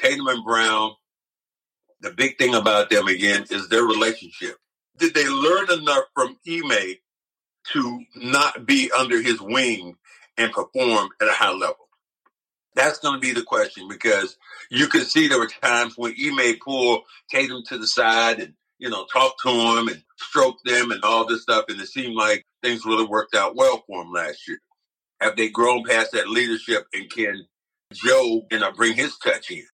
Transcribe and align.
Tatum 0.00 0.26
and 0.28 0.44
Brown, 0.44 0.92
the 2.00 2.10
big 2.10 2.38
thing 2.38 2.54
about 2.54 2.90
them 2.90 3.06
again 3.08 3.44
is 3.50 3.68
their 3.68 3.84
relationship. 3.84 4.56
Did 4.98 5.14
they 5.14 5.28
learn 5.28 5.70
enough 5.70 6.04
from 6.14 6.36
Ime 6.48 6.94
to 7.72 8.04
not 8.16 8.66
be 8.66 8.90
under 8.96 9.20
his 9.20 9.40
wing 9.40 9.96
and 10.36 10.52
perform 10.52 11.10
at 11.20 11.28
a 11.28 11.32
high 11.32 11.52
level? 11.52 11.88
That's 12.74 12.98
going 13.00 13.14
to 13.14 13.20
be 13.20 13.32
the 13.32 13.42
question 13.42 13.88
because 13.88 14.36
you 14.70 14.86
can 14.86 15.02
see 15.02 15.28
there 15.28 15.38
were 15.38 15.50
times 15.62 15.94
when 15.96 16.14
Ime 16.18 16.56
pulled 16.64 17.02
Tatum 17.30 17.62
to 17.68 17.78
the 17.78 17.86
side 17.86 18.40
and, 18.40 18.54
you 18.78 18.88
know, 18.88 19.06
talk 19.12 19.34
to 19.42 19.50
him 19.50 19.88
and 19.88 20.02
stroke 20.16 20.56
them 20.64 20.90
and 20.90 21.02
all 21.02 21.26
this 21.26 21.42
stuff. 21.42 21.66
And 21.68 21.80
it 21.80 21.88
seemed 21.88 22.14
like 22.14 22.46
things 22.62 22.86
really 22.86 23.04
worked 23.04 23.34
out 23.34 23.56
well 23.56 23.82
for 23.86 24.02
him 24.02 24.12
last 24.12 24.48
year. 24.48 24.60
Have 25.20 25.36
they 25.36 25.50
grown 25.50 25.84
past 25.84 26.12
that 26.12 26.28
leadership 26.30 26.86
and 26.94 27.10
can 27.10 27.46
Joe, 27.92 28.42
you 28.50 28.58
know, 28.60 28.72
bring 28.72 28.94
his 28.94 29.18
touch 29.18 29.50
in? 29.50 29.64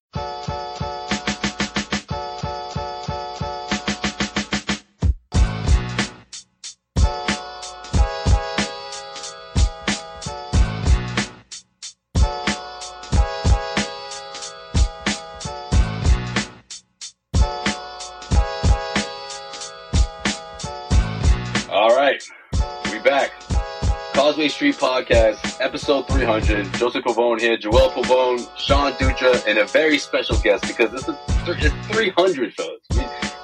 Causeway 24.26 24.48
Street 24.48 24.74
Podcast, 24.74 25.60
episode 25.60 26.08
300. 26.08 26.74
Joseph 26.74 27.04
Pavone 27.04 27.38
here, 27.38 27.56
Joel 27.56 27.90
Pavone, 27.90 28.44
Sean 28.58 28.90
Dutra, 28.94 29.40
and 29.46 29.56
a 29.56 29.66
very 29.66 29.98
special 29.98 30.36
guest 30.38 30.66
because 30.66 30.90
this 30.90 31.06
is 31.06 31.14
th- 31.44 31.58
it's 31.60 31.86
300, 31.94 32.52
fellas. 32.54 32.80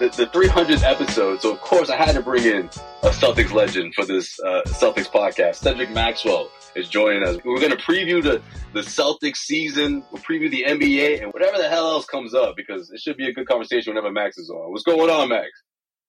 The, 0.01 0.09
the 0.17 0.27
300th 0.37 0.83
episode, 0.83 1.41
so 1.41 1.53
of 1.53 1.61
course 1.61 1.89
I 1.89 1.95
had 1.95 2.17
to 2.17 2.21
bring 2.21 2.43
in 2.43 2.67
a 3.05 3.11
Celtics 3.11 3.53
legend 3.53 3.95
for 3.95 4.05
this 4.05 4.37
uh, 4.41 4.63
Celtics 4.67 5.07
podcast. 5.07 5.55
Cedric 5.55 5.93
Maxwell 5.93 6.51
is 6.75 6.89
joining 6.89 7.23
us. 7.23 7.37
We're 7.45 7.61
going 7.61 7.71
to 7.71 7.77
preview 7.77 8.21
the, 8.21 8.43
the 8.73 8.81
Celtics 8.81 9.37
season, 9.37 10.03
we'll 10.11 10.21
preview 10.23 10.51
the 10.51 10.65
NBA, 10.67 11.23
and 11.23 11.33
whatever 11.33 11.59
the 11.59 11.69
hell 11.69 11.93
else 11.93 12.07
comes 12.07 12.35
up 12.35 12.57
because 12.57 12.91
it 12.91 12.99
should 12.99 13.17
be 13.17 13.29
a 13.29 13.33
good 13.33 13.47
conversation 13.47 13.95
whenever 13.95 14.11
Max 14.11 14.37
is 14.37 14.51
on. 14.51 14.73
What's 14.73 14.83
going 14.83 15.11
on, 15.11 15.29
Max? 15.29 15.49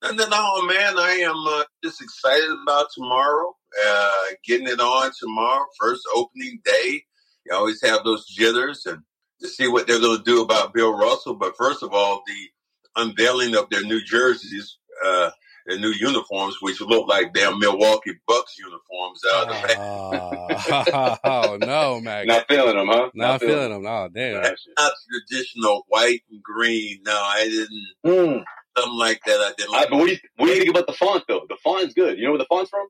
And 0.01 0.19
then, 0.19 0.29
oh 0.31 0.65
man, 0.67 0.97
I 0.97 1.11
am 1.23 1.47
uh, 1.47 1.63
just 1.83 2.01
excited 2.01 2.49
about 2.63 2.87
tomorrow. 2.95 3.53
Uh, 3.87 4.11
getting 4.45 4.67
it 4.67 4.79
on 4.79 5.11
tomorrow, 5.19 5.65
first 5.79 6.03
opening 6.15 6.59
day. 6.63 7.03
You 7.45 7.55
always 7.55 7.81
have 7.83 8.03
those 8.03 8.25
jitters 8.27 8.85
and 8.85 8.99
to 9.41 9.47
see 9.49 9.67
what 9.67 9.87
they're 9.87 9.99
going 9.99 10.17
to 10.17 10.23
do 10.23 10.41
about 10.41 10.73
Bill 10.73 10.93
Russell. 10.97 11.35
But 11.35 11.57
first 11.57 11.83
of 11.83 11.93
all, 11.93 12.23
the 12.25 13.01
unveiling 13.01 13.55
of 13.55 13.69
their 13.69 13.81
new 13.81 14.01
jerseys, 14.03 14.77
uh, 15.05 15.31
their 15.65 15.79
new 15.79 15.93
uniforms, 15.99 16.57
which 16.61 16.81
look 16.81 17.07
like 17.07 17.33
damn 17.33 17.59
Milwaukee 17.59 18.13
Bucks 18.27 18.57
uniforms 18.57 19.21
out 19.33 19.49
of 19.49 19.61
the 19.61 21.19
oh 21.23 21.57
no, 21.61 22.01
Mac. 22.01 22.27
Not 22.27 22.47
feeling 22.47 22.77
them, 22.77 22.87
huh? 22.87 23.09
Not 23.13 23.41
feeling 23.41 23.71
them. 23.71 23.85
Oh 23.85 24.09
damn. 24.13 24.41
Not 24.41 24.93
traditional 25.09 25.85
white 25.87 26.21
and 26.29 26.41
green. 26.43 27.01
No, 27.05 27.13
I 27.13 27.43
didn't. 27.45 27.87
Mm. 28.05 28.43
Something 28.77 28.97
like 28.99 29.21
that. 29.25 29.39
I 29.39 29.53
didn't 29.57 29.69
All 29.69 29.75
right, 29.75 29.81
like. 29.81 29.89
but 29.89 29.97
what 29.97 30.07
do 30.07 30.11
you 30.13 30.19
what 30.37 30.47
do 30.47 30.51
you 30.53 30.57
think 30.59 30.69
about 30.69 30.87
the 30.87 30.93
font 30.93 31.23
though? 31.27 31.45
The 31.47 31.57
font 31.63 31.87
is 31.87 31.93
good. 31.93 32.17
You 32.17 32.25
know 32.25 32.31
where 32.31 32.39
the 32.39 32.45
font's 32.49 32.69
from? 32.69 32.87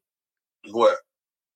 What? 0.72 0.98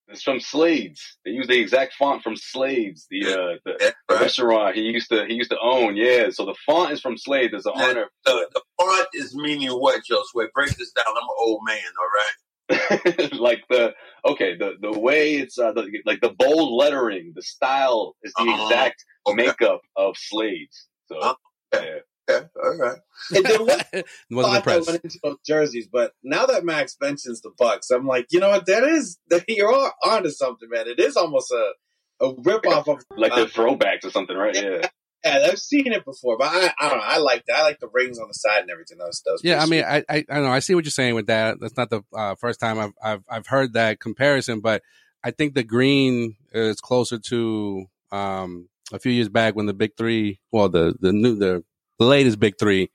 It's 0.10 0.24
from 0.24 0.40
Slade's. 0.40 1.18
They 1.26 1.32
use 1.32 1.48
the 1.48 1.60
exact 1.60 1.94
font 1.94 2.24
from 2.24 2.36
Slade's, 2.38 3.08
the 3.12 3.26
uh, 3.26 3.56
the, 3.66 3.74
the 3.78 3.94
right. 4.16 4.22
restaurant 4.22 4.76
he 4.76 4.84
used 4.84 5.10
to 5.10 5.26
he 5.28 5.34
used 5.34 5.52
to 5.52 5.58
own. 5.62 5.98
Yeah, 5.98 6.30
so 6.30 6.46
the 6.46 6.56
font 6.66 6.92
is 6.94 7.02
from 7.02 7.18
Slade's 7.18 7.54
as 7.54 7.66
an 7.66 7.74
That- 7.76 7.90
honor. 7.90 8.10
The, 8.26 8.48
the 8.54 8.62
font 8.80 9.08
is 9.14 9.36
meaning 9.36 9.70
what, 9.72 10.02
Joe 10.06 10.22
Sway? 10.32 10.46
Break 10.54 10.70
this 10.78 10.92
down. 10.94 11.06
I'm 11.10 11.18
an 11.18 11.36
old 11.40 11.62
man, 11.66 11.82
all 12.00 12.10
right? 12.20 13.34
like 13.40 13.64
the 13.70 13.94
okay, 14.26 14.56
the 14.58 14.76
the 14.82 14.98
way 14.98 15.36
it's 15.36 15.58
uh, 15.60 15.74
the, 15.74 15.90
like 16.06 16.22
the 16.22 16.30
bold 16.38 16.74
lettering, 16.82 17.34
the 17.36 17.42
style 17.42 18.16
is 18.24 18.34
the 18.38 18.44
Uh-huh. 18.44 18.64
exact 18.68 19.04
Okay. 19.28 19.46
makeup 19.46 19.82
of 19.98 20.16
Slade's. 20.18 20.88
So 21.08 21.18
Uh, 21.20 21.34
yeah. 21.74 22.00
Okay, 22.30 22.46
all 22.64 22.78
right. 22.78 22.98
And 23.36 23.46
then 23.46 23.66
what 23.66 23.88
Wasn't 23.94 24.06
thought 24.32 24.42
that 24.52 24.58
impressed. 24.58 24.88
went 24.90 25.04
into 25.04 25.20
those 25.24 25.38
jerseys, 25.46 25.88
but 25.92 26.12
now 26.24 26.46
that 26.46 26.66
Max 26.66 26.96
mentions 27.02 27.42
the 27.42 27.52
Bucks, 27.58 27.90
I'm 27.90 28.06
like, 28.06 28.28
you 28.32 28.40
know 28.40 28.50
what? 28.50 28.66
That 28.66 28.84
is 28.84 29.18
that 29.30 29.46
you're 29.48 29.72
on- 29.74 29.92
onto 30.06 30.30
something, 30.30 30.70
man. 30.70 30.88
It 30.88 31.00
is 31.00 31.16
almost 31.18 31.52
a 31.52 31.72
a 32.20 32.34
rip 32.40 32.66
off 32.66 32.88
of 32.88 33.04
like 33.18 33.32
uh, 33.32 33.42
the 33.42 33.46
throwbacks 33.46 34.04
or 34.04 34.10
something, 34.10 34.36
right? 34.36 34.56
Yeah. 34.56 34.88
Yeah, 35.26 35.48
I've 35.52 35.58
seen 35.60 35.92
it 35.92 36.06
before, 36.06 36.38
but 36.38 36.46
I, 36.54 36.72
I 36.80 36.90
don't 36.90 37.00
know. 37.00 37.04
I 37.04 37.18
like 37.18 37.44
that. 37.48 37.58
I 37.58 37.64
like 37.64 37.80
the 37.80 37.90
rings 37.92 38.20
on 38.20 38.28
the 38.28 38.34
side 38.36 38.62
and 38.62 38.70
everything. 38.70 39.00
That 39.00 39.06
was, 39.08 39.42
Yeah, 39.44 39.62
I 39.62 39.66
mean, 39.66 39.84
I, 39.84 40.04
I 40.08 40.24
I 40.30 40.40
know. 40.40 40.52
I 40.52 40.60
see 40.60 40.76
what 40.76 40.86
you're 40.86 40.92
saying 40.92 41.16
with 41.16 41.26
that. 41.28 41.60
That's 41.60 41.76
not 41.76 41.90
the 41.90 42.04
uh, 42.16 42.36
first 42.36 42.60
time 42.60 42.78
I've 42.80 42.94
I've 43.04 43.24
I've 43.30 43.48
heard 43.48 43.74
that 43.74 44.00
comparison, 44.00 44.60
but 44.62 44.84
I 45.24 45.32
think 45.32 45.56
the 45.56 45.64
green 45.64 46.36
is 46.54 46.80
closer 46.80 47.18
to 47.18 47.86
um 48.12 48.70
a 48.94 49.00
few 49.00 49.12
years 49.12 49.28
back 49.28 49.56
when 49.56 49.66
the 49.66 49.74
big 49.74 49.98
three, 49.98 50.40
well, 50.52 50.70
the 50.70 50.96
the 51.00 51.12
new 51.12 51.36
the, 51.36 51.64
the 51.77 51.77
latest 52.06 52.40
big 52.40 52.56
three, 52.60 52.90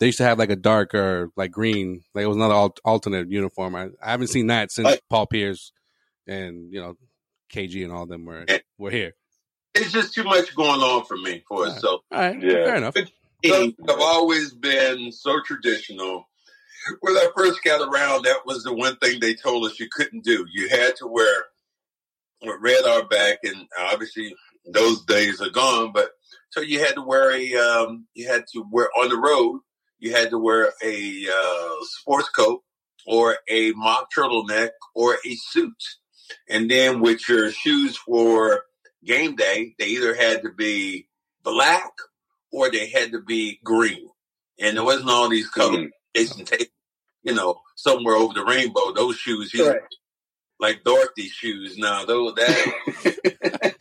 they 0.00 0.06
used 0.06 0.18
to 0.18 0.24
have 0.24 0.38
like 0.38 0.50
a 0.50 0.56
darker 0.56 1.30
like 1.36 1.50
green, 1.50 2.02
like 2.14 2.24
it 2.24 2.28
was 2.28 2.36
another 2.36 2.54
al- 2.54 2.74
alternate 2.84 3.30
uniform. 3.30 3.74
I, 3.74 3.88
I 4.02 4.10
haven't 4.10 4.28
seen 4.28 4.48
that 4.48 4.70
since 4.72 4.86
Right. 4.86 5.00
Paul 5.10 5.26
Pierce 5.26 5.72
and 6.26 6.72
you 6.72 6.80
know 6.80 6.94
KG 7.52 7.82
and 7.84 7.92
all 7.92 8.06
them 8.06 8.24
were 8.24 8.44
were 8.78 8.90
here. 8.90 9.14
It's 9.74 9.92
just 9.92 10.14
too 10.14 10.24
much 10.24 10.54
going 10.56 10.80
on 10.80 11.04
for 11.04 11.16
me 11.16 11.42
for 11.48 11.66
it. 11.66 11.72
So 11.80 11.88
All 12.12 12.18
right, 12.18 12.40
Yeah. 12.42 12.50
fair 12.64 12.76
enough. 12.76 12.94
So, 13.44 13.72
I've 13.88 14.00
always 14.00 14.52
been 14.52 15.12
so 15.12 15.40
traditional. 15.44 16.24
When 17.00 17.16
I 17.16 17.28
first 17.36 17.62
got 17.62 17.80
around, 17.80 18.24
that 18.24 18.38
was 18.46 18.64
the 18.64 18.72
one 18.74 18.96
thing 18.96 19.20
they 19.20 19.34
told 19.34 19.64
us 19.66 19.78
you 19.78 19.88
couldn't 19.92 20.24
do. 20.24 20.44
You 20.52 20.68
had 20.70 20.96
to 20.96 21.06
wear 21.06 21.44
a 22.42 22.58
red 22.60 22.84
R 22.84 23.04
back, 23.06 23.38
and 23.44 23.66
obviously 23.78 24.34
those 24.72 25.04
days 25.04 25.40
are 25.40 25.50
gone. 25.50 25.92
But 25.92 26.10
so 26.50 26.60
you 26.60 26.80
had 26.80 26.94
to 26.94 27.02
wear 27.02 27.30
a, 27.32 27.54
um, 27.54 28.06
you 28.14 28.26
had 28.28 28.44
to 28.52 28.64
wear 28.70 28.88
on 28.98 29.08
the 29.08 29.16
road. 29.16 29.60
You 29.98 30.12
had 30.14 30.30
to 30.30 30.38
wear 30.38 30.72
a 30.84 31.26
uh, 31.32 31.74
sports 31.82 32.28
coat 32.28 32.62
or 33.06 33.36
a 33.48 33.72
mock 33.72 34.08
turtleneck 34.16 34.70
or 34.94 35.14
a 35.14 35.34
suit, 35.34 35.82
and 36.48 36.70
then 36.70 37.00
with 37.00 37.28
your 37.28 37.50
shoes 37.50 37.96
for 37.96 38.62
game 39.04 39.34
day, 39.36 39.74
they 39.78 39.86
either 39.86 40.14
had 40.14 40.42
to 40.42 40.50
be 40.52 41.08
black 41.42 41.90
or 42.52 42.70
they 42.70 42.88
had 42.88 43.12
to 43.12 43.20
be 43.20 43.58
green. 43.64 44.08
And 44.60 44.76
there 44.76 44.84
wasn't 44.84 45.10
all 45.10 45.28
these 45.28 45.48
colors. 45.48 45.88
Mhm. 46.16 46.46
Tatum, 46.46 46.66
you 47.22 47.34
know, 47.34 47.60
somewhere 47.76 48.16
over 48.16 48.34
the 48.34 48.44
rainbow. 48.44 48.92
Those 48.92 49.16
shoes, 49.16 49.52
Right. 49.54 49.80
like 50.58 50.82
Dorothy's 50.84 51.30
shoes. 51.30 51.76
Now, 51.78 52.04
though 52.04 52.32
that 52.32 53.74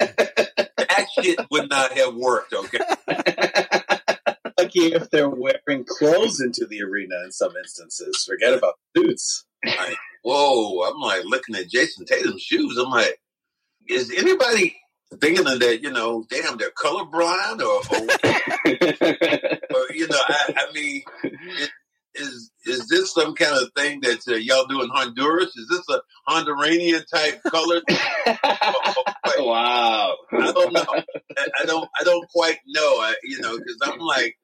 shit 1.22 1.40
would 1.52 1.70
not 1.70 1.94
have 1.94 2.16
worked. 2.16 2.54
Okay, 2.54 2.80
Lucky 4.60 4.94
if 4.94 5.10
they're 5.10 5.30
wearing 5.30 5.86
clothes 5.88 6.42
into 6.42 6.66
the 6.66 6.82
arena 6.82 7.16
in 7.26 7.32
some 7.32 7.56
instances. 7.58 8.24
Forget 8.28 8.54
about 8.54 8.76
the 8.96 9.02
suits. 9.02 9.46
like, 9.66 9.98
whoa! 10.24 10.82
I'm 10.90 11.00
like 11.00 11.24
looking 11.26 11.56
at 11.56 11.70
Jayson 11.70 12.06
Tatum's 12.06 12.42
shoes. 12.42 12.78
I'm 12.78 12.90
like, 12.90 13.20
is 13.88 14.12
anybody 14.12 14.76
thinking 15.22 15.48
of 15.48 15.60
that? 15.60 15.82
You 15.82 15.92
know, 15.92 16.26
damn, 16.30 16.58
they're 16.58 16.72
colorblind, 16.72 17.62
or, 17.62 17.82
or, 17.92 18.08
or 19.76 19.94
you 19.94 20.08
know, 20.08 20.20
I, 20.28 20.54
I 20.58 20.74
mean, 20.74 21.04
it, 21.24 21.70
is 22.18 22.52
is 22.66 22.88
this 22.88 23.14
some 23.14 23.34
kind 23.36 23.56
of 23.62 23.70
thing 23.76 24.02
that 24.02 24.28
uh, 24.28 24.36
y'all 24.36 24.66
do 24.66 24.82
in 24.82 24.90
Honduras? 24.90 25.56
Is 25.56 25.68
this 25.70 25.84
a 25.90 26.02
Honduranian 26.30 27.04
type 27.14 27.42
color? 27.44 27.82
wow. 29.40 30.16
I 30.32 30.52
don't 30.52 30.74
know. 30.74 30.86
I, 30.90 31.04
I 31.62 31.66
don't. 31.66 31.90
I 32.00 32.04
don't 32.04 32.28
quite 32.30 32.58
know. 32.68 32.82
I, 32.82 33.14
you 33.24 33.40
know, 33.42 33.58
because 33.58 33.78
I'm 33.84 34.00
like, 34.00 34.38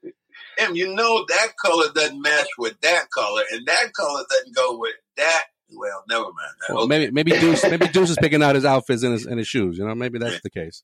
damn. 0.57 0.75
You 0.75 0.93
know, 0.93 1.25
that 1.29 1.49
color 1.63 1.87
doesn't 1.93 2.21
match 2.21 2.47
with 2.57 2.79
that 2.81 3.05
color, 3.15 3.41
and 3.51 3.65
that 3.67 3.93
color 3.93 4.23
doesn't 4.29 4.55
go 4.55 4.77
with 4.79 4.95
that. 5.17 5.43
Well, 5.75 6.03
never 6.09 6.23
mind. 6.25 6.35
Well, 6.69 6.77
Okay. 6.79 6.87
maybe 6.87 7.11
maybe 7.11 7.31
Deuce 7.31 7.63
maybe 7.63 7.87
Deuce 7.87 8.11
is 8.11 8.17
picking 8.17 8.43
out 8.43 8.55
his 8.55 8.65
outfits 8.65 9.03
and 9.03 9.13
his 9.13 9.25
and 9.25 9.39
his 9.39 9.47
shoes. 9.47 9.77
You 9.77 9.85
know, 9.85 9.95
maybe 9.95 10.19
that's 10.19 10.41
the 10.41 10.49
case. 10.49 10.83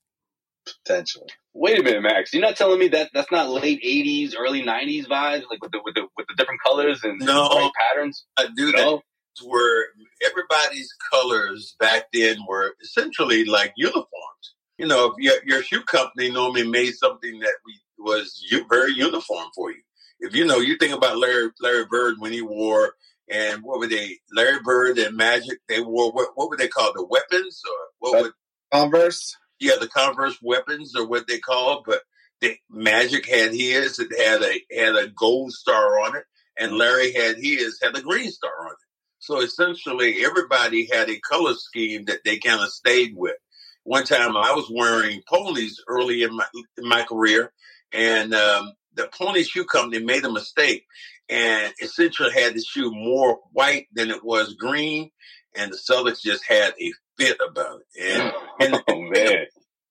Potentially. 0.84 1.28
Wait 1.52 1.78
a 1.78 1.82
minute, 1.82 2.02
Max. 2.02 2.32
You're 2.32 2.42
not 2.42 2.56
telling 2.56 2.78
me 2.78 2.88
that 2.88 3.10
that's 3.12 3.30
not 3.32 3.48
late 3.50 3.82
'80s, 3.82 4.34
early 4.38 4.62
'90s 4.62 5.06
vibes, 5.06 5.42
like 5.50 5.60
with 5.62 5.72
the 5.72 5.80
with 5.84 5.94
the 5.96 6.06
with 6.16 6.26
the 6.28 6.34
different 6.36 6.60
colors 6.64 7.02
and 7.02 7.18
No. 7.20 7.48
bright 7.48 7.70
patterns. 7.88 8.24
I 8.36 8.46
do 8.56 8.66
that. 8.72 8.76
No. 8.78 9.02
Where 9.44 9.86
everybody's 10.24 10.92
colors 11.12 11.74
back 11.80 12.04
then 12.12 12.38
were 12.46 12.74
essentially 12.82 13.44
like 13.44 13.72
uniforms. 13.76 14.54
You 14.78 14.86
know, 14.86 15.06
if 15.06 15.14
your 15.18 15.34
your 15.44 15.62
shoe 15.62 15.82
company 15.82 16.30
normally 16.30 16.66
made 16.68 16.92
something 16.92 17.40
that 17.40 17.54
we 17.66 17.74
was 17.98 18.40
u- 18.50 18.66
very 18.68 18.92
uniform 18.92 19.48
for 19.54 19.70
you. 19.70 19.82
If 20.20 20.34
you 20.34 20.44
know, 20.46 20.58
you 20.58 20.76
think 20.76 20.92
about 20.94 21.16
Larry 21.18 21.48
Larry 21.60 21.86
Bird 21.86 22.16
when 22.18 22.32
he 22.32 22.42
wore 22.42 22.94
and 23.30 23.62
what 23.62 23.78
were 23.80 23.86
they? 23.88 24.18
Larry 24.32 24.60
Bird 24.62 24.98
and 24.98 25.16
Magic. 25.16 25.58
They 25.68 25.80
wore 25.80 26.12
what? 26.12 26.28
What 26.34 26.48
were 26.50 26.56
they 26.56 26.68
called? 26.68 26.94
The 26.96 27.04
weapons 27.06 27.60
or 27.68 27.76
what? 27.98 28.12
That- 28.12 28.22
would 28.22 28.32
Converse. 28.72 29.36
Yeah, 29.60 29.74
the 29.80 29.88
Converse 29.88 30.38
weapons 30.42 30.96
or 30.96 31.06
what 31.06 31.26
they 31.28 31.38
call, 31.38 31.82
but 31.86 32.02
the 32.40 32.56
Magic 32.70 33.28
had 33.28 33.52
his. 33.52 33.98
It 33.98 34.08
had 34.18 34.42
a 34.42 34.74
had 34.74 34.96
a 34.96 35.08
gold 35.08 35.52
star 35.52 36.00
on 36.00 36.16
it, 36.16 36.24
and 36.58 36.72
Larry 36.76 37.12
had 37.12 37.36
his 37.36 37.78
had 37.82 37.96
a 37.96 38.02
green 38.02 38.30
star 38.30 38.52
on 38.60 38.72
it. 38.72 38.78
So 39.18 39.40
essentially, 39.40 40.24
everybody 40.24 40.88
had 40.90 41.10
a 41.10 41.20
color 41.20 41.54
scheme 41.54 42.06
that 42.06 42.20
they 42.24 42.38
kind 42.38 42.62
of 42.62 42.70
stayed 42.70 43.12
with. 43.14 43.36
One 43.84 44.04
time, 44.04 44.36
I 44.36 44.52
was 44.52 44.70
wearing 44.74 45.22
ponies 45.28 45.82
early 45.86 46.22
in 46.22 46.34
my 46.34 46.46
in 46.78 46.88
my 46.88 47.02
career, 47.02 47.52
and 47.92 48.34
um, 48.34 48.72
the 48.94 49.08
pony 49.12 49.42
shoe 49.42 49.66
company 49.66 50.02
made 50.02 50.24
a 50.24 50.32
mistake, 50.32 50.86
and 51.28 51.72
essentially 51.82 52.32
had 52.32 52.54
the 52.54 52.62
shoe 52.62 52.90
more 52.90 53.40
white 53.52 53.88
than 53.92 54.10
it 54.10 54.24
was 54.24 54.54
green, 54.54 55.10
and 55.54 55.70
the 55.70 55.76
Celtics 55.76 56.22
just 56.22 56.44
had 56.46 56.72
a 56.80 56.92
fit 57.20 57.38
about 57.46 57.80
it. 57.80 58.12
And 58.12 58.32
and 58.74 58.84
oh 58.88 59.00
man. 59.00 59.46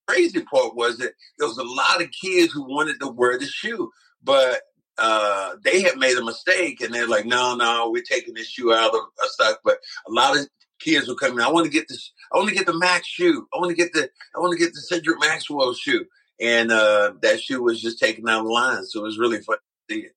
crazy 0.07 0.41
part 0.41 0.75
was 0.75 0.97
that 0.97 1.13
there 1.37 1.47
was 1.47 1.57
a 1.57 1.63
lot 1.63 2.01
of 2.01 2.09
kids 2.11 2.51
who 2.51 2.63
wanted 2.63 2.99
to 2.99 3.07
wear 3.09 3.37
the 3.37 3.45
shoe, 3.45 3.91
but 4.23 4.61
uh, 4.97 5.55
they 5.63 5.81
had 5.81 5.97
made 5.97 6.17
a 6.17 6.25
mistake 6.25 6.81
and 6.81 6.93
they're 6.93 7.07
like, 7.07 7.25
no, 7.25 7.55
no, 7.55 7.89
we're 7.89 8.03
taking 8.03 8.33
this 8.33 8.49
shoe 8.49 8.73
out 8.73 8.93
of 8.93 9.01
uh, 9.21 9.27
stock. 9.27 9.59
But 9.63 9.77
a 10.07 10.11
lot 10.11 10.37
of 10.37 10.47
kids 10.79 11.07
were 11.07 11.15
coming. 11.15 11.39
I 11.39 11.51
want 11.51 11.65
to 11.65 11.71
get 11.71 11.87
this. 11.87 12.11
I 12.33 12.37
want 12.37 12.49
to 12.49 12.55
get 12.55 12.65
the 12.65 12.77
Max 12.77 13.07
shoe. 13.07 13.47
I 13.53 13.59
want 13.59 13.69
to 13.69 13.75
get 13.75 13.93
the. 13.93 14.09
I 14.35 14.39
want 14.39 14.53
to 14.53 14.59
get 14.59 14.73
the 14.73 14.81
Cedric 14.81 15.19
Maxwell 15.19 15.73
shoe. 15.73 16.05
And 16.41 16.71
uh, 16.71 17.13
that 17.21 17.41
shoe 17.41 17.61
was 17.61 17.81
just 17.81 17.99
taken 17.99 18.27
out 18.29 18.39
of 18.39 18.45
the 18.45 18.51
line, 18.51 18.85
so 18.85 19.01
it 19.01 19.03
was 19.03 19.19
really 19.19 19.41
fun 19.41 19.57
to 19.57 19.93
see 19.93 20.01
it. 20.05 20.13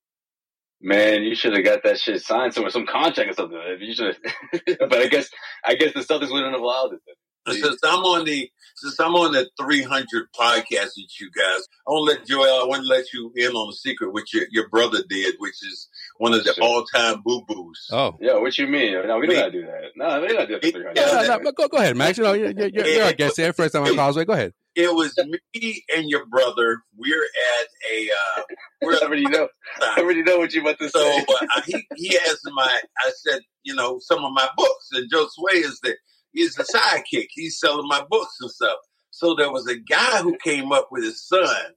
Man, 0.83 1.23
you 1.23 1.35
should 1.37 1.55
have 1.55 1.65
got 1.65 1.83
that 1.85 1.99
shit 2.01 2.21
signed 2.23 2.55
somewhere, 2.55 2.71
some 2.71 2.87
contract 2.87 3.31
or 3.31 3.35
something. 3.35 3.59
You 3.81 3.95
should, 3.95 4.17
but 4.81 4.95
I 4.95 5.07
guess, 5.07 5.29
I 5.65 5.75
guess 5.77 5.95
the 5.95 6.01
Celtics 6.01 6.33
wouldn't 6.33 6.53
have 6.53 6.61
allowed 6.61 6.95
it. 6.95 7.01
Then. 7.07 7.15
Since 7.61 7.81
I'm 7.85 8.01
on 8.05 8.25
the 8.25 8.49
since 8.77 8.99
I'm 9.01 9.15
on 9.15 9.33
the 9.33 9.49
300 9.61 10.07
podcast 10.39 10.91
with 10.97 11.21
you 11.21 11.29
guys, 11.37 11.61
I 11.87 11.91
want 11.91 12.11
to 12.11 12.17
let 12.19 12.27
Joel. 12.27 12.63
I 12.63 12.67
want 12.67 12.83
to 12.83 12.89
let 12.89 13.13
you 13.13 13.33
in 13.35 13.51
on 13.53 13.69
the 13.71 13.75
secret 13.77 14.13
which 14.13 14.33
your, 14.33 14.45
your 14.51 14.69
brother 14.69 15.03
did, 15.09 15.35
which 15.39 15.55
is 15.67 15.89
one 16.19 16.35
of 16.35 16.45
the 16.45 16.53
Sure. 16.55 16.65
all 16.65 16.85
time 16.85 17.21
boo 17.25 17.43
boos. 17.49 17.89
Oh. 17.91 18.17
Yeah, 18.21 18.39
what 18.39 18.57
you 18.59 18.67
mean? 18.69 18.93
No, 18.93 19.19
we 19.19 19.27
don't 19.27 19.29
Me- 19.29 19.35
gotta 19.35 19.51
do 19.51 19.63
that. 19.67 19.91
No, 19.97 20.21
we 20.21 20.29
don't 20.29 20.37
gotta 20.37 20.47
do 20.47 20.53
that 20.55 20.65
for 20.65 20.71
300. 20.71 20.97
Yeah, 20.97 21.23
Yeah, 21.23 21.37
no, 21.43 21.53
go, 21.53 21.69
go 21.69 21.77
ahead, 21.79 21.97
Max. 21.97 22.17
You 22.19 22.25
know, 22.25 22.33
you're, 22.33 22.51
you're, 22.53 22.87
you're 22.87 23.05
our 23.05 23.13
guest 23.13 23.37
here. 23.37 23.53
First 23.53 23.75
time 23.75 23.85
on 23.85 23.95
Causeway. 23.97 24.25
Go 24.25 24.33
ahead. 24.35 24.53
It 24.75 24.95
was 24.95 25.15
me 25.55 25.85
and 25.95 26.09
your 26.09 26.27
brother. 26.27 26.83
We're 26.97 27.25
at 27.25 27.67
a 27.93 28.11
uh, 28.11 28.43
we're 28.83 28.95
I 29.03 29.05
already 29.05 29.27
know. 29.27 29.49
I 29.83 30.01
already 30.01 30.23
know 30.23 30.39
what 30.39 30.53
you 30.55 30.63
about 30.63 30.79
to 30.79 30.89
so 30.89 30.99
say. 30.99 31.27
uh, 31.29 31.63
he 31.67 31.87
he 31.97 32.15
has 32.17 32.41
my. 32.53 32.81
I 32.99 33.11
said, 33.15 33.41
you 33.63 33.75
know, 33.75 33.99
some 34.01 34.25
of 34.25 34.33
my 34.33 34.49
books, 34.57 34.89
and 34.93 35.11
Joe 35.11 35.27
Sway 35.31 35.59
is 35.59 35.79
the 35.83 35.95
he's 36.33 36.55
the 36.55 36.65
sidekick. 36.65 37.27
He's 37.31 37.59
selling 37.59 37.89
my 37.89 38.03
books 38.09 38.37
and 38.41 38.51
stuff. 38.51 38.79
So 39.11 39.35
there 39.35 39.53
was 39.53 39.69
a 39.69 39.79
guy 39.79 40.23
who 40.23 40.37
came 40.43 40.73
up 40.73 40.89
with 40.91 41.05
his 41.05 41.27
son. 41.27 41.75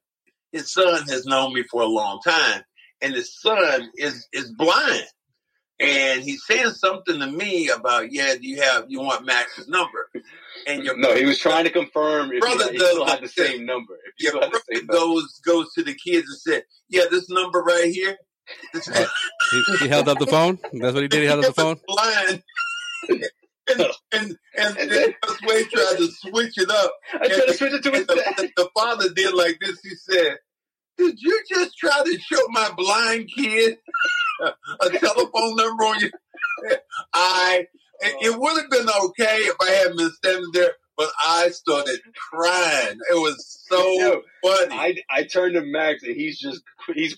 His 0.51 0.71
son 0.71 1.03
has 1.09 1.25
known 1.25 1.53
me 1.53 1.63
for 1.63 1.81
a 1.81 1.87
long 1.87 2.21
time, 2.25 2.63
and 3.01 3.13
his 3.13 3.37
son 3.39 3.91
is 3.97 4.27
is 4.31 4.51
blind. 4.51 5.05
And 5.79 6.23
he's 6.23 6.45
saying 6.45 6.71
something 6.71 7.19
to 7.19 7.27
me 7.27 7.69
about, 7.69 8.11
yeah, 8.11 8.35
do 8.35 8.47
you 8.47 8.61
have 8.61 8.85
you 8.87 9.01
want 9.01 9.25
Max's 9.25 9.67
number? 9.67 10.09
And 10.67 10.83
your 10.83 10.97
no, 10.97 11.13
he 11.15 11.25
was 11.25 11.37
trying 11.37 11.65
to 11.65 11.69
confirm 11.69 12.31
if 12.31 12.39
Brother 12.39 12.65
he, 12.67 12.71
he 12.73 12.77
does 12.77 12.91
still 12.91 13.05
had 13.05 13.21
the 13.21 13.27
same 13.27 13.65
number. 13.65 13.93
If 14.05 14.13
you 14.19 14.25
your 14.31 14.31
still 14.31 14.41
the 14.41 14.49
brother 14.51 14.63
same 14.71 14.85
number. 14.87 14.93
goes 14.93 15.41
goes 15.45 15.73
to 15.73 15.83
the 15.83 15.93
kids 15.93 16.27
and 16.29 16.37
said, 16.37 16.63
"Yeah, 16.87 17.03
this 17.11 17.29
number 17.29 17.61
right 17.61 17.91
here." 17.91 18.17
Uh, 18.73 19.05
He, 19.51 19.77
he 19.79 19.87
held 19.89 20.07
up 20.07 20.17
the 20.19 20.27
phone. 20.27 20.59
That's 20.73 20.93
what 20.93 21.01
he 21.03 21.07
did. 21.09 21.21
He 21.21 21.27
held 21.27 21.43
up 21.43 21.53
the 21.53 21.61
phone. 21.61 21.77
line. 21.89 22.43
and 23.09 23.23
and 23.69 23.81
and, 24.13 24.37
and 24.79 24.91
then 24.91 25.13
Way 25.43 25.63
tried 25.65 25.97
to 25.97 26.07
switch 26.11 26.57
it 26.57 26.69
up. 26.71 26.91
I 27.13 27.27
tried 27.27 27.47
to 27.47 27.53
switch 27.53 27.73
it 27.73 27.83
to 27.83 27.91
his 27.91 28.07
the, 28.07 28.15
the, 28.37 28.49
the 28.55 28.69
father 28.77 29.09
did 29.13 29.33
like 29.33 29.57
this. 29.59 29.79
He 29.83 29.89
said, 29.95 30.37
"Did 30.97 31.15
you 31.19 31.41
just 31.51 31.77
try 31.77 32.01
to 32.05 32.17
show 32.19 32.41
my 32.49 32.69
blind 32.77 33.29
kid 33.35 33.77
a 34.41 34.89
telephone 34.89 35.55
number 35.55 35.83
on 35.83 35.99
you?" 35.99 36.11
I. 37.13 37.67
It, 38.01 38.13
it 38.33 38.37
would 38.39 38.61
have 38.61 38.69
been 38.69 38.89
okay 39.05 39.37
if 39.37 39.55
I 39.61 39.69
hadn't 39.71 39.95
been 39.97 40.11
standing 40.11 40.49
there, 40.51 40.73
but 40.97 41.09
I 41.25 41.47
started 41.49 41.97
crying. 42.29 42.97
It 43.09 43.13
was 43.15 43.63
so 43.69 43.79
Yo, 43.93 44.21
funny. 44.43 44.75
I 44.75 44.95
I 45.09 45.23
turned 45.23 45.53
to 45.53 45.61
Max 45.61 46.03
and 46.03 46.13
he's 46.13 46.37
just 46.37 46.61
he's 46.93 47.15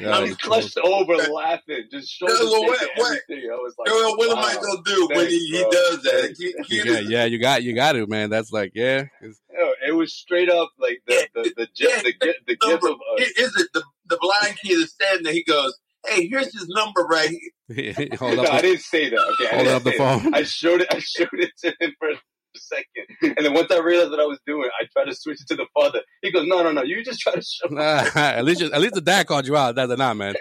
Yeah, 0.00 0.24
he's 0.24 0.38
clutched 0.38 0.78
over 0.78 1.16
laughing, 1.16 1.84
just 1.90 2.10
showing 2.12 2.32
Yeah, 2.32 2.38
well, 2.44 2.62
what- 2.62 2.80
what- 2.96 3.18
everything. 3.28 3.50
I 3.52 3.56
was 3.56 3.74
like, 3.78 3.88
Well, 3.90 4.16
what 4.16 4.30
am 4.30 4.38
I 4.38 4.56
wow. 4.56 4.62
gonna 4.62 4.82
do 4.86 5.08
when 5.14 5.28
he, 5.28 5.38
he 5.48 5.66
does 5.70 6.02
that? 6.02 6.20
Thanks, 6.22 6.38
Kid- 6.38 6.54
bro. 6.56 6.64
kid 6.64 6.86
Yeah, 6.86 6.92
is- 7.00 7.10
yeah, 7.10 7.24
you 7.26 7.38
got 7.38 7.62
you 7.62 7.74
got 7.74 7.92
to, 7.92 8.06
man. 8.06 8.30
That's 8.30 8.52
like, 8.52 8.72
yeah. 8.74 9.00
It's- 9.20 9.38
Yo, 9.54 9.72
it 9.86 9.92
was 9.92 10.14
straight 10.14 10.48
up 10.48 10.70
like 10.78 11.02
the 11.06 11.28
the 11.34 11.42
the, 11.58 11.68
Yeah, 11.74 12.00
the, 12.02 12.14
the, 12.18 12.34
the 12.46 12.56
gift 12.56 12.62
number. 12.82 12.88
of 12.88 12.94
uh, 12.94 13.16
Is 13.22 13.28
is 13.32 13.56
it 13.60 13.68
the, 13.74 13.82
the 14.06 14.16
blind 14.18 14.56
kid 14.64 14.78
is 14.78 14.92
standing 14.92 15.24
there? 15.24 15.34
He 15.34 15.44
goes, 15.44 15.78
"Hey, 16.06 16.26
here's 16.28 16.52
his 16.52 16.66
number 16.68 17.02
right 17.02 17.30
here." 17.30 17.94
hold 18.18 18.36
no, 18.36 18.42
up, 18.44 18.52
I 18.54 18.60
didn't 18.62 18.80
say 18.80 19.10
that. 19.10 19.18
Okay, 19.18 19.46
hold 19.54 19.64
didn't 19.64 19.76
up 19.76 19.82
the 19.84 19.90
say 19.92 19.98
that. 19.98 20.22
phone. 20.22 20.34
I 20.34 20.42
showed 20.42 20.80
it. 20.82 20.88
I 20.92 20.98
showed 20.98 21.28
it 21.34 21.50
to 21.64 21.68
him 21.80 21.94
for 21.98 22.08
a 22.10 22.14
second, 22.56 23.36
and 23.36 23.46
then 23.46 23.54
once 23.54 23.70
I 23.70 23.78
realized 23.78 24.10
what 24.10 24.18
I 24.20 24.24
was 24.24 24.40
doing, 24.46 24.68
I 24.80 24.86
tried 24.92 25.04
to 25.10 25.14
switch 25.14 25.40
it 25.40 25.46
to 25.48 25.56
the 25.56 25.66
father. 25.72 26.00
He 26.22 26.32
goes, 26.32 26.46
"No, 26.48 26.62
no, 26.62 26.72
no! 26.72 26.82
You 26.82 27.04
just 27.04 27.20
try 27.20 27.34
to 27.34 27.42
show." 27.42 27.68
Nah, 27.70 28.04
at 28.16 28.44
least, 28.44 28.62
at 28.62 28.80
least 28.80 28.94
the 28.94 29.00
dad 29.00 29.26
called 29.26 29.46
you 29.46 29.56
out. 29.56 29.76
That's 29.76 29.96
not, 29.96 30.16
man. 30.16 30.34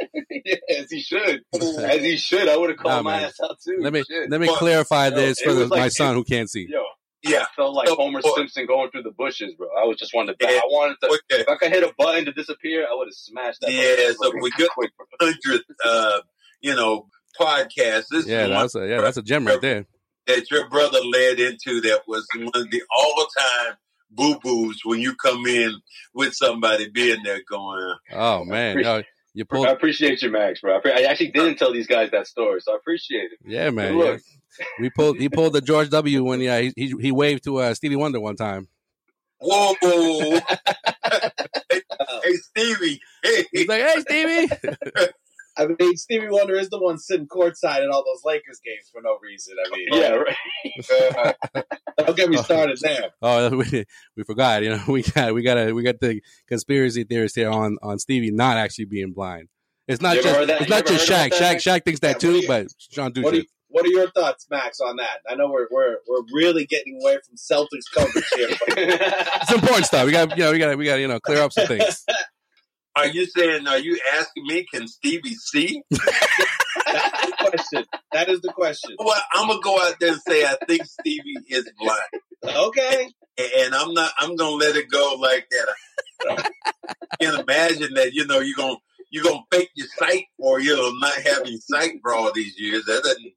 yeah, 0.46 0.56
as 0.78 0.89
he 0.89 1.01
should, 1.01 1.42
as 1.54 2.01
he 2.01 2.18
should. 2.18 2.50
I 2.50 2.58
would 2.58 2.72
have 2.72 2.80
called 2.80 2.96
Nah, 2.96 3.01
my 3.04 3.18
man. 3.18 3.25
ass 3.25 3.36
out 3.44 3.58
too. 3.63 3.78
Let 3.80 3.94
me 3.94 4.04
Shit. 4.10 4.30
let 4.30 4.42
me 4.42 4.48
Well, 4.48 4.58
clarify 4.58 5.10
yo, 5.10 5.16
this 5.16 5.39
for 5.39 5.54
the, 5.54 5.68
like- 5.68 5.80
my 5.80 5.88
son 5.89 6.16
who 6.16 6.24
can't 6.24 6.50
see. 6.50 6.68
Yo, 6.70 6.82
Yeah. 7.23 7.41
I 7.41 7.47
felt 7.55 7.73
like 7.75 7.88
So, 7.88 7.95
Homer 7.95 8.21
boy- 8.21 8.31
Simpson 8.35 8.65
going 8.65 8.91
through 8.91 9.03
the 9.03 9.11
bushes, 9.11 9.53
bro. 9.55 9.67
I 9.77 9.83
was 9.85 9.97
just 9.97 10.13
wanted 10.13 10.39
to. 10.39 10.45
Yeah. 10.45 10.57
I 10.57 10.61
wanted 10.67 10.95
to. 11.01 11.07
Okay, 11.07 11.41
If 11.41 11.49
I 11.49 11.55
could 11.55 11.71
hit 11.71 11.83
a 11.83 11.93
button 11.97 12.25
to 12.25 12.31
disappear, 12.31 12.88
I 12.89 12.93
would 12.95 13.07
have 13.07 13.13
smashed 13.13 13.59
that. 13.61 13.71
Yeah, 13.71 14.11
so 14.21 14.31
we 14.41 14.49
good- 14.51 14.69
quick, 14.69 14.91
bro. 14.95 15.05
hundredth, 15.19 15.65
uh, 15.85 16.21
you 16.61 16.75
know, 16.75 17.07
podcast. 17.39 18.05
This 18.09 18.25
Yeah, 18.25 18.43
is 18.45 18.49
that's 18.49 18.75
a 18.75 18.88
yeah, 18.88 19.01
that's 19.01 19.17
a 19.17 19.21
gem 19.21 19.45
right 19.45 19.61
there. 19.61 19.85
that 20.27 20.49
your 20.51 20.69
brother 20.69 20.99
led 21.01 21.39
into. 21.39 21.81
That 21.81 22.01
was 22.07 22.25
one 22.35 22.51
of 22.53 22.69
the 22.71 22.81
all-time 22.95 23.75
boo 24.11 24.39
boos 24.41 24.81
when 24.85 24.99
you 24.99 25.15
come 25.15 25.45
in 25.45 25.73
with 26.13 26.33
somebody 26.33 26.89
being 26.89 27.21
there 27.23 27.41
going. 27.49 27.95
Oh 28.13 28.43
man, 28.45 28.79
yo, 28.79 29.03
you 29.33 29.45
pulled. 29.45 29.67
I 29.67 29.71
appreciate 29.71 30.21
you, 30.21 30.31
Max, 30.31 30.62
bro. 30.62 30.77
I, 30.77 30.79
pre- 30.79 30.91
I 30.91 31.09
actually 31.09 31.31
didn't 31.31 31.57
tell 31.57 31.71
these 31.71 31.88
guys 31.88 32.09
that 32.12 32.27
story, 32.27 32.62
so 32.62 32.74
I 32.74 32.77
appreciate 32.77 33.31
it. 33.31 33.39
Yeah, 33.45 33.69
man. 33.69 33.93
Good 33.93 34.21
yeah. 34.59 34.65
We 34.79 34.89
pulled. 34.89 35.17
He 35.17 35.29
pulled 35.29 35.53
the 35.53 35.62
George 35.62 35.89
W. 35.89 36.24
when 36.24 36.41
yeah, 36.41 36.59
he 36.59 36.74
he, 36.75 36.93
he 37.00 37.12
waved 37.12 37.43
to 37.45 37.57
uh, 37.57 37.74
Stevie 37.74 37.95
Wonder 37.95 38.19
one 38.19 38.36
time. 38.36 38.67
Whoa! 39.41 39.74
hey, 39.81 40.41
hey, 41.71 42.33
Stevie. 42.33 43.00
Hey, 43.24 43.45
He's 43.51 43.67
like, 43.67 43.81
"Hey, 43.81 44.01
Stevie." 44.01 44.51
I 45.60 45.68
mean, 45.68 45.98
Stevie 45.98 46.30
Wonder 46.30 46.56
is 46.56 46.70
the 46.70 46.80
one 46.80 46.98
sitting 46.98 47.28
courtside 47.28 47.84
at 47.84 47.89
all 47.89 48.04
those 48.06 48.22
Lakers 48.24 48.62
games 48.63 48.89
for 48.92 49.01
no 49.01 49.18
reason. 49.22 49.56
I 49.66 49.75
mean, 49.75 49.88
yeah, 49.92 51.24
right. 51.25 51.36
don't 51.98 52.16
get 52.16 52.30
me 52.30 52.38
oh. 52.39 52.42
started 52.42 52.80
there. 52.82 53.10
Oh, 53.22 53.58
we, 53.72 53.86
we 54.16 54.24
forgot. 54.24 54.63
You 54.63 54.70
know, 54.72 54.84
we 54.88 55.04
got 55.04 55.34
we 55.34 55.42
got 55.44 55.58
a, 55.58 55.74
we 55.74 55.84
got 55.84 56.00
the 56.00 56.22
conspiracy 56.48 57.04
theorists 57.04 57.36
here 57.36 57.50
on 57.50 57.78
on 57.84 58.00
Stevie 58.00 58.32
not 58.32 58.58
actually 58.58 58.86
being 58.86 59.12
blind. 59.12 59.50
It's 59.88 60.01
not 60.01 60.16
You 60.16 60.24
just 60.24 60.39
it's 60.50 60.62
You 60.62 60.68
not 60.68 60.86
just 60.86 61.10
Shaq. 61.10 61.32
Shaq 61.32 61.56
Shaq 61.56 61.84
thinks 61.84 62.00
that 62.01 62.24
Yeah, 62.24 62.30
too, 62.30 62.39
you- 62.39 62.48
but 62.48 62.68
Sean 62.78 63.12
What 63.18 63.36
are, 63.36 63.42
what 63.68 63.86
are 63.86 63.89
your 63.89 64.10
thoughts, 64.12 64.48
Max, 64.50 64.80
on 64.80 64.96
that? 64.98 65.20
I 65.30 65.36
know 65.36 65.50
we're 65.50 65.68
we're 65.72 65.98
we're 66.08 66.24
really 66.32 66.66
getting 66.66 67.00
away 67.01 67.18
from 67.25 67.36
Celtics 67.36 67.92
coverage 67.94 68.25
here, 68.36 68.50
but 68.68 68.78
It's 68.78 69.51
important 69.51 69.86
stuff. 69.86 70.06
We 70.06 70.12
got 70.12 70.38
you 70.38 70.44
know 70.44 70.51
we 70.51 70.60
got 70.60 70.78
we 70.78 70.86
got 70.86 70.96
you 70.96 71.08
know 71.08 71.20
clear 71.20 71.42
up 71.42 71.51
some 71.51 71.68
things. 71.68 72.06
Are 73.00 73.08
you 73.08 73.25
saying? 73.25 73.68
Are 73.68 73.77
you 73.79 74.00
asking 74.13 74.44
me? 74.46 74.65
Can 74.74 74.88
Stevie 74.88 75.34
see? 75.36 75.82
that's 75.89 77.25
the 77.25 77.34
question. 77.39 77.86
That 78.12 78.29
is 78.29 78.41
the 78.41 78.51
question. 78.53 78.96
Well, 79.00 79.22
I'm 79.34 79.48
gonna 79.48 79.62
go 79.62 79.79
out 79.79 79.96
there 80.00 80.12
and 80.13 80.22
say 80.22 80.44
I 80.46 80.58
think 80.68 80.86
Stevie 80.86 81.36
is 81.48 81.70
blind, 81.79 82.56
Okay. 82.56 83.10
and 83.38 83.74
I'm 83.75 83.94
not. 83.94 84.12
I'm 84.18 84.36
gonna 84.36 84.56
let 84.56 84.75
it 84.75 84.89
go 84.89 85.18
like 85.20 85.48
that. 85.50 85.68
I 86.29 87.06
can't 87.22 87.39
imagine 87.41 87.94
that. 87.96 88.13
You 88.13 88.25
know, 88.25 88.39
you're 88.39 88.58
gonna 88.58 88.75
you're 89.12 89.24
gonna 89.24 89.44
fake 89.51 89.72
your 89.75 89.88
sight, 89.98 90.25
or 90.38 90.60
you 90.60 90.75
know, 90.75 90.91
not 91.00 91.13
having 91.15 91.58
sight 91.58 91.94
for 92.01 92.13
all 92.13 92.32
these 92.34 92.60
years. 92.60 92.86
That 92.86 93.03
doesn't. 93.03 93.34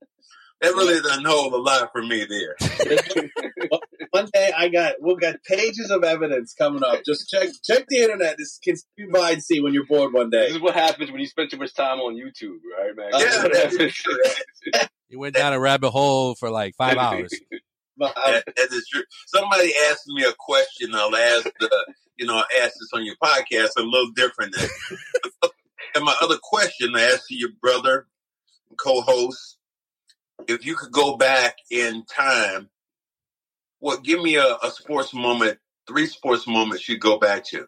That 0.63 0.75
really 0.75 1.01
doesn't 1.01 1.27
hold 1.27 1.53
a 1.53 1.57
lot 1.59 1.91
for 1.93 2.03
me 2.03 2.25
there. 2.25 2.57
One 4.11 4.29
day 4.33 4.53
I 4.57 4.69
got 4.69 4.95
we'll 5.01 5.17
got 5.17 5.43
pages 5.43 5.91
of 5.91 6.05
evidence 6.05 6.55
coming 6.55 6.83
up. 6.85 7.01
Just 7.05 7.29
check 7.29 7.49
check 7.65 7.85
the 7.89 7.99
internet. 7.99 8.37
This 8.39 8.59
can 8.63 8.77
be 8.97 9.07
by 9.07 9.33
and 9.33 9.43
see 9.43 9.61
when 9.61 9.75
you're 9.75 9.87
bored 9.87 10.13
one 10.13 10.31
day. 10.31 10.47
this 10.47 10.57
is 10.57 10.61
what 10.63 10.75
happens 10.75 11.11
when 11.11 11.21
you 11.21 11.27
spend 11.27 11.51
too 11.51 11.57
much 11.57 11.75
time 11.75 11.99
on 11.99 12.15
YouTube, 12.15 12.59
right, 12.79 12.95
man? 12.97 13.11
Yeah, 13.13 13.19
This 13.19 13.43
that's 13.43 13.73
happens. 13.77 13.95
true. 13.95 14.19
You 15.09 15.19
went 15.19 15.35
down 15.35 15.53
a 15.53 15.61
rabbit 15.61 15.91
hole 15.91 16.35
for 16.37 16.49
like 16.49 16.75
five 16.77 16.97
hours. 16.97 17.33
That, 17.99 18.45
that 18.57 18.69
is 18.73 18.89
true. 18.91 19.03
Somebody 19.27 19.73
asked 19.91 20.07
me 20.09 20.25
a 20.25 20.33
question. 20.37 20.93
I'll 20.95 21.15
ask 21.15 21.45
the, 21.61 21.95
you 22.17 22.27
know, 22.27 22.37
I 22.37 22.45
asked 22.65 22.77
this 22.81 22.89
on 22.95 23.05
your 23.05 23.15
podcast. 23.23 23.69
A 23.77 23.83
little 23.83 24.11
different. 24.17 24.57
and 25.95 26.03
my 26.05 26.17
other 26.21 26.37
question 26.43 26.97
I 26.97 27.03
asked 27.03 27.27
to 27.29 27.37
your 27.37 27.51
brother, 27.61 28.07
co-host, 28.79 29.59
if 30.49 30.67
you 30.67 30.75
could 30.75 30.93
go 30.93 31.17
back 31.17 31.57
in 31.71 32.05
time, 32.05 32.71
what? 33.79 34.03
Give 34.03 34.23
me 34.23 34.37
a, 34.37 34.57
a 34.63 34.71
sports 34.71 35.13
moment. 35.15 35.59
Three 35.89 36.07
sports 36.07 36.47
moments 36.47 36.89
you 36.89 36.99
go 36.99 37.19
back 37.19 37.45
to 37.47 37.67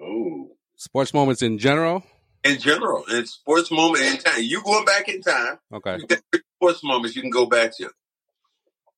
Ooh. 0.00 0.50
Sports 0.76 1.12
moments 1.12 1.42
in 1.42 1.58
general. 1.58 2.04
in 2.44 2.58
general. 2.58 3.04
In 3.04 3.26
sports 3.26 3.70
moment 3.70 4.04
in 4.04 4.18
time, 4.18 4.42
you 4.42 4.62
going 4.62 4.84
back 4.84 5.08
in 5.08 5.20
time. 5.20 5.58
Okay. 5.72 5.98
Three 6.08 6.42
sports 6.56 6.82
moments 6.84 7.14
you 7.16 7.22
can 7.22 7.30
go 7.30 7.46
back 7.46 7.76
to. 7.76 7.90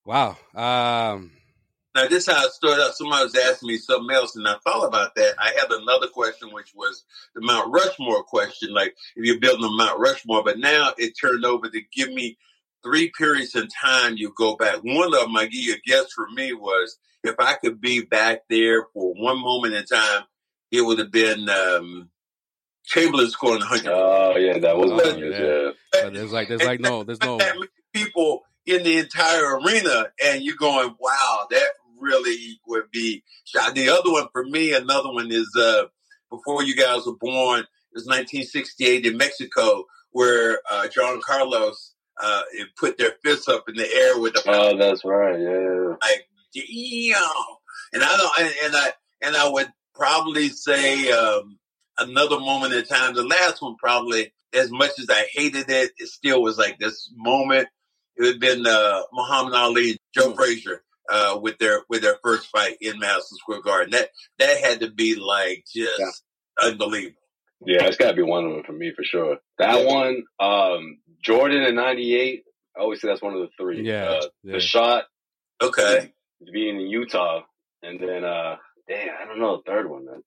Wow. 0.05 0.37
Um. 0.55 1.33
Now, 1.95 2.09
this 2.09 2.27
is 2.27 2.35
how 2.35 2.45
it 2.45 2.53
started 2.53 2.83
out. 2.83 2.95
Somebody 2.95 3.23
was 3.25 3.37
asking 3.37 3.69
me 3.69 3.77
something 3.77 4.15
else, 4.15 4.35
and 4.35 4.49
I 4.49 4.57
thought 4.65 4.85
about 4.85 5.15
that. 5.15 5.35
I 5.39 5.53
had 5.57 5.71
another 5.71 6.09
question, 6.09 6.53
which 6.53 6.73
was 6.75 7.05
the 7.37 7.41
Mount 7.41 7.73
Rushmore 7.73 8.25
question, 8.25 8.75
like 8.75 8.97
if 9.15 9.25
you're 9.25 9.39
building 9.39 9.65
a 9.65 9.71
Mount 9.71 10.01
Rushmore. 10.01 10.43
But 10.43 10.59
now 10.59 10.93
it 10.99 11.13
turned 11.19 11.45
over 11.45 11.69
to 11.69 11.81
give 11.93 12.09
me 12.13 12.37
three 12.85 13.11
periods 13.17 13.55
in 13.55 13.69
time 13.69 14.17
you 14.17 14.33
go 14.37 14.57
back. 14.57 14.77
One 14.83 15.13
of 15.15 15.21
them, 15.21 15.37
I 15.37 15.45
give 15.47 15.55
you 15.63 15.75
a 15.75 15.79
guess 15.89 16.13
for 16.15 16.29
me, 16.35 16.53
was 16.53 16.99
if 17.23 17.35
I 17.39 17.55
could 17.55 17.81
be 17.81 18.03
back 18.03 18.41
there 18.51 18.87
for 18.93 19.15
one 19.15 19.41
moment 19.43 19.75
in 19.75 19.85
time, 19.87 20.25
it 20.71 20.83
would 20.83 20.99
have 20.99 21.11
been 21.11 21.49
um, 21.49 22.11
Chamberlain 22.85 23.31
scoring 23.31 23.61
100. 23.61 23.91
Oh 23.93 24.37
yeah, 24.37 24.59
that 24.59 24.77
was 24.77 24.91
Oh, 24.91 24.97
one. 24.97 25.19
yeah. 25.19 25.71
Yeah. 26.03 26.11
There's 26.11 26.33
like 26.33 26.49
there's 26.49 26.65
like 26.65 26.81
no 26.81 27.03
there's 27.05 27.21
no 27.23 27.39
that 27.39 27.55
many 27.55 27.69
people 27.93 28.43
in 28.67 28.83
the 28.83 28.99
entire 28.99 29.59
arena, 29.59 30.07
and 30.25 30.43
you're 30.43 30.57
going, 30.57 30.95
"Wow, 30.99 31.47
that 31.51 31.69
really 31.99 32.59
would 32.67 32.91
be." 32.91 33.23
shot." 33.45 33.75
The 33.75 33.89
other 33.91 34.11
one 34.13 34.27
for 34.33 34.45
me, 34.45 34.73
another 34.75 35.13
one 35.13 35.31
is 35.31 35.49
uh, 35.59 35.85
before 36.31 36.63
you 36.63 36.77
guys 36.77 37.07
were 37.07 37.17
born. 37.19 37.61
It 37.61 37.95
was 37.99 38.07
1968 38.07 39.07
in 39.07 39.17
Mexico, 39.17 39.85
where 40.11 40.59
uh, 40.71 40.89
John 40.89 41.21
Carlos 41.25 41.94
uh, 42.23 42.43
it 42.53 42.69
put 42.79 42.97
their 42.99 43.13
fists 43.23 43.49
up 43.49 43.69
in 43.69 43.77
the 43.77 43.89
air 43.93 44.19
with 44.19 44.35
the 44.35 44.43
Oh, 44.47 44.77
that's 44.77 45.05
right. 45.05 45.39
Yeah. 45.39 45.95
like, 46.03 46.29
damn. 46.55 47.23
And 47.93 48.03
I 48.03 48.17
don't, 48.17 48.39
and, 48.41 48.55
and 48.65 48.77
I, 48.77 48.93
and 49.23 49.37
I 49.37 49.49
would 49.49 49.69
probably 49.95 50.49
say 50.49 51.11
um, 51.13 51.59
another 51.99 52.39
moment 52.41 52.73
in 52.75 52.85
time. 52.85 53.15
The 53.15 53.23
last 53.25 53.63
one 53.63 53.77
probably, 53.77 54.33
as 54.53 54.71
much 54.71 54.91
as 54.99 55.07
I 55.11 55.27
hated 55.33 55.69
it, 55.71 55.91
it 55.99 56.09
still 56.09 56.43
was 56.43 56.59
like 56.59 56.79
this 56.79 57.11
moment. 57.17 57.69
It 58.17 58.23
would 58.23 58.33
have 58.35 58.41
been 58.41 58.67
uh, 58.67 59.03
Muhammad 59.13 59.55
Ali, 59.55 59.97
Joe 60.15 60.35
Frazier, 60.35 60.83
uh, 61.11 61.39
with 61.43 61.59
their 61.59 61.81
with 61.89 62.03
their 62.03 62.17
first 62.23 62.47
fight 62.47 62.77
in 62.81 62.99
Madison 63.01 63.39
Square 63.39 63.63
Garden. 63.63 63.91
That 63.91 64.11
that 64.39 64.59
had 64.61 64.81
to 64.81 64.91
be 64.91 65.17
like 65.17 65.65
just 65.75 65.99
Yeah. 65.99 66.69
unbelievable. 66.71 67.17
Yeah, 67.67 67.85
it's 67.87 67.97
got 67.97 68.11
to 68.11 68.17
be 68.17 68.23
one 68.23 68.45
of 68.45 68.53
them 68.53 68.63
for 68.65 68.73
me 68.73 68.93
for 68.95 69.05
sure. 69.05 69.39
That 69.59 69.87
one, 69.87 70.25
um, 70.41 70.99
Jordan 71.23 71.63
in 71.63 71.75
'98. 71.75 72.45
I 72.77 72.81
always 72.81 73.01
say 73.01 73.09
that's 73.09 73.23
one 73.23 73.35
of 73.35 73.41
the 73.41 73.49
three. 73.59 73.83
Yeah, 73.83 74.05
Uh, 74.05 74.27
yeah. 74.43 74.53
The 74.55 74.61
shot 74.61 75.05
Okay, 75.63 76.13
being 76.53 76.81
in 76.81 76.87
Utah, 76.89 77.43
and 77.83 78.01
then 78.01 78.25
uh, 78.25 78.57
damn, 78.89 79.09
I 79.21 79.25
don't 79.27 79.39
know 79.39 79.57
the 79.57 79.71
third 79.71 79.89
one. 79.89 80.05
Man. 80.07 80.23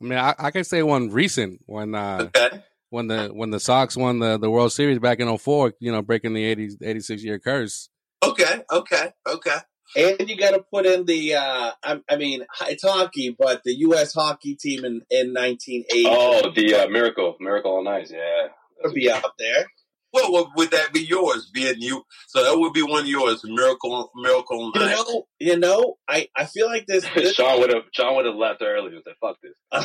I 0.00 0.04
mean, 0.04 0.18
I, 0.18 0.34
I 0.38 0.50
can 0.50 0.64
say 0.64 0.82
one 0.82 1.10
recent 1.10 1.60
when 1.66 1.94
uh, 1.94 2.30
okay, 2.34 2.62
when 2.90 3.08
the 3.08 3.28
when 3.28 3.50
the 3.50 3.60
Sox 3.60 3.96
won 3.96 4.18
the, 4.18 4.38
the 4.38 4.50
World 4.50 4.72
Series 4.72 4.98
back 4.98 5.18
in 5.20 5.36
04, 5.36 5.74
you 5.80 5.92
know, 5.92 6.02
breaking 6.02 6.34
the 6.34 6.44
80, 6.44 6.78
86 6.82 7.24
year 7.24 7.38
curse. 7.38 7.88
okay, 8.22 8.62
okay, 8.70 9.10
okay. 9.26 9.56
And 9.96 10.28
you 10.28 10.36
got 10.36 10.52
to 10.52 10.60
put 10.60 10.86
in 10.86 11.04
the. 11.04 11.34
Uh, 11.34 11.72
I, 11.82 12.00
I 12.08 12.16
mean, 12.16 12.44
it's 12.68 12.82
hockey, 12.82 13.34
but 13.38 13.62
the 13.64 13.74
U.S. 13.80 14.14
hockey 14.14 14.54
team 14.54 14.84
in 14.84 15.02
in 15.10 15.34
1980 15.34 16.04
Oh, 16.06 16.50
the 16.54 16.74
uh, 16.74 16.88
miracle, 16.88 17.36
miracle 17.40 17.76
on 17.76 17.86
ice. 17.86 18.10
Yeah, 18.10 18.48
would 18.82 18.94
be 18.94 19.10
out 19.10 19.34
there. 19.38 19.66
Well, 20.12 20.32
would, 20.32 20.46
would 20.56 20.70
that 20.72 20.92
be 20.92 21.00
yours? 21.00 21.50
Being 21.52 21.80
you, 21.80 22.04
so 22.28 22.42
that 22.44 22.56
would 22.58 22.72
be 22.72 22.82
one 22.82 23.02
of 23.02 23.06
yours. 23.08 23.42
Miracle, 23.44 24.10
miracle. 24.14 24.72
on 24.74 24.80
You 24.80 24.86
Ice. 24.88 24.96
know, 24.96 25.26
you 25.40 25.56
know, 25.58 25.96
I, 26.08 26.28
I 26.36 26.44
feel 26.44 26.66
like 26.66 26.86
this. 26.86 27.06
this 27.14 27.34
Sean 27.34 27.60
would 27.60 27.72
have 27.72 27.84
Sean 27.92 28.16
would 28.16 28.26
have 28.26 28.34
left 28.34 28.62
earlier. 28.62 29.00
said, 29.02 29.14
"Fuck 29.20 29.38
this." 29.42 29.54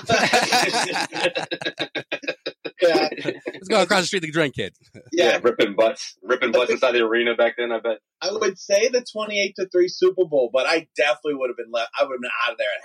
yeah, 2.82 3.08
Let's 3.54 3.68
go 3.70 3.82
across 3.82 4.02
the 4.02 4.08
street 4.08 4.24
to 4.24 4.32
drink, 4.32 4.56
kid. 4.56 4.74
yeah, 5.12 5.12
yeah, 5.12 5.40
ripping 5.42 5.76
butts, 5.76 6.16
ripping 6.22 6.52
butts 6.52 6.70
inside 6.72 6.92
the 6.92 7.04
arena 7.06 7.34
back 7.36 7.56
then. 7.58 7.72
I 7.72 7.80
bet. 7.80 8.00
I 8.22 8.32
would 8.32 8.58
say 8.60 8.90
the 8.90 9.06
28 9.14 9.56
to 9.58 9.68
3 9.70 9.88
Super 9.88 10.26
Bowl, 10.26 10.50
but 10.52 10.66
I 10.66 10.88
definitely 10.98 11.36
would 11.36 11.50
have 11.50 11.58
been 11.58 11.72
left. 11.72 11.92
I 12.00 12.04
would 12.04 12.16
have 12.16 12.22
been 12.22 12.32
out 12.46 12.52
of 12.52 12.58
there 12.58 12.68
at 12.76 12.82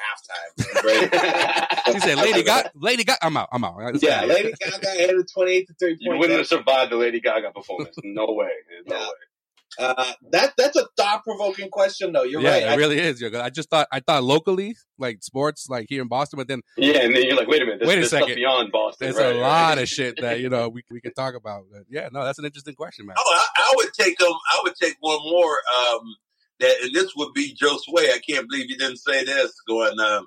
halftime. 1.88 1.94
He 1.94 2.00
said, 2.00 2.18
"Lady 2.18 2.42
Gaga, 2.42 2.70
Lady 2.74 3.04
Gaga, 3.04 3.24
I'm 3.26 3.36
out, 3.36 3.48
I'm 3.52 3.64
out." 3.64 3.76
Let's 3.78 4.02
yeah, 4.02 4.22
go. 4.22 4.26
Lady 4.28 4.52
Gaga 4.60 4.88
had 4.88 5.10
a 5.10 5.24
28 5.24 5.66
to 5.68 5.74
3 5.74 5.96
you 6.00 6.10
point. 6.10 6.20
wouldn't 6.20 6.38
have 6.38 6.46
survived 6.46 6.92
the 6.92 6.96
Lady 6.96 7.20
Gaga 7.20 7.31
performance. 7.54 7.96
No 8.04 8.26
way. 8.32 8.48
No 8.86 8.96
Yeah. 8.96 9.02
way. 9.06 9.12
Uh, 9.78 10.12
that 10.32 10.52
that's 10.58 10.76
a 10.76 10.86
thought 10.98 11.24
provoking 11.24 11.70
question, 11.70 12.12
though. 12.12 12.24
You're 12.24 12.42
yeah, 12.42 12.50
right. 12.50 12.62
it 12.64 12.68
I- 12.68 12.74
really 12.74 12.98
is. 12.98 13.22
yo, 13.22 13.30
'cause 13.30 13.40
I 13.40 13.48
just 13.48 13.70
thought 13.70 13.88
I 13.90 14.00
thought 14.00 14.22
locally, 14.22 14.76
like 14.98 15.22
sports, 15.22 15.66
like 15.70 15.86
here 15.88 16.02
in 16.02 16.08
Boston, 16.08 16.36
but 16.36 16.46
then 16.46 16.60
Yeah, 16.76 16.98
and 16.98 17.16
then 17.16 17.22
you're 17.24 17.36
like, 17.36 17.48
wait 17.48 17.62
a 17.62 17.64
minute, 17.64 17.78
there's, 17.80 17.88
Wait 17.88 17.94
a 17.94 17.96
there's 18.00 18.08
stuff 18.08 18.20
second. 18.20 18.34
beyond 18.34 18.70
Boston. 18.70 19.06
there's 19.06 19.16
right, 19.16 19.34
a 19.34 19.40
right. 19.40 19.40
lot 19.40 19.78
of 19.78 19.88
shit 19.96 20.20
that 20.20 20.40
you 20.40 20.50
know 20.50 20.68
we 20.68 20.82
we 20.90 21.00
can 21.00 21.14
talk 21.14 21.34
about. 21.34 21.62
But 21.72 21.84
yeah, 21.88 22.10
no, 22.12 22.22
that's 22.22 22.38
an 22.38 22.44
interesting 22.44 22.74
question, 22.74 23.06
man. 23.06 23.16
Oh, 23.18 23.34
I, 23.34 23.46
I 23.70 23.72
would 23.76 23.94
take 23.98 24.20
um, 24.20 24.34
I 24.50 24.60
would 24.64 24.74
take 24.76 24.96
one 25.00 25.20
more. 25.22 25.52
Um, 25.78 26.00
that 26.60 26.76
and 26.82 26.94
this 26.94 27.10
would 27.16 27.32
be 27.32 27.54
Joe 27.54 27.78
Sway. 27.78 28.10
I 28.12 28.18
can't 28.28 28.46
believe 28.50 28.68
you 28.68 28.76
didn't 28.76 28.98
say 28.98 29.24
this. 29.24 29.52
Going, 29.66 29.98
um, 29.98 30.26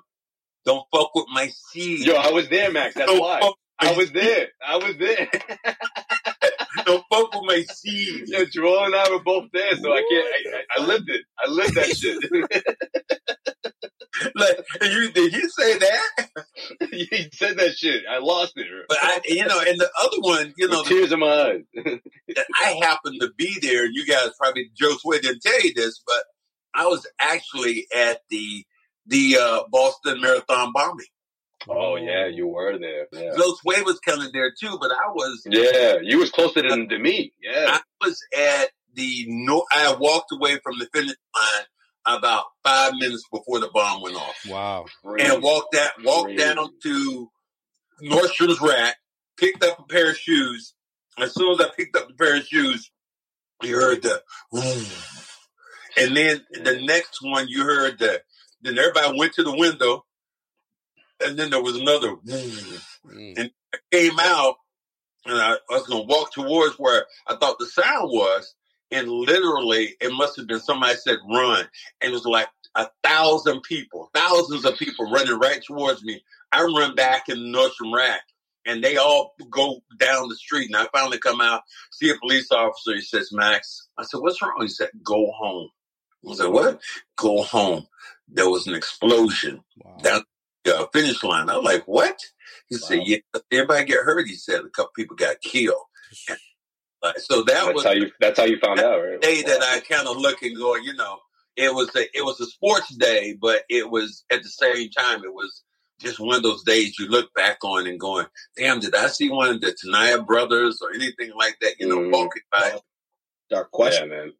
don't 0.64 0.84
fuck 0.92 1.14
with 1.14 1.26
my 1.32 1.46
seed. 1.70 2.00
Yo, 2.04 2.14
I 2.14 2.32
was 2.32 2.48
there, 2.48 2.72
Max. 2.72 2.96
That's 2.96 3.12
Don't 3.12 3.20
why. 3.20 3.48
I 3.78 3.92
was 3.92 4.10
there. 4.10 4.48
I 4.66 4.76
was 4.78 4.96
there. 4.98 5.28
Don't 6.86 7.04
fuck 7.12 7.34
with 7.34 7.42
my 7.44 7.62
seed. 7.74 8.28
Yo, 8.28 8.44
Joel 8.44 8.84
and 8.84 8.94
I 8.94 9.10
were 9.10 9.22
both 9.22 9.50
there, 9.52 9.76
so 9.76 9.92
I 9.92 10.02
can't. 10.08 10.26
I, 10.26 10.56
I, 10.56 10.82
I 10.82 10.86
lived 10.86 11.10
it. 11.10 11.22
I 11.36 11.50
lived 11.50 11.74
that 11.74 11.96
shit. 11.96 12.62
like, 14.36 14.58
you 14.82 15.10
did 15.10 15.32
you 15.32 15.48
say 15.48 15.78
that? 15.78 16.28
he 16.92 17.28
said 17.32 17.58
that 17.58 17.74
shit. 17.76 18.04
I 18.08 18.18
lost 18.18 18.52
it. 18.54 18.66
But 18.88 18.98
I, 19.02 19.20
you 19.24 19.44
know, 19.44 19.60
and 19.66 19.80
the 19.80 19.90
other 20.00 20.20
one, 20.20 20.54
you 20.56 20.68
know, 20.68 20.78
With 20.78 20.88
tears 20.88 21.10
in 21.10 21.18
my 21.18 21.26
eyes. 21.26 21.62
I 22.64 22.78
happened 22.80 23.20
to 23.20 23.30
be 23.36 23.58
there. 23.60 23.84
You 23.84 24.06
guys 24.06 24.30
probably 24.40 24.70
Joe 24.78 24.96
Sway 24.98 25.18
didn't 25.18 25.42
tell 25.42 25.60
you 25.60 25.74
this, 25.74 26.00
but 26.06 26.22
I 26.72 26.86
was 26.86 27.04
actually 27.20 27.86
at 27.94 28.20
the 28.30 28.64
the 29.06 29.38
uh, 29.40 29.62
Boston 29.72 30.20
Marathon 30.20 30.72
bombing. 30.72 31.06
Oh, 31.68 31.74
oh 31.92 31.96
yeah, 31.96 32.26
you 32.26 32.46
were 32.46 32.78
there. 32.78 33.06
Yeah. 33.12 33.32
Joe 33.36 33.54
Sway 33.60 33.82
was 33.82 33.98
kind 34.00 34.22
of 34.22 34.32
there 34.32 34.52
too, 34.58 34.78
but 34.80 34.90
I 34.92 35.08
was 35.12 35.42
Yeah, 35.50 35.96
you 36.02 36.18
was 36.18 36.30
closer 36.30 36.62
than 36.62 36.88
to 36.88 36.98
me. 36.98 37.32
Yeah. 37.42 37.78
I 37.78 37.80
was 38.06 38.20
at 38.36 38.70
the 38.94 39.24
no. 39.28 39.64
I 39.72 39.94
walked 39.98 40.32
away 40.32 40.58
from 40.62 40.78
the 40.78 40.86
finish 40.92 41.14
line 41.34 41.64
about 42.18 42.44
five 42.64 42.92
minutes 42.98 43.24
before 43.32 43.58
the 43.60 43.68
bomb 43.74 44.00
went 44.02 44.16
off, 44.16 44.36
Wow. 44.48 44.86
and 45.18 45.42
walked 45.42 45.72
that 45.72 45.92
walked 46.04 46.26
Crazy. 46.36 46.38
down 46.38 46.68
to 46.84 47.30
Nordstrom's 48.02 48.60
Rack 48.60 48.96
picked 49.36 49.62
up 49.64 49.78
a 49.80 49.82
pair 49.84 50.10
of 50.10 50.16
shoes. 50.16 50.72
As 51.18 51.34
soon 51.34 51.52
as 51.52 51.60
I 51.60 51.68
picked 51.76 51.96
up 51.96 52.08
the 52.08 52.14
pair 52.14 52.36
of 52.36 52.46
shoes, 52.46 52.90
you 53.62 53.74
heard 53.74 54.02
the, 54.02 54.22
and 55.96 56.16
then 56.16 56.40
the 56.52 56.80
next 56.82 57.18
one 57.22 57.48
you 57.48 57.64
heard 57.64 57.98
the. 57.98 58.22
Then 58.62 58.78
everybody 58.78 59.18
went 59.18 59.34
to 59.34 59.42
the 59.42 59.54
window, 59.56 60.04
and 61.24 61.38
then 61.38 61.50
there 61.50 61.62
was 61.62 61.76
another, 61.76 62.16
Mm. 63.06 63.38
and 63.38 63.50
I 63.74 63.78
came 63.92 64.18
out, 64.20 64.56
and 65.26 65.40
I, 65.40 65.52
I 65.54 65.58
was 65.70 65.86
going 65.86 66.02
to 66.02 66.08
walk 66.14 66.32
towards 66.32 66.76
where 66.78 67.06
I 67.26 67.36
thought 67.36 67.58
the 67.58 67.66
sound 67.66 68.10
was, 68.10 68.54
and 68.90 69.08
literally 69.10 69.96
it 70.00 70.12
must 70.12 70.36
have 70.36 70.46
been 70.46 70.60
somebody 70.60 70.96
said 70.96 71.18
run, 71.28 71.68
and 72.00 72.10
it 72.10 72.12
was 72.12 72.24
like 72.26 72.48
a 72.74 72.88
thousand 73.04 73.62
people, 73.62 74.10
thousands 74.14 74.64
of 74.64 74.78
people 74.78 75.10
running 75.10 75.38
right 75.38 75.62
towards 75.62 76.04
me. 76.04 76.22
I 76.52 76.62
run 76.64 76.94
back 76.94 77.28
in 77.28 77.52
the 77.52 77.58
Nordstrom 77.58 77.94
rack, 77.94 78.22
and 78.66 78.82
they 78.84 78.96
all 78.96 79.34
go 79.50 79.80
down 79.98 80.28
the 80.28 80.36
street, 80.36 80.66
and 80.68 80.76
I 80.76 80.86
finally 80.92 81.18
come 81.18 81.40
out, 81.40 81.62
see 81.92 82.10
a 82.10 82.18
police 82.20 82.50
officer. 82.52 82.94
He 82.94 83.00
says, 83.02 83.32
"Max," 83.32 83.88
I 83.98 84.04
said, 84.04 84.18
"What's 84.20 84.42
wrong?" 84.42 84.56
He 84.60 84.68
said, 84.68 84.90
"Go 85.04 85.32
home." 85.32 85.70
I 86.28 86.34
said, 86.34 86.48
"What? 86.48 86.80
Go 87.16 87.42
home." 87.42 87.86
There 88.28 88.50
was 88.50 88.66
an 88.66 88.74
explosion 88.74 89.62
Wow. 89.84 89.96
down 90.02 90.24
uh, 90.68 90.86
finish 90.92 91.22
line. 91.22 91.48
I 91.50 91.56
was 91.56 91.64
like, 91.64 91.84
"What?" 91.86 92.18
He 92.68 92.76
said, 92.76 93.00
"Yeah, 93.04 93.18
everybody 93.52 93.84
get 93.84 93.98
hurt." 94.04 94.26
He 94.26 94.34
said, 94.34 94.60
"A 94.60 94.68
couple 94.70 94.92
people 94.96 95.16
got 95.16 95.40
killed." 95.40 95.76
Like, 97.02 97.18
so 97.18 97.42
that 97.42 97.64
That's 97.64 97.74
was 97.74 97.84
how 97.84 97.92
you. 97.92 98.10
That's 98.20 98.38
how 98.38 98.46
you 98.46 98.58
found 98.58 98.80
out, 98.80 98.98
right? 98.98 99.20
day 99.20 99.42
that 99.42 99.62
I 99.62 99.80
kind 99.80 100.08
of 100.08 100.16
look 100.16 100.42
and 100.42 100.56
go, 100.56 100.76
you 100.76 100.94
know, 100.94 101.18
it 101.56 101.72
was 101.74 101.94
a 101.94 102.02
it 102.16 102.24
was 102.24 102.40
a 102.40 102.46
sports 102.46 102.94
day, 102.96 103.36
but 103.40 103.62
it 103.68 103.88
was 103.90 104.24
at 104.30 104.42
the 104.42 104.48
same 104.48 104.90
time 104.90 105.22
it 105.24 105.32
was 105.32 105.62
just 106.00 106.18
one 106.20 106.36
of 106.36 106.42
those 106.42 106.62
days 106.64 106.98
you 106.98 107.08
look 107.08 107.32
back 107.34 107.58
on 107.64 107.86
and 107.86 107.98
going, 108.00 108.26
damn, 108.56 108.80
did 108.80 108.94
I 108.94 109.06
see 109.06 109.30
one 109.30 109.48
of 109.48 109.60
the 109.60 109.68
Tsarnaev 109.74 110.26
brothers 110.26 110.80
or 110.82 110.92
anything 110.92 111.32
like 111.38 111.56
that? 111.60 111.74
You 111.78 111.88
know, 111.88 111.98
Mhm. 111.98 112.12
walking 112.12 112.42
by. 112.50 112.80
Dark 113.50 113.68
Yeah, 113.68 113.76
question. 113.76 114.08
man. 114.08 114.32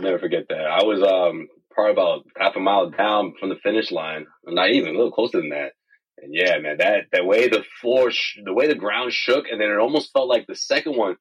Never 0.00 0.18
forget 0.18 0.48
that. 0.48 0.66
I 0.66 0.84
was 0.84 1.02
um 1.02 1.48
probably 1.76 1.92
about 1.92 2.24
half 2.38 2.56
a 2.56 2.60
mile 2.60 2.90
down 2.90 3.34
from 3.40 3.50
the 3.50 3.56
finish 3.62 3.92
line, 3.92 4.26
not 4.46 4.70
even 4.72 4.90
a 4.90 4.98
little 4.98 5.12
closer 5.12 5.40
than 5.40 5.50
that. 5.50 5.72
And 6.18 6.34
yeah, 6.34 6.58
man, 6.60 6.78
that 6.78 7.04
that 7.12 7.26
way 7.26 7.48
the 7.48 7.64
floor, 7.82 8.10
sh- 8.12 8.38
the 8.44 8.54
way 8.54 8.68
the 8.68 8.76
ground 8.76 9.12
shook, 9.14 9.46
and 9.52 9.60
then 9.60 9.70
it 9.70 9.78
almost 9.78 10.12
felt 10.12 10.28
like 10.28 10.46
the 10.48 10.56
second 10.56 10.96
one. 10.98 11.16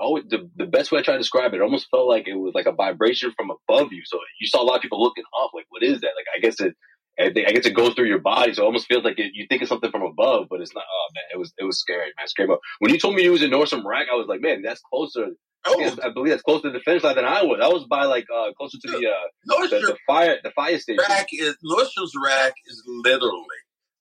Oh, 0.00 0.20
the 0.22 0.50
the 0.56 0.66
best 0.66 0.92
way 0.92 1.00
I 1.00 1.02
try 1.04 1.14
to 1.14 1.20
describe 1.20 1.54
it, 1.54 1.58
it 1.58 1.62
almost 1.64 1.88
felt 1.90 2.08
like 2.08 2.28
it 2.28 2.36
was 2.36 2.54
like 2.54 2.66
a 2.66 2.72
vibration 2.72 3.32
from 3.36 3.50
above 3.50 3.92
you. 3.92 4.02
So 4.06 4.18
you 4.40 4.48
saw 4.48 4.62
a 4.62 4.64
lot 4.64 4.76
of 4.76 4.82
people 4.82 5.02
looking 5.02 5.24
up, 5.42 5.52
like, 5.54 5.66
what 5.70 5.84
is 5.84 6.00
that? 6.02 6.12
Like, 6.16 6.26
I 6.36 6.40
guess 6.40 6.60
it, 6.60 6.74
I 7.18 7.52
guess 7.52 7.66
it 7.66 7.74
goes 7.76 7.94
through 7.94 8.08
your 8.08 8.20
body, 8.20 8.54
so 8.54 8.62
it 8.62 8.66
almost 8.66 8.88
feels 8.88 9.04
like 9.04 9.18
it, 9.18 9.32
you 9.34 9.46
think 9.48 9.62
it's 9.62 9.70
something 9.70 9.90
from 9.92 10.02
above, 10.02 10.48
but 10.50 10.62
it's 10.62 10.74
not. 10.74 10.84
Oh 10.90 11.08
man, 11.14 11.24
it 11.34 11.38
was 11.38 11.52
it 11.58 11.64
was 11.64 11.80
scary, 11.80 12.12
man, 12.18 12.28
scary. 12.28 12.48
But 12.48 12.60
when 12.80 12.92
you 12.94 13.00
told 13.00 13.16
me 13.16 13.24
you 13.24 13.32
was 13.32 13.42
in 13.42 13.50
Nordstrom 13.50 13.84
Rack, 13.84 14.08
I 14.12 14.16
was 14.16 14.28
like, 14.28 14.42
man, 14.42 14.62
that's 14.62 14.82
closer. 14.82 15.28
I, 15.66 15.74
Oh, 15.76 15.96
I 16.04 16.10
believe 16.10 16.30
that's 16.30 16.42
closer 16.42 16.68
to 16.68 16.70
the 16.70 16.80
finish 16.80 17.02
line 17.02 17.16
than 17.16 17.24
I 17.24 17.42
was. 17.42 17.58
I 17.62 17.68
was 17.68 17.84
by 17.84 18.04
like 18.04 18.26
uh 18.32 18.52
closer 18.56 18.78
to 18.80 18.88
the 18.88 18.96
uh 18.98 19.00
the, 19.44 19.54
Nordstrom 19.54 19.80
the 19.82 19.96
fire 20.06 20.38
the 20.42 20.50
fire 20.52 20.78
station. 20.78 21.02
rack 21.08 21.26
is 21.32 21.56
Nordstrom's 21.64 22.12
rack 22.24 22.52
is 22.66 22.82
literally, 22.86 23.44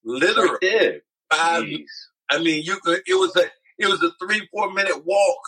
literally 0.03 0.57
Right 0.61 1.01
five. 1.31 1.63
Jeez. 1.63 1.85
I 2.29 2.39
mean, 2.39 2.63
you 2.63 2.77
could. 2.83 3.01
It 3.07 3.15
was 3.15 3.35
a 3.35 3.45
it 3.77 3.87
was 3.87 4.01
a 4.03 4.11
three 4.23 4.47
four 4.51 4.71
minute 4.71 5.05
walk, 5.05 5.41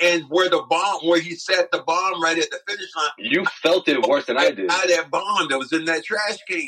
and 0.00 0.24
where 0.28 0.48
the 0.48 0.62
bomb 0.68 1.00
where 1.06 1.20
he 1.20 1.34
set 1.34 1.70
the 1.70 1.82
bomb 1.82 2.22
right 2.22 2.38
at 2.38 2.50
the 2.50 2.60
finish 2.66 2.88
line. 2.96 3.10
You 3.18 3.44
felt 3.62 3.88
it 3.88 4.06
worse 4.06 4.26
than 4.26 4.38
I 4.38 4.50
did. 4.50 4.70
Out 4.70 4.84
of 4.84 4.90
that 4.90 5.10
bomb 5.10 5.48
that 5.48 5.58
was 5.58 5.72
in 5.72 5.84
that 5.86 6.04
trash 6.04 6.38
can. 6.48 6.62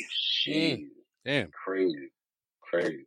Jeez. 0.46 0.86
Damn. 1.24 1.50
Crazy. 1.50 2.10
Crazy. 2.62 3.06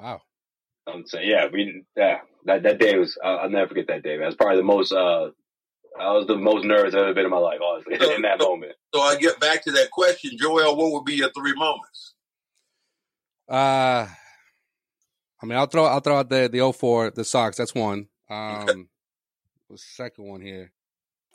Wow. 0.00 0.22
I'm 0.86 1.06
saying, 1.06 1.28
yeah, 1.28 1.46
we, 1.52 1.84
yeah, 1.96 2.18
that, 2.46 2.62
that 2.62 2.78
day 2.78 2.98
was, 2.98 3.18
I'll, 3.22 3.40
I'll 3.40 3.50
never 3.50 3.68
forget 3.68 3.86
that 3.88 4.02
day, 4.02 4.16
man. 4.16 4.28
It's 4.28 4.36
probably 4.36 4.56
the 4.56 4.62
most, 4.62 4.92
uh, 4.92 5.30
I 5.98 6.12
was 6.12 6.26
the 6.26 6.36
most 6.36 6.64
nervous 6.64 6.94
I've 6.94 7.00
ever 7.00 7.14
been 7.14 7.26
in 7.26 7.30
my 7.30 7.38
life, 7.38 7.60
honestly, 7.62 7.94
in 8.14 8.22
that 8.22 8.38
moment. 8.38 8.72
So 8.94 9.00
I 9.00 9.16
get 9.16 9.38
back 9.40 9.64
to 9.64 9.72
that 9.72 9.90
question, 9.90 10.32
Joel. 10.38 10.76
What 10.76 10.92
would 10.92 11.04
be 11.04 11.14
your 11.14 11.30
three 11.32 11.54
moments? 11.54 12.14
Uh, 13.48 14.06
I 15.42 15.46
mean, 15.46 15.58
I'll 15.58 15.66
throw 15.66 15.84
I'll 15.84 16.00
throw 16.00 16.18
out 16.18 16.28
the 16.28 16.48
the 16.50 16.72
04, 16.72 17.10
the 17.10 17.24
Sox. 17.24 17.56
That's 17.56 17.74
one. 17.74 18.06
Um, 18.28 18.88
the 19.68 19.78
second 19.78 20.26
one 20.26 20.40
here, 20.40 20.72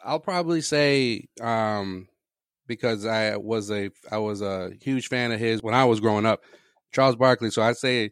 I'll 0.03 0.19
probably 0.19 0.61
say 0.61 1.27
um 1.41 2.07
because 2.67 3.05
I 3.05 3.35
was 3.37 3.71
a 3.71 3.89
I 4.11 4.19
was 4.19 4.41
a 4.41 4.71
huge 4.81 5.07
fan 5.07 5.31
of 5.31 5.39
his 5.39 5.61
when 5.61 5.73
I 5.73 5.85
was 5.85 5.99
growing 5.99 6.25
up, 6.25 6.41
Charles 6.93 7.15
Barkley. 7.15 7.51
So 7.51 7.61
I'd 7.61 7.77
say 7.77 8.11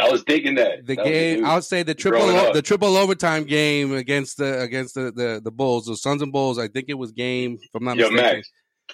I 0.00 0.08
was 0.08 0.22
thinking 0.22 0.54
that. 0.56 0.86
the 0.86 0.96
That 0.96 1.04
game. 1.04 1.44
I 1.44 1.54
would 1.54 1.64
say 1.64 1.82
the 1.82 1.94
triple 1.94 2.22
up. 2.22 2.54
the 2.54 2.62
triple 2.62 2.96
overtime 2.96 3.44
game 3.44 3.94
against 3.94 4.36
the 4.38 4.60
against 4.60 4.94
the 4.94 5.12
the, 5.12 5.40
the 5.42 5.50
Bulls, 5.50 5.86
the 5.86 5.96
Suns 5.96 6.22
and 6.22 6.32
Bulls. 6.32 6.58
I 6.58 6.68
think 6.68 6.86
it 6.88 6.94
was 6.94 7.12
game. 7.12 7.58
If 7.60 7.74
I'm 7.74 7.84
not 7.84 7.96
Yo, 7.96 8.10
mistaken. 8.10 8.36
Max, 8.36 8.50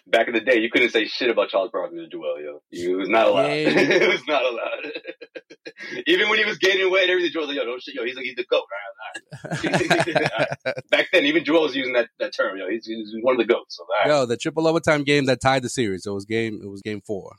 back 0.06 0.28
in 0.28 0.34
the 0.34 0.40
day, 0.40 0.60
you 0.60 0.70
couldn't 0.70 0.90
say 0.90 1.06
shit 1.06 1.30
about 1.30 1.48
Charles 1.48 1.70
Barkley 1.72 1.98
to 1.98 2.08
Joel, 2.08 2.40
yo. 2.40 2.62
It 2.70 2.96
was 2.96 3.08
not 3.08 3.28
allowed. 3.28 3.46
Yeah. 3.46 3.68
it 3.68 4.08
was 4.08 4.26
not 4.26 4.44
allowed. 4.44 4.92
Even 6.06 6.28
when 6.28 6.38
he 6.38 6.44
was 6.44 6.58
gaining 6.58 6.90
weight 6.90 7.02
and 7.02 7.10
everything, 7.10 7.32
Joel's 7.32 7.48
like, 7.48 7.56
yo, 7.56 7.64
no 7.64 7.78
shit, 7.78 7.94
yo, 7.94 8.04
he's 8.04 8.16
like, 8.16 8.24
he's 8.24 8.36
the 8.36 8.44
GOAT. 8.44 8.62
All 8.62 9.52
right, 9.62 9.68
all 9.74 10.64
right. 10.64 10.74
back 10.90 11.06
then, 11.12 11.24
even 11.24 11.44
Joel 11.44 11.62
was 11.62 11.76
using 11.76 11.92
that, 11.94 12.08
that 12.18 12.34
term, 12.34 12.56
yo. 12.56 12.68
He's, 12.68 12.86
he's 12.86 13.14
one 13.22 13.38
of 13.40 13.46
the 13.46 13.52
GOATs. 13.52 13.76
So, 13.76 13.84
right. 14.04 14.08
Yo, 14.08 14.26
the 14.26 14.36
triple 14.36 14.66
overtime 14.66 15.04
game 15.04 15.26
that 15.26 15.40
tied 15.40 15.62
the 15.62 15.68
series. 15.68 16.06
It 16.06 16.10
was 16.10 16.24
game. 16.24 16.60
It 16.62 16.68
was 16.68 16.82
game 16.82 17.00
four. 17.00 17.36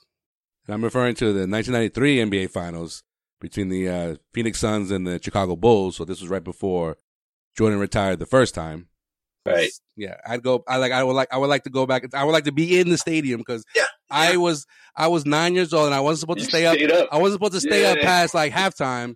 And 0.66 0.74
I'm 0.74 0.84
referring 0.84 1.16
to 1.16 1.26
the 1.26 1.48
1993 1.48 2.18
NBA 2.18 2.50
Finals 2.52 3.04
between 3.40 3.70
the 3.70 3.88
uh, 3.90 4.16
Phoenix 4.34 4.60
Suns 4.60 4.92
and 4.92 5.06
the 5.08 5.20
Chicago 5.22 5.56
Bulls. 5.56 5.96
So 5.98 6.06
this 6.06 6.22
was 6.22 6.30
right 6.30 6.44
before 6.44 6.98
Jordan 7.58 7.80
retired 7.80 8.20
the 8.20 8.26
first 8.26 8.54
time. 8.56 8.88
Right. 9.46 9.70
Yeah, 9.96 10.18
I'd 10.28 10.44
go. 10.44 10.64
I 10.68 10.76
like. 10.78 10.92
I 10.92 11.04
would 11.04 11.14
like. 11.14 11.30
I 11.32 11.38
would 11.38 11.48
like 11.48 11.64
to 11.64 11.70
go 11.70 11.86
back. 11.86 12.04
I 12.14 12.26
would 12.26 12.34
like 12.34 12.44
to 12.44 12.52
be 12.52 12.80
in 12.80 12.90
the 12.90 12.98
stadium 12.98 13.40
because 13.40 13.64
Yeah, 13.74 13.86
I 14.12 14.36
was. 14.36 14.66
I 14.96 15.08
was 15.08 15.26
nine 15.26 15.56
years 15.56 15.72
old 15.74 15.86
and 15.86 15.96
I 15.96 16.02
wasn't 16.02 16.20
supposed 16.22 16.40
You 16.40 16.46
to 16.46 16.50
stay 16.50 16.66
up. 16.66 17.02
up. 17.04 17.08
I 17.14 17.18
wasn't 17.20 17.36
supposed 17.42 17.54
to 17.54 17.62
stay 17.62 17.84
Yeah. 17.84 17.92
up 17.92 18.00
past 18.00 18.34
like 18.34 18.52
halftime. 18.52 19.16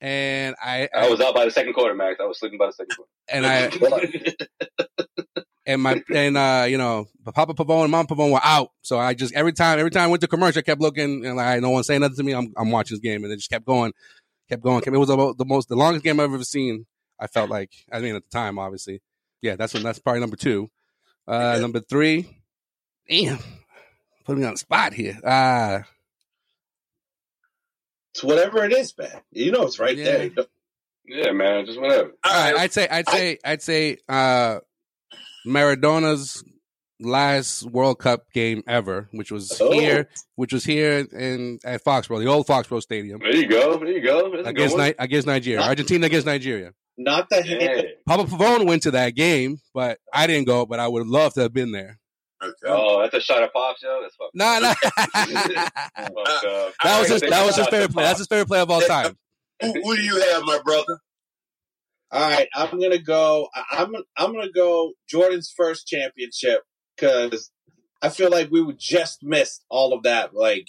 And 0.00 0.56
I, 0.62 0.88
I 0.94 1.08
was 1.08 1.20
out 1.20 1.34
by 1.34 1.44
the 1.44 1.50
second 1.52 1.72
quarter, 1.72 1.94
Max. 1.94 2.16
I 2.20 2.24
was 2.24 2.38
sleeping 2.38 2.58
by 2.58 2.66
the 2.66 2.72
second 2.72 2.96
quarter. 2.96 3.10
and 3.28 3.46
I 3.46 3.70
and 5.66 5.80
my 5.82 6.02
and 6.14 6.36
uh 6.36 6.66
you 6.68 6.76
know 6.78 7.06
Papa 7.24 7.54
Pavone 7.54 7.82
and 7.84 7.90
Mom 7.90 8.06
Pavone 8.06 8.32
were 8.32 8.40
out, 8.42 8.70
so 8.82 8.98
I 8.98 9.14
just 9.14 9.34
every 9.34 9.52
time 9.52 9.78
every 9.78 9.90
time 9.90 10.04
I 10.04 10.06
went 10.08 10.20
to 10.22 10.28
commercial, 10.28 10.58
I 10.58 10.62
kept 10.62 10.80
looking 10.80 11.24
and 11.24 11.36
like 11.36 11.60
no 11.60 11.70
one 11.70 11.84
saying 11.84 12.00
nothing 12.02 12.16
to 12.16 12.22
me. 12.22 12.32
I'm 12.34 12.52
I'm 12.56 12.70
watching 12.70 12.94
this 12.96 13.00
game, 13.00 13.24
and 13.24 13.32
it 13.32 13.36
just 13.36 13.50
kept 13.50 13.64
going, 13.64 13.92
kept 14.48 14.62
going. 14.62 14.82
It 14.86 14.90
was 14.92 15.10
about 15.10 15.38
the 15.38 15.44
most 15.44 15.68
the 15.68 15.76
longest 15.76 16.04
game 16.04 16.20
I've 16.20 16.32
ever 16.32 16.44
seen. 16.44 16.86
I 17.18 17.26
felt 17.28 17.48
like 17.50 17.70
I 17.92 18.00
mean 18.00 18.14
at 18.16 18.24
the 18.24 18.30
time, 18.30 18.58
obviously, 18.58 19.00
yeah. 19.42 19.56
That's 19.56 19.72
when 19.74 19.82
that's 19.82 19.98
probably 19.98 20.20
number 20.20 20.36
two. 20.36 20.70
Uh, 21.26 21.58
number 21.60 21.80
three, 21.80 22.28
damn, 23.08 23.38
put 24.26 24.36
me 24.36 24.44
on 24.44 24.52
the 24.54 24.58
spot 24.58 24.92
here. 24.92 25.18
Uh 25.24 25.80
It's 28.12 28.22
whatever 28.22 28.64
it 28.64 28.72
is, 28.72 28.96
man. 28.98 29.10
You 29.32 29.50
know 29.52 29.62
it's 29.62 29.78
right 29.78 29.96
Yeah. 29.96 30.04
there. 30.28 30.30
yeah, 31.06 31.32
man, 31.32 31.66
just 31.66 31.80
whatever. 31.80 32.12
all 32.24 32.32
right, 32.32 32.56
I'd 32.56 32.72
say 32.72 32.86
I'd 32.88 33.08
say 33.08 33.38
I'd 33.44 33.62
say 33.62 33.96
uh 34.08 34.60
Maradona's 35.46 36.42
last 37.00 37.64
World 37.64 37.98
Cup 37.98 38.24
game 38.32 38.62
ever, 38.68 39.08
which 39.12 39.30
was 39.30 39.60
Oh. 39.60 39.72
here, 39.72 40.08
which 40.36 40.52
was 40.52 40.64
here 40.64 40.98
in 41.12 41.58
at 41.64 41.82
Foxborough, 41.84 42.20
the 42.20 42.26
old 42.30 42.46
Foxborough 42.46 42.80
Stadium 42.82 43.18
There 43.20 43.34
you 43.34 43.46
go. 43.48 43.76
There 43.78 43.88
you 43.88 44.00
go. 44.00 44.30
That's 44.34 44.46
a 44.46 44.50
against. 44.50 44.76
Ni- 44.76 44.94
against 44.98 45.26
Nigeria, 45.26 45.60
Argentina 45.62 46.06
against 46.06 46.26
Nigeria. 46.26 46.72
Not 46.96 47.28
the 47.28 47.42
Yeah. 47.44 47.82
Papa 48.06 48.24
Pavone 48.30 48.66
went 48.66 48.84
to 48.84 48.92
that 48.92 49.16
game, 49.16 49.58
but 49.74 49.98
I 50.12 50.26
didn't 50.28 50.46
go. 50.46 50.64
But 50.66 50.78
I 50.78 50.86
would 50.88 51.06
love 51.06 51.34
to 51.34 51.40
have 51.42 51.52
been 51.52 51.72
there. 51.72 51.98
Okay. 52.42 52.52
Oh, 52.66 53.00
that's 53.00 53.14
a 53.14 53.20
shot 53.20 53.42
at 53.42 53.52
Pop 53.52 53.76
Show. 53.78 54.00
That's 54.02 54.14
fucked. 54.16 54.34
Nah, 54.34 54.58
nah. 54.60 54.74
Fucked 55.54 56.44
up. 56.46 56.72
that 56.82 57.00
was 57.00 57.08
his. 57.08 57.20
That 57.22 57.44
was 57.46 57.56
his 57.56 57.64
shot 57.64 57.70
favorite 57.70 57.92
play. 57.92 58.02
Pop. 58.02 58.08
That's 58.10 58.18
his 58.18 58.28
favorite 58.28 58.46
play 58.48 58.60
of 58.60 58.70
all 58.70 58.80
time. 58.82 59.16
Who, 59.62 59.72
who 59.72 59.96
do 59.96 60.02
you 60.02 60.20
have, 60.32 60.42
my 60.44 60.58
brother? 60.64 60.98
All 62.14 62.30
right, 62.30 62.48
I'm 62.54 62.78
gonna 62.80 62.98
go. 62.98 63.48
I- 63.54 63.82
I'm 63.82 63.92
I'm 64.16 64.32
gonna 64.32 64.52
go 64.52 64.92
Jordan's 65.08 65.52
first 65.54 65.88
championship 65.88 66.62
because 66.96 67.50
I 68.00 68.08
feel 68.08 68.30
like 68.30 68.50
we 68.52 68.62
would 68.62 68.78
just 68.78 69.18
missed 69.22 69.64
all 69.68 69.92
of 69.92 70.04
that, 70.04 70.32
like 70.32 70.68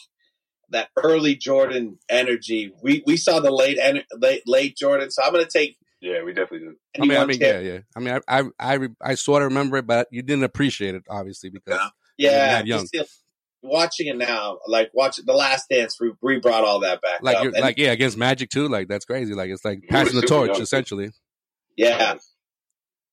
that 0.71 0.89
early 0.97 1.35
Jordan 1.35 1.99
energy. 2.09 2.73
We 2.81 3.03
we 3.05 3.15
saw 3.15 3.39
the 3.39 3.51
late 3.51 3.77
en- 3.77 4.05
late 4.17 4.41
late 4.47 4.75
Jordan, 4.75 5.11
so 5.11 5.21
I'm 5.23 5.33
gonna 5.33 5.45
take. 5.45 5.77
Yeah, 6.01 6.23
we 6.23 6.33
definitely 6.33 6.67
did. 6.67 6.75
I 6.99 7.05
mean, 7.05 7.17
I 7.17 7.25
mean, 7.25 7.39
yeah, 7.39 7.59
yeah. 7.59 7.79
I 7.95 7.99
mean, 7.99 8.19
I, 8.27 8.39
I, 8.39 8.75
I, 8.75 8.87
I 9.01 9.15
sort 9.15 9.41
of 9.43 9.47
remember 9.49 9.77
it, 9.77 9.87
but 9.87 10.07
you 10.11 10.21
didn't 10.21 10.43
appreciate 10.43 10.93
it, 10.93 11.03
obviously, 11.09 11.49
because 11.49 11.79
Yeah. 12.17 12.29
yeah. 12.29 12.37
mad 12.57 12.67
young. 12.67 12.87
just 12.93 13.23
watching 13.63 14.07
it 14.07 14.17
now, 14.17 14.59
like 14.67 14.91
watching 14.93 15.25
the 15.25 15.33
Last 15.33 15.65
Dance, 15.69 15.97
we, 15.99 16.11
we 16.21 16.39
brought 16.39 16.63
all 16.63 16.81
that 16.81 17.01
back. 17.01 17.23
like, 17.23 17.37
up. 17.37 17.53
like, 17.59 17.77
yeah, 17.79 17.91
against 17.91 18.17
Magic 18.17 18.49
too. 18.49 18.67
Like, 18.67 18.87
that's 18.87 19.05
crazy. 19.05 19.33
Like, 19.33 19.49
it's 19.49 19.65
like 19.65 19.83
passing 19.89 20.19
the 20.19 20.27
torch, 20.27 20.51
young, 20.51 20.61
essentially. 20.61 21.11
Yeah, 21.77 22.15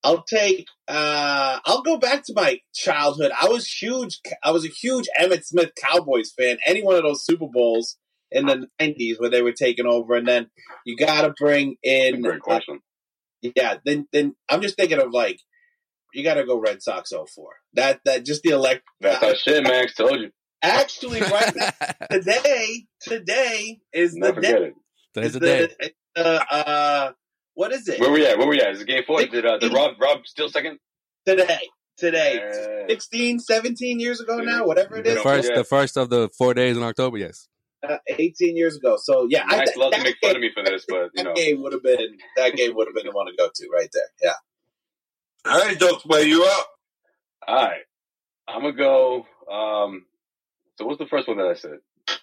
I'll 0.05 0.23
take. 0.25 0.67
uh 0.89 1.59
I'll 1.65 1.83
go 1.83 1.97
back 1.99 2.25
to 2.27 2.33
my 2.35 2.59
childhood. 2.75 3.33
I 3.41 3.49
was 3.49 3.67
huge. 3.67 4.21
I 4.43 4.51
was 4.51 4.65
a 4.65 4.69
huge 4.69 5.07
Emmitt 5.21 5.45
Smith 5.45 5.71
Cowboys 5.81 6.33
fan. 6.37 6.59
Any 6.67 6.83
one 6.83 6.97
of 6.97 7.03
those 7.03 7.25
Super 7.25 7.47
Bowls 7.53 7.97
in 8.31 8.47
the 8.47 8.67
'90s 8.81 9.21
where 9.21 9.31
they 9.31 9.43
were 9.43 9.53
taking 9.53 9.87
over, 9.87 10.15
and 10.15 10.27
then 10.27 10.49
you 10.87 10.97
got 10.97 11.23
to 11.23 11.35
bring 11.39 11.77
in. 11.83 12.23
Great 12.23 12.41
question. 12.41 12.81
uh, 13.45 13.49
yeah, 13.57 13.77
then 13.85 14.07
then 14.13 14.35
I'm 14.49 14.63
just 14.63 14.77
thinking 14.77 15.01
of 15.01 15.13
like 15.13 15.39
you 16.15 16.23
got 16.23 16.35
to 16.35 16.45
go 16.45 16.59
Red 16.59 16.83
Sox 16.83 17.11
04. 17.13 17.27
That 17.75 18.01
that 18.05 18.25
just 18.25 18.43
the 18.43 18.51
elect. 18.51 18.83
That's 19.01 19.23
our 19.23 19.35
shit, 19.35 19.63
Max. 19.65 19.95
Told 19.95 20.21
you. 20.21 20.31
Actually, 20.65 21.21
right 21.23 21.53
now, 21.57 21.71
today, 22.11 22.85
today 23.01 23.81
is 23.93 24.13
the 24.13 24.21
Never 24.21 24.35
forget 24.35 24.59
day. 24.61 24.65
it. 24.67 24.75
Today's 25.15 25.35
is 25.35 25.41
the 25.41 25.41
day. 25.81 25.91
Uh, 26.15 26.45
uh, 26.51 27.13
what 27.55 27.73
is 27.73 27.87
it? 27.89 28.01
Where 28.01 28.11
were 28.11 28.15
we 28.17 28.27
at? 28.27 28.39
Where 28.39 28.47
were 28.47 28.53
we 28.53 28.61
at? 28.61 28.73
Is 28.73 28.81
it 28.81 28.87
game 28.87 29.03
four? 29.07 29.21
Did, 29.25 29.45
uh, 29.47 29.59
did 29.59 29.73
Rob 29.73 29.93
Rob 30.01 30.27
still 30.27 30.49
second? 30.49 30.79
Today, 31.27 31.59
today, 31.97 32.35
Yeah. 32.37 32.87
16, 32.89 33.39
17 33.41 34.01
years 34.01 34.21
ago 34.21 34.39
Yeah. 34.39 34.45
now, 34.45 34.67
whatever 34.67 34.97
it 34.97 35.07
is. 35.07 35.15
The 35.17 35.21
first, 35.23 35.49
forget. 35.49 35.57
the 35.59 35.65
first 35.65 35.97
of 35.97 36.11
the 36.11 36.29
four 36.37 36.55
days 36.55 36.77
in 36.77 36.83
October. 36.83 37.19
Yes. 37.19 37.49
uh, 37.89 37.99
18 38.19 38.57
years 38.57 38.77
ago. 38.77 38.97
So 39.01 39.27
yeah, 39.29 39.45
I, 39.49 39.57
Max 39.57 39.73
that, 39.73 39.79
loves 39.79 39.97
to 39.97 40.03
that 40.03 40.05
make 40.09 40.17
fun 40.23 40.37
of 40.37 40.41
me 40.43 40.51
for 40.55 40.63
this, 40.65 40.85
but 40.89 40.97
you 40.97 41.11
that 41.17 41.25
know, 41.25 41.35
game 41.35 41.61
would 41.63 41.73
have 41.73 41.83
been 41.83 42.17
that 42.37 42.55
game 42.55 42.75
would 42.77 42.87
have 42.87 42.95
been 42.95 43.07
the 43.07 43.13
one 43.13 43.27
to 43.27 43.33
go 43.37 43.49
to 43.53 43.69
right 43.75 43.89
there. 43.93 44.09
Yeah. 44.23 45.51
All 45.53 45.59
right, 45.59 45.79
Jokes, 45.79 46.05
where 46.07 46.25
you 46.25 46.45
up? 46.45 46.69
all 47.49 47.57
right. 47.57 47.81
I'm 48.49 48.63
gonna 48.63 48.73
go. 48.75 49.27
Um, 49.51 50.07
so 50.79 50.87
what's 50.87 50.99
the 50.99 51.07
first 51.07 51.27
one 51.29 51.39
that 51.39 51.47
I 51.47 51.55
said? 51.55 51.79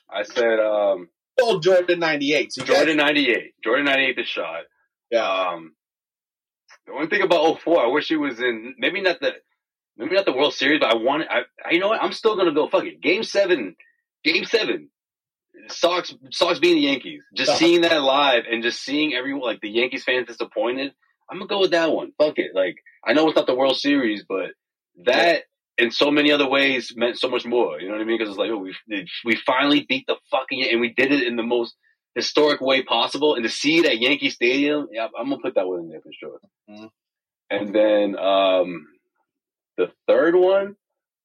I 0.10 0.24
said 0.24 0.60
um, 0.60 1.10
Oh, 1.42 1.60
Jordan 1.60 2.00
98. 2.00 2.54
So 2.54 2.64
Jordan 2.64 2.98
'98. 2.98 3.54
Jordan 3.64 3.86
'98 3.86 4.16
the 4.16 4.24
shot. 4.24 4.64
Yeah. 5.12 5.52
Um, 5.54 5.74
the 6.86 6.94
only 6.94 7.08
thing 7.08 7.22
about 7.22 7.62
04, 7.62 7.82
I 7.82 7.88
wish 7.88 8.12
it 8.12 8.18
was 8.18 8.40
in. 8.40 8.76
Maybe 8.78 9.02
not 9.02 9.20
the. 9.20 9.34
Maybe 9.98 10.16
not 10.16 10.26
the 10.26 10.34
World 10.34 10.54
Series, 10.54 10.80
but 10.80 10.94
I 10.94 10.96
want. 10.96 11.24
I, 11.30 11.42
I 11.66 11.72
you 11.72 11.80
know 11.80 11.90
what? 11.90 12.02
I'm 12.02 12.14
still 12.14 12.38
gonna 12.38 12.54
go. 12.54 12.70
Fuck 12.70 12.86
it. 12.86 13.02
Game 13.02 13.24
seven. 13.24 13.76
Game 14.24 14.46
seven. 14.46 14.90
Sox. 15.68 16.16
Sox 16.32 16.60
being 16.60 16.76
the 16.76 16.82
Yankees. 16.82 17.24
Just 17.36 17.58
seeing 17.58 17.82
that 17.82 18.02
live 18.02 18.46
and 18.50 18.64
just 18.64 18.82
seeing 18.82 19.14
everyone 19.14 19.42
like 19.42 19.60
the 19.60 19.70
Yankees 19.70 20.06
fans 20.06 20.28
disappointed. 20.28 20.94
I'm 21.30 21.38
gonna 21.38 21.50
go 21.50 21.60
with 21.60 21.72
that 21.72 21.92
one. 21.92 22.14
Fuck 22.18 22.40
it. 22.40 22.52
Like 22.56 22.78
I 23.06 23.12
know 23.14 23.28
it's 23.28 23.36
not 23.36 23.46
the 23.46 23.56
World 23.56 23.78
Series, 23.78 24.24
but 24.28 24.52
that 25.04 25.44
in 25.78 25.92
so 25.92 26.12
many 26.12 26.32
other 26.32 26.48
ways 26.48 26.94
meant 26.96 27.18
so 27.18 27.30
much 27.30 27.46
more. 27.46 27.80
You 27.80 27.88
know 27.88 27.94
what 27.94 28.02
I 28.02 28.06
mean? 28.06 28.18
Because 28.18 28.30
it's 28.30 28.38
like, 28.38 28.52
oh, 28.52 28.58
we 28.58 28.76
we 29.26 29.36
finally 29.36 29.86
beat 29.88 30.06
the 30.08 30.16
fucking 30.32 30.64
and 30.72 30.82
we 30.82 30.94
did 30.94 31.12
it 31.12 31.28
in 31.28 31.36
the 31.36 31.44
most 31.44 31.76
historic 32.16 32.62
way 32.62 32.84
possible. 32.84 33.36
And 33.36 33.44
to 33.44 33.50
see 33.50 33.78
it 33.80 33.86
at 33.86 34.00
Yankee 34.00 34.30
Stadium, 34.30 34.88
yeah, 34.92 35.08
I'm 35.18 35.30
gonna 35.30 35.42
put 35.42 35.56
that 35.56 35.68
one 35.68 35.82
in 35.82 35.90
there 35.90 36.02
for 36.02 36.12
sure. 36.20 36.40
Mhm. 36.70 36.90
And 37.50 37.74
then 37.76 38.18
um, 38.18 38.86
the 39.78 39.92
third 40.08 40.36
one, 40.36 40.76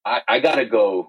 I, 0.04 0.20
I 0.28 0.40
gotta 0.40 0.66
go. 0.66 1.08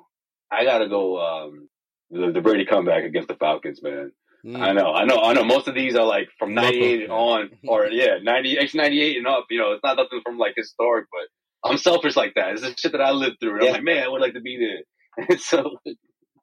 I 0.51 0.63
gotta 0.63 0.87
go. 0.89 1.19
Um, 1.19 1.69
the, 2.11 2.31
the 2.31 2.41
Brady 2.41 2.65
comeback 2.65 3.03
against 3.03 3.27
the 3.27 3.35
Falcons, 3.35 3.81
man. 3.81 4.11
Mm. 4.45 4.61
I 4.61 4.73
know, 4.73 4.93
I 4.93 5.05
know, 5.05 5.19
I 5.23 5.33
know. 5.33 5.43
Most 5.43 5.67
of 5.67 5.73
these 5.73 5.95
are 5.95 6.05
like 6.05 6.29
from 6.37 6.53
'98 6.53 7.09
on, 7.09 7.49
or 7.67 7.87
yeah, 7.87 8.17
'90, 8.21 8.59
X 8.59 8.75
'98 8.75 9.17
and 9.17 9.27
up. 9.27 9.45
You 9.49 9.57
know, 9.59 9.71
it's 9.71 9.83
not 9.83 9.97
nothing 9.97 10.21
from 10.23 10.37
like 10.37 10.53
historic, 10.55 11.07
but 11.11 11.69
I'm 11.69 11.77
selfish 11.77 12.15
like 12.15 12.33
that. 12.35 12.51
It's 12.53 12.61
the 12.61 12.75
shit 12.77 12.91
that 12.91 13.01
I 13.01 13.11
lived 13.11 13.37
through. 13.41 13.55
And 13.55 13.63
Yeah. 13.63 13.69
I'm 13.69 13.73
like, 13.75 13.83
man, 13.83 14.03
I 14.03 14.07
would 14.07 14.21
like 14.21 14.33
to 14.35 14.41
be 14.41 14.59
there. 15.17 15.37
so 15.39 15.77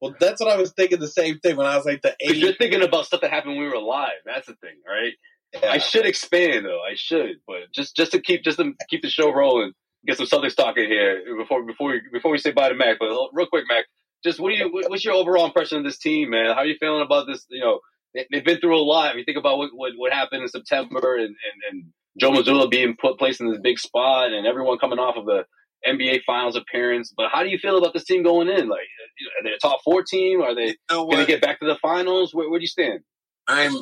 Well, 0.03 0.17
that's 0.21 0.41
what 0.41 0.51
I 0.51 0.59
was 0.59 0.73
thinking. 0.73 1.01
The 1.01 1.09
same 1.09 1.41
thing 1.41 1.57
when 1.57 1.67
I 1.69 1.77
was 1.79 1.87
like 1.87 2.03
the 2.03 2.17
'cause 2.27 2.37
you're 2.39 2.55
thinking 2.55 2.83
about 2.83 3.07
stuff 3.07 3.23
that 3.23 3.31
happened 3.31 3.55
when 3.57 3.65
we 3.65 3.69
were 3.71 3.77
alive. 3.77 4.19
That's 4.27 4.49
the 4.49 4.57
thing, 4.57 4.77
right? 4.89 5.15
Yeah. 5.55 5.73
I 5.73 5.79
should 5.79 6.07
expand 6.07 6.67
though. 6.67 6.81
I 6.83 6.95
should, 6.97 7.37
but 7.47 7.73
just 7.75 7.97
just 7.97 8.13
to 8.13 8.21
keep 8.21 8.45
just 8.45 8.59
to 8.59 8.75
keep 8.91 9.03
the 9.03 9.11
show 9.11 9.33
rolling, 9.33 9.73
get 10.07 10.19
some 10.19 10.27
Celtics 10.27 10.57
talk 10.57 10.79
in 10.79 10.87
here 10.89 11.23
before 11.39 11.65
before 11.65 11.91
we 11.93 12.03
before 12.13 12.33
we 12.33 12.39
say 12.39 12.53
bye 12.53 12.71
to 12.71 12.75
Mac. 12.77 12.99
But 13.01 13.11
real 13.33 13.47
quick, 13.49 13.65
Mac, 13.69 13.87
just 14.25 14.41
what 14.41 14.51
do 14.51 14.57
you 14.57 14.71
what's 14.73 15.05
your 15.05 15.15
overall 15.15 15.47
impression 15.47 15.79
of 15.79 15.85
this 15.85 15.99
team, 15.99 16.31
man? 16.31 16.49
How 16.49 16.63
are 16.63 16.67
you 16.67 16.77
feeling 16.81 17.03
about 17.03 17.29
this? 17.29 17.47
You 17.51 17.61
know, 17.63 17.81
they, 18.15 18.27
they've 18.33 18.45
been 18.45 18.61
through 18.61 18.79
a 18.79 18.83
lot. 18.83 19.17
You 19.17 19.25
think 19.25 19.39
about 19.39 19.59
what 19.59 19.71
what, 19.75 19.93
what 19.97 20.13
happened 20.13 20.43
in 20.43 20.49
September 20.49 21.17
and, 21.17 21.27
and 21.29 21.37
and 21.71 21.85
Joe 22.21 22.33
Mazzulla 22.33 22.71
being 22.71 22.97
put 23.01 23.19
placed 23.19 23.41
in 23.41 23.51
this 23.51 23.61
big 23.63 23.79
spot, 23.79 24.33
and 24.33 24.47
everyone 24.47 24.79
coming 24.79 24.99
off 24.99 25.17
of 25.17 25.27
the 25.27 25.45
NBA 25.87 26.23
Finals 26.25 26.57
appearance. 26.57 27.13
But 27.17 27.31
how 27.33 27.43
do 27.43 27.49
you 27.49 27.59
feel 27.59 27.79
about 27.79 27.93
this 27.93 28.05
team 28.05 28.23
going 28.23 28.49
in? 28.49 28.69
Like, 28.69 28.81
you 29.19 29.29
are 29.39 29.45
they 29.45 29.55
a 29.55 29.59
top 29.59 29.81
four 29.85 30.03
team? 30.03 30.43
Are 30.43 30.55
they 30.55 30.69
You 30.69 30.77
know 30.91 31.07
going 31.07 31.19
to 31.19 31.27
get 31.27 31.41
back 31.41 31.61
to 31.61 31.67
the 31.67 31.77
finals? 31.77 32.35
Where, 32.35 32.49
where 32.49 32.59
do 32.59 32.63
you 32.63 32.69
stand? 32.69 33.01
I'm. 33.47 33.75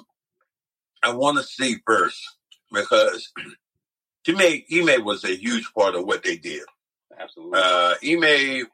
I 1.02 1.14
want 1.14 1.38
to 1.38 1.44
see 1.44 1.76
first 1.86 2.20
because 2.72 3.32
Ime 4.28 4.62
Ime 4.70 5.04
was 5.04 5.24
a 5.24 5.34
huge 5.34 5.72
part 5.72 5.94
of 5.94 6.04
what 6.04 6.22
they 6.22 6.36
did. 6.36 6.62
Absolutely. 7.18 7.60
Uh, 7.62 7.94
Ime 8.04 8.66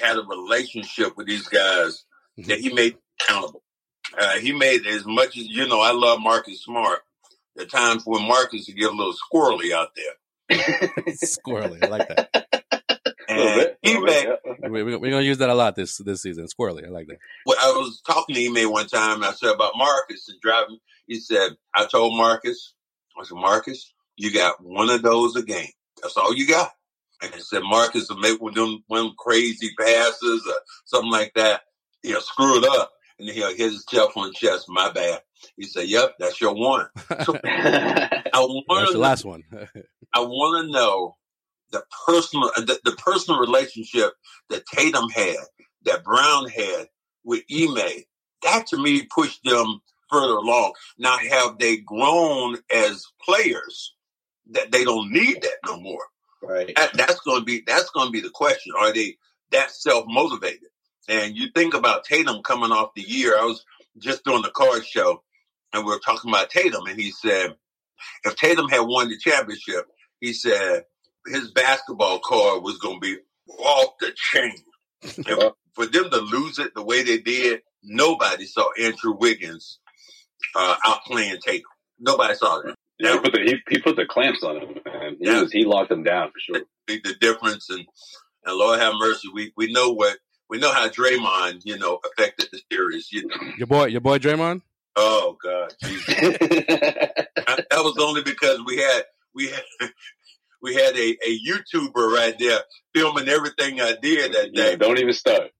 had 0.00 0.16
a 0.16 0.22
relationship 0.22 1.16
with 1.16 1.26
these 1.26 1.48
guys 1.48 2.04
that 2.38 2.60
he 2.60 2.72
made 2.72 2.96
accountable. 3.20 3.62
Uh, 4.18 4.38
he 4.38 4.52
made 4.52 4.86
as 4.86 5.04
much 5.06 5.36
as 5.36 5.46
you 5.46 5.66
know. 5.68 5.80
I 5.80 5.92
love 5.92 6.20
Marcus 6.20 6.62
Smart. 6.62 7.00
The 7.56 7.66
times 7.66 8.04
when 8.04 8.26
Marcus 8.26 8.66
would 8.68 8.76
get 8.76 8.90
a 8.90 8.94
little 8.94 9.14
squirrely 9.14 9.72
out 9.72 9.88
there, 9.96 10.14
Squirrely. 11.24 11.84
I 11.84 11.88
like 11.88 12.08
that. 12.08 12.47
A 13.38 13.42
and 13.42 13.54
bit, 13.54 13.78
a 13.82 13.88
little 13.88 14.02
Ime 14.02 14.06
bit, 14.06 14.40
yeah. 14.62 14.68
We, 14.68 14.82
we, 14.82 14.96
we're 14.96 15.10
gonna 15.10 15.22
use 15.22 15.38
that 15.38 15.50
a 15.50 15.54
lot 15.54 15.76
this 15.76 15.98
this 15.98 16.22
season. 16.22 16.46
Squirrely. 16.46 16.86
I 16.86 16.90
like 16.90 17.06
that. 17.08 17.18
well, 17.46 17.56
I 17.60 17.70
was 17.70 18.00
talking 18.06 18.34
to 18.34 18.46
Ime 18.46 18.70
one 18.70 18.86
time. 18.86 19.22
I 19.22 19.32
said 19.32 19.54
about 19.54 19.72
Marcus 19.76 20.28
and 20.28 20.40
driving. 20.40 20.78
He 21.06 21.20
said, 21.20 21.52
I 21.74 21.86
told 21.86 22.16
Marcus, 22.16 22.74
I 23.18 23.24
said, 23.24 23.36
Marcus, 23.36 23.92
you 24.16 24.32
got 24.32 24.62
one 24.62 24.90
of 24.90 25.02
those 25.02 25.36
a 25.36 25.42
game. 25.42 25.70
That's 26.02 26.16
all 26.16 26.34
you 26.34 26.46
got. 26.46 26.70
And 27.22 27.34
I 27.34 27.38
said, 27.38 27.62
Marcus 27.62 28.08
will 28.08 28.18
make 28.18 28.40
one 28.40 28.50
of 28.50 28.56
them, 28.56 28.84
one 28.86 29.00
of 29.00 29.06
them 29.06 29.14
crazy 29.18 29.70
passes 29.78 30.44
or 30.46 30.60
something 30.84 31.10
like 31.10 31.32
that. 31.34 31.62
He'll 32.02 32.20
screw 32.20 32.58
it 32.58 32.64
up. 32.64 32.92
And 33.18 33.28
he'll 33.28 33.48
hit 33.48 33.72
himself 33.72 34.16
on 34.16 34.28
the 34.28 34.32
chest. 34.32 34.66
My 34.68 34.92
bad. 34.92 35.22
He 35.56 35.64
said, 35.64 35.88
Yep, 35.88 36.16
that's 36.20 36.40
your 36.40 36.54
one. 36.54 36.86
So 37.24 37.38
I 37.44 38.40
want 38.40 38.92
the 38.92 38.98
last 38.98 39.24
one. 39.24 39.42
I 40.14 40.20
want 40.20 40.66
to 40.66 40.72
know 40.72 41.16
the 41.72 41.82
personal 42.06 42.50
uh, 42.56 42.60
the, 42.62 42.78
the 42.84 42.92
personal 42.92 43.40
relationship 43.40 44.12
that 44.50 44.66
Tatum 44.66 45.08
had, 45.10 45.36
that 45.84 46.04
Brown 46.04 46.48
had 46.48 46.88
with 47.24 47.42
Ime. 47.50 48.04
That 48.42 48.66
to 48.68 48.78
me 48.78 49.02
pushed 49.02 49.42
them 49.44 49.80
further 50.10 50.34
along. 50.34 50.72
Now, 50.98 51.18
have 51.18 51.58
they 51.58 51.76
grown 51.78 52.58
as 52.74 53.04
players 53.22 53.94
that 54.50 54.72
they 54.72 54.84
don't 54.84 55.12
need 55.12 55.42
that 55.42 55.58
no 55.66 55.80
more? 55.80 56.04
right. 56.42 56.72
That, 56.76 56.96
that's 56.96 57.20
going 57.20 57.40
to 57.40 57.44
be 57.44 57.62
that's 57.66 57.90
going 57.90 58.06
to 58.08 58.12
be 58.12 58.20
the 58.20 58.30
question. 58.30 58.72
Are 58.78 58.92
they 58.92 59.16
that 59.50 59.70
self 59.70 60.04
motivated? 60.08 60.68
And 61.08 61.36
you 61.36 61.48
think 61.54 61.74
about 61.74 62.04
Tatum 62.04 62.42
coming 62.42 62.70
off 62.70 62.94
the 62.94 63.02
year. 63.02 63.36
I 63.38 63.44
was 63.44 63.64
just 63.98 64.24
doing 64.24 64.42
the 64.42 64.50
card 64.50 64.84
show, 64.86 65.22
and 65.72 65.84
we 65.84 65.90
were 65.90 66.00
talking 66.00 66.30
about 66.30 66.50
Tatum, 66.50 66.86
and 66.86 67.00
he 67.00 67.10
said, 67.10 67.56
if 68.24 68.36
Tatum 68.36 68.68
had 68.68 68.80
won 68.80 69.08
the 69.08 69.18
championship, 69.18 69.86
he 70.20 70.32
said 70.32 70.84
his 71.30 71.50
basketball 71.52 72.20
card 72.20 72.62
was 72.62 72.78
going 72.78 73.00
to 73.00 73.00
be 73.00 73.16
off 73.58 73.94
the 74.00 74.12
chain. 74.14 74.54
And 75.26 75.52
for 75.74 75.86
them 75.86 76.10
to 76.10 76.18
lose 76.18 76.58
it 76.58 76.74
the 76.74 76.82
way 76.84 77.02
they 77.02 77.18
did, 77.18 77.60
nobody 77.82 78.46
saw 78.46 78.68
Andrew 78.80 79.16
Wiggins 79.18 79.78
uh, 80.56 80.76
outplaying 80.84 81.40
Tatum. 81.40 81.64
Nobody 81.98 82.34
saw 82.34 82.62
that. 82.62 82.74
Yeah, 82.98 83.12
he 83.14 83.18
put 83.20 83.32
the 83.32 83.40
he, 83.40 83.56
he 83.76 83.78
put 83.80 83.96
the 83.96 84.06
clamps 84.06 84.42
on 84.42 84.56
him, 84.56 84.80
man. 84.84 85.16
He 85.20 85.26
Yeah. 85.26 85.42
was 85.42 85.52
he 85.52 85.64
locked 85.64 85.90
him 85.92 86.02
down 86.02 86.28
for 86.30 86.40
sure. 86.40 86.64
the, 86.88 87.00
the 87.02 87.14
difference. 87.20 87.70
And 87.70 87.86
and 88.44 88.56
Lord 88.56 88.80
have 88.80 88.94
mercy, 88.98 89.28
we 89.32 89.52
we 89.56 89.72
know 89.72 89.90
what 89.92 90.18
we 90.50 90.58
know 90.58 90.72
how 90.72 90.88
Draymond, 90.88 91.62
you 91.64 91.78
know, 91.78 92.00
affected 92.04 92.48
the 92.52 92.60
series. 92.72 93.08
You 93.12 93.26
know, 93.26 93.36
Your 93.58 93.66
boy, 93.68 93.86
your 93.86 94.00
boy 94.00 94.18
Draymond. 94.18 94.62
oh 94.96 95.36
God, 95.42 95.74
Jesus. 95.80 96.06
that 96.16 97.66
was 97.72 97.96
only 98.00 98.22
because 98.22 98.60
we 98.66 98.78
had 98.78 99.04
we 99.34 99.48
had 99.48 99.62
we 100.62 100.74
had 100.74 100.96
a, 100.96 101.16
a 101.26 101.40
YouTuber 101.46 102.12
right 102.12 102.38
there 102.38 102.60
filming 102.94 103.28
everything 103.28 103.80
I 103.80 103.94
did 104.00 104.32
that 104.32 104.50
yeah, 104.52 104.64
day. 104.64 104.76
don't 104.76 104.98
even 104.98 105.12
start. 105.12 105.50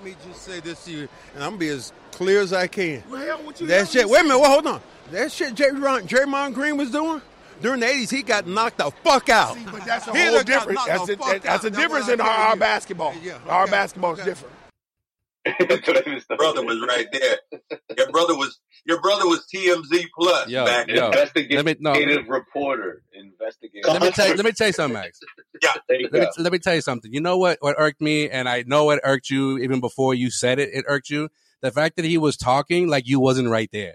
Let 0.00 0.08
me 0.08 0.16
just 0.26 0.42
say 0.42 0.60
this 0.60 0.84
to 0.86 0.90
you, 0.90 1.08
and 1.34 1.44
I'm 1.44 1.50
gonna 1.50 1.58
be 1.58 1.68
as 1.68 1.92
clear 2.10 2.40
as 2.40 2.52
I 2.52 2.66
can. 2.66 3.02
Well, 3.08 3.38
what 3.38 3.60
you 3.60 3.66
That 3.68 3.88
shit. 3.88 4.08
Wait 4.08 4.20
a 4.20 4.24
minute. 4.24 4.38
Well, 4.38 4.50
hold 4.50 4.66
on. 4.66 4.80
That 5.10 5.30
shit 5.30 5.54
Draymond, 5.54 6.08
Draymond 6.08 6.54
Green 6.54 6.76
was 6.76 6.90
doing 6.90 7.20
during 7.60 7.80
the 7.80 7.86
'80s, 7.86 8.10
he 8.10 8.22
got 8.22 8.46
knocked 8.46 8.78
the 8.78 8.90
fuck 9.02 9.28
out. 9.28 9.54
See, 9.54 9.64
but 9.64 9.84
that's 9.84 10.06
a 10.08 10.12
He 10.12 10.24
whole 10.24 10.34
done 10.34 10.44
difference. 10.44 10.86
knocked 10.86 11.06
That's 11.06 11.36
a, 11.36 11.38
that's 11.40 11.64
a 11.64 11.70
difference 11.70 12.08
in 12.08 12.20
our, 12.20 12.26
telling 12.26 12.40
our 12.42 12.56
basketball. 12.56 13.14
Yeah, 13.22 13.38
our 13.48 13.62
okay, 13.62 13.70
basketball's 13.70 14.20
okay. 14.20 14.30
different. 14.30 14.54
Don't 15.44 16.06
even 16.06 16.20
start. 16.20 16.38
brother 16.38 16.64
was 16.64 16.80
right 16.88 17.06
there. 17.12 17.38
Your 17.96 18.10
brother 18.10 18.34
was 18.34 18.58
your 18.86 19.00
brother 19.00 19.26
was 19.26 19.46
TMZ 19.54 20.06
plus 20.18 20.48
Yo, 20.48 20.64
back 20.64 20.88
yo. 20.88 21.10
then. 21.10 21.28
Let 21.50 21.64
me- 21.64 21.76
no. 21.80 21.92
Investigative 21.92 22.28
reporter. 22.28 23.02
Investigative. 23.12 23.90
Let 23.92 24.02
me 24.02 24.10
tell 24.10 24.28
you, 24.28 24.34
let 24.34 24.44
me 24.44 24.52
tell 24.52 24.66
you 24.68 24.72
something, 24.72 24.94
Max. 25.00 25.20
There 25.88 26.00
you 26.00 26.08
Let 26.12 26.20
me, 26.20 26.26
go. 26.36 26.42
let 26.42 26.52
me 26.52 26.58
tell 26.58 26.74
you 26.74 26.80
something. 26.80 27.12
You 27.12 27.20
know 27.20 27.36
what, 27.38 27.58
what 27.60 27.76
irked 27.78 28.00
me, 28.00 28.28
and 28.28 28.48
I 28.48 28.64
know 28.66 28.90
it 28.90 29.00
irked 29.04 29.30
you 29.30 29.58
even 29.58 29.80
before 29.80 30.14
you 30.14 30.30
said 30.30 30.58
it. 30.58 30.70
It 30.72 30.84
irked 30.88 31.10
you. 31.10 31.28
The 31.62 31.70
fact 31.70 31.96
that 31.96 32.04
he 32.04 32.18
was 32.18 32.36
talking 32.36 32.88
like 32.88 33.06
you 33.06 33.20
wasn't 33.20 33.48
right 33.48 33.68
there. 33.72 33.94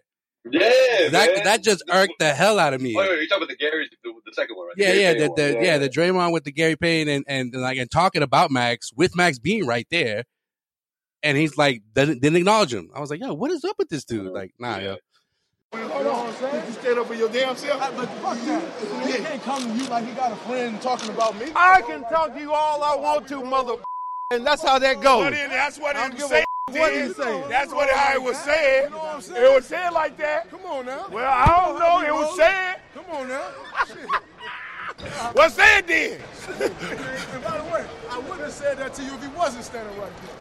Yeah, 0.49 0.69
That 1.11 1.35
man. 1.35 1.43
that 1.43 1.63
just 1.63 1.83
irked 1.91 2.13
the 2.19 2.33
hell 2.33 2.57
out 2.59 2.73
of 2.73 2.81
me. 2.81 2.95
Wait, 2.95 3.09
wait, 3.09 3.17
you're 3.17 3.27
talking 3.27 3.43
about 3.43 3.49
the 3.49 3.57
Gary, 3.57 3.87
the, 4.03 4.11
the 4.25 4.33
second 4.33 4.55
one, 4.55 4.67
right? 4.67 4.75
Yeah, 4.77 4.87
Gary 4.87 5.01
yeah, 5.01 5.13
the, 5.27 5.33
the 5.35 5.53
one. 5.55 5.63
yeah. 5.65 5.77
the 5.77 5.89
Draymond 5.89 6.31
with 6.31 6.45
the 6.45 6.51
Gary 6.51 6.75
Payton 6.75 7.13
and, 7.13 7.25
and 7.53 7.61
like 7.61 7.77
and 7.77 7.91
talking 7.91 8.23
about 8.23 8.49
Max 8.49 8.91
with 8.95 9.15
Max 9.15 9.37
being 9.37 9.67
right 9.67 9.85
there, 9.91 10.23
and 11.23 11.37
he's 11.37 11.57
like 11.57 11.81
didn't, 11.93 12.21
didn't 12.21 12.37
acknowledge 12.37 12.73
him. 12.73 12.89
I 12.95 12.99
was 12.99 13.09
like, 13.09 13.19
yo, 13.19 13.33
what 13.33 13.51
is 13.51 13.63
up 13.63 13.75
with 13.77 13.89
this 13.89 14.03
dude? 14.05 14.31
Like, 14.31 14.51
nah, 14.59 14.77
yo. 14.77 14.97
Hold 15.71 16.07
on, 16.07 16.51
Did 16.51 16.65
you 16.65 16.73
stand 16.73 16.99
up 16.99 17.07
for 17.07 17.13
your 17.13 17.29
damn 17.29 17.55
self? 17.55 17.79
I, 17.79 17.91
but 17.91 18.09
fuck 18.09 18.37
that. 18.39 19.07
He 19.07 19.23
can't 19.23 19.43
come 19.43 19.61
to 19.61 19.83
you 19.83 19.87
like 19.89 20.05
he 20.05 20.13
got 20.13 20.31
a 20.31 20.35
friend 20.37 20.81
talking 20.81 21.09
about 21.11 21.37
me. 21.37 21.51
I 21.55 21.81
can 21.81 22.01
talk 22.03 22.33
to 22.33 22.39
you 22.39 22.53
all 22.53 22.81
I 22.81 22.95
want 22.95 23.27
to, 23.27 23.43
mother, 23.43 23.75
and 24.31 24.45
that's 24.45 24.63
how 24.63 24.79
that 24.79 24.99
goes. 25.01 25.25
But 25.25 25.33
then 25.33 25.49
that's 25.51 25.77
what 25.77 25.95
I 25.95 26.07
it 26.07 26.09
don't 26.09 26.13
was 26.13 26.21
give 26.23 26.31
a 26.31 26.33
saying. 26.33 26.45
what 26.69 26.93
he 26.93 27.13
say. 27.13 27.49
That's 27.49 27.73
what 27.73 27.93
I 27.93 28.17
was 28.17 28.37
said. 28.37 28.85
You 28.85 28.89
know 28.89 28.97
what 28.97 29.15
I'm 29.15 29.21
saying? 29.21 29.45
It 29.45 29.55
was 29.55 29.65
said 29.65 29.89
like 29.89 30.17
that. 30.17 30.49
Come 30.49 30.65
on 30.65 30.85
now. 30.85 31.07
Well, 31.09 31.31
I 31.31 31.45
don't 31.45 31.79
know. 31.79 32.01
It 32.01 32.13
was 32.13 32.35
said. 32.35 32.77
Come 32.93 33.05
on 33.11 33.27
now. 33.27 33.41
What's 35.33 35.55
said 35.55 35.87
then? 35.87 36.19
and 36.59 37.43
by 37.43 37.57
the 37.57 37.63
way, 37.71 37.85
I 38.09 38.19
wouldn't 38.19 38.41
have 38.41 38.51
said 38.51 38.77
that 38.79 38.93
to 38.95 39.03
you 39.03 39.13
if 39.13 39.21
he 39.21 39.27
wasn't 39.29 39.63
standing 39.63 39.97
right 39.99 40.11
there. 40.25 40.38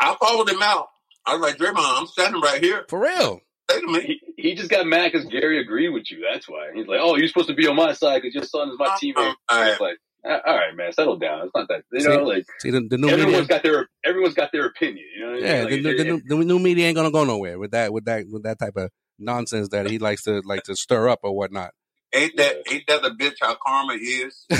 I 0.00 0.16
followed 0.20 0.48
him 0.50 0.62
out. 0.62 0.88
I 1.26 1.34
was 1.34 1.42
like, 1.42 1.56
Draymond, 1.58 1.74
I'm 1.78 2.06
standing 2.06 2.40
right 2.40 2.62
here. 2.62 2.84
For 2.88 3.00
real. 3.00 3.40
Say 3.70 3.80
to 3.80 3.86
me. 3.86 4.20
He, 4.36 4.42
he 4.50 4.54
just 4.56 4.70
got 4.70 4.86
mad 4.86 5.12
because 5.12 5.26
Gary 5.28 5.60
agreed 5.60 5.90
with 5.90 6.10
you. 6.10 6.24
That's 6.32 6.48
why. 6.48 6.70
He's 6.74 6.86
like, 6.86 7.00
oh, 7.02 7.16
you're 7.16 7.28
supposed 7.28 7.48
to 7.48 7.54
be 7.54 7.66
on 7.68 7.76
my 7.76 7.92
side 7.92 8.22
because 8.22 8.34
your 8.34 8.44
son 8.44 8.70
is 8.70 8.76
my 8.78 8.88
teammate. 9.02 9.34
All 9.48 9.60
right. 9.62 9.80
Like, 9.80 9.96
"Ah, 10.26 10.40
all 10.46 10.56
right, 10.56 10.74
man, 10.76 10.92
settle 10.92 11.18
down. 11.18 11.42
It's 11.44 11.52
not 11.54 11.68
that. 11.68 11.82
You 11.92 12.00
See, 12.00 12.08
know, 12.08 12.24
like 12.24 12.44
See, 12.60 12.70
the, 12.70 12.86
the 12.88 12.98
new 12.98 13.08
everyone's 13.08 13.32
media, 13.32 13.46
got 13.48 13.62
their 13.62 13.88
everyone's 14.04 14.34
got 14.34 14.50
their 14.52 14.66
opinion. 14.66 15.04
You 15.14 15.20
know, 15.20 15.26
what 15.32 15.32
I 15.32 15.40
mean? 15.40 15.46
yeah, 15.46 15.60
Like, 15.62 15.70
the, 15.70 15.82
the, 15.82 15.94
the, 15.94 16.04
new, 16.04 16.20
the 16.26 16.36
new 16.44 16.58
media 16.58 16.86
ain't 16.86 16.96
gonna 16.96 17.10
go 17.12 17.24
nowhere 17.24 17.58
with 17.58 17.70
that, 17.72 17.92
with 17.92 18.04
that, 18.06 18.24
with 18.30 18.42
that 18.44 18.58
type 18.58 18.76
of 18.76 18.90
nonsense 19.18 19.68
that 19.70 19.88
he 19.90 19.98
likes 19.98 20.22
to 20.24 20.40
like 20.44 20.62
to 20.64 20.74
stir 20.76 21.08
up 21.08 21.20
or 21.22 21.34
whatnot. 21.36 21.70
Ain't 22.12 22.36
that 22.38 22.56
ain't 22.70 22.84
that 22.88 23.02
the 23.02 23.10
bitch 23.10 23.36
how 23.40 23.56
karma 23.64 23.94
is? 23.94 24.46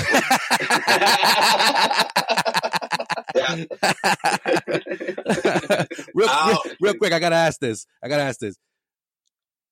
real, 6.14 6.28
real, 6.46 6.62
real 6.80 6.94
quick, 6.94 7.12
I 7.12 7.18
gotta 7.18 7.36
ask 7.36 7.60
this. 7.60 7.86
I 8.02 8.08
gotta 8.08 8.22
ask 8.22 8.40
this. 8.40 8.56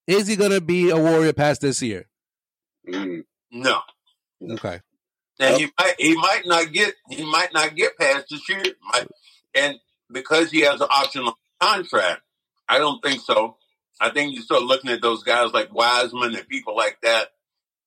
Is 0.07 0.27
he 0.27 0.37
gonna 0.37 0.61
be 0.61 0.91
a 0.91 0.97
warrior 0.97 1.33
past 1.33 1.61
this 1.61 1.83
year? 1.83 2.07
Mm. 2.89 3.25
No. 3.51 3.81
Okay. 4.43 4.81
And 5.41 5.57
he 5.57 5.69
might 5.79 5.95
he 5.99 6.17
might 6.17 6.43
not 6.47 6.73
get 6.73 6.95
he 7.09 7.31
might 7.31 7.53
not 7.53 7.77
get 7.77 7.99
past 7.99 8.27
this 8.31 8.49
year. 8.49 8.63
Might, 8.93 9.07
and 9.55 9.77
because 10.11 10.51
he 10.51 10.63
has 10.63 10.81
an 10.81 10.89
optional 10.91 11.39
contract, 11.61 12.23
I 12.69 12.79
don't 12.79 13.03
think 13.03 13.21
so. 13.21 13.57
I 14.01 14.11
think 14.11 14.35
you 14.35 14.43
start 14.43 14.63
looking 14.63 14.91
at 14.91 15.03
those 15.03 15.23
guys 15.23 15.53
like 15.53 15.75
Wiseman 15.75 16.35
and 16.35 16.49
people 16.49 16.77
like 16.77 16.99
that. 17.03 17.29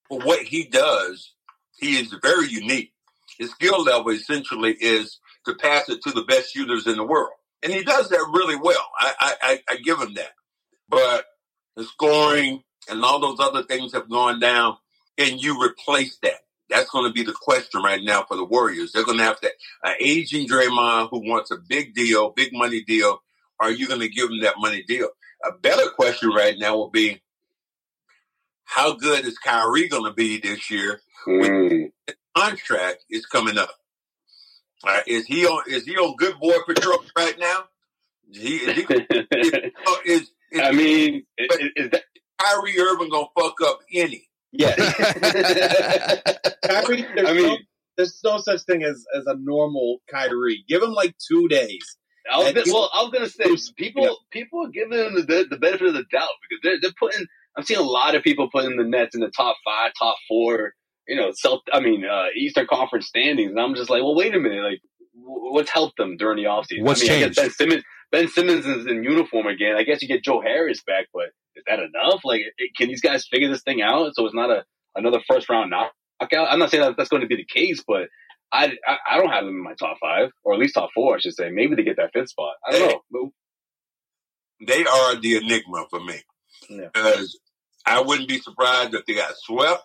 For 0.07 0.19
what 0.19 0.43
he 0.43 0.65
does, 0.65 1.33
he 1.79 1.97
is 1.97 2.13
very 2.21 2.49
unique. 2.49 2.93
His 3.37 3.51
skill 3.51 3.83
level 3.83 4.11
essentially 4.11 4.73
is 4.73 5.19
to 5.45 5.55
pass 5.55 5.89
it 5.89 6.01
to 6.03 6.11
the 6.11 6.23
best 6.23 6.53
shooters 6.53 6.87
in 6.87 6.95
the 6.95 7.03
world. 7.03 7.31
And 7.63 7.71
he 7.71 7.83
does 7.83 8.09
that 8.09 8.31
really 8.33 8.55
well. 8.55 8.87
I, 8.99 9.35
I, 9.41 9.59
I, 9.69 9.75
give 9.77 9.99
him 9.99 10.15
that. 10.15 10.31
But 10.89 11.25
the 11.75 11.83
scoring 11.83 12.63
and 12.89 13.03
all 13.03 13.19
those 13.19 13.39
other 13.39 13.63
things 13.63 13.93
have 13.93 14.09
gone 14.09 14.39
down. 14.39 14.77
and 15.17 15.41
you 15.41 15.61
replace 15.63 16.17
that? 16.23 16.39
That's 16.69 16.89
going 16.89 17.05
to 17.05 17.13
be 17.13 17.23
the 17.23 17.33
question 17.33 17.83
right 17.83 18.01
now 18.01 18.23
for 18.23 18.37
the 18.37 18.45
Warriors. 18.45 18.93
They're 18.93 19.03
going 19.03 19.17
to 19.17 19.23
have 19.23 19.39
to, 19.41 19.51
an 19.83 19.95
aging 19.99 20.47
Draymond 20.47 21.09
who 21.11 21.19
wants 21.29 21.51
a 21.51 21.57
big 21.57 21.93
deal, 21.93 22.31
big 22.31 22.53
money 22.53 22.81
deal. 22.83 23.21
Are 23.59 23.71
you 23.71 23.87
going 23.87 23.99
to 23.99 24.09
give 24.09 24.29
him 24.29 24.41
that 24.41 24.55
money 24.57 24.83
deal? 24.83 25.09
A 25.43 25.51
better 25.51 25.89
question 25.89 26.29
right 26.29 26.57
now 26.57 26.77
will 26.77 26.89
be, 26.89 27.21
how 28.63 28.93
good 28.93 29.25
is 29.25 29.37
Kyrie 29.37 29.89
going 29.89 30.05
to 30.05 30.13
be 30.13 30.39
this 30.39 30.71
year? 30.71 31.01
Mm. 31.27 31.41
When 31.41 31.91
the 32.07 32.13
contract 32.35 33.05
is 33.09 33.25
coming 33.25 33.57
up. 33.57 33.69
Uh, 34.85 34.99
is 35.07 35.25
he 35.25 35.45
on? 35.45 35.63
Is 35.67 35.85
he 35.85 35.95
on 35.97 36.15
good 36.15 36.39
boy 36.39 36.57
patrol 36.65 37.03
right 37.17 37.37
now? 37.39 37.65
He, 38.31 38.57
is, 38.57 38.75
he, 38.75 38.81
is, 38.81 39.05
is, 40.05 40.31
is 40.53 40.61
I 40.61 40.71
mean, 40.71 41.23
is, 41.37 41.69
is 41.75 41.89
that 41.91 42.03
Kyrie 42.39 42.79
Irving 42.79 43.09
gonna 43.09 43.27
fuck 43.37 43.55
up 43.61 43.79
any? 43.93 44.27
Yeah. 44.51 44.75
Kyrie, 46.65 47.05
there's, 47.15 47.29
I 47.29 47.33
no, 47.33 47.33
mean, 47.33 47.59
there's 47.97 48.19
no 48.23 48.37
such 48.39 48.61
thing 48.61 48.83
as, 48.83 49.05
as 49.15 49.25
a 49.27 49.35
normal 49.37 49.99
Kyrie. 50.09 50.63
Give 50.67 50.81
him 50.81 50.91
like 50.93 51.15
two 51.17 51.47
days. 51.47 51.97
I 52.31 52.37
was 52.37 52.53
gonna, 52.53 52.65
well, 52.67 52.89
I 52.93 53.01
was 53.03 53.11
gonna 53.11 53.29
say 53.29 53.71
people 53.75 54.03
Yeah. 54.03 54.13
people 54.31 54.65
are 54.65 54.69
giving 54.69 54.97
him 54.97 55.15
the, 55.15 55.47
the 55.49 55.57
benefit 55.57 55.87
of 55.87 55.93
the 55.93 56.05
doubt 56.11 56.29
because 56.49 56.61
they're 56.63 56.79
they're 56.81 56.95
putting. 56.99 57.25
I'm 57.57 57.63
seeing 57.63 57.79
a 57.81 57.83
lot 57.83 58.15
of 58.15 58.23
people 58.23 58.49
putting 58.49 58.77
the 58.77 58.85
Nets 58.85 59.13
in 59.15 59.21
the 59.21 59.29
top 59.29 59.57
five, 59.65 59.91
top 59.99 60.15
four. 60.29 60.73
You 61.11 61.17
know, 61.17 61.31
self, 61.33 61.61
I 61.73 61.79
mean, 61.81 62.05
uh, 62.05 62.27
Eastern 62.35 62.67
Conference 62.67 63.07
standings, 63.07 63.51
and 63.51 63.59
I'm 63.59 63.75
just 63.75 63.89
like, 63.89 64.01
well, 64.01 64.15
wait 64.15 64.33
a 64.33 64.39
minute, 64.39 64.63
like, 64.63 64.79
wh- 65.13 65.51
what's 65.53 65.69
helped 65.69 65.97
them 65.97 66.15
during 66.15 66.37
the 66.37 66.45
offseason? 66.49 66.83
What's 66.83 67.01
I 67.01 67.03
mean, 67.03 67.11
I 67.11 67.19
changed? 67.25 67.35
guess 67.35 67.43
Ben 67.43 67.51
Simmons, 67.51 67.83
Ben 68.11 68.27
Simmons 68.29 68.65
is 68.65 68.85
in 68.87 69.03
uniform 69.03 69.47
again. 69.47 69.75
I 69.75 69.83
guess 69.83 70.01
you 70.01 70.07
get 70.07 70.23
Joe 70.23 70.39
Harris 70.41 70.81
back, 70.83 71.07
but 71.13 71.25
is 71.55 71.63
that 71.67 71.79
enough? 71.79 72.21
Like, 72.23 72.41
it- 72.57 72.75
can 72.77 72.87
these 72.87 73.01
guys 73.01 73.27
figure 73.27 73.49
this 73.49 73.61
thing 73.63 73.81
out 73.81 74.15
so 74.15 74.25
it's 74.25 74.33
not 74.35 74.49
a 74.51 74.63
another 74.95 75.19
first 75.27 75.49
round 75.49 75.69
knockout? 75.71 76.47
I'm 76.49 76.59
not 76.59 76.71
saying 76.71 76.81
that 76.83 76.95
that's 76.97 77.09
going 77.09 77.21
to 77.23 77.27
be 77.27 77.35
the 77.35 77.45
case, 77.45 77.83
but 77.85 78.07
I, 78.53 78.73
I 78.87 78.97
I 79.11 79.17
don't 79.17 79.31
have 79.31 79.43
them 79.45 79.55
in 79.55 79.63
my 79.63 79.73
top 79.73 79.97
five, 79.99 80.29
or 80.43 80.53
at 80.53 80.59
least 80.59 80.75
top 80.75 80.91
four, 80.95 81.15
I 81.15 81.19
should 81.19 81.35
say. 81.35 81.49
Maybe 81.49 81.75
they 81.75 81.83
get 81.83 81.97
that 81.97 82.11
fifth 82.13 82.29
spot. 82.29 82.53
I 82.65 82.71
don't 82.79 83.01
know. 83.11 83.31
They 84.65 84.85
are 84.85 85.15
the 85.19 85.37
enigma 85.37 85.85
for 85.89 85.99
me 85.99 86.21
Yeah. 86.69 86.87
because 86.93 87.39
I 87.85 88.01
wouldn't 88.01 88.29
be 88.29 88.37
surprised 88.39 88.93
if 88.93 89.05
they 89.05 89.15
got 89.15 89.33
swept, 89.37 89.83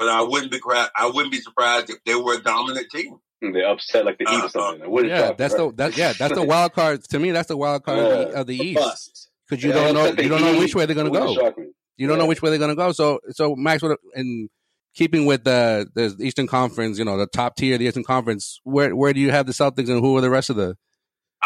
but 0.00 0.08
I 0.08 0.22
wouldn't 0.22 0.50
be 0.50 0.58
I 0.66 1.06
wouldn't 1.12 1.30
be 1.30 1.40
surprised 1.40 1.90
if 1.90 2.02
they 2.04 2.14
were 2.16 2.34
a 2.34 2.42
dominant 2.42 2.88
team. 2.90 3.18
They 3.42 3.62
upset 3.62 4.04
like 4.06 4.18
the 4.18 4.24
East 4.24 4.32
or 4.56 4.60
Uh-uh. 4.60 4.72
something. 4.72 4.82
I 4.82 5.06
Yeah, 5.06 5.26
shock 5.28 5.38
that's 5.38 5.54
me, 5.54 5.58
the 5.68 5.72
that 5.76 5.96
yeah 5.96 6.12
that's 6.18 6.34
the 6.34 6.42
wild 6.54 6.72
card 6.72 7.04
to 7.04 7.18
me. 7.18 7.30
That's 7.30 7.48
the 7.48 7.56
wild 7.56 7.84
card 7.84 7.98
of 8.00 8.08
the- 8.30 8.40
of 8.40 8.46
the 8.48 8.56
East 8.56 9.28
because 9.48 9.62
you 9.62 9.70
Yeah, 9.70 9.92
don't 9.92 9.94
know 9.94 10.22
you 10.22 10.28
don't 10.28 10.40
know 10.40 10.58
which 10.58 10.74
way 10.74 10.86
they're 10.86 10.96
gonna 10.96 11.10
go. 11.10 11.52
You 11.98 12.06
don't 12.08 12.18
know 12.18 12.26
which 12.26 12.40
way 12.42 12.48
they're 12.50 12.58
gonna 12.58 12.74
go. 12.74 12.92
So 12.92 13.20
so 13.30 13.54
Max, 13.54 13.82
what 13.82 13.98
in 14.14 14.48
keeping 14.94 15.26
with 15.26 15.44
the 15.44 15.86
the 15.94 16.16
Eastern 16.20 16.46
Conference, 16.46 16.98
you 16.98 17.04
know, 17.04 17.16
the 17.18 17.26
top 17.26 17.56
tier 17.56 17.74
of 17.74 17.80
the 17.80 17.86
Eastern 17.86 18.04
Conference, 18.04 18.58
where 18.64 18.96
where 18.96 19.12
do 19.12 19.20
you 19.20 19.30
have 19.30 19.46
the 19.46 19.52
Celtics 19.52 19.88
and 19.90 20.00
who 20.00 20.16
are 20.16 20.22
the 20.22 20.30
rest 20.30 20.48
of 20.50 20.56
the 20.56 20.76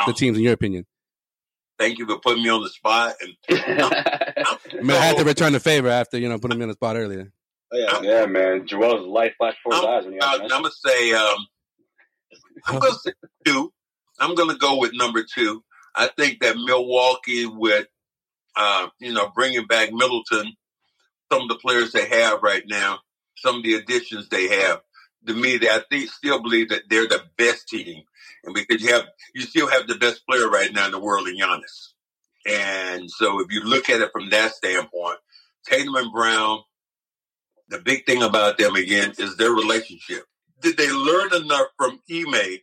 the 0.07 0.13
Um, 0.13 0.15
teams 0.15 0.39
in 0.39 0.45
your 0.45 0.53
opinion? 0.53 0.87
Thank 1.79 1.99
you 1.99 2.07
for 2.07 2.19
putting 2.21 2.43
me 2.45 2.49
on 2.51 2.63
the 2.63 2.69
spot. 2.69 3.15
And 3.21 3.33
I 3.49 4.59
mean, 4.81 4.91
I 4.93 4.95
had 5.05 5.17
to 5.17 5.25
return 5.25 5.53
the 5.53 5.61
favor 5.61 5.89
after 5.89 6.19
you 6.19 6.29
know 6.29 6.39
putting 6.39 6.59
me 6.59 6.63
on 6.63 6.69
the 6.69 6.75
spot 6.75 6.97
earlier. 6.97 7.33
Oh, 7.75 8.03
yeah. 8.03 8.21
yeah, 8.21 8.27
man. 8.27 8.67
Joel's 8.67 9.07
life 9.07 9.35
flashed 9.37 9.59
before 9.65 9.79
his 9.79 9.87
eyes 9.87 10.05
when 10.05 10.23
I'm 10.23 10.49
gonna 10.49 10.71
say 10.71 11.13
um, 11.13 11.47
I'm 12.67 12.79
gonna 12.79 12.95
say 12.95 13.13
two. 13.45 13.73
I'm 14.21 14.35
gonna 14.35 14.57
go 14.57 14.79
with 14.79 14.93
number 14.95 15.25
two. 15.25 15.65
I 15.95 16.09
think 16.09 16.41
that 16.41 16.57
Milwaukee 16.57 17.47
with 17.47 17.87
uh, 18.57 18.89
you 19.01 19.13
know 19.13 19.31
bringing 19.35 19.67
back 19.67 19.93
Middleton, 19.93 20.55
some 21.33 21.43
of 21.43 21.49
the 21.49 21.57
players 21.57 21.93
they 21.93 22.07
have 22.07 22.43
right 22.43 22.63
now, 22.67 23.01
some 23.37 23.57
of 23.57 23.63
the 23.65 23.75
additions 23.75 24.29
they 24.29 24.49
have. 24.49 24.81
To 25.27 25.35
me, 25.35 25.57
I 25.63 25.81
think 25.91 26.11
still 26.11 26.43
believe 26.43 26.69
that 26.69 26.83
they're 26.89 27.09
the 27.09 27.23
best 27.39 27.69
team, 27.69 28.05
and 28.45 28.55
because 28.55 28.83
you 28.83 28.93
have 28.93 29.07
you 29.35 29.43
still 29.43 29.69
have 29.69 29.87
the 29.87 29.97
best 29.97 30.25
player 30.29 30.49
right 30.49 30.73
now 30.73 30.87
in 30.87 30.93
the 30.93 31.01
world 31.01 31.27
in 31.27 31.37
Giannis. 31.37 31.93
And 32.47 33.11
so, 33.11 33.41
if 33.41 33.51
you 33.51 33.63
look 33.65 33.89
at 33.89 34.03
it 34.03 34.11
from 34.13 34.29
that 34.31 34.53
standpoint, 34.53 35.19
Tatum 35.67 35.95
and 35.95 36.13
Brown, 36.13 36.61
the 37.69 37.79
big 37.79 38.07
thing 38.07 38.23
about 38.23 38.59
them 38.59 38.75
again 38.77 39.13
is 39.19 39.37
their 39.37 39.53
relationship. 39.53 40.25
did 40.61 40.77
they 40.77 40.91
learn 40.91 41.35
enough 41.35 41.67
from 41.77 42.01
Ime 42.11 42.59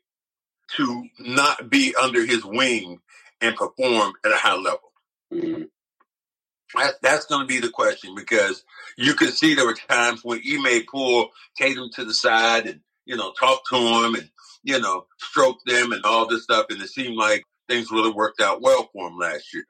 to 0.76 1.08
not 1.20 1.70
be 1.70 1.94
under 2.02 2.26
his 2.26 2.44
wing 2.44 3.00
and 3.42 3.56
perform 3.56 4.14
at 4.26 4.32
a 4.32 4.38
high 4.38 4.56
level? 4.56 4.92
Mm-hmm. 5.34 5.64
That, 6.76 6.94
that's 7.02 7.26
going 7.26 7.42
to 7.42 7.48
be 7.48 7.60
the 7.60 7.70
question 7.70 8.16
because 8.16 8.64
you 8.98 9.14
can 9.14 9.30
see 9.30 9.54
there 9.54 9.66
were 9.66 9.76
times 9.90 10.22
when 10.24 10.40
Ime 10.40 10.84
pulled 10.90 11.30
Tatum 11.58 11.90
to 11.96 12.06
the 12.06 12.14
side 12.14 12.68
and 12.68 12.80
you 13.06 13.18
know 13.18 13.34
talk 13.34 13.68
to 13.70 13.76
him 13.76 14.16
and 14.16 14.30
you 14.64 14.80
know 14.80 15.06
stroke 15.20 15.58
them 15.66 15.92
and 15.92 16.06
all 16.06 16.28
this 16.28 16.44
stuff, 16.44 16.68
and 16.70 16.82
it 16.82 16.90
seemed 16.90 17.18
like 17.18 17.44
things 17.68 17.92
really 17.92 18.12
worked 18.12 18.42
out 18.42 18.62
well 18.62 18.90
for 18.94 19.10
him 19.10 19.18
last 19.18 19.54
year. 19.54 19.66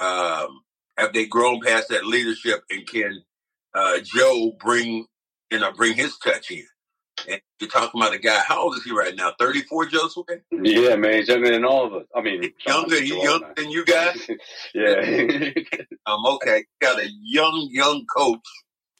Um, 0.00 0.62
have 0.96 1.12
they 1.12 1.26
grown 1.26 1.60
past 1.60 1.88
that 1.90 2.06
leadership 2.06 2.62
and 2.70 2.86
can 2.86 3.22
uh, 3.74 3.98
Joe 4.04 4.52
bring 4.58 5.06
you 5.50 5.60
know 5.60 5.72
bring 5.72 5.94
his 5.94 6.16
touch 6.18 6.50
in? 6.50 6.64
And 7.28 7.40
you're 7.60 7.70
talking 7.70 8.00
about 8.00 8.14
a 8.14 8.18
guy. 8.18 8.40
How 8.46 8.62
old 8.62 8.76
is 8.76 8.84
he 8.84 8.92
right 8.92 9.14
now? 9.14 9.32
Thirty 9.38 9.62
four, 9.62 9.86
Joseph. 9.86 10.24
Yeah, 10.50 10.96
man, 10.96 11.14
he's 11.14 11.28
younger 11.28 11.50
than 11.52 11.64
all 11.64 11.86
of 11.86 11.94
us. 11.94 12.06
I 12.16 12.22
mean, 12.22 12.52
younger. 12.66 13.00
He's 13.00 13.10
younger 13.10 13.52
than 13.56 13.70
you 13.70 13.84
guys. 13.84 14.28
yeah. 14.74 14.94
um. 16.06 16.24
Okay. 16.26 16.64
Got 16.80 17.00
a 17.00 17.08
young, 17.22 17.68
young 17.70 18.04
coach. 18.16 18.40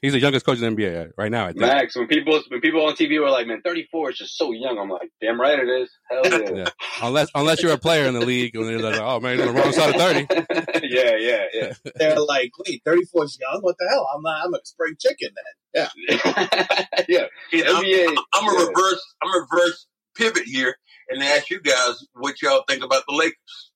He's 0.02 0.12
the 0.14 0.18
youngest 0.18 0.44
coach 0.44 0.60
in 0.60 0.74
the 0.74 0.82
NBA 0.82 1.12
right 1.16 1.30
now. 1.30 1.44
I 1.44 1.48
think. 1.52 1.60
Max, 1.60 1.94
when 1.94 2.08
people 2.08 2.42
when 2.48 2.60
people 2.60 2.84
on 2.84 2.94
TV 2.96 3.20
were 3.20 3.30
like, 3.30 3.46
"Man, 3.46 3.62
34 3.62 4.10
is 4.10 4.18
just 4.18 4.36
so 4.36 4.50
young," 4.50 4.76
I'm 4.76 4.90
like, 4.90 5.08
"Damn 5.20 5.40
right 5.40 5.56
it 5.56 5.68
is." 5.68 5.90
Hell 6.10 6.22
yeah. 6.24 6.50
yeah. 6.52 6.68
Unless 7.00 7.28
unless 7.36 7.62
you're 7.62 7.72
a 7.72 7.78
player 7.78 8.06
in 8.06 8.14
the 8.14 8.26
league, 8.26 8.56
and 8.56 8.66
they're 8.66 8.80
like, 8.80 9.00
"Oh 9.00 9.20
man, 9.20 9.38
he's 9.38 9.46
on 9.46 9.54
the 9.54 9.62
wrong 9.62 9.72
side 9.72 9.94
of 9.94 10.00
30. 10.00 10.26
yeah, 10.88 11.16
yeah, 11.16 11.44
yeah. 11.52 11.72
They're 11.94 12.18
like, 12.18 12.50
"Wait, 12.66 12.82
34 12.84 13.24
is 13.26 13.38
young? 13.40 13.60
What 13.62 13.76
the 13.78 13.88
hell? 13.88 14.08
I'm 14.14 14.22
not. 14.22 14.44
I'm 14.44 14.54
a 14.54 14.58
spring 14.64 14.94
chicken 14.98 15.30
then." 15.36 15.88
Yeah, 15.94 17.08
yeah. 17.08 17.26
You 17.52 17.62
know, 17.64 17.80
NBA, 17.80 18.08
I'm, 18.08 18.16
I'm 18.34 18.48
a 18.48 18.58
yeah. 18.60 18.66
reverse. 18.66 19.14
I'm 19.22 19.28
a 19.30 19.46
reverse 19.48 19.86
pivot 20.16 20.44
here 20.46 20.74
and 21.10 21.22
ask 21.22 21.48
you 21.48 21.60
guys 21.60 22.04
what 22.14 22.42
y'all 22.42 22.64
think 22.68 22.82
about 22.82 23.04
the 23.08 23.14
Lakers. 23.14 23.70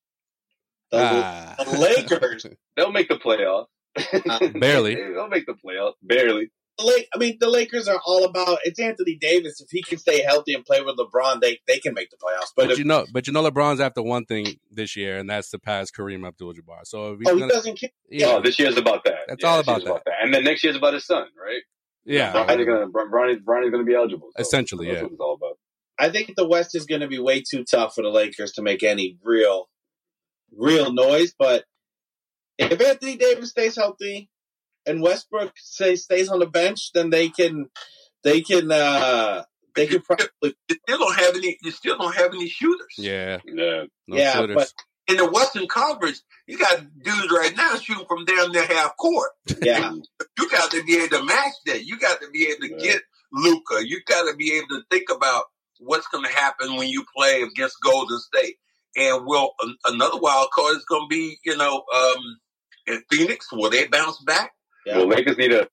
The, 0.90 0.98
Ah. 0.98 1.54
the 1.64 1.78
Lakers. 1.78 2.46
They'll 2.76 2.92
make 2.92 3.08
the 3.08 3.16
playoffs. 3.16 3.66
Uh, 4.28 4.48
barely. 4.58 4.94
They'll 4.94 5.28
make 5.28 5.46
the 5.46 5.54
playoffs. 5.54 5.94
Barely. 6.02 6.50
The 6.78 6.84
Lake, 6.84 7.08
I 7.14 7.18
mean, 7.18 7.38
the 7.40 7.48
Lakers 7.48 7.88
are 7.88 8.00
all 8.04 8.24
about. 8.24 8.58
It's 8.64 8.78
Anthony 8.78 9.16
Davis. 9.18 9.62
If 9.62 9.68
he 9.70 9.82
can 9.82 9.96
stay 9.96 10.22
healthy 10.22 10.52
and 10.52 10.62
play 10.62 10.82
with 10.82 10.96
LeBron, 10.98 11.40
they 11.40 11.58
they 11.66 11.78
can 11.78 11.94
make 11.94 12.10
the 12.10 12.16
playoffs. 12.16 12.52
But, 12.54 12.64
But 12.64 12.72
if, 12.72 12.78
you 12.78 12.84
know, 12.84 13.06
but 13.10 13.26
you 13.26 13.32
know, 13.32 13.48
LeBron's 13.48 13.80
after 13.80 14.02
one 14.02 14.26
thing 14.26 14.46
this 14.70 14.94
year, 14.94 15.16
and 15.16 15.30
that's 15.30 15.50
to 15.50 15.58
pass 15.58 15.90
Kareem 15.90 16.26
Abdul-Jabbar. 16.26 16.80
So 16.84 17.12
if 17.12 17.20
he's 17.20 17.28
oh, 17.28 17.34
he 17.34 17.40
gonna, 17.40 17.52
doesn't 17.52 17.80
care. 17.80 17.90
yeah, 18.10 18.26
Oh, 18.26 18.42
this 18.42 18.58
year's 18.58 18.76
about 18.76 19.04
that. 19.04 19.20
That's 19.26 19.42
Yeah, 19.42 19.48
all 19.48 19.56
this 19.62 19.84
about 19.84 20.04
that. 20.04 20.14
And 20.22 20.34
then 20.34 20.44
next 20.44 20.64
year's 20.64 20.76
about 20.76 20.92
his 20.92 21.06
son, 21.06 21.26
right? 21.42 21.62
yeah, 22.04 22.32
Bronny's 22.32 22.66
gonna 22.66 22.88
Bronny, 22.88 23.42
Bronny's 23.42 23.70
gonna 23.70 23.84
be 23.84 23.94
eligible. 23.94 24.28
so 24.36 24.40
Essentially, 24.42 24.86
that's 24.88 24.98
yeah. 24.98 25.02
what 25.04 25.12
it's 25.12 25.20
all 25.20 25.34
about. 25.34 25.58
I 25.98 26.10
think 26.10 26.32
the 26.36 26.46
West 26.46 26.74
is 26.74 26.84
going 26.84 27.00
to 27.00 27.08
be 27.08 27.18
way 27.18 27.40
too 27.42 27.64
tough 27.64 27.94
for 27.94 28.02
the 28.02 28.10
Lakers 28.10 28.52
to 28.52 28.62
make 28.62 28.82
any 28.82 29.16
real, 29.24 29.68
real 30.54 30.92
noise. 30.92 31.32
But 31.38 31.64
if 32.58 32.80
Anthony 32.80 33.16
Davis 33.16 33.50
stays 33.50 33.76
healthy 33.76 34.28
and 34.86 35.02
Westbrook 35.02 35.52
say, 35.56 35.96
stays 35.96 36.28
on 36.28 36.38
the 36.38 36.46
bench, 36.46 36.92
then 36.94 37.10
they 37.10 37.28
can, 37.28 37.68
they 38.24 38.40
can, 38.40 38.70
uh 38.72 39.44
they 39.74 39.86
can 39.86 40.00
probably, 40.00 40.26
You 40.42 40.76
still 40.86 40.98
don't 40.98 41.16
have 41.18 41.36
any. 41.36 41.58
You 41.62 41.70
still 41.70 41.98
don't 41.98 42.14
have 42.16 42.32
any 42.32 42.48
shooters. 42.48 42.94
yeah, 42.96 43.38
Yeah. 43.44 43.84
no 44.08 44.16
Yeah, 44.16 44.32
shooters. 44.32 44.54
but- 44.56 44.72
In 45.08 45.18
the 45.18 45.30
Western 45.30 45.68
Conference, 45.68 46.22
you 46.46 46.56
got 46.58 46.80
dudes 47.02 47.30
right 47.30 47.54
now 47.56 47.76
shooting 47.76 48.06
from 48.08 48.24
damn 48.24 48.50
near 48.52 48.64
half 48.66 48.96
court. 48.96 49.30
yeah, 49.62 49.92
You 50.38 50.50
got 50.50 50.70
to 50.72 50.82
be 50.84 50.96
able 50.96 51.18
to 51.18 51.24
match 51.24 51.52
that. 51.66 51.84
You 51.84 51.98
got 51.98 52.20
to 52.22 52.30
be 52.30 52.46
able 52.48 52.62
to 52.68 52.70
Yeah. 52.72 52.92
get 52.94 53.02
Luka. 53.32 53.86
You 53.86 54.00
got 54.06 54.28
to 54.30 54.34
be 54.36 54.54
able 54.54 54.68
to 54.68 54.82
think 54.90 55.10
about 55.14 55.44
what's 55.78 56.08
going 56.08 56.24
to 56.24 56.32
happen 56.32 56.76
when 56.76 56.88
you 56.88 57.04
play 57.14 57.42
against 57.42 57.76
Golden 57.82 58.18
State. 58.18 58.56
And 58.96 59.26
well, 59.26 59.54
an- 59.60 59.76
another 59.84 60.18
wild 60.18 60.50
card 60.52 60.74
is 60.76 60.84
going 60.86 61.02
to 61.02 61.14
be, 61.14 61.38
you 61.44 61.56
know, 61.56 61.84
um, 61.94 62.38
in 62.86 63.02
Phoenix. 63.10 63.52
Will 63.52 63.70
they 63.70 63.86
bounce 63.86 64.18
back? 64.22 64.52
yeah. 64.84 64.98
Well, 64.98 65.08
Lakers 65.08 65.36
need 65.36 65.52
a 65.52 65.68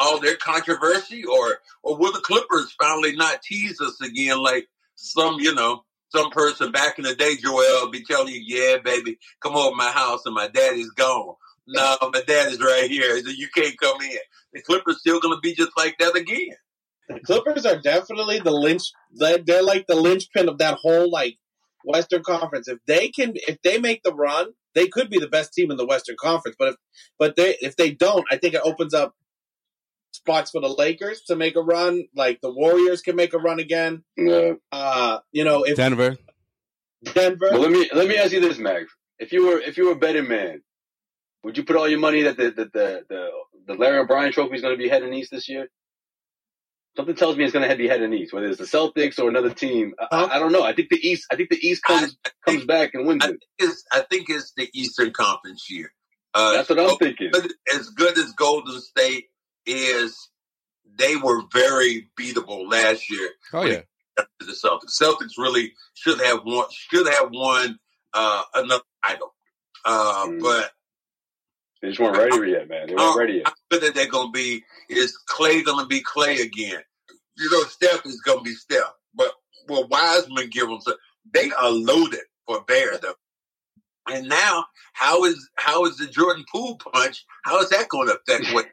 all 0.00 0.20
their 0.20 0.36
controversy, 0.36 1.24
or 1.24 1.58
or 1.82 1.96
will 1.96 2.12
the 2.12 2.20
Clippers 2.20 2.74
finally 2.80 3.16
not 3.16 3.42
tease 3.42 3.80
us 3.80 4.00
again 4.00 4.38
like 4.42 4.68
some, 4.94 5.36
you 5.40 5.54
know, 5.54 5.84
some 6.10 6.30
person 6.30 6.72
back 6.72 6.98
in 6.98 7.04
the 7.04 7.14
day, 7.14 7.36
Joel, 7.36 7.90
be 7.90 8.04
telling 8.04 8.34
you, 8.34 8.42
yeah, 8.44 8.78
baby, 8.78 9.18
come 9.40 9.56
over 9.56 9.70
to 9.70 9.76
my 9.76 9.90
house 9.90 10.22
and 10.24 10.34
my 10.34 10.48
daddy's 10.48 10.90
gone. 10.90 11.34
No, 11.66 11.96
my 12.00 12.22
daddy's 12.26 12.60
right 12.60 12.90
here. 12.90 13.20
So 13.22 13.30
you 13.30 13.48
can't 13.54 13.78
come 13.78 14.00
in. 14.00 14.18
The 14.54 14.62
Clippers 14.62 15.00
still 15.00 15.20
going 15.20 15.36
to 15.36 15.40
be 15.40 15.54
just 15.54 15.76
like 15.76 15.98
that 15.98 16.16
again. 16.16 16.56
The 17.08 17.20
Clippers 17.20 17.66
are 17.66 17.80
definitely 17.80 18.40
the 18.40 18.50
lynch. 18.50 18.84
They're, 19.12 19.38
they're 19.38 19.62
like 19.62 19.86
the 19.86 19.94
linchpin 19.94 20.48
of 20.48 20.58
that 20.58 20.78
whole 20.78 21.10
like 21.10 21.36
Western 21.84 22.22
Conference. 22.22 22.68
If 22.68 22.78
they 22.86 23.08
can, 23.08 23.32
if 23.34 23.60
they 23.62 23.78
make 23.78 24.02
the 24.02 24.14
run, 24.14 24.48
they 24.74 24.88
could 24.88 25.10
be 25.10 25.18
the 25.18 25.28
best 25.28 25.52
team 25.52 25.70
in 25.70 25.76
the 25.76 25.86
Western 25.86 26.16
Conference. 26.20 26.56
But 26.58 26.68
if, 26.68 26.76
but 27.18 27.36
they, 27.36 27.56
if 27.60 27.76
they 27.76 27.90
don't, 27.90 28.24
I 28.30 28.36
think 28.36 28.54
it 28.54 28.60
opens 28.64 28.94
up 28.94 29.14
spots 30.12 30.50
for 30.50 30.60
the 30.60 30.68
Lakers 30.68 31.22
to 31.28 31.36
make 31.36 31.56
a 31.56 31.60
run. 31.60 32.04
Like 32.14 32.40
the 32.40 32.52
Warriors 32.52 33.02
can 33.02 33.16
make 33.16 33.34
a 33.34 33.38
run 33.38 33.60
again. 33.60 34.04
Yeah. 34.16 34.54
Uh, 34.72 35.18
you 35.32 35.44
know, 35.44 35.64
if 35.64 35.76
Denver. 35.76 36.16
Denver, 37.14 37.48
Well, 37.52 37.60
let 37.60 37.70
me 37.70 37.88
let 37.92 38.08
me 38.08 38.16
ask 38.16 38.32
you 38.32 38.40
this, 38.40 38.58
Max. 38.58 38.92
If 39.18 39.32
you 39.32 39.46
were 39.46 39.60
if 39.60 39.76
you 39.76 39.86
were 39.86 39.92
a 39.92 39.96
betting 39.96 40.28
man, 40.28 40.62
would 41.44 41.56
you 41.56 41.64
put 41.64 41.76
all 41.76 41.88
your 41.88 42.00
money 42.00 42.22
that 42.22 42.36
the 42.36 42.50
the 42.50 42.64
the 42.64 43.02
the, 43.08 43.30
the 43.68 43.74
Larry 43.74 43.98
O'Brien 43.98 44.32
Trophy 44.32 44.56
is 44.56 44.62
going 44.62 44.74
to 44.74 44.82
be 44.82 44.88
heading 44.88 45.14
east 45.14 45.30
this 45.30 45.48
year? 45.48 45.68
Something 46.98 47.14
tells 47.14 47.36
me 47.36 47.44
it's 47.44 47.52
going 47.52 47.62
to 47.62 47.68
have 47.68 47.78
to 47.78 47.84
be 47.84 47.88
heading 47.88 48.12
east, 48.12 48.32
whether 48.32 48.48
it's 48.48 48.58
the 48.58 48.64
Celtics 48.64 49.20
or 49.20 49.28
another 49.28 49.50
team. 49.50 49.94
I, 50.00 50.06
I- 50.10 50.34
I 50.34 50.38
don't 50.40 50.50
know. 50.50 50.64
I 50.64 50.72
think 50.72 50.88
the 50.88 50.96
East. 50.96 51.28
I 51.30 51.36
think 51.36 51.48
the 51.48 51.64
East 51.64 51.84
comes 51.84 52.16
I 52.26 52.30
comes 52.44 52.56
think- 52.58 52.66
back 52.66 52.90
and 52.94 53.06
wins 53.06 53.24
I 53.24 53.28
it. 53.28 53.30
think 53.30 53.40
it's, 53.70 53.84
I 53.92 54.00
think 54.00 54.28
it's 54.28 54.52
the 54.56 54.68
Eastern 54.74 55.12
Conference 55.12 55.70
year. 55.70 55.92
Uh, 56.34 56.54
That's 56.54 56.68
what 56.68 56.80
I'm 56.80 56.96
thinking. 56.96 57.28
But 57.30 57.46
as 57.72 57.90
good 57.90 58.18
as 58.18 58.32
Golden 58.32 58.80
State 58.80 59.26
is, 59.64 60.28
they 60.98 61.14
were 61.14 61.42
very 61.52 62.08
beatable 62.18 62.68
last 62.68 63.08
year. 63.08 63.30
Oh 63.52 63.64
yeah, 63.64 63.82
to 64.18 64.26
the 64.46 64.52
Celtics. 64.52 65.00
Celtics 65.00 65.38
really 65.38 65.74
should 65.94 66.20
have 66.20 66.40
won 66.44 66.66
should 66.72 67.06
have 67.06 67.28
won 67.30 67.78
uh, 68.12 68.42
another 68.56 68.82
title, 69.06 69.34
uh, 69.84 70.26
Mm. 70.26 70.40
but 70.42 70.72
They 71.80 71.90
just 71.90 72.00
weren't 72.00 72.16
ready 72.18 72.50
yet, 72.50 72.68
man. 72.68 72.88
They 72.88 72.94
weren't 72.96 73.14
uh, 73.14 73.18
ready 73.20 73.32
yet. 73.34 73.46
how 73.46 73.52
good 73.70 73.82
that 73.82 73.94
they're 73.94 74.10
going 74.10 74.32
to 74.32 74.32
be 74.32 74.64
is 74.88 75.16
Clay 75.16 75.62
going 75.62 75.78
to 75.78 75.86
be 75.86 76.00
Clay 76.00 76.38
again? 76.40 76.82
You 77.38 77.50
know, 77.52 77.62
Steph 77.68 78.04
is 78.06 78.20
going 78.20 78.38
to 78.38 78.44
be 78.44 78.54
Steph, 78.54 78.92
but 79.14 79.32
will 79.68 79.86
Wiseman 79.88 80.48
give 80.50 80.66
them, 80.68 80.78
they 81.32 81.50
are 81.52 81.70
loaded 81.70 82.20
for 82.46 82.62
bear 82.64 82.98
though. 82.98 83.14
And 84.10 84.28
now, 84.28 84.64
how 84.94 85.24
is 85.24 85.48
how 85.56 85.84
is 85.84 85.98
the 85.98 86.06
Jordan 86.06 86.44
Poole 86.50 86.76
punch? 86.78 87.24
How 87.44 87.60
is 87.60 87.68
that 87.70 87.88
going 87.88 88.08
to 88.08 88.16
affect 88.18 88.52
what? 88.54 88.66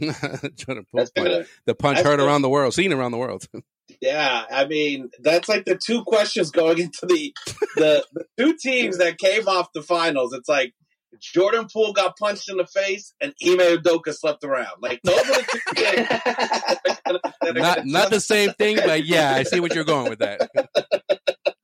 Jordan 0.56 0.86
Poole 0.90 0.98
That's 1.00 1.10
punch. 1.10 1.28
gonna- 1.28 1.44
the 1.66 1.74
punch 1.74 1.98
heard 1.98 2.16
gonna- 2.18 2.24
around 2.24 2.42
the 2.42 2.48
world, 2.48 2.72
seen 2.74 2.92
around 2.92 3.12
the 3.12 3.18
world. 3.18 3.46
Yeah, 4.00 4.44
I 4.48 4.66
mean 4.66 5.10
that's 5.18 5.48
like 5.48 5.64
the 5.64 5.74
two 5.76 6.04
questions 6.04 6.52
going 6.52 6.78
into 6.78 7.06
the 7.06 7.34
the, 7.74 8.06
the 8.14 8.24
two 8.38 8.56
teams 8.56 8.98
that 8.98 9.18
came 9.18 9.48
off 9.48 9.72
the 9.74 9.82
finals. 9.82 10.32
It's 10.32 10.48
like 10.48 10.74
Jordan 11.18 11.66
Poole 11.72 11.92
got 11.92 12.16
punched 12.16 12.48
in 12.50 12.56
the 12.56 12.66
face 12.66 13.14
and 13.20 13.32
Ime 13.44 13.58
Udoka 13.78 14.14
slept 14.14 14.44
around. 14.44 14.76
Like 14.80 15.00
those 15.02 15.18
are 15.18 15.24
the 15.24 15.46
two 15.50 15.74
things. 15.74 16.08
that 16.08 17.00
are 17.42 17.46
gonna- 17.46 17.60
not 17.60 17.86
not 17.86 18.10
the 18.10 18.20
same 18.20 18.52
thing, 18.52 18.76
but 18.76 19.04
yeah, 19.04 19.32
I 19.34 19.42
see 19.42 19.60
what 19.60 19.74
you're 19.74 19.84
going 19.84 20.08
with 20.10 20.20
that. 20.20 20.48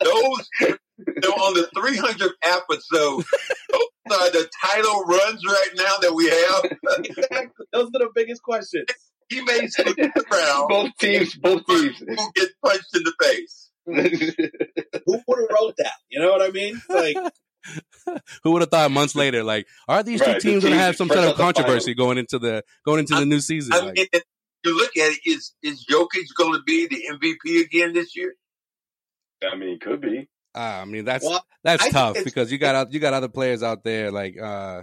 Those 0.00 0.48
they're 0.60 1.30
on 1.32 1.54
the 1.54 1.68
300th 1.76 2.30
episode. 2.44 3.24
Those 4.08 4.18
are 4.18 4.30
the 4.30 4.48
title 4.64 5.02
runs 5.04 5.44
right 5.44 5.70
now 5.74 5.96
that 6.00 6.14
we 6.14 6.28
have. 6.30 7.04
Exactly. 7.04 7.66
Those 7.72 7.86
are 7.86 7.98
the 7.98 8.10
biggest 8.14 8.42
questions. 8.42 8.86
He 9.28 9.40
may 9.42 9.66
slip 9.66 9.98
around. 9.98 10.68
both 10.68 10.90
teams, 11.00 11.34
both 11.36 11.66
teams. 11.66 11.98
Who 11.98 12.16
get 12.34 12.48
punched 12.64 12.94
in 12.94 13.02
the 13.02 13.12
face? 13.20 13.70
Who 13.86 15.20
would 15.26 15.38
have 15.40 15.48
wrote 15.60 15.74
that? 15.78 15.92
You 16.08 16.20
know 16.20 16.30
what 16.30 16.42
I 16.42 16.50
mean? 16.50 16.80
Like 16.88 17.16
Who 18.44 18.52
would 18.52 18.62
have 18.62 18.70
thought 18.70 18.90
months 18.90 19.14
later, 19.14 19.42
like, 19.42 19.66
are 19.88 20.02
these 20.02 20.20
two 20.20 20.26
Right, 20.26 20.34
the 20.34 20.40
teams 20.40 20.62
going 20.64 20.74
to 20.76 20.80
have 20.80 20.96
some 20.96 21.08
fresh 21.08 21.16
sort 21.16 21.24
of 21.26 21.30
out 21.32 21.36
the 21.36 21.42
controversy 21.42 21.94
going 21.94 22.18
into 22.18 22.38
the 22.38 22.62
going 22.84 23.00
into 23.00 23.14
the 23.14 23.26
new 23.26 23.40
season? 23.40 23.72
I 23.74 23.80
Like, 23.80 23.94
mean, 23.96 24.06
you 24.64 24.76
look 24.76 24.96
at 24.96 25.12
it. 25.12 25.18
Is 25.24 25.54
is 25.62 25.84
Jokic 25.90 26.26
going 26.36 26.52
to 26.54 26.62
be 26.64 26.86
the 26.86 27.02
MVP 27.12 27.64
again 27.64 27.92
this 27.92 28.16
year? 28.16 28.34
I 29.50 29.56
mean, 29.56 29.78
could 29.78 30.00
be. 30.00 30.28
ah, 30.54 30.80
I 30.80 30.84
mean, 30.84 31.04
that's 31.04 31.24
Well, 31.24 31.44
that's 31.62 31.82
think 31.82 31.94
tough 31.94 32.16
because 32.24 32.50
you 32.50 32.58
got 32.58 32.74
out- 32.74 32.92
you 32.92 33.00
got 33.00 33.12
other 33.14 33.28
players 33.28 33.62
out 33.62 33.84
there 33.84 34.10
like. 34.10 34.40
uh 34.40 34.82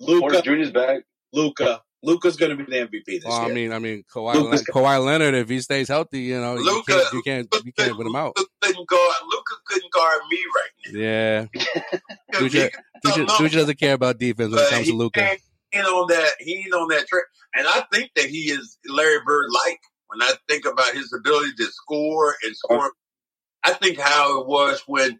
Porter 0.00 0.36
Luka, 0.36 0.42
Junior's 0.42 0.70
back. 0.72 1.02
Luka, 1.32 1.82
Luka's 2.02 2.36
going 2.36 2.56
to 2.56 2.64
be 2.64 2.70
the 2.70 2.86
MVP 2.86 3.04
this 3.06 3.24
Well, 3.24 3.40
I 3.40 3.48
mean, 3.52 3.72
I 3.72 3.78
mean, 3.78 4.04
Kawhi, 4.12 4.34
Luka's- 4.34 4.64
Kawhi 4.64 5.04
Leonard, 5.04 5.34
if 5.34 5.48
he 5.48 5.60
stays 5.60 5.88
healthy, 5.88 6.20
you 6.20 6.40
know, 6.40 6.54
you 6.56 6.64
Luka- 6.64 6.92
can't, 6.92 7.12
you 7.12 7.22
can't, 7.22 7.54
you 7.64 7.72
can't 7.72 7.96
put 7.96 8.06
him 8.06 8.16
out. 8.16 8.36
Luka 8.36 8.50
couldn't 8.60 8.88
guard. 8.88 9.14
Luka 9.30 9.54
couldn't 9.66 9.92
guard 9.92 10.20
me 10.30 10.38
right 10.56 10.92
now. 10.92 11.00
Yeah. 11.00 11.46
can 12.32 12.48
throw 12.50 13.14
Dude, 13.14 13.28
Dude 13.38 13.52
doesn't 13.52 13.78
care 13.78 13.94
about 13.94 14.18
defense 14.18 14.52
when 14.52 14.62
it 14.64 14.70
comes 14.70 14.86
to 14.88 14.94
Luka. 14.94 15.22
ain't, 15.72 15.86
on 15.86 16.08
that. 16.08 16.30
He 16.40 16.54
ain't 16.64 16.74
on 16.74 16.88
that 16.88 17.06
track. 17.06 17.24
And 17.54 17.66
I 17.66 17.84
think 17.92 18.10
that 18.16 18.26
he 18.26 18.50
is 18.50 18.78
Larry 18.88 19.18
Bird 19.24 19.46
like. 19.66 19.80
when 20.08 20.22
I 20.22 20.32
think 20.48 20.64
about 20.66 20.92
his 20.94 21.12
ability 21.12 21.52
to 21.58 21.64
score 21.66 22.34
and 22.44 22.56
score, 22.56 22.90
I 23.64 23.72
think 23.74 23.98
how 23.98 24.40
it 24.40 24.46
was 24.46 24.82
when 24.86 25.18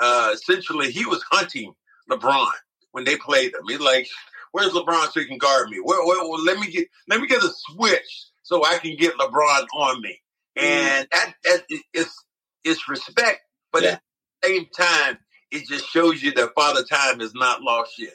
uh, 0.00 0.30
essentially 0.34 0.90
he 0.90 1.04
was 1.06 1.22
hunting 1.30 1.72
LeBron 2.10 2.50
when 2.92 3.04
they 3.04 3.16
played 3.16 3.52
him. 3.54 3.60
He's 3.68 3.80
like, 3.80 4.08
"Where's 4.52 4.72
LeBron 4.72 5.10
so 5.12 5.20
he 5.20 5.26
can 5.26 5.38
guard 5.38 5.68
me? 5.70 5.78
Where, 5.82 6.04
where, 6.06 6.22
well, 6.28 6.42
let 6.44 6.58
me 6.58 6.70
get 6.70 6.88
let 7.08 7.20
me 7.20 7.26
get 7.26 7.42
a 7.42 7.50
switch 7.52 8.26
so 8.42 8.64
I 8.64 8.78
can 8.78 8.96
get 8.96 9.14
LeBron 9.14 9.66
on 9.74 10.00
me." 10.00 10.20
Mm-hmm. 10.58 10.66
And 10.66 11.08
that 11.12 11.34
that 11.44 11.62
is 11.94 12.10
it's 12.64 12.88
respect, 12.88 13.40
but 13.72 13.82
Yeah. 13.82 13.90
at 13.90 14.02
the 14.42 14.48
same 14.48 14.66
time, 14.76 15.18
it 15.50 15.66
just 15.68 15.88
shows 15.88 16.22
you 16.22 16.32
that 16.32 16.54
Father 16.54 16.82
Time 16.84 17.20
is 17.20 17.34
not 17.34 17.62
lost 17.62 17.98
yet. 17.98 18.14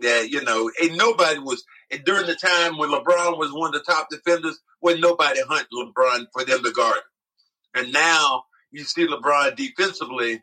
That 0.00 0.30
you 0.30 0.42
know, 0.42 0.70
ain't 0.82 0.96
nobody 0.96 1.38
was 1.38 1.64
and 1.90 2.04
during 2.04 2.26
the 2.26 2.34
time 2.34 2.78
when 2.78 2.90
LeBron 2.90 3.38
was 3.38 3.52
one 3.52 3.74
of 3.74 3.84
the 3.84 3.92
top 3.92 4.08
defenders, 4.10 4.58
when 4.80 5.00
nobody 5.00 5.40
hunting 5.48 5.66
LeBron 5.72 6.26
for 6.32 6.44
them 6.44 6.62
to 6.64 6.70
guard. 6.72 6.96
him. 6.96 7.02
And 7.84 7.92
now 7.92 8.44
you 8.72 8.82
see 8.84 9.06
LeBron 9.06 9.54
defensively. 9.56 10.42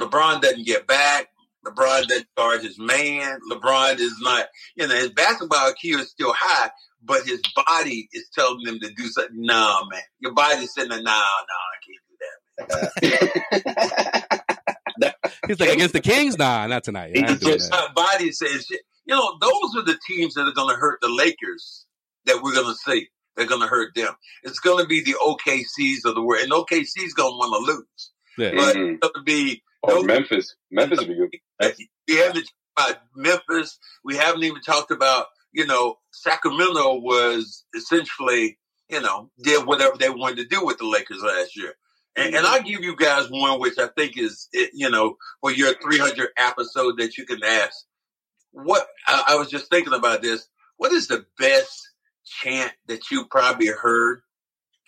LeBron 0.00 0.40
doesn't 0.40 0.66
get 0.66 0.86
back. 0.86 1.28
LeBron 1.64 2.06
doesn't 2.08 2.28
guard 2.36 2.62
his 2.62 2.78
man. 2.78 3.38
LeBron 3.50 3.98
is 3.98 4.14
not, 4.20 4.46
you 4.76 4.86
know, 4.86 4.94
his 4.94 5.10
basketball 5.10 5.70
IQ 5.72 6.00
is 6.00 6.10
still 6.10 6.32
high, 6.36 6.70
but 7.02 7.24
his 7.24 7.40
body 7.66 8.08
is 8.12 8.28
telling 8.34 8.66
him 8.66 8.78
to 8.80 8.90
do 8.92 9.06
something. 9.08 9.36
No, 9.40 9.82
man, 9.90 10.00
your 10.20 10.32
body's 10.32 10.72
saying, 10.74 10.88
no, 10.88 10.96
no, 11.00 11.10
I 11.12 11.76
can't 11.86 12.00
do 12.08 12.16
that. 15.00 15.14
He's 15.48 15.60
like 15.60 15.70
against 15.70 15.92
the 15.92 16.00
Kings. 16.00 16.38
Nah, 16.38 16.66
not 16.66 16.84
tonight. 16.84 17.12
I 17.16 17.30
ain't 17.30 17.40
doing 17.40 17.58
that. 17.58 17.70
My 17.70 17.88
body 17.94 18.32
says, 18.32 18.68
you 18.70 18.78
know, 19.08 19.36
those 19.40 19.76
are 19.76 19.82
the 19.84 19.98
teams 20.06 20.34
that 20.34 20.42
are 20.46 20.52
going 20.52 20.74
to 20.74 20.80
hurt 20.80 21.00
the 21.02 21.08
Lakers 21.08 21.86
that 22.26 22.40
we're 22.42 22.54
going 22.54 22.66
to 22.68 22.74
see. 22.74 23.08
They're 23.36 23.46
going 23.46 23.60
to 23.62 23.66
hurt 23.66 23.94
them. 23.96 24.14
It's 24.44 24.60
going 24.60 24.82
to 24.82 24.86
be 24.88 25.02
the 25.02 25.14
OKCs 25.20 26.08
of 26.08 26.14
the 26.14 26.22
world, 26.22 26.42
and 26.44 26.52
OKC's 26.52 27.14
going 27.14 27.32
to 27.32 27.36
want 27.36 27.66
to 27.66 27.72
lose. 27.72 28.12
Yeah. 28.38 28.52
But 28.54 28.76
Mhm. 28.76 28.92
it's 28.94 29.00
going 29.00 29.14
to 29.14 29.22
be 29.24 29.62
Oh, 29.88 30.00
or 30.00 30.04
Memphis. 30.04 30.54
Memphis 30.70 31.00
would 31.00 31.08
be 31.08 31.14
good. 31.14 31.74
we 32.08 32.16
haven't 32.16 32.44
talked 32.44 32.52
about 32.76 32.96
Memphis. 33.14 33.78
We 34.04 34.16
haven't 34.16 34.44
even 34.44 34.62
talked 34.62 34.90
about, 34.90 35.26
you 35.52 35.66
know, 35.66 35.96
Sacramento 36.12 37.00
was 37.00 37.64
essentially, 37.74 38.58
you 38.88 39.00
know, 39.00 39.30
did 39.42 39.66
whatever 39.66 39.96
they 39.96 40.10
wanted 40.10 40.36
to 40.38 40.46
do 40.46 40.64
with 40.64 40.78
the 40.78 40.86
Lakers 40.86 41.22
last 41.22 41.56
year. 41.56 41.74
And, 42.16 42.34
and 42.34 42.44
mm-hmm. 42.44 42.54
I'll 42.54 42.62
give 42.62 42.82
you 42.82 42.96
guys 42.96 43.28
one 43.28 43.60
which 43.60 43.78
I 43.78 43.88
think 43.96 44.16
is, 44.16 44.48
you 44.72 44.90
know, 44.90 45.16
for 45.40 45.50
your 45.50 45.74
300 45.74 46.28
episode 46.38 46.98
that 46.98 47.16
you 47.16 47.26
can 47.26 47.42
ask. 47.44 47.76
What 48.52 48.86
I, 49.06 49.24
I 49.30 49.34
was 49.36 49.50
just 49.50 49.68
thinking 49.68 49.94
about 49.94 50.22
this. 50.22 50.46
What 50.76 50.92
is 50.92 51.08
the 51.08 51.24
best 51.38 51.88
chant 52.24 52.72
that 52.86 53.10
you 53.10 53.26
probably 53.26 53.68
heard 53.68 54.20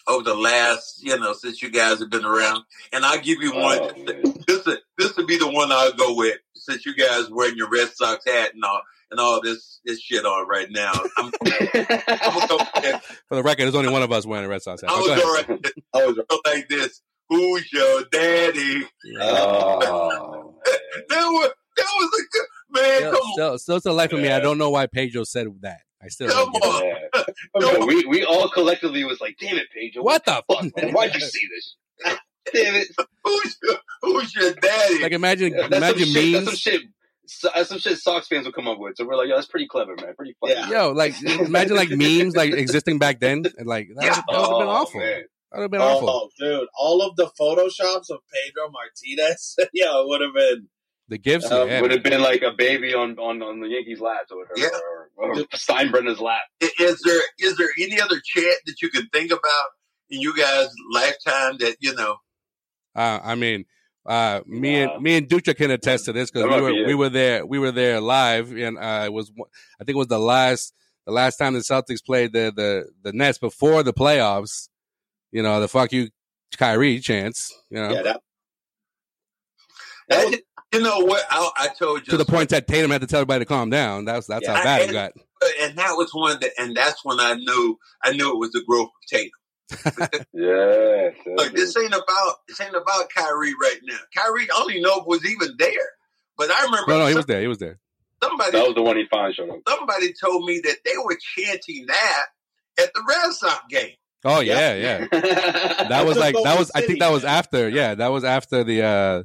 over 0.07 0.23
the 0.23 0.35
last, 0.37 1.03
you 1.03 1.19
know, 1.19 1.33
since 1.33 1.63
you 1.63 1.71
guys 1.71 1.99
have 1.99 2.11
been 2.11 2.25
around? 2.25 2.63
And 2.93 3.05
I'll 3.05 3.21
give 3.21 3.43
you 3.43 3.53
one. 3.55 3.79
Oh, 3.81 4.05
man. 4.05 4.36
This 4.47 4.65
would 4.67 4.79
this 4.99 5.17
would 5.17 5.27
be 5.27 5.39
the 5.39 5.51
one 5.51 5.71
I'll 5.73 5.93
go 5.93 6.15
with 6.15 6.39
since 6.55 6.85
you 6.87 6.95
guys 6.95 7.29
wearing 7.31 7.57
your 7.57 7.69
Red 7.71 7.89
Sox 7.95 8.25
hat 8.27 8.55
and 8.55 8.65
all 8.65 8.81
and 9.11 9.21
all 9.21 9.41
this 9.43 9.81
this 9.85 10.01
shit 10.01 10.25
on 10.25 10.49
right 10.49 10.69
now. 10.71 10.93
I'm, 11.19 11.33
I'm 11.45 11.69
gonna 11.69 12.47
go, 12.49 12.99
For 13.29 13.35
the 13.37 13.43
record, 13.43 13.65
there's 13.65 13.75
only 13.75 13.91
one 13.93 14.03
of 14.03 14.11
us 14.13 14.27
wearing 14.27 14.47
a 14.47 14.49
Red 14.49 14.63
Sox 14.63 14.83
hat. 14.83 14.91
I'm 14.91 15.01
But 15.01 15.07
gonna 15.09 15.21
go 15.21 15.27
go, 15.27 15.35
ahead. 15.41 15.49
right, 15.65 15.73
I 15.95 16.07
was 16.07 16.17
go 16.17 16.41
like 16.47 16.69
this. 16.69 17.03
Who's 17.29 17.73
your 17.73 18.05
daddy? 18.13 18.87
oh, 19.21 20.55
That 21.09 21.27
was 21.27 21.51
that 21.77 21.87
was 21.97 22.21
a 22.21 22.23
good 22.33 22.47
man. 22.71 22.99
Still, 22.99 23.11
come 23.13 23.21
on, 23.21 23.33
still, 23.35 23.59
still 23.59 23.81
to 23.81 23.89
the 23.89 23.95
life 23.95 24.13
of 24.13 24.21
me, 24.21 24.31
I 24.31 24.41
don't 24.41 24.59
know 24.59 24.71
why 24.71 24.87
Pedro 24.87 25.25
said 25.25 25.47
that. 25.61 25.81
I 26.03 26.09
still 26.09 26.29
come 26.29 26.53
don't 26.53 26.63
get 26.63 26.63
it. 26.65 26.69
on. 26.75 26.85
yeah. 26.85 27.23
So 27.61 27.87
we 27.87 28.05
we 28.07 28.25
all 28.25 28.49
collectively 28.49 29.05
was 29.05 29.21
like, 29.21 29.37
damn 29.41 29.57
it, 29.57 29.67
Pedro. 29.75 30.03
What 30.03 30.25
the 30.25 30.43
fuck? 30.49 30.65
man? 30.77 30.93
Why'd 30.93 31.15
you 31.15 31.21
say 31.21 31.41
this? 31.55 32.17
Damn 32.53 32.75
it. 32.77 32.89
Who's 33.25 33.59
your 33.63 33.77
Who's 34.03 34.35
your 34.35 34.53
daddy? 34.55 35.03
Like 35.03 35.13
imagine, 35.13 35.53
That's 35.53 35.69
some 35.69 35.75
imagine 35.83 36.07
shit. 36.07 36.33
That's 36.33 36.45
some 36.47 36.55
shit. 36.57 36.83
So, 37.29 37.49
some 37.65 37.79
shit 37.79 37.99
Sox 37.99 38.29
fans 38.29 38.45
will 38.47 38.53
come 38.53 38.69
up 38.69 38.79
with. 38.79 38.97
So 38.97 39.05
we're 39.05 39.17
like, 39.17 39.29
yo, 39.29 39.35
that's 39.35 39.49
pretty 39.49 39.67
clever, 39.67 39.97
man. 39.97 40.15
Pretty 40.17 40.37
funny. 40.41 40.55
Yeah. 40.55 40.71
Yo, 40.71 40.91
like 40.93 41.21
imagine 41.23 41.77
like 41.77 41.91
memes 41.91 42.37
like 42.37 42.53
existing 42.55 42.99
back 42.99 43.19
then, 43.21 43.45
and 43.59 43.67
like 43.67 43.89
that, 43.97 44.05
Yeah. 44.05 44.23
would, 44.29 44.37
that 44.37 44.39
would 44.39 44.49
have 44.49 44.59
been 44.61 44.69
Oh, 44.69 44.71
awful. 44.71 45.01
man. 45.01 45.23
That 45.51 45.59
would 45.59 45.63
have 45.63 45.71
been 45.73 45.81
awful. 45.81 46.09
Oh, 46.09 46.31
dude, 46.39 46.69
all 46.79 47.03
of 47.03 47.17
the 47.17 47.27
photoshops 47.41 48.11
of 48.11 48.21
Pedro 48.33 48.71
Martinez, 48.71 49.57
yeah, 49.75 50.01
it 50.01 50.07
would 50.09 50.21
have 50.21 50.35
been. 50.35 50.69
The 51.09 51.19
gifts, 51.19 51.51
Uh, 51.51 51.65
yeah. 51.67 51.81
would 51.81 51.93
have 51.93 52.03
been 52.03 52.21
like 52.21 52.43
a 52.43 52.51
baby 52.53 52.93
on, 52.93 53.17
on, 53.19 53.41
on 53.43 53.61
the 53.61 53.69
Yankees' 53.69 54.01
lap 54.01 54.23
or 54.31 54.39
whatever, 54.39 54.59
Yeah. 54.59 54.79
or, 55.17 55.31
or 55.31 55.35
Steinbrenner's 55.55 56.21
lap. 56.21 56.43
Is 56.61 57.01
there 57.05 57.21
is 57.39 57.57
there 57.57 57.69
any 57.81 58.01
other 58.01 58.21
chant 58.25 58.57
that 58.67 58.83
you 58.83 58.89
can 58.91 59.09
think 59.13 59.31
about 59.31 59.69
in 60.11 60.21
you 60.21 60.37
guys' 60.37 60.69
lifetime 60.93 61.59
that 61.59 61.77
you 61.81 61.95
know? 61.95 62.17
Uh, 62.97 63.21
I 63.23 63.35
mean, 63.35 63.67
uh, 64.07 64.41
me 64.47 64.83
Wow. 64.85 64.95
and 64.95 65.03
me 65.03 65.17
and 65.19 65.29
Dutra 65.29 65.55
can 65.57 65.71
attest 65.71 66.07
to 66.07 66.13
this 66.13 66.31
because 66.31 66.49
we 66.49 66.61
were 66.61 66.73
be 66.73 66.85
we 66.87 66.95
were 66.95 67.09
there 67.11 67.45
we 67.45 67.59
were 67.59 67.73
there 67.73 68.01
live 68.01 68.53
and 68.53 68.79
uh, 68.79 69.03
it 69.05 69.13
was 69.13 69.31
I 69.81 69.85
think 69.85 69.97
it 69.97 69.99
was 69.99 70.07
the 70.07 70.19
last 70.19 70.73
the 71.07 71.13
last 71.13 71.37
time 71.37 71.55
the 71.55 71.61
Celtics 71.61 72.05
played 72.05 72.33
the 72.33 72.53
the 72.55 72.87
the 73.03 73.13
Nets 73.13 73.39
before 73.39 73.83
the 73.83 73.93
playoffs. 73.93 74.69
You 75.33 75.43
know 75.43 75.61
the 75.61 75.69
fuck 75.69 75.93
you 75.93 76.09
Kyrie 76.57 77.01
chance. 77.01 77.53
You 77.71 77.79
know 77.83 77.93
Yeah, 77.93 78.03
that. 78.03 78.21
That 80.09 80.25
was, 80.25 80.35
And, 80.35 80.43
you 80.73 80.81
know 80.83 81.01
what? 81.01 81.25
I, 81.31 81.51
I 81.57 81.69
told 81.69 82.07
you 82.07 82.13
to 82.13 82.17
the 82.17 82.25
point 82.25 82.51
that 82.51 82.67
Tatum 82.69 82.91
had 82.91 83.01
to 83.01 83.07
tell 83.07 83.19
everybody 83.21 83.41
to 83.45 83.49
calm 83.49 83.71
down. 83.71 84.05
That's 84.05 84.27
that's 84.27 84.47
Yeah, 84.47 84.57
how 84.57 84.65
bad 84.65 84.89
it 84.89 84.93
got. 84.93 85.13
and 85.61 85.77
that 85.77 85.93
was 85.97 86.11
one 86.13 86.39
that, 86.41 86.53
and 86.59 86.77
that's 86.77 87.05
when 87.05 87.19
I 87.21 87.35
knew 87.35 87.79
I 88.03 88.13
knew 88.13 88.31
it 88.33 88.39
was 88.39 88.53
the 88.53 88.63
growth 88.67 88.89
of 88.89 89.09
Tatum. 89.09 89.31
Yeah. 90.33 91.11
Look, 91.37 91.53
this 91.55 91.77
ain't 91.77 91.95
about 91.95 92.35
this 92.49 92.61
ain't 92.61 92.75
about 92.75 93.09
Kyrie 93.15 93.55
right 93.61 93.79
now. 93.85 93.97
Kyrie, 94.15 94.45
I 94.45 94.47
don't 94.59 94.71
even 94.71 94.83
know 94.83 95.01
if 95.01 95.07
was 95.07 95.25
even 95.27 95.57
there. 95.59 95.71
But 96.39 96.51
I 96.51 96.65
remember 96.65 96.93
No, 96.93 96.99
no, 97.01 97.07
he 97.07 97.15
was 97.15 97.27
there. 97.27 97.41
He 97.41 97.47
was 97.47 97.59
there. 97.59 97.79
somebody 98.23 98.53
that 98.53 98.67
was 98.67 98.75
the 98.75 98.83
one 98.83 98.97
he 98.97 99.07
finally 99.11 99.33
showed 99.35 99.51
up. 99.51 99.61
somebody 99.69 100.13
told 100.13 100.45
me 100.45 100.61
that 100.65 100.77
they 100.85 100.93
were 101.03 101.17
chanting 101.37 101.87
that 101.89 102.25
at 102.79 102.93
the 102.95 103.03
Red 103.09 103.33
Sox 103.33 103.63
game. 103.71 103.93
Oh 104.25 104.41
yeah, 104.41 104.75
yeah. 104.75 105.07
That 105.89 106.05
was 106.07 106.17
like 106.17 106.35
that 106.35 106.41
Oklahoma 106.41 106.59
was 106.61 106.71
I 106.75 106.81
think 106.83 106.99
that 107.01 107.11
was 107.13 107.23
man. 107.23 107.33
after 107.33 107.69
yeah 107.69 107.95
that 107.95 108.09
was 108.09 108.25
after 108.25 108.65
the 108.65 108.83
uh 108.83 109.23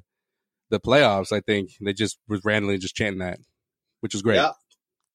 the 0.70 0.80
playoffs. 0.80 1.32
I 1.34 1.42
think 1.42 1.72
they 1.82 1.94
just 1.94 2.18
was 2.28 2.42
randomly 2.46 2.78
just 2.78 2.96
chanting 2.96 3.20
that, 3.20 3.40
which 4.00 4.14
was 4.14 4.22
great. 4.22 4.36
Yeah. 4.36 4.52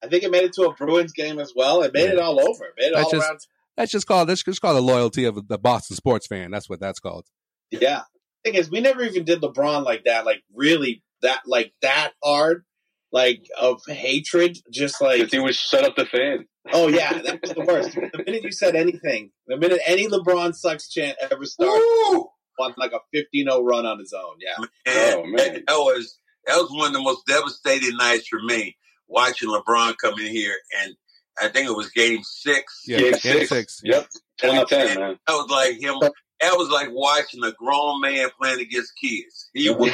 I 0.05 0.09
think 0.09 0.23
it 0.25 0.31
made 0.31 0.43
it 0.45 0.53
to 0.55 0.65
a 0.65 0.75
Bruins 0.75 1.13
game 1.13 1.39
as 1.39 1.53
well. 1.57 1.83
It 1.83 1.95
made 1.95 2.05
Yeah. 2.07 2.13
it 2.15 2.19
all 2.19 2.39
over. 2.41 2.65
It 2.67 2.75
made 2.79 2.87
it 2.89 2.95
That's 2.95 3.05
all 3.07 3.11
just- 3.13 3.27
around. 3.27 3.41
That's 3.77 3.93
just 3.93 4.07
called 4.07 4.29
that's 4.29 4.43
just 4.43 4.61
called 4.61 4.77
the 4.77 4.81
loyalty 4.83 5.25
of 5.25 5.49
the 5.49 5.59
Boston 5.59 5.97
sports 5.97 6.27
fan. 6.27 6.51
That's 6.51 6.69
what 6.69 6.81
that's 6.81 7.01
called. 7.01 7.27
Yeah. 7.71 8.03
Thing 8.45 8.55
is, 8.55 8.71
we 8.71 8.81
never 8.81 9.03
even 9.03 9.25
did 9.25 9.41
LeBron 9.43 9.85
like 9.85 10.05
that. 10.05 10.25
Like 10.25 10.43
really, 10.55 11.03
that 11.23 11.43
like 11.47 11.73
that 11.83 12.13
hard, 12.23 12.65
like 13.13 13.47
of 13.61 13.81
hatred. 13.87 14.59
Just 14.73 15.01
like 15.01 15.19
Because 15.19 15.33
he 15.33 15.39
was 15.41 15.57
shut 15.57 15.85
up 15.85 15.97
the 15.97 16.07
fan. 16.07 16.47
oh 16.73 16.89
yeah, 16.89 17.21
that 17.23 17.41
was 17.43 17.53
the 17.53 17.61
worst. 17.63 17.95
The 17.95 18.23
minute 18.25 18.45
you 18.45 18.53
said 18.53 18.77
anything, 18.77 19.31
the 19.47 19.57
minute 19.57 19.81
any 19.87 20.07
LeBron 20.09 20.55
sucks 20.55 20.89
chant 20.89 21.17
ever 21.21 21.45
started, 21.45 21.83
Woo! 22.13 22.29
on 22.61 22.75
like 22.79 22.93
a 22.93 23.01
15-0 23.17 23.63
run 23.63 23.85
on 23.85 23.99
his 23.99 24.13
own. 24.13 24.37
Yeah. 24.39 24.65
And 24.87 25.15
Oh, 25.15 25.23
man. 25.25 25.37
that, 25.37 25.63
that 25.67 25.77
was 25.77 26.19
that 26.47 26.57
was 26.57 26.71
one 26.71 26.87
of 26.89 26.93
the 26.93 27.01
most 27.03 27.27
devastating 27.27 27.97
nights 27.97 28.29
for 28.29 28.41
me 28.41 28.77
watching 29.09 29.49
LeBron 29.49 29.97
come 30.03 30.19
in 30.21 30.27
here 30.27 30.55
and 30.83 30.95
I 31.41 31.49
think 31.49 31.69
it 31.69 31.77
was 31.77 31.91
game 31.91 32.23
six. 32.23 32.83
Yeah, 32.87 32.99
Game 32.99 33.11
game 33.11 33.19
six. 33.21 33.49
six. 33.49 33.81
Yep. 33.85 34.09
2010, 34.39 35.01
man. 35.01 35.19
That 35.27 35.35
was 35.35 35.51
like 35.51 35.81
him. 35.81 35.97
That 36.41 36.57
was 36.57 36.69
like 36.69 36.89
watching 36.93 37.43
a 37.45 37.53
grown 37.53 38.01
man 38.01 38.29
playing 38.41 38.61
against 38.61 38.93
kids. 39.01 39.49
He 39.55 39.71
was, 39.71 39.91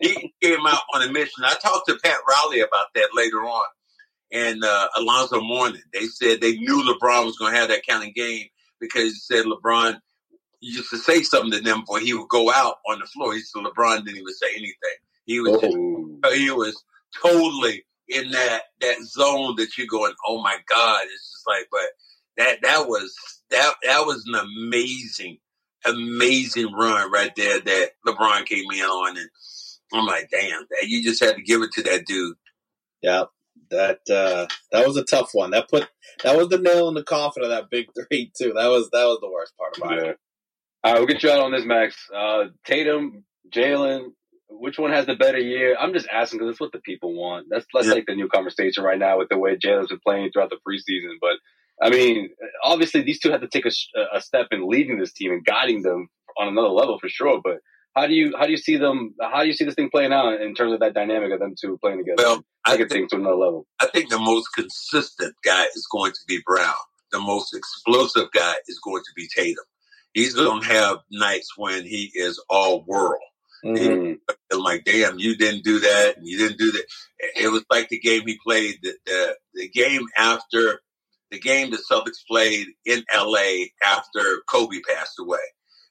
he 0.00 0.34
came 0.42 0.66
out 0.66 0.82
on 0.94 1.02
a 1.02 1.10
mission. 1.10 1.44
I 1.44 1.54
talked 1.54 1.88
to 1.88 1.98
Pat 2.02 2.18
Riley 2.28 2.60
about 2.60 2.86
that 2.94 3.08
later 3.14 3.38
on, 3.38 3.64
and 4.30 4.62
uh, 4.62 4.88
Alonzo 4.96 5.40
Mourning. 5.40 5.82
They 5.92 6.06
said 6.06 6.40
they 6.40 6.56
knew 6.56 6.82
LeBron 6.82 7.24
was 7.24 7.38
going 7.38 7.52
to 7.52 7.58
have 7.58 7.68
that 7.70 7.86
kind 7.88 8.06
of 8.06 8.14
game 8.14 8.46
because 8.78 9.04
he 9.04 9.20
said 9.20 9.46
LeBron 9.46 9.98
used 10.60 10.90
to 10.90 10.98
say 10.98 11.22
something 11.22 11.52
to 11.52 11.60
them 11.60 11.80
before 11.80 12.00
he 12.00 12.14
would 12.14 12.28
go 12.28 12.52
out 12.52 12.76
on 12.88 12.98
the 12.98 13.06
floor. 13.06 13.34
He 13.34 13.40
said 13.40 13.62
LeBron 13.62 14.04
didn't 14.04 14.18
even 14.18 14.34
say 14.34 14.48
anything. 14.54 14.74
He 15.26 15.40
was 15.40 15.60
just 15.60 16.36
he 16.36 16.50
was 16.50 16.84
totally 17.22 17.84
in 18.08 18.30
that 18.32 18.62
that 18.80 18.98
zone 19.02 19.54
that 19.56 19.76
you're 19.78 19.86
going, 19.86 20.14
oh 20.26 20.42
my 20.42 20.56
god! 20.68 21.00
It's 21.04 21.32
just 21.32 21.44
like, 21.46 21.66
but 21.70 21.88
that 22.36 22.58
that 22.62 22.86
was 22.88 23.14
that 23.50 23.74
that 23.84 24.06
was 24.06 24.24
an 24.26 24.34
amazing, 24.34 25.38
amazing 25.84 26.72
run 26.72 27.10
right 27.10 27.34
there 27.36 27.60
that 27.60 27.90
LeBron 28.06 28.46
came 28.46 28.64
in 28.72 28.80
on, 28.80 29.16
and 29.18 29.28
I'm 29.92 30.06
like, 30.06 30.28
damn, 30.30 30.66
that 30.70 30.88
you 30.88 31.02
just 31.02 31.22
had 31.22 31.36
to 31.36 31.42
give 31.42 31.62
it 31.62 31.72
to 31.72 31.82
that 31.84 32.06
dude. 32.06 32.36
Yeah. 33.02 33.24
That 33.70 34.00
uh 34.10 34.46
that 34.72 34.86
was 34.86 34.96
a 34.96 35.04
tough 35.04 35.30
one. 35.32 35.50
That 35.52 35.68
put 35.70 35.88
that 36.22 36.36
was 36.36 36.48
the 36.48 36.58
nail 36.58 36.88
in 36.88 36.94
the 36.94 37.02
coffin 37.02 37.42
of 37.44 37.48
that 37.50 37.70
big 37.70 37.86
three 38.10 38.30
too. 38.36 38.52
That 38.54 38.66
was 38.68 38.90
that 38.90 39.04
was 39.04 39.18
the 39.20 39.30
worst 39.30 39.54
part 39.56 39.76
about 39.78 40.04
Yeah. 40.04 40.10
it. 40.10 40.18
All 40.82 40.92
right, 40.92 40.98
we'll 41.00 41.06
get 41.08 41.22
you 41.22 41.30
out 41.30 41.40
on 41.40 41.52
this, 41.52 41.64
Max. 41.64 41.96
Uh, 42.14 42.44
Tatum, 42.66 43.24
Jaylen, 43.50 44.08
which 44.60 44.78
one 44.78 44.92
has 44.92 45.06
the 45.06 45.16
better 45.16 45.38
year? 45.38 45.76
I'm 45.78 45.92
just 45.92 46.08
asking 46.12 46.38
because 46.38 46.52
it's 46.52 46.60
what 46.60 46.72
the 46.72 46.80
people 46.80 47.14
want. 47.14 47.46
That's 47.50 47.66
that's 47.72 47.86
Yeah. 47.88 47.94
like 47.94 48.06
the 48.06 48.14
new 48.14 48.28
conversation 48.28 48.84
right 48.84 48.98
now 48.98 49.18
with 49.18 49.28
the 49.28 49.38
way 49.38 49.56
Jaylen's 49.56 49.88
been 49.88 50.00
playing 50.04 50.30
throughout 50.32 50.50
the 50.50 50.58
preseason. 50.66 51.16
But 51.20 51.36
I 51.82 51.90
mean, 51.90 52.30
obviously 52.62 53.02
these 53.02 53.20
two 53.20 53.30
have 53.32 53.40
to 53.40 53.48
take 53.48 53.66
a, 53.66 53.72
a 54.14 54.20
step 54.20 54.46
in 54.52 54.68
leading 54.68 54.98
this 54.98 55.12
team 55.12 55.32
and 55.32 55.44
guiding 55.44 55.82
them 55.82 56.08
on 56.38 56.48
another 56.48 56.68
level 56.68 56.98
for 56.98 57.08
sure. 57.08 57.40
But 57.42 57.58
how 57.94 58.06
do 58.06 58.14
you 58.14 58.34
how 58.38 58.46
do 58.46 58.50
you 58.50 58.56
see 58.56 58.76
them? 58.76 59.14
How 59.20 59.42
do 59.42 59.46
you 59.48 59.54
see 59.54 59.64
this 59.64 59.74
thing 59.74 59.90
playing 59.90 60.12
out 60.12 60.40
in 60.40 60.54
terms 60.54 60.72
of 60.72 60.80
that 60.80 60.94
dynamic 60.94 61.32
of 61.32 61.40
them 61.40 61.54
two 61.60 61.78
playing 61.82 61.98
together? 61.98 62.16
Well, 62.22 62.44
I 62.64 62.76
think, 62.76 63.10
to 63.10 63.16
another 63.16 63.36
level. 63.36 63.66
I 63.80 63.86
think 63.86 64.10
the 64.10 64.18
most 64.18 64.48
consistent 64.54 65.34
guy 65.44 65.64
is 65.76 65.86
going 65.90 66.12
to 66.12 66.20
be 66.26 66.40
Brown. 66.44 66.74
The 67.12 67.20
most 67.20 67.54
explosive 67.54 68.32
guy 68.32 68.54
is 68.66 68.80
going 68.82 69.02
to 69.02 69.10
be 69.14 69.28
Tatum. 69.36 69.64
He's 70.12 70.34
going 70.34 70.62
to 70.62 70.66
have 70.68 70.98
nights 71.10 71.52
when 71.56 71.84
he 71.84 72.10
is 72.14 72.42
all 72.48 72.84
world. 72.86 73.20
Mm-hmm. 73.64 74.12
And 74.50 74.62
like, 74.62 74.84
damn, 74.84 75.18
you 75.18 75.36
didn't 75.36 75.64
do 75.64 75.80
that, 75.80 76.14
and 76.16 76.26
you 76.26 76.38
didn't 76.38 76.58
do 76.58 76.72
that. 76.72 76.84
It 77.36 77.50
was 77.50 77.64
like 77.70 77.88
the 77.88 77.98
game 77.98 78.22
he 78.26 78.38
played, 78.44 78.78
the, 78.82 78.94
the, 79.06 79.36
the 79.54 79.68
game 79.68 80.06
after 80.16 80.80
the 81.30 81.40
game 81.40 81.70
the 81.70 81.82
Celtics 81.90 82.26
played 82.28 82.68
in 82.84 83.04
LA 83.14 83.66
after 83.84 84.20
Kobe 84.48 84.80
passed 84.88 85.18
away. 85.18 85.38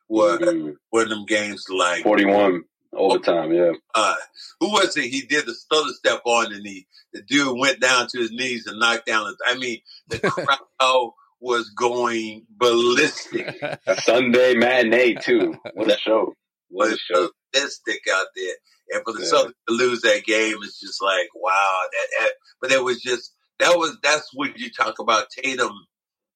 Was 0.07 0.39
mm-hmm. 0.39 0.71
one 0.89 1.03
of 1.03 1.09
them 1.09 1.26
games 1.26 1.65
like 1.69 2.03
forty 2.03 2.26
one 2.26 2.63
overtime, 2.95 3.51
yeah. 3.51 3.71
Uh, 3.95 4.15
who 4.59 4.71
was 4.71 4.95
it? 4.97 5.05
He 5.05 5.21
did 5.21 5.45
the 5.45 5.53
stutter 5.53 5.91
step 5.93 6.21
on, 6.26 6.53
and 6.53 6.65
he 6.65 6.88
the 7.13 7.21
dude 7.21 7.57
went 7.57 7.80
down 7.80 8.07
to 8.09 8.19
his 8.19 8.32
knees 8.32 8.67
and 8.67 8.80
knocked 8.80 9.05
down. 9.05 9.28
His, 9.28 9.38
I 9.45 9.57
mean, 9.57 9.80
the 10.07 10.19
crowd 10.19 11.11
was 11.39 11.69
going 11.71 12.45
ballistic. 12.49 13.59
Sunday 13.99 14.55
matinee 14.55 15.15
too. 15.15 15.55
What 15.74 15.91
a 15.91 15.97
show! 15.97 16.34
What 16.69 16.91
a 16.91 16.97
show! 16.97 17.30
Ballistic 17.54 18.01
out 18.12 18.28
there, 18.36 18.56
and 18.91 19.04
for 19.04 19.14
the 19.14 19.24
yeah. 19.24 19.49
To 19.49 19.74
lose 19.74 20.01
that 20.01 20.24
game, 20.26 20.58
it's 20.62 20.80
just 20.80 21.01
like 21.01 21.28
wow. 21.36 21.82
That, 21.91 22.08
that, 22.20 22.32
but 22.62 22.72
it 22.72 22.84
was 22.84 23.01
just 23.01 23.34
that 23.60 23.78
was 23.78 23.97
that's 24.04 24.30
when 24.34 24.54
you 24.56 24.70
talk 24.72 24.99
about 24.99 25.30
Tatum 25.30 25.74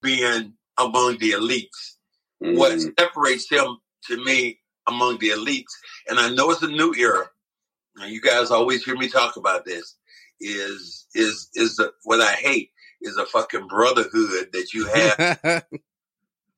being 0.02 0.54
among 0.78 1.18
the 1.18 1.32
elites. 1.32 1.96
Mm. 2.42 2.56
What 2.56 2.80
separates 2.98 3.50
him 3.50 3.78
to 4.06 4.24
me 4.24 4.60
among 4.86 5.18
the 5.18 5.30
elites, 5.30 5.72
and 6.08 6.18
I 6.18 6.30
know 6.30 6.50
it's 6.50 6.62
a 6.62 6.68
new 6.68 6.94
era. 6.94 7.26
And 7.96 8.12
you 8.12 8.20
guys 8.20 8.50
always 8.50 8.84
hear 8.84 8.96
me 8.96 9.08
talk 9.08 9.36
about 9.36 9.64
this. 9.64 9.96
Is 10.40 11.06
is 11.14 11.50
is 11.54 11.80
what 12.04 12.20
I 12.20 12.32
hate 12.34 12.70
is 13.02 13.16
a 13.16 13.26
fucking 13.26 13.66
brotherhood 13.66 14.50
that 14.52 14.72
you 14.72 14.86
have. 14.86 15.40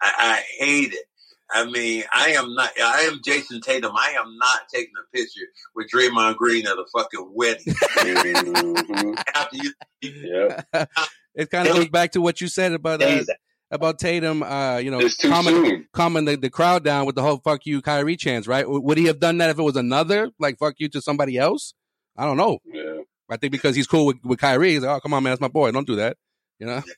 I, 0.03 0.13
I 0.19 0.43
hate 0.59 0.93
it. 0.93 1.07
I 1.53 1.65
mean, 1.67 2.05
I 2.13 2.31
am 2.31 2.55
not. 2.55 2.71
I 2.81 3.03
am 3.03 3.21
Jayson 3.23 3.61
Tatum. 3.61 3.93
I 3.95 4.15
am 4.19 4.37
not 4.37 4.61
taking 4.73 4.93
a 4.99 5.17
picture 5.17 5.47
with 5.75 5.89
Draymond 5.91 6.37
Green 6.37 6.67
at 6.67 6.75
a 6.75 6.85
fucking 6.93 7.33
wedding. 7.35 7.75
mm-hmm. 7.75 9.15
After 9.35 9.57
you, 9.57 9.73
yeah. 10.03 10.63
it 11.35 11.51
kind 11.51 11.69
of 11.69 11.77
goes 11.77 11.89
back 11.89 12.13
to 12.13 12.21
what 12.21 12.41
you 12.41 12.49
said 12.49 12.73
about 12.73 13.03
uh, 13.03 13.25
about 13.71 13.99
Tatum. 13.99 14.43
Uh, 14.43 14.79
you 14.79 14.91
know, 14.91 15.01
calming, 15.23 15.87
calming 15.93 16.25
the, 16.25 16.37
the 16.37 16.51
crowd 16.51 16.85
down 16.85 17.07
with 17.07 17.15
the 17.15 17.23
whole 17.23 17.39
"fuck 17.39 17.67
you, 17.67 17.83
Kyrie" 17.83 18.17
chants. 18.17 18.47
Right? 18.47 18.65
Would 18.69 18.99
he 18.99 19.07
have 19.07 19.21
done 19.21 19.39
that 19.39 19.51
if 19.51 19.59
it 19.59 19.63
was 19.63 19.77
another 19.77 20.31
like 20.39 20.59
"fuck 20.59 20.75
you" 20.79 20.89
to 20.91 21.01
somebody 21.01 21.37
else? 21.37 21.75
I 22.17 22.25
don't 22.25 22.37
know. 22.37 22.59
Yeah. 22.65 23.01
I 23.31 23.37
think 23.37 23.53
because 23.53 23.77
he's 23.77 23.87
cool 23.87 24.07
with, 24.07 24.17
with 24.25 24.41
Kyrie, 24.41 24.73
he's 24.73 24.83
like, 24.83 24.97
"Oh, 24.97 25.01
come 25.01 25.15
on, 25.15 25.23
man, 25.23 25.33
that's 25.33 25.41
my 25.41 25.49
boy. 25.49 25.71
Don't 25.71 25.87
do 25.87 25.97
that." 25.97 26.17
You 26.59 26.67
know. 26.67 26.83
Yeah, 26.87 26.95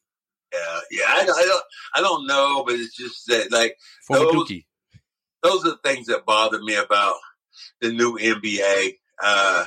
yeah. 0.90 1.04
I, 1.06 1.20
I 1.20 1.24
don't, 1.24 1.64
I 1.94 2.00
don't 2.00 2.26
know, 2.26 2.64
but 2.64 2.74
it's 2.74 2.96
just 2.96 3.26
that 3.28 3.50
like 3.52 3.76
For 4.06 4.16
those, 4.16 4.52
those 5.42 5.64
are 5.64 5.70
the 5.70 5.78
things 5.84 6.06
that 6.06 6.26
bother 6.26 6.60
me 6.62 6.76
about 6.76 7.16
the 7.80 7.92
new 7.92 8.18
NBA. 8.18 8.98
Uh, 9.22 9.66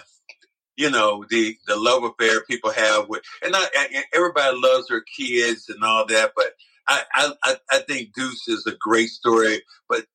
you 0.78 0.90
know 0.90 1.24
the 1.30 1.56
the 1.68 1.78
love 1.78 2.04
affair 2.04 2.44
people 2.44 2.72
have 2.72 3.08
with, 3.08 3.22
and 3.42 3.56
I, 3.56 4.04
everybody 4.14 4.58
loves 4.60 4.88
their 4.88 5.02
kids 5.02 5.70
and 5.70 5.84
all 5.84 6.06
that, 6.08 6.32
but 6.36 6.52
I 6.88 7.04
I 7.44 7.56
I 7.72 7.80
think 7.80 8.14
Deuce 8.14 8.48
is 8.48 8.66
a 8.68 8.76
great 8.78 9.10
story, 9.10 9.62
but 9.88 10.06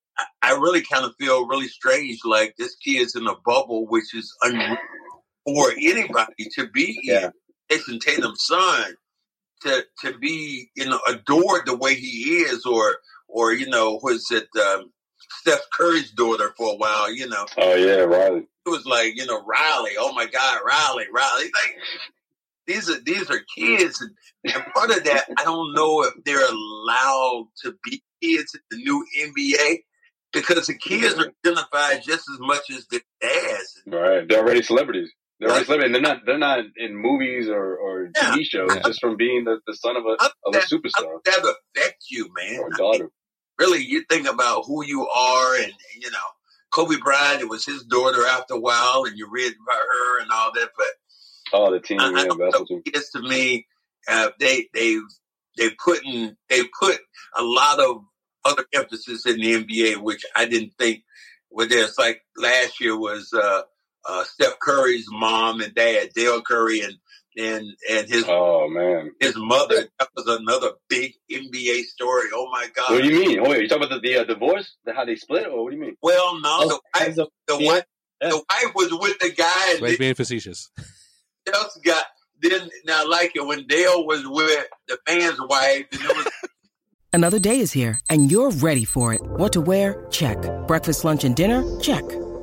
I 0.43 0.53
really 0.53 0.83
kind 0.83 1.05
of 1.05 1.15
feel 1.19 1.47
really 1.47 1.69
strange, 1.69 2.21
like 2.25 2.57
this 2.57 2.77
kid's 2.77 3.15
in 3.15 3.27
a 3.27 3.35
bubble, 3.45 3.87
which 3.87 4.15
is 4.15 4.35
unreal 4.43 4.77
for 5.47 5.73
anybody 5.73 6.49
to 6.57 6.69
be 6.69 7.01
yeah. 7.03 7.27
in. 7.27 7.33
Jayson 7.71 8.01
Tatum's 8.01 8.45
son 8.45 8.95
to 9.63 9.85
to 10.03 10.19
be 10.19 10.71
you 10.77 10.89
know 10.89 11.01
adored 11.09 11.67
the 11.67 11.77
way 11.77 11.95
he 11.95 12.43
is, 12.43 12.65
or 12.65 12.97
or 13.29 13.53
you 13.53 13.69
know 13.69 14.01
was 14.03 14.27
it 14.31 14.49
um, 14.61 14.91
Steph 15.41 15.61
Curry's 15.73 16.11
daughter 16.11 16.53
for 16.57 16.73
a 16.73 16.77
while? 16.77 17.13
You 17.13 17.29
know. 17.29 17.47
Oh 17.57 17.75
yeah, 17.75 18.03
Riley. 18.03 18.47
It 18.67 18.71
was 18.71 18.87
like 18.87 19.17
you 19.17 19.27
know 19.27 19.43
Riley. 19.45 19.93
Oh 19.99 20.13
my 20.15 20.27
God, 20.27 20.61
Riley, 20.67 21.07
Riley. 21.13 21.45
Like 21.45 21.77
these 22.67 22.91
are 22.91 23.01
these 23.01 23.31
are 23.31 23.41
kids, 23.57 24.01
and, 24.01 24.55
and 24.55 24.65
part 24.75 24.91
of 24.91 25.05
that 25.05 25.25
I 25.39 25.45
don't 25.45 25.75
know 25.75 26.03
if 26.03 26.15
they're 26.25 26.49
allowed 26.49 27.49
to 27.65 27.75
be 27.85 28.03
kids 28.23 28.55
in 28.55 28.61
the 28.71 28.77
new 28.77 29.07
NBA 29.19 29.81
because 30.33 30.67
the 30.67 30.75
kids 30.75 31.15
are 31.15 31.33
identified 31.45 32.03
just 32.05 32.29
as 32.31 32.39
much 32.39 32.71
as 32.71 32.87
the 32.87 33.01
dads. 33.21 33.83
Right, 33.87 34.29
they're 34.29 34.41
already 34.41 34.63
celebrities. 34.63 35.11
They're 35.41 35.51
always 35.51 35.69
living. 35.71 35.93
They're 35.93 36.03
not. 36.03 36.27
They're 36.27 36.39
not 36.39 36.65
in 36.77 36.95
movies 36.95 37.49
or, 37.49 37.77
or 37.77 38.11
yeah. 38.15 38.35
TV 38.35 38.45
shows 38.45 38.77
just 38.85 39.01
from 39.01 39.17
being 39.17 39.45
the, 39.45 39.59
the 39.67 39.75
son 39.75 39.97
of 39.97 40.05
a 40.05 40.23
of 40.45 40.55
a 40.55 40.59
superstar. 40.59 41.19
That 41.25 41.39
affect 41.75 42.05
you, 42.11 42.31
man. 42.37 42.61
Or 42.61 42.69
daughter. 42.71 42.99
I 42.99 43.01
mean, 43.05 43.11
really, 43.59 43.83
you 43.83 44.05
think 44.11 44.29
about 44.29 44.65
who 44.67 44.85
you 44.85 45.09
are, 45.09 45.55
and 45.57 45.73
you 45.99 46.11
know, 46.11 46.19
Kobe 46.71 46.97
Bryant. 47.03 47.41
It 47.41 47.49
was 47.49 47.65
his 47.65 47.85
daughter 47.85 48.27
after 48.27 48.55
a 48.55 48.61
while, 48.61 49.05
and 49.07 49.17
you 49.17 49.29
read 49.31 49.53
about 49.53 49.81
her 49.81 50.21
and 50.21 50.31
all 50.31 50.53
that. 50.55 50.69
But 50.77 50.87
oh, 51.55 51.73
the 51.73 51.81
team, 51.81 52.01
I, 52.01 52.11
yeah, 52.11 52.19
I 52.19 52.25
know, 52.25 52.67
it's 52.85 53.13
to 53.13 53.23
me, 53.23 53.67
uh, 54.09 54.31
they 54.39 54.67
they 54.75 54.99
they 55.57 55.71
put 55.83 56.05
in 56.05 56.37
they 56.51 56.65
put 56.79 56.99
a 57.39 57.43
lot 57.43 57.81
of 57.81 58.03
other 58.45 58.67
emphasis 58.75 59.25
in 59.25 59.37
the 59.37 59.65
NBA, 59.65 60.03
which 60.03 60.23
I 60.37 60.45
didn't 60.45 60.75
think. 60.79 61.03
Well, 61.49 61.67
there's 61.67 61.97
like 61.97 62.21
last 62.37 62.79
year 62.79 62.95
was. 62.95 63.33
uh 63.33 63.63
uh, 64.09 64.25
Steph 64.25 64.59
Curry's 64.61 65.07
mom 65.11 65.61
and 65.61 65.75
dad, 65.75 66.11
Dell 66.15 66.43
Curry, 66.43 66.81
and 66.81 66.95
and 67.37 67.67
and 67.91 68.09
his 68.09 68.25
oh 68.29 68.69
man, 68.69 69.13
his 69.21 69.37
mother. 69.37 69.89
That 69.99 70.09
was 70.17 70.27
another 70.27 70.73
big 70.89 71.15
NBA 71.31 71.85
story. 71.85 72.29
Oh 72.35 72.49
my 72.51 72.69
god! 72.75 72.91
What 72.91 73.03
do 73.03 73.09
you 73.09 73.21
mean? 73.21 73.41
Oh, 73.41 73.53
you 73.53 73.69
talking 73.69 73.85
about 73.85 74.03
the, 74.03 74.09
the 74.09 74.21
uh, 74.21 74.25
divorce, 74.25 74.77
the, 74.85 74.93
how 74.93 75.05
they 75.05 75.17
split, 75.17 75.47
or 75.47 75.65
what 75.65 75.71
do 75.71 75.77
you 75.77 75.83
mean? 75.83 75.97
Well, 76.03 76.41
no, 76.41 76.59
oh, 76.63 76.69
the 76.69 76.81
wife, 76.95 77.15
the, 77.17 77.27
the 77.49 77.67
wife, 77.67 77.85
the 78.21 78.45
wife 78.51 78.75
was 78.75 78.93
with 78.93 79.19
the 79.19 79.31
guy. 79.31 79.87
And 79.87 79.99
being 79.99 80.15
facetious. 80.15 80.71
Just 81.47 81.83
got 81.85 82.05
then 82.43 82.69
now 82.85 83.09
like 83.09 83.33
it 83.35 83.47
when 83.47 83.67
Dale 83.67 84.07
was 84.07 84.27
with 84.27 84.67
the 84.89 84.99
man's 85.09 85.41
wife, 85.41 85.87
and 85.93 86.01
it 86.03 86.17
was. 86.17 86.33
Another 87.13 87.41
day 87.41 87.59
is 87.59 87.73
here, 87.73 87.99
and 88.09 88.31
you're 88.31 88.51
ready 88.51 88.85
for 88.85 89.13
it. 89.13 89.21
What 89.23 89.53
to 89.55 89.61
wear? 89.61 90.07
Check. 90.11 90.39
Breakfast, 90.69 91.05
lunch, 91.05 91.25
and 91.25 91.35
dinner? 91.35 91.65
Check. 91.81 92.05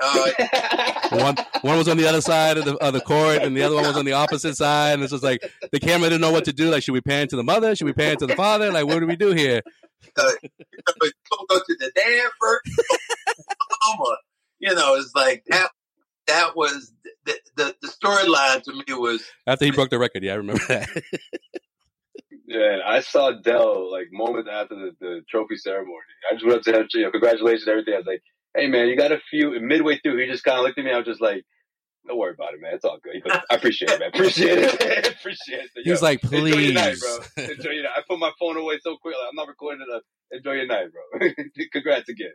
uh, 0.00 0.30
one 1.12 1.36
one 1.62 1.78
was 1.78 1.88
on 1.88 1.96
the 1.96 2.06
other 2.06 2.20
side 2.20 2.58
of 2.58 2.64
the 2.64 2.76
of 2.76 2.92
the 2.92 3.00
court, 3.00 3.42
and 3.42 3.56
the 3.56 3.62
other 3.62 3.76
one 3.76 3.84
was 3.84 3.96
on 3.96 4.04
the 4.04 4.12
opposite 4.12 4.56
side. 4.56 4.94
And 4.94 5.02
it's 5.02 5.12
just 5.12 5.24
like 5.24 5.42
the 5.72 5.80
camera 5.80 6.08
didn't 6.08 6.20
know 6.20 6.32
what 6.32 6.44
to 6.46 6.52
do. 6.52 6.70
Like, 6.70 6.82
should 6.82 6.92
we 6.92 7.00
pan 7.00 7.28
to 7.28 7.36
the 7.36 7.44
mother? 7.44 7.74
Should 7.74 7.86
we 7.86 7.92
pan 7.92 8.16
to 8.18 8.26
the 8.26 8.36
father? 8.36 8.72
Like, 8.72 8.86
what 8.86 9.00
do 9.00 9.06
we 9.06 9.16
do 9.16 9.32
here? 9.32 9.62
Uh, 10.16 10.30
go 10.86 11.58
to 11.58 11.76
the 11.78 11.90
dad 11.94 12.30
first, 12.40 12.70
mama. 13.82 14.16
You 14.58 14.74
know, 14.74 14.94
it's 14.96 15.14
like 15.14 15.44
that. 15.48 15.70
That 16.26 16.56
was 16.56 16.90
the 17.26 17.34
the, 17.56 17.76
the 17.82 17.88
storyline 17.88 18.62
to 18.62 18.72
me 18.72 18.84
was 18.94 19.22
after 19.46 19.66
he 19.66 19.70
broke 19.70 19.90
the 19.90 19.98
record. 19.98 20.24
Yeah, 20.24 20.32
I 20.32 20.36
remember 20.36 20.62
that. 20.68 20.88
Yeah, 22.46 22.80
I 22.86 23.00
saw 23.00 23.32
Dell 23.32 23.90
like 23.90 24.08
moments 24.12 24.48
after 24.52 24.74
the, 24.74 24.90
the 25.00 25.22
trophy 25.28 25.56
ceremony. 25.56 25.96
I 26.30 26.34
just 26.34 26.46
went 26.46 26.58
up 26.58 26.64
to 26.64 26.72
him, 26.72 26.86
you 26.94 27.02
know, 27.02 27.10
congratulations, 27.10 27.66
everything. 27.68 27.94
I 27.94 27.98
was 27.98 28.06
like, 28.06 28.22
hey 28.54 28.66
man, 28.68 28.88
you 28.88 28.96
got 28.96 29.12
a 29.12 29.18
few. 29.30 29.58
Midway 29.60 29.98
through, 29.98 30.20
he 30.20 30.30
just 30.30 30.44
kind 30.44 30.58
of 30.58 30.64
looked 30.64 30.78
at 30.78 30.84
me. 30.84 30.92
I 30.92 30.98
was 30.98 31.06
just 31.06 31.20
like, 31.20 31.44
don't 32.06 32.18
worry 32.18 32.34
about 32.34 32.54
it, 32.54 32.60
man. 32.60 32.74
It's 32.74 32.84
all 32.84 32.98
good. 33.02 33.22
Goes, 33.24 33.40
I 33.50 33.54
appreciate 33.54 33.90
it, 33.90 34.00
man. 34.00 34.10
Appreciate 34.14 34.58
it. 34.58 35.08
appreciate 35.18 35.60
it. 35.74 35.84
He 35.84 35.90
was 35.90 36.02
like, 36.02 36.20
please. 36.20 36.52
Enjoy 36.54 36.58
your 36.60 36.74
night, 36.74 36.96
bro. 37.00 37.44
Enjoy 37.44 37.70
your 37.70 37.82
night. 37.84 37.92
I 37.96 38.02
put 38.08 38.18
my 38.18 38.30
phone 38.38 38.56
away 38.56 38.78
so 38.82 38.96
quickly. 38.98 39.20
I'm 39.26 39.34
not 39.34 39.48
recording 39.48 39.86
it. 39.88 40.02
Enjoy 40.36 40.52
your 40.52 40.66
night, 40.66 40.86
bro. 40.92 41.28
Congrats 41.72 42.08
again. 42.08 42.32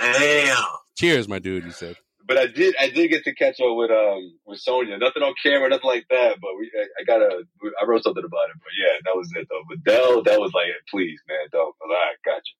Damn. 0.00 0.64
Cheers, 0.96 1.28
my 1.28 1.38
dude, 1.38 1.64
you 1.64 1.72
said. 1.72 1.96
but 2.26 2.38
I 2.38 2.46
did 2.46 2.74
I 2.78 2.90
did 2.90 3.08
get 3.08 3.24
to 3.24 3.34
catch 3.34 3.60
up 3.60 3.74
with 3.74 3.90
um 3.90 4.38
with 4.46 4.60
Sonya. 4.60 4.98
Nothing 4.98 5.22
on 5.22 5.34
camera, 5.42 5.68
nothing 5.68 5.88
like 5.90 6.06
that. 6.10 6.36
But 6.40 6.50
we 6.58 6.70
I, 6.78 6.84
I 7.00 7.04
got 7.04 7.22
a 7.22 7.42
I 7.80 7.86
wrote 7.86 8.04
something 8.04 8.24
about 8.24 8.50
it. 8.50 8.56
But 8.62 8.72
yeah, 8.78 8.96
that 9.04 9.16
was 9.16 9.32
it 9.34 9.48
though. 9.50 9.62
But 9.68 9.82
Dell, 9.84 10.22
that 10.22 10.38
was 10.38 10.52
like, 10.52 10.66
please, 10.90 11.18
man, 11.28 11.48
don't. 11.50 11.74
All 11.80 11.88
right, 11.88 12.14
got 12.24 12.42
you. 12.46 12.59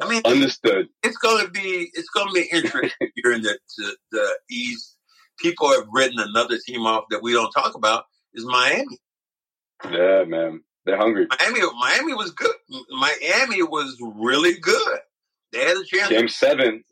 I 0.00 0.08
mean, 0.08 0.22
Understood. 0.24 0.88
it's 1.02 1.16
going 1.18 1.44
to 1.44 1.50
be 1.50 1.90
it's 1.94 2.08
going 2.10 2.28
to 2.28 2.32
be 2.34 2.48
interesting 2.52 3.08
here 3.14 3.32
in 3.32 3.42
the 3.42 3.58
the, 3.78 3.96
the 4.12 4.34
East. 4.50 4.96
People 5.38 5.68
have 5.72 5.86
written 5.92 6.18
another 6.18 6.58
team 6.64 6.86
off 6.86 7.04
that 7.10 7.22
we 7.22 7.32
don't 7.32 7.50
talk 7.50 7.74
about 7.74 8.04
is 8.34 8.44
Miami. 8.44 8.98
Yeah, 9.90 10.24
man, 10.24 10.62
they're 10.86 10.96
hungry. 10.96 11.26
Miami, 11.38 11.60
Miami 11.78 12.14
was 12.14 12.30
good. 12.30 12.54
Miami 12.90 13.62
was 13.62 13.96
really 14.00 14.58
good. 14.58 14.98
They 15.52 15.60
had 15.60 15.76
a 15.76 15.84
chance. 15.84 16.08
Game 16.08 16.28
seven. 16.28 16.84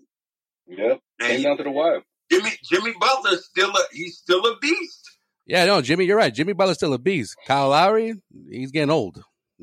Yep. 0.67 1.01
And 1.21 1.29
Came 1.29 1.43
down 1.43 1.57
to 1.59 1.63
the 1.65 1.71
wire. 1.71 2.03
Jimmy 2.31 2.51
Jimmy 2.65 2.95
Butler's 2.99 3.45
still 3.45 3.71
a 3.71 3.81
he's 3.93 4.19
still 4.19 4.45
a 4.47 4.59
beast. 4.59 5.09
Yeah, 5.47 5.65
no, 5.65 5.83
Jimmy, 5.83 6.05
you're 6.05 6.17
right. 6.17 6.33
Jimmy 6.33 6.53
Butler's 6.53 6.77
still 6.77 6.95
a 6.95 6.99
beast. 6.99 7.37
Kyle 7.47 7.71
Lowry, 7.71 8.15
he's 8.51 8.71
getting 8.71 8.91
old. 8.91 9.23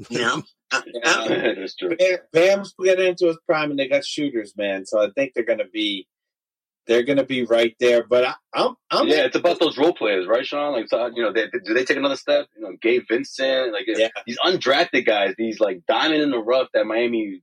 Yeah. 0.10 0.42
That's 1.04 1.76
true. 1.76 1.96
Bam's 2.32 2.74
getting 2.84 3.08
into 3.08 3.28
his 3.28 3.38
prime, 3.46 3.72
and 3.72 3.80
they 3.80 3.88
got 3.88 4.06
shooters, 4.06 4.54
man. 4.56 4.86
So 4.86 5.02
I 5.02 5.10
think 5.16 5.34
they're 5.34 5.44
gonna 5.46 5.68
be, 5.72 6.08
they're 6.88 7.04
gonna 7.04 7.26
be 7.26 7.44
right 7.46 7.76
there. 7.80 8.04
But 8.08 8.26
I, 8.26 8.34
I'm, 8.54 8.76
I'm 8.92 9.08
yeah, 9.08 9.26
it's 9.26 9.36
about 9.36 9.60
those 9.60 9.78
role 9.78 9.94
players, 9.94 10.28
right, 10.28 10.46
Sean? 10.46 10.74
Like, 10.74 10.88
so, 10.90 11.08
you 11.14 11.24
know, 11.24 11.34
they, 11.34 11.46
do 11.48 11.74
they 11.74 11.86
take 11.86 11.98
another 11.98 12.16
step? 12.16 12.48
You 12.56 12.64
know, 12.64 12.72
Gabe 12.82 13.04
Vincent, 13.10 13.74
like 13.74 13.86
Yeah. 13.88 14.10
these 14.26 14.38
undrafted 14.46 15.06
guys, 15.06 15.34
these 15.38 15.60
like 15.60 15.82
diamond 15.88 16.22
in 16.22 16.30
the 16.32 16.40
rough 16.40 16.68
that 16.74 16.86
Miami 16.86 17.42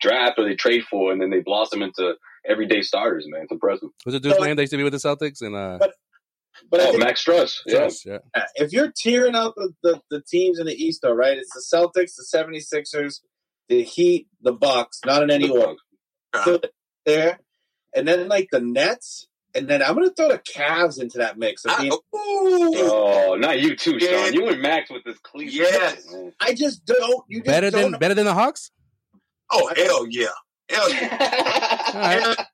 draft 0.00 0.38
or 0.38 0.44
they 0.44 0.54
trade 0.54 0.84
for, 0.90 1.12
and 1.12 1.20
then 1.20 1.30
they 1.30 1.40
blossom 1.40 1.82
into 1.82 2.14
everyday 2.48 2.82
starters. 2.82 3.24
Man, 3.28 3.42
it's 3.42 3.52
impressive. 3.52 3.88
What's 4.04 4.16
it 4.16 4.22
dude's 4.22 4.36
So- 4.36 4.42
name 4.44 4.56
that 4.56 4.62
used 4.62 4.70
to 4.72 4.76
be 4.76 4.84
with 4.84 4.92
the 4.92 4.98
Celtics? 4.98 5.42
And 5.42 5.54
uh, 5.56 5.78
But- 5.78 5.94
But 6.70 6.80
I 6.80 6.84
Oh, 6.84 6.90
think 6.92 7.04
Max 7.04 7.24
Strus, 7.24 7.58
yeah. 7.66 7.76
Truss, 7.78 8.04
yeah. 8.06 8.18
if 8.56 8.72
you're 8.72 8.92
tearing 8.94 9.34
out 9.34 9.54
the, 9.56 9.72
the, 9.82 10.00
the 10.10 10.20
teams 10.22 10.58
in 10.58 10.66
the 10.66 10.74
East, 10.74 11.00
though, 11.02 11.12
right? 11.12 11.36
It's 11.38 11.52
the 11.54 11.76
Celtics, 11.76 12.12
the 12.16 12.26
76ers, 12.34 13.20
the 13.68 13.82
Heat, 13.82 14.26
the 14.42 14.52
Bucks, 14.52 15.00
not 15.06 15.22
in 15.22 15.30
any 15.30 15.48
order. 15.48 15.74
So 16.44 16.60
there, 17.06 17.40
and 17.94 18.06
then 18.08 18.28
like 18.28 18.48
the 18.50 18.60
Nets, 18.60 19.28
and 19.54 19.68
then 19.68 19.82
I'm 19.82 19.94
gonna 19.94 20.10
throw 20.10 20.28
the 20.28 20.38
Cavs 20.38 20.98
into 21.00 21.18
that 21.18 21.36
mix. 21.38 21.64
Of 21.66 21.72
I, 21.72 21.80
being, 21.82 21.92
ooh, 21.92 21.98
Oh, 22.14 23.36
not 23.38 23.60
you 23.60 23.76
too, 23.76 23.98
Yeah. 24.00 24.24
Sean. 24.24 24.32
You 24.32 24.48
and 24.48 24.62
Max 24.62 24.90
with 24.90 25.04
this 25.04 25.18
Cleveland. 25.18 25.52
Yes. 25.72 26.10
man. 26.10 26.32
I 26.40 26.54
just 26.54 26.86
don't. 26.86 27.22
You 27.28 27.40
just 27.40 27.46
Better 27.46 27.70
don't 27.70 27.90
than 27.92 28.00
better 28.00 28.14
than 28.14 28.24
the 28.24 28.32
Hawks. 28.34 28.70
oh 29.52 29.70
hell 29.76 30.06
yeah, 30.08 30.26
hell 30.70 30.90
yeah, 30.90 31.90
All 31.94 32.00
right. 32.00 32.46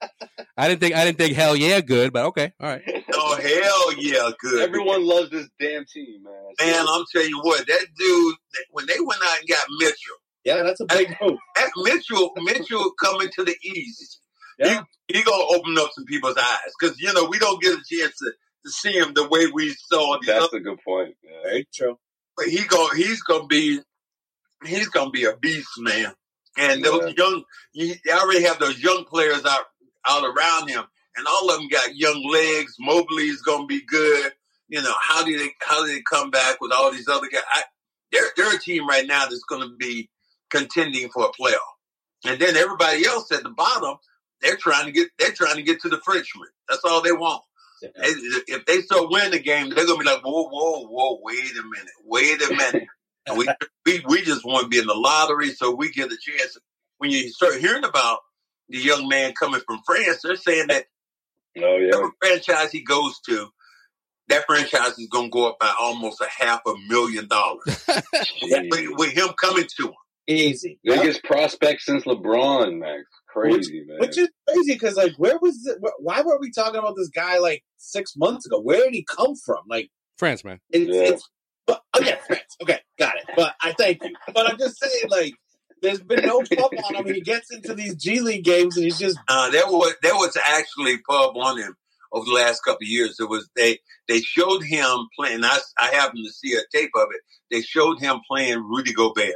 I 0.56 0.68
didn't 0.68 0.80
think 0.80 0.96
I 0.96 1.04
didn't 1.04 1.18
think 1.18 1.36
hell 1.36 1.54
yeah 1.54 1.80
good, 1.80 2.12
but 2.12 2.26
okay, 2.26 2.52
all 2.60 2.68
right. 2.68 2.97
Oh 3.38 3.92
hell 3.92 3.94
yeah, 4.02 4.30
good. 4.40 4.62
Everyone 4.62 5.06
loves 5.06 5.30
this 5.30 5.48
damn 5.60 5.84
team, 5.86 6.22
man. 6.24 6.34
man, 6.60 6.86
I'm 6.88 7.04
telling 7.12 7.28
you 7.28 7.40
what, 7.42 7.66
that 7.66 7.86
dude 7.96 8.36
when 8.72 8.86
they 8.86 9.00
went 9.00 9.20
out 9.24 9.38
and 9.40 9.48
got 9.48 9.66
Mitchell, 9.78 10.16
Yeah, 10.44 10.62
that's 10.62 10.80
a 10.80 10.86
big 10.86 11.16
move. 11.20 11.38
that 11.56 11.70
Mitchell, 11.78 12.32
Mitchell 12.38 12.92
coming 13.02 13.28
to 13.36 13.44
the 13.44 13.56
East, 13.62 14.20
Yeah. 14.58 14.84
he, 15.08 15.16
he 15.18 15.22
gonna 15.22 15.44
open 15.50 15.76
up 15.78 15.90
some 15.94 16.04
people's 16.04 16.36
eyes 16.36 16.72
because 16.78 17.00
you 17.00 17.12
know 17.12 17.24
we 17.26 17.38
don't 17.38 17.62
get 17.62 17.72
a 17.74 17.82
chance 17.90 18.16
to, 18.18 18.32
to 18.64 18.70
see 18.70 18.92
him 18.92 19.12
the 19.14 19.28
way 19.28 19.46
we 19.46 19.74
saw 19.90 20.18
these 20.20 20.28
That's 20.28 20.44
other 20.44 20.58
a 20.58 20.60
good 20.60 20.78
point. 20.86 21.14
Yeah. 21.22 21.30
Very 21.44 21.68
true. 21.74 21.98
but 22.36 22.46
he 22.46 22.64
go 22.66 22.88
he's 22.94 23.22
gonna 23.22 23.46
be 23.46 23.80
he's 24.66 24.88
gonna 24.88 25.10
be 25.10 25.24
a 25.24 25.36
beast, 25.36 25.68
man. 25.78 26.12
And 26.56 26.82
those 26.84 27.14
young, 27.16 27.44
you 27.72 27.94
they 28.04 28.12
already 28.12 28.42
have 28.42 28.58
those 28.58 28.78
young 28.82 29.04
players 29.04 29.44
out 29.44 29.64
out 30.08 30.24
around 30.24 30.68
him, 30.68 30.82
and 31.18 31.26
all 31.26 31.50
of 31.50 31.58
them 31.58 31.68
got 31.68 31.96
young 31.96 32.24
legs. 32.30 32.76
Mobley's 32.78 33.42
gonna 33.42 33.66
be 33.66 33.84
good. 33.84 34.32
You 34.68 34.82
know 34.82 34.94
how 35.00 35.24
do 35.24 35.36
they 35.36 35.50
how 35.60 35.84
do 35.84 35.92
they 35.92 36.02
come 36.02 36.30
back 36.30 36.60
with 36.60 36.72
all 36.72 36.92
these 36.92 37.08
other 37.08 37.28
guys? 37.28 37.42
I, 37.52 37.62
they're 38.12 38.28
they're 38.36 38.56
a 38.56 38.60
team 38.60 38.86
right 38.86 39.06
now 39.06 39.24
that's 39.24 39.44
gonna 39.48 39.74
be 39.78 40.08
contending 40.50 41.08
for 41.10 41.26
a 41.26 41.28
playoff, 41.28 41.58
and 42.24 42.40
then 42.40 42.56
everybody 42.56 43.04
else 43.04 43.30
at 43.32 43.42
the 43.42 43.50
bottom, 43.50 43.96
they're 44.40 44.56
trying 44.56 44.86
to 44.86 44.92
get 44.92 45.08
they're 45.18 45.32
trying 45.32 45.56
to 45.56 45.62
get 45.62 45.80
to 45.82 45.88
the 45.88 46.00
Frenchman. 46.04 46.48
That's 46.68 46.84
all 46.84 47.02
they 47.02 47.12
want. 47.12 47.42
Yeah. 47.82 47.90
If 47.96 48.66
they 48.66 48.80
start 48.80 49.10
winning 49.10 49.32
the 49.32 49.40
game, 49.40 49.70
they're 49.70 49.86
gonna 49.86 49.98
be 49.98 50.04
like, 50.04 50.24
whoa, 50.24 50.48
whoa, 50.48 50.86
whoa, 50.86 51.18
wait 51.22 51.50
a 51.52 51.62
minute, 51.62 51.94
wait 52.04 52.42
a 52.42 52.54
minute. 52.54 52.88
We, 53.36 53.46
we 53.84 54.02
we 54.08 54.22
just 54.22 54.42
want 54.42 54.62
to 54.62 54.68
be 54.68 54.78
in 54.78 54.86
the 54.86 54.94
lottery, 54.94 55.50
so 55.50 55.74
we 55.74 55.90
get 55.90 56.10
a 56.10 56.16
chance. 56.16 56.56
When 56.96 57.10
you 57.10 57.28
start 57.28 57.56
hearing 57.60 57.84
about 57.84 58.20
the 58.70 58.78
young 58.78 59.06
man 59.06 59.34
coming 59.38 59.60
from 59.66 59.80
France, 59.84 60.20
they're 60.22 60.36
saying 60.36 60.68
that 60.68 60.86
Oh 61.62 61.76
yeah. 61.76 61.86
whatever 61.86 62.10
franchise 62.20 62.70
he 62.72 62.82
goes 62.82 63.18
to, 63.28 63.48
that 64.28 64.44
franchise 64.46 64.98
is 64.98 65.08
going 65.08 65.26
to 65.26 65.30
go 65.30 65.48
up 65.48 65.58
by 65.58 65.72
almost 65.80 66.20
a 66.20 66.28
half 66.28 66.60
a 66.66 66.74
million 66.88 67.28
dollars 67.28 67.84
with, 68.42 68.88
with 68.98 69.12
him 69.12 69.28
coming 69.40 69.66
to 69.78 69.88
him. 69.88 69.94
Easy. 70.26 70.78
Yeah. 70.82 70.96
Biggest 70.96 71.24
prospect 71.24 71.80
since 71.80 72.04
LeBron, 72.04 72.78
Max. 72.78 73.04
Crazy, 73.28 73.82
man. 73.86 73.98
Which 73.98 74.18
is 74.18 74.28
crazy 74.46 74.74
because, 74.74 74.94
like, 74.96 75.12
where 75.16 75.38
was 75.38 75.66
it? 75.66 75.78
Why 76.00 76.20
were 76.20 76.38
we 76.38 76.50
talking 76.50 76.78
about 76.78 76.96
this 76.96 77.08
guy 77.08 77.38
like 77.38 77.62
six 77.78 78.14
months 78.14 78.44
ago? 78.44 78.60
Where 78.60 78.82
did 78.84 78.92
he 78.92 79.04
come 79.04 79.34
from? 79.36 79.62
Like, 79.68 79.88
France, 80.18 80.44
man. 80.44 80.60
it's, 80.70 80.90
Yeah. 80.90 81.14
it's 81.14 81.28
but 81.66 81.82
oh, 81.94 82.00
okay, 82.00 82.18
friends. 82.26 82.56
Okay, 82.62 82.78
got 82.98 83.16
it. 83.16 83.24
But 83.36 83.54
I 83.62 83.72
thank 83.72 84.02
you. 84.02 84.14
But 84.34 84.50
I'm 84.50 84.58
just 84.58 84.78
saying, 84.78 85.04
like, 85.10 85.32
there's 85.82 86.00
been 86.02 86.24
no 86.26 86.40
pub 86.42 86.70
on 86.84 86.94
him. 87.06 87.14
He 87.14 87.20
gets 87.20 87.52
into 87.52 87.74
these 87.74 87.94
G 87.96 88.20
League 88.20 88.44
games 88.44 88.76
and 88.76 88.84
he's 88.84 88.98
just 88.98 89.18
Uh, 89.28 89.50
there 89.50 89.66
was 89.66 89.94
there 90.02 90.14
was 90.14 90.36
actually 90.36 90.98
pub 90.98 91.36
on 91.36 91.58
him 91.58 91.76
over 92.12 92.24
the 92.26 92.32
last 92.32 92.60
couple 92.64 92.84
of 92.84 92.88
years. 92.88 93.18
It 93.20 93.28
was 93.28 93.48
they 93.56 93.78
they 94.08 94.20
showed 94.20 94.62
him 94.62 95.08
playing. 95.18 95.44
I 95.44 95.58
I 95.78 95.88
happened 95.88 96.24
to 96.26 96.32
see 96.32 96.54
a 96.54 96.62
tape 96.72 96.90
of 96.94 97.08
it. 97.12 97.20
They 97.50 97.62
showed 97.62 97.98
him 98.00 98.20
playing 98.30 98.58
Rudy 98.62 98.92
Gobert 98.92 99.34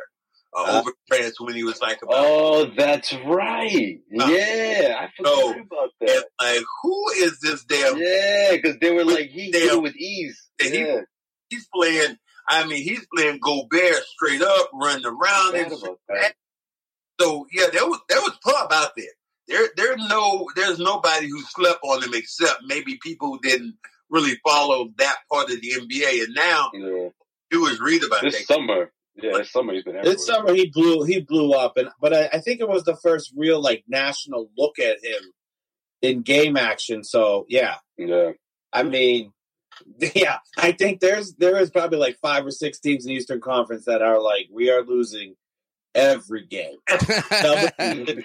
uh, 0.56 0.62
Uh. 0.64 0.80
over 0.80 0.92
France 1.08 1.40
when 1.40 1.54
he 1.54 1.64
was 1.64 1.80
like 1.80 2.00
about 2.02 2.16
Oh, 2.18 2.64
that's 2.76 3.12
right. 3.24 3.98
Uh, 4.20 4.26
Yeah, 4.26 4.96
I 5.00 5.08
forgot 5.16 5.34
no. 5.36 5.50
about 5.62 5.90
that. 6.00 6.24
like 6.40 6.62
who 6.82 7.10
is 7.16 7.38
this 7.40 7.64
damn? 7.64 7.96
Yeah, 7.98 8.52
because 8.52 8.76
they 8.80 8.92
were 8.92 9.04
like 9.04 9.28
he 9.30 9.50
did 9.50 9.72
it 9.72 9.82
with 9.82 9.96
ease. 9.96 10.40
And 10.62 10.74
he- 10.74 11.00
He's 11.50 11.68
playing. 11.74 12.16
I 12.48 12.66
mean, 12.66 12.82
he's 12.82 13.06
playing 13.14 13.38
Gobert 13.40 14.02
straight 14.04 14.42
up, 14.42 14.70
running 14.74 15.04
around. 15.06 15.52
forgot 15.52 15.72
And 15.72 15.82
about 15.82 15.98
that. 16.08 16.34
so 17.20 17.46
yeah, 17.52 17.66
there 17.72 17.86
was 17.86 18.00
there 18.08 18.20
was 18.20 18.36
pub 18.44 18.72
out 18.72 18.90
there. 18.96 19.06
There 19.48 19.68
there's 19.76 20.08
no 20.08 20.48
there's 20.56 20.78
nobody 20.78 21.28
who 21.28 21.40
slept 21.42 21.80
on 21.82 22.02
him 22.02 22.14
except 22.14 22.62
maybe 22.66 22.98
people 23.02 23.28
who 23.28 23.40
didn't 23.40 23.74
really 24.10 24.36
follow 24.44 24.90
that 24.98 25.16
part 25.30 25.50
of 25.50 25.60
the 25.60 25.70
NBA. 25.72 26.24
And 26.24 26.34
now 26.34 26.70
Yeah. 26.74 27.08
do 27.50 27.66
is 27.66 27.80
read 27.80 28.04
about 28.04 28.22
This 28.22 28.38
that. 28.38 28.46
summer, 28.54 28.92
yeah, 29.16 29.38
this 29.38 29.50
summer 29.52 29.72
he's 29.74 29.84
been 29.84 29.96
everywhere. 29.96 30.14
this 30.14 30.26
summer 30.26 30.54
he 30.54 30.68
blew 30.68 31.04
he 31.04 31.20
blew 31.20 31.52
up 31.54 31.76
and 31.76 31.88
but 32.00 32.12
I, 32.14 32.28
I 32.34 32.38
think 32.40 32.60
it 32.60 32.68
was 32.68 32.84
the 32.84 32.96
first 32.96 33.32
real 33.36 33.60
like 33.60 33.84
national 33.88 34.50
look 34.56 34.78
at 34.78 35.02
him 35.04 35.32
in 36.02 36.22
game 36.22 36.56
action. 36.56 37.04
So 37.04 37.46
yeah, 37.48 37.76
Yeah, 37.96 38.32
I 38.72 38.82
mean, 38.84 39.32
yeah, 40.14 40.38
I 40.56 40.72
think 40.72 41.00
there's 41.00 41.34
there 41.34 41.58
is 41.58 41.70
probably 41.70 41.98
like 41.98 42.16
five 42.20 42.44
or 42.46 42.50
six 42.50 42.78
teams 42.80 43.04
in 43.04 43.10
the 43.10 43.14
Eastern 43.16 43.40
Conference 43.40 43.84
that 43.86 44.02
are 44.02 44.20
like 44.20 44.48
we 44.52 44.70
are 44.70 44.82
losing 44.82 45.34
every 45.94 46.46
game. 46.46 46.76
and 47.78 48.24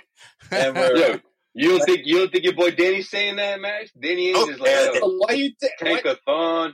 we're, 0.52 0.96
Yo, 0.96 1.20
you 1.54 1.70
don't 1.78 1.86
think 1.86 2.02
you 2.06 2.20
don't 2.20 2.32
think 2.32 2.44
your 2.44 2.54
boy 2.54 2.72
Danny's 2.72 3.10
saying 3.10 3.36
that, 3.38 3.60
Max? 3.60 3.92
Danny 4.00 4.34
Ainge 4.34 4.36
Oh, 4.38 4.50
is 4.50 4.60
like, 4.60 4.70
yeah. 4.70 4.92
yo, 4.94 5.18
why 5.18 5.34
you 5.34 5.52
think? 5.60 5.74
a 5.80 5.84
tankathon. 5.84 6.74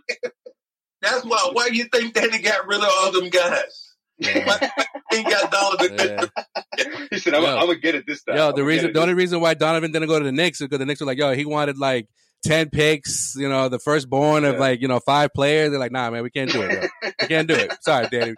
That's 1.01 1.25
why 1.25 1.49
why 1.53 1.69
you 1.71 1.85
think 1.85 2.13
Danny 2.13 2.39
got 2.39 2.67
rid 2.67 2.79
of 2.79 2.89
all 2.89 3.11
them 3.11 3.29
guys? 3.29 3.95
Why 4.19 4.71
he 5.11 5.23
got 5.23 5.51
Donovan 5.51 5.97
Yeah. 6.77 6.85
He 7.11 7.19
said, 7.19 7.33
I'm, 7.33 7.43
Yo. 7.43 7.57
I'm 7.57 7.67
gonna 7.67 7.75
get 7.79 7.95
it 7.95 8.05
this 8.07 8.23
time. 8.23 8.37
Yo, 8.37 8.49
I'm 8.49 8.55
the 8.55 8.63
reason, 8.63 8.93
the 8.93 9.01
only 9.01 9.13
reason 9.13 9.39
why 9.39 9.53
Donovan 9.53 9.91
didn't 9.91 10.07
go 10.07 10.17
to 10.19 10.25
the 10.25 10.31
Knicks 10.31 10.61
is 10.61 10.67
because 10.67 10.79
the 10.79 10.85
Knicks 10.85 11.01
were 11.01 11.07
like, 11.07 11.17
yo, 11.17 11.33
he 11.33 11.45
wanted 11.45 11.77
like 11.77 12.07
ten 12.43 12.69
picks, 12.69 13.35
you 13.35 13.47
know, 13.49 13.69
the 13.69 13.79
firstborn 13.79 14.43
of 14.45 14.57
like 14.59 14.81
you 14.81 14.87
know 14.87 14.99
five 14.99 15.31
players. 15.33 15.71
They're 15.71 15.79
like, 15.79 15.91
nah, 15.91 16.09
man, 16.11 16.23
we 16.23 16.29
can't 16.29 16.51
do 16.51 16.61
it. 16.61 16.79
Bro. 17.01 17.11
We 17.21 17.27
can't 17.27 17.47
do 17.47 17.55
it. 17.55 17.71
Sorry, 17.81 18.07
Danny. 18.11 18.33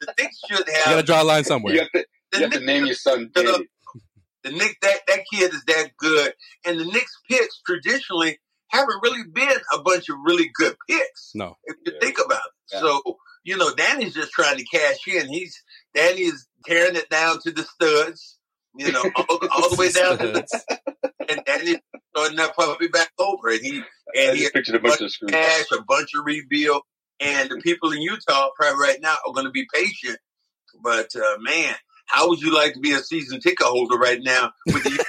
the 0.00 0.14
Knicks 0.18 0.40
should 0.48 0.66
You 0.66 0.74
gotta 0.84 1.02
draw 1.02 1.22
a 1.22 1.24
line 1.24 1.38
You 1.40 1.44
somewhere. 1.44 1.78
have 1.80 1.90
to, 1.92 2.04
you 2.34 2.40
have 2.42 2.52
to 2.52 2.60
name 2.60 2.86
your 2.86 2.94
son 2.94 3.30
should 3.36 3.46
have- 3.46 3.54
Danny. 3.56 3.66
The 4.44 4.52
Knicks 4.52 4.76
that 4.82 5.00
that 5.08 5.20
kid 5.32 5.52
is 5.52 5.64
that 5.66 5.90
good, 5.98 6.32
and 6.64 6.78
the 6.78 6.84
Knicks 6.84 7.12
picks 7.28 7.60
traditionally 7.66 8.38
haven't 8.68 9.00
really 9.02 9.24
been 9.32 9.56
a 9.74 9.82
bunch 9.82 10.08
of 10.08 10.16
really 10.24 10.48
good 10.54 10.76
picks. 10.88 11.32
No, 11.34 11.56
if 11.64 11.74
you 11.84 11.92
Yeah. 11.92 11.98
think 12.00 12.18
about 12.24 12.38
it. 12.46 12.74
Yeah. 12.74 12.80
So, 12.80 13.02
you 13.42 13.56
know, 13.56 13.74
Danny's 13.74 14.14
just 14.14 14.30
trying 14.30 14.56
to 14.58 14.64
cash 14.64 14.98
in. 15.08 15.28
He's 15.28 15.60
Danny 15.92 16.20
is 16.22 16.46
tearing 16.66 16.94
it 16.94 17.10
down 17.10 17.40
to 17.42 17.50
the 17.50 17.64
studs, 17.64 18.38
you 18.76 18.92
know, 18.92 19.02
all, 19.16 19.38
all 19.50 19.70
the 19.70 19.76
way 19.76 19.90
down 19.90 20.18
to 20.18 20.28
the 20.28 21.07
and 21.28 21.44
Danny's 21.44 21.78
starting 22.14 22.36
that 22.36 22.56
puppy 22.56 22.88
back 22.88 23.10
over. 23.18 23.48
And 23.48 23.60
he 23.60 23.82
and 24.16 24.36
he 24.36 24.48
pictured 24.50 24.76
a 24.76 24.80
bunch 24.80 25.00
of 25.00 25.10
screws. 25.10 25.30
cash, 25.30 25.66
a 25.72 25.82
bunch 25.82 26.10
of 26.16 26.24
rebuild. 26.24 26.82
And 27.20 27.50
the 27.50 27.56
people 27.56 27.92
in 27.92 28.00
Utah 28.00 28.50
probably 28.56 28.80
right 28.80 29.00
now 29.00 29.16
are 29.26 29.32
gonna 29.34 29.50
be 29.50 29.66
patient. 29.72 30.18
But 30.82 31.14
uh, 31.16 31.38
man, 31.40 31.74
how 32.06 32.28
would 32.28 32.40
you 32.40 32.54
like 32.54 32.74
to 32.74 32.80
be 32.80 32.92
a 32.92 32.98
season 32.98 33.40
ticket 33.40 33.66
holder 33.66 33.96
right 33.96 34.20
now 34.22 34.52
with 34.66 34.84
the 34.84 35.04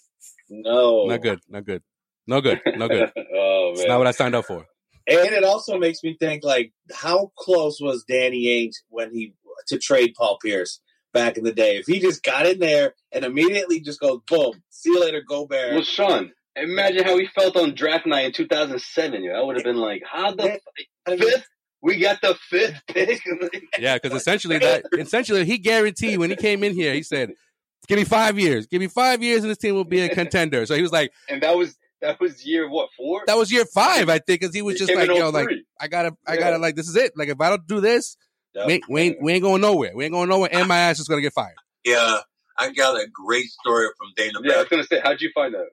no, 0.50 1.06
not 1.06 1.22
good, 1.22 1.40
not 1.48 1.64
good. 1.64 1.82
No 2.26 2.40
good. 2.40 2.60
No 2.66 2.88
good. 2.88 3.12
oh 3.16 3.72
It's 3.74 3.86
not 3.86 3.98
what 3.98 4.06
I 4.06 4.12
signed 4.12 4.34
up 4.34 4.46
for. 4.46 4.66
And 5.06 5.32
it 5.32 5.44
also 5.44 5.78
makes 5.78 6.02
me 6.02 6.16
think 6.18 6.44
like 6.44 6.72
how 6.92 7.30
close 7.36 7.78
was 7.80 8.04
Danny 8.04 8.46
Ainge 8.46 8.76
when 8.88 9.12
he 9.12 9.34
to 9.68 9.78
trade 9.78 10.14
Paul 10.16 10.38
Pierce 10.42 10.80
back 11.14 11.38
in 11.38 11.44
the 11.44 11.52
day? 11.54 11.78
If 11.78 11.86
he 11.86 12.00
just 12.00 12.22
got 12.22 12.44
in 12.44 12.58
there 12.58 12.94
and 13.10 13.24
immediately 13.24 13.80
just 13.80 14.00
goes 14.00 14.20
boom, 14.28 14.62
see 14.68 14.90
you 14.90 15.00
later, 15.00 15.22
go 15.26 15.46
Bear. 15.46 15.72
Well, 15.72 15.82
Sean, 15.82 16.32
imagine 16.54 17.04
how 17.04 17.16
he 17.16 17.26
felt 17.34 17.56
on 17.56 17.74
draft 17.74 18.04
night 18.06 18.26
in 18.26 18.32
2007. 18.32 19.24
Yo, 19.24 19.32
I 19.32 19.42
would 19.42 19.56
have 19.56 19.64
been 19.64 19.76
like, 19.76 20.02
"How 20.10 20.34
the 20.34 20.52
f- 21.06 21.18
fifth? 21.18 21.46
We 21.80 21.98
got 21.98 22.20
the 22.20 22.34
fifth 22.50 22.82
pick." 22.88 23.22
Yeah, 23.78 23.96
because 23.96 24.14
essentially 24.14 24.58
that 24.58 24.84
essentially 24.92 25.44
he 25.46 25.58
guaranteed 25.58 26.18
when 26.18 26.30
he 26.30 26.36
came 26.36 26.62
in 26.62 26.74
here, 26.74 26.92
he 26.94 27.02
said, 27.02 27.32
"Give 27.88 27.98
me 27.98 28.04
five 28.04 28.38
years. 28.38 28.66
Give 28.66 28.80
me 28.80 28.88
five 28.88 29.22
years, 29.22 29.42
and 29.42 29.50
this 29.50 29.58
team 29.58 29.74
will 29.74 29.84
be 29.84 30.00
a 30.00 30.08
contender." 30.14 30.66
So 30.66 30.74
he 30.76 30.82
was 30.82 30.92
like, 30.92 31.12
and 31.28 31.42
that 31.42 31.56
was 31.56 31.76
that 32.00 32.20
was 32.20 32.44
year 32.46 32.68
what 32.68 32.90
four? 32.96 33.22
"That 33.26 33.36
was 33.36 33.50
year 33.50 33.64
five, 33.64 34.08
I 34.08 34.18
think," 34.18 34.40
because 34.40 34.54
he 34.54 34.62
was 34.62 34.74
He 34.74 34.78
just 34.86 34.94
like, 34.94 35.10
in 35.10 35.16
"Yo, 35.16 35.30
like 35.30 35.48
I 35.80 35.88
gotta, 35.88 36.12
I 36.26 36.34
Yeah. 36.34 36.40
gotta, 36.40 36.58
like 36.58 36.76
this 36.76 36.88
is 36.88 36.96
it. 36.96 37.12
Like 37.16 37.28
if 37.28 37.40
I 37.40 37.48
don't 37.48 37.66
do 37.66 37.80
this, 37.80 38.16
Yep. 38.54 38.66
we, 38.66 38.72
ain't, 38.74 38.84
we 38.88 39.00
ain't 39.02 39.22
we 39.22 39.32
ain't 39.34 39.42
going 39.42 39.60
nowhere. 39.60 39.92
We 39.94 40.04
ain't 40.04 40.12
going 40.12 40.28
nowhere, 40.28 40.50
and 40.52 40.68
my 40.68 40.78
ass 40.78 41.00
is 41.00 41.08
gonna 41.08 41.22
get 41.22 41.32
fired." 41.32 41.56
Yeah, 41.84 42.18
I 42.58 42.70
got 42.72 42.96
a 42.96 43.06
great 43.12 43.46
story 43.46 43.88
from 43.98 44.08
Dana 44.16 44.38
Yeah, 44.42 44.54
I 44.54 44.58
was 44.58 44.68
gonna 44.68 44.84
say, 44.84 45.00
how'd 45.02 45.20
you 45.20 45.30
find 45.34 45.54
out? 45.54 45.66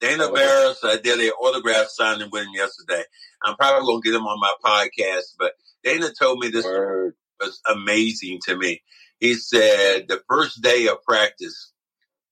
Dana 0.00 0.24
Oh. 0.28 0.32
Barris, 0.34 0.78
I 0.84 0.96
did 0.96 1.18
an 1.18 1.30
autograph 1.30 1.88
signing 1.88 2.28
with 2.30 2.44
him 2.44 2.52
yesterday. 2.54 3.02
I'm 3.42 3.56
probably 3.56 3.84
going 3.86 4.00
to 4.02 4.08
get 4.08 4.16
him 4.16 4.26
on 4.26 4.38
my 4.40 4.52
podcast, 4.64 5.34
but 5.38 5.54
Dana 5.82 6.10
told 6.16 6.38
me 6.38 6.48
this 6.50 6.64
Word. 6.64 7.14
was 7.40 7.60
amazing 7.68 8.38
to 8.44 8.56
me. 8.56 8.82
He 9.18 9.34
said 9.34 10.06
the 10.08 10.22
first 10.28 10.62
day 10.62 10.86
of 10.86 11.02
practice, 11.02 11.72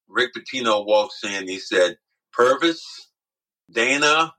Rick 0.08 0.30
Pitino 0.34 0.86
walks 0.86 1.24
in. 1.24 1.48
He 1.48 1.58
said, 1.58 1.98
Pervis, 2.38 2.78
Dana, 3.70 4.32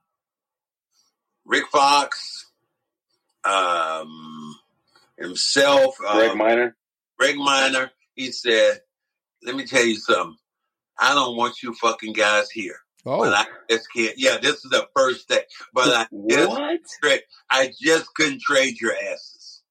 Rick 1.46 1.66
Fox, 1.70 2.46
um, 3.44 4.56
himself, 5.18 5.98
Greg 5.98 6.32
um, 6.32 6.38
Minor. 6.38 6.76
Greg 7.20 7.36
Minor. 7.38 7.92
He 8.16 8.32
said, 8.32 8.80
let 9.44 9.56
me 9.56 9.66
tell 9.66 9.86
you 9.86 9.96
something. 9.96 10.36
I 11.00 11.14
don't 11.14 11.38
want 11.38 11.62
you 11.62 11.74
fucking 11.74 12.14
guys 12.14 12.50
here. 12.50 12.78
Oh, 13.06 13.20
But 13.20 13.34
I 13.34 13.46
just 13.70 13.88
can't. 13.96 14.16
Yeah, 14.18 14.38
this 14.38 14.56
is 14.66 14.72
the 14.72 14.88
first 14.96 15.30
day. 15.30 15.44
But 15.74 15.88
I 15.90 16.08
just, 16.30 16.50
What? 16.50 16.80
tra- 17.04 17.20
I 17.50 17.72
just 17.80 18.14
couldn't 18.16 18.42
trade 18.42 18.80
your 18.82 18.94
asses. 18.94 19.62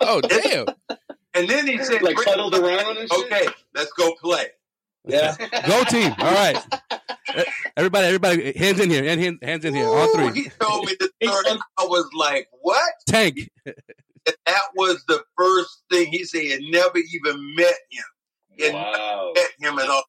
oh, 0.00 0.20
damn! 0.22 0.66
And 1.34 1.48
then 1.48 1.66
he 1.66 1.78
said, 1.84 2.02
Like 2.02 2.16
"Rick, 2.18 2.28
huddled 2.28 2.54
around 2.54 2.96
and 2.96 3.08
shit. 3.12 3.32
okay, 3.32 3.46
let's 3.74 3.92
go 3.92 4.14
play. 4.20 4.46
Yeah. 5.06 5.36
Go 5.66 5.84
team! 5.84 6.12
All 6.18 6.32
right, 6.34 6.56
everybody, 7.76 8.06
everybody, 8.06 8.52
hands 8.56 8.80
in 8.80 8.90
here, 8.90 9.04
and 9.04 9.20
hand- 9.20 9.38
hands 9.42 9.64
in 9.64 9.74
here, 9.74 9.86
all 9.86 10.08
three. 10.14 10.42
He 10.42 10.48
told 10.60 10.86
me 10.86 10.96
the 10.98 11.10
story. 11.22 11.44
and 11.50 11.60
I 11.78 11.84
was 11.84 12.08
like, 12.14 12.48
what? 12.60 12.82
Tank. 13.08 13.48
That 13.64 14.62
was 14.74 15.04
the 15.06 15.22
first 15.38 15.82
thing. 15.90 16.06
He 16.08 16.24
said 16.24 16.40
he 16.42 16.70
never 16.70 16.98
even 16.98 17.54
met 17.54 17.74
him. 17.90 18.04
He 18.50 18.64
had 18.64 18.74
Wow. 18.74 19.32
never 19.34 19.34
met 19.34 19.50
him 19.72 19.78
at 19.78 19.88
all. 19.88 20.02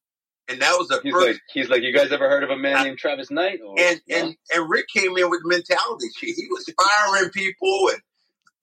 And 0.50 0.60
that 0.62 0.72
was 0.78 0.88
the 0.88 0.98
He's 1.02 1.12
first. 1.12 1.26
like, 1.26 1.40
he's 1.52 1.68
like, 1.68 1.82
you 1.82 1.92
guys 1.94 2.10
ever 2.10 2.28
heard 2.28 2.42
of 2.42 2.50
a 2.50 2.56
man 2.56 2.82
named 2.84 2.98
Travis 2.98 3.30
Knight? 3.30 3.60
Or, 3.64 3.74
and, 3.78 4.00
No? 4.08 4.16
and, 4.16 4.36
and 4.54 4.70
Rick 4.70 4.86
came 4.92 5.16
in 5.18 5.28
with 5.30 5.42
mentality. 5.44 6.06
He 6.20 6.32
he 6.32 6.46
was 6.50 6.64
firing 6.80 7.30
people 7.30 7.90
and 7.92 8.00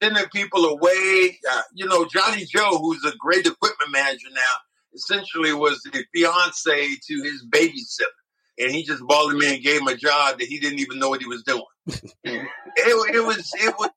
sending 0.02 0.24
people 0.30 0.64
away. 0.66 1.38
Uh, 1.50 1.62
you 1.72 1.86
know, 1.86 2.04
Johnny 2.04 2.44
Joe, 2.44 2.76
who's 2.78 3.04
a 3.04 3.12
great 3.16 3.46
equipment 3.46 3.92
manager 3.92 4.26
now, 4.34 4.40
essentially 4.96 5.52
was 5.52 5.80
the 5.82 6.04
fiance 6.14 6.96
to 7.06 7.22
his 7.22 7.44
babysitter. 7.48 8.06
And 8.58 8.70
he 8.72 8.84
just 8.84 9.06
balled 9.06 9.34
him 9.34 9.42
in 9.42 9.54
and 9.54 9.62
gave 9.62 9.82
him 9.82 9.88
a 9.88 9.96
job 9.96 10.38
that 10.38 10.48
he 10.48 10.58
didn't 10.58 10.78
even 10.78 10.98
know 10.98 11.10
what 11.10 11.20
he 11.20 11.26
was 11.26 11.42
doing. 11.42 11.62
it, 11.86 12.48
it 12.74 13.26
was, 13.26 13.50
it 13.54 13.74
was, 13.78 13.90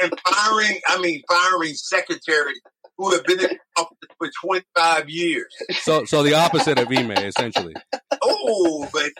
and 0.00 0.12
firing, 0.26 0.80
I 0.86 1.00
mean, 1.00 1.22
firing 1.28 1.74
secretary 1.74 2.54
who 2.96 3.12
have 3.12 3.24
been 3.24 3.40
in 3.40 3.58
office 3.76 3.96
for 4.18 4.30
25 4.44 5.08
years. 5.08 5.52
So, 5.80 6.04
so 6.04 6.22
the 6.22 6.34
opposite 6.34 6.78
of 6.78 6.88
Ime, 6.88 7.10
essentially. 7.10 7.74
Oh, 8.22 8.88
but 8.92 9.10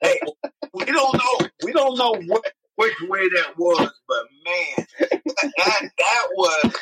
hey, 0.00 0.20
we 0.72 0.84
don't 0.86 1.14
know. 1.14 1.48
We 1.62 1.72
don't 1.72 1.98
know 1.98 2.14
what 2.26 2.44
which 2.76 2.94
way 3.02 3.20
that 3.36 3.54
was, 3.56 3.90
but 4.08 4.24
man, 4.44 4.86
that 5.56 5.90
that 5.98 6.26
was 6.34 6.74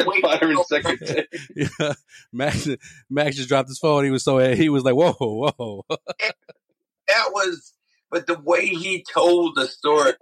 firing 0.22 0.62
secretary. 0.64 1.26
Yeah. 1.54 1.94
Max, 2.32 2.68
Max 3.08 3.36
just 3.36 3.48
dropped 3.48 3.68
his 3.68 3.78
phone. 3.78 4.04
He 4.04 4.10
was 4.10 4.24
so 4.24 4.38
he 4.54 4.68
was 4.68 4.84
like, 4.84 4.94
"Whoa, 4.94 5.12
whoa!" 5.18 5.84
that 5.88 7.30
was. 7.32 7.72
But 8.10 8.26
the 8.26 8.38
way 8.38 8.66
he 8.66 9.04
told 9.12 9.54
the 9.54 9.66
story, 9.66 10.12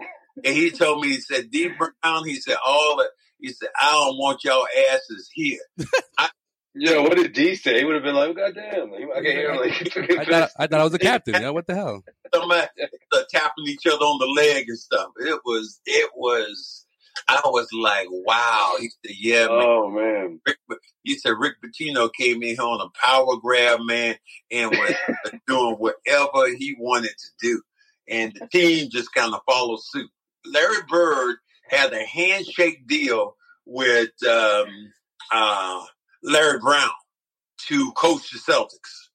and 0.44 0.54
he 0.54 0.70
told 0.70 1.02
me, 1.02 1.08
he 1.08 1.20
said, 1.20 1.50
"Dee 1.50 1.68
Brown," 1.68 2.24
he 2.24 2.36
said, 2.36 2.56
"All 2.64 2.96
the." 2.96 3.08
He 3.38 3.52
said, 3.52 3.68
"I 3.80 3.92
don't 3.92 4.16
want 4.16 4.44
y'all 4.44 4.66
asses 4.92 5.28
here." 5.32 5.60
Yo, 6.78 7.02
what 7.02 7.16
did 7.16 7.32
D 7.32 7.54
say? 7.54 7.78
He 7.78 7.84
would 7.84 7.94
have 7.94 8.04
been 8.04 8.14
like, 8.14 8.36
God 8.36 8.54
damn. 8.54 8.92
I 8.92 9.14
can't 9.14 9.24
hear 9.24 9.50
him 9.50 9.60
like, 9.60 9.96
I 9.96 10.24
thought 10.24 10.50
I 10.58 10.66
thought 10.66 10.80
I 10.80 10.84
was 10.84 10.92
a 10.92 10.98
captain. 10.98 11.34
You 11.34 11.40
know 11.40 11.52
what 11.54 11.66
the 11.66 11.74
hell? 11.74 12.04
Somebody 12.34 12.66
uh, 13.14 13.22
tapping 13.30 13.66
each 13.66 13.86
other 13.86 14.04
on 14.04 14.18
the 14.18 14.26
leg 14.26 14.68
and 14.68 14.78
stuff. 14.78 15.08
It 15.18 15.40
was. 15.44 15.80
It 15.86 16.10
was. 16.14 16.84
I 17.28 17.40
was 17.46 17.68
like, 17.72 18.08
"Wow." 18.10 18.74
He 18.78 18.90
said, 18.90 19.16
"Yeah, 19.18 19.46
man." 19.46 19.48
oh, 19.52 19.90
man. 19.90 20.40
Rick, 20.46 20.58
he 21.02 21.16
said 21.16 21.32
Rick 21.38 21.54
Pitino 21.64 22.10
came 22.12 22.42
in 22.42 22.50
here 22.50 22.60
on 22.60 22.82
a 22.82 23.06
power 23.06 23.36
grab, 23.38 23.80
man, 23.82 24.16
and 24.50 24.70
was 24.70 24.94
doing 25.46 25.76
whatever 25.76 26.54
he 26.58 26.76
wanted 26.78 27.14
to 27.16 27.28
do. 27.40 27.62
And 28.06 28.34
the 28.38 28.46
team 28.48 28.90
just 28.90 29.14
kind 29.14 29.32
of 29.32 29.40
followed 29.48 29.80
suit. 29.82 30.10
Larry 30.44 30.82
Bird 30.90 31.36
had 31.70 31.94
a 31.94 32.04
handshake 32.04 32.86
deal 32.86 33.34
with 33.64 34.10
um, 34.28 34.92
uh, 35.32 35.82
Larry 36.22 36.58
Brown 36.58 36.90
to 37.68 37.92
coach 37.92 38.30
the 38.30 38.38
Celtics. 38.38 39.08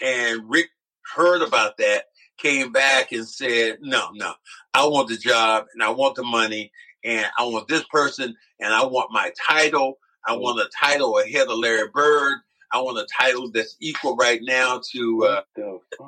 And 0.00 0.48
Rick 0.48 0.68
heard 1.14 1.42
about 1.42 1.76
that, 1.78 2.04
came 2.38 2.72
back 2.72 3.12
and 3.12 3.26
said, 3.26 3.78
no, 3.80 4.10
no, 4.12 4.34
I 4.72 4.86
want 4.86 5.08
the 5.08 5.16
job 5.16 5.66
and 5.72 5.82
I 5.82 5.90
want 5.90 6.16
the 6.16 6.24
money 6.24 6.72
and 7.04 7.26
I 7.38 7.44
want 7.44 7.68
this 7.68 7.84
person 7.84 8.34
and 8.60 8.74
I 8.74 8.84
want 8.84 9.12
my 9.12 9.30
title. 9.46 9.98
I 10.26 10.36
want 10.36 10.60
a 10.60 10.68
title 10.78 11.18
ahead 11.18 11.48
of 11.48 11.58
Larry 11.58 11.88
Bird. 11.92 12.38
I 12.72 12.80
want 12.80 12.98
a 12.98 13.06
title 13.18 13.50
that's 13.52 13.76
equal 13.80 14.16
right 14.16 14.40
now 14.42 14.80
to 14.92 15.24
uh, 15.24 15.42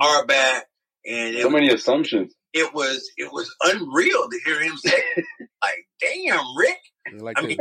Auerbach. 0.01 0.65
And 1.07 1.37
so 1.37 1.51
many 1.51 1.69
assumptions. 1.69 2.35
it 2.53 2.75
was 2.75 3.09
it 3.17 3.31
was 3.33 3.55
unreal 3.63 4.29
to 4.29 4.41
hear 4.45 4.61
him 4.61 4.77
say, 4.77 4.99
like, 5.63 5.87
"Damn, 6.01 6.57
Rick." 6.57 6.79
We 7.13 7.19
like 7.21 7.39
I 7.39 7.43
to, 7.43 7.47
mean, 7.49 7.59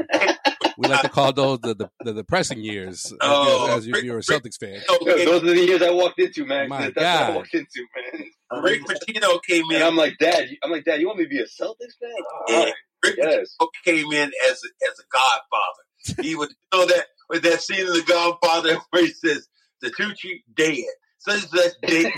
we 0.77 0.87
like 0.87 1.01
to 1.01 1.07
uh, 1.07 1.09
call 1.09 1.33
those 1.33 1.59
the 1.59 1.75
the, 1.75 1.89
the 2.03 2.13
depressing 2.13 2.59
years. 2.59 3.05
As, 3.05 3.17
Oh, 3.21 3.75
as 3.77 3.87
if 3.87 4.03
you're 4.03 4.17
a 4.17 4.21
Celtics 4.21 4.57
fan. 4.59 4.81
Those 5.05 5.43
are 5.43 5.45
the 5.45 5.65
years 5.65 5.81
I 5.81 5.91
walked 5.91 6.19
into, 6.19 6.45
man. 6.45 6.69
My 6.69 6.89
That's 6.89 6.95
what 6.95 7.05
I 7.05 7.35
walked 7.35 7.53
into, 7.53 7.85
man. 8.13 8.63
Rick 8.63 8.81
Pitino 8.85 9.39
came 9.47 9.65
in. 9.69 9.75
And 9.77 9.83
I'm 9.83 9.95
like, 9.95 10.17
Dad, 10.19 10.47
I'm 10.63 10.71
like, 10.71 10.85
Dad, 10.85 10.99
you 11.01 11.07
want 11.07 11.19
me 11.19 11.25
to 11.25 11.29
be 11.29 11.39
a 11.39 11.43
Celtics 11.45 11.97
fan? 11.99 12.11
Yeah. 12.47 12.55
All 12.55 12.63
right. 12.65 12.73
Rick 13.03 13.15
Yes. 13.17 13.55
Pitino 13.61 13.67
came 13.83 14.11
in 14.11 14.31
as 14.49 14.61
a, 14.63 14.69
as 14.91 14.99
a 14.99 15.03
godfather. 15.11 16.21
He 16.27 16.35
was, 16.35 16.49
you 16.73 16.79
know, 16.79 16.85
that 16.85 17.05
with 17.29 17.43
that 17.43 17.61
scene 17.61 17.79
in 17.79 17.87
The 17.87 18.03
Godfather 18.07 18.77
where 18.91 19.03
he 19.05 19.11
says, 19.11 19.47
the 19.81 19.89
"Tucci 19.91 20.43
dead." 20.55 20.83
Such 21.17 21.47
such 21.49 21.71
dead. 21.81 22.11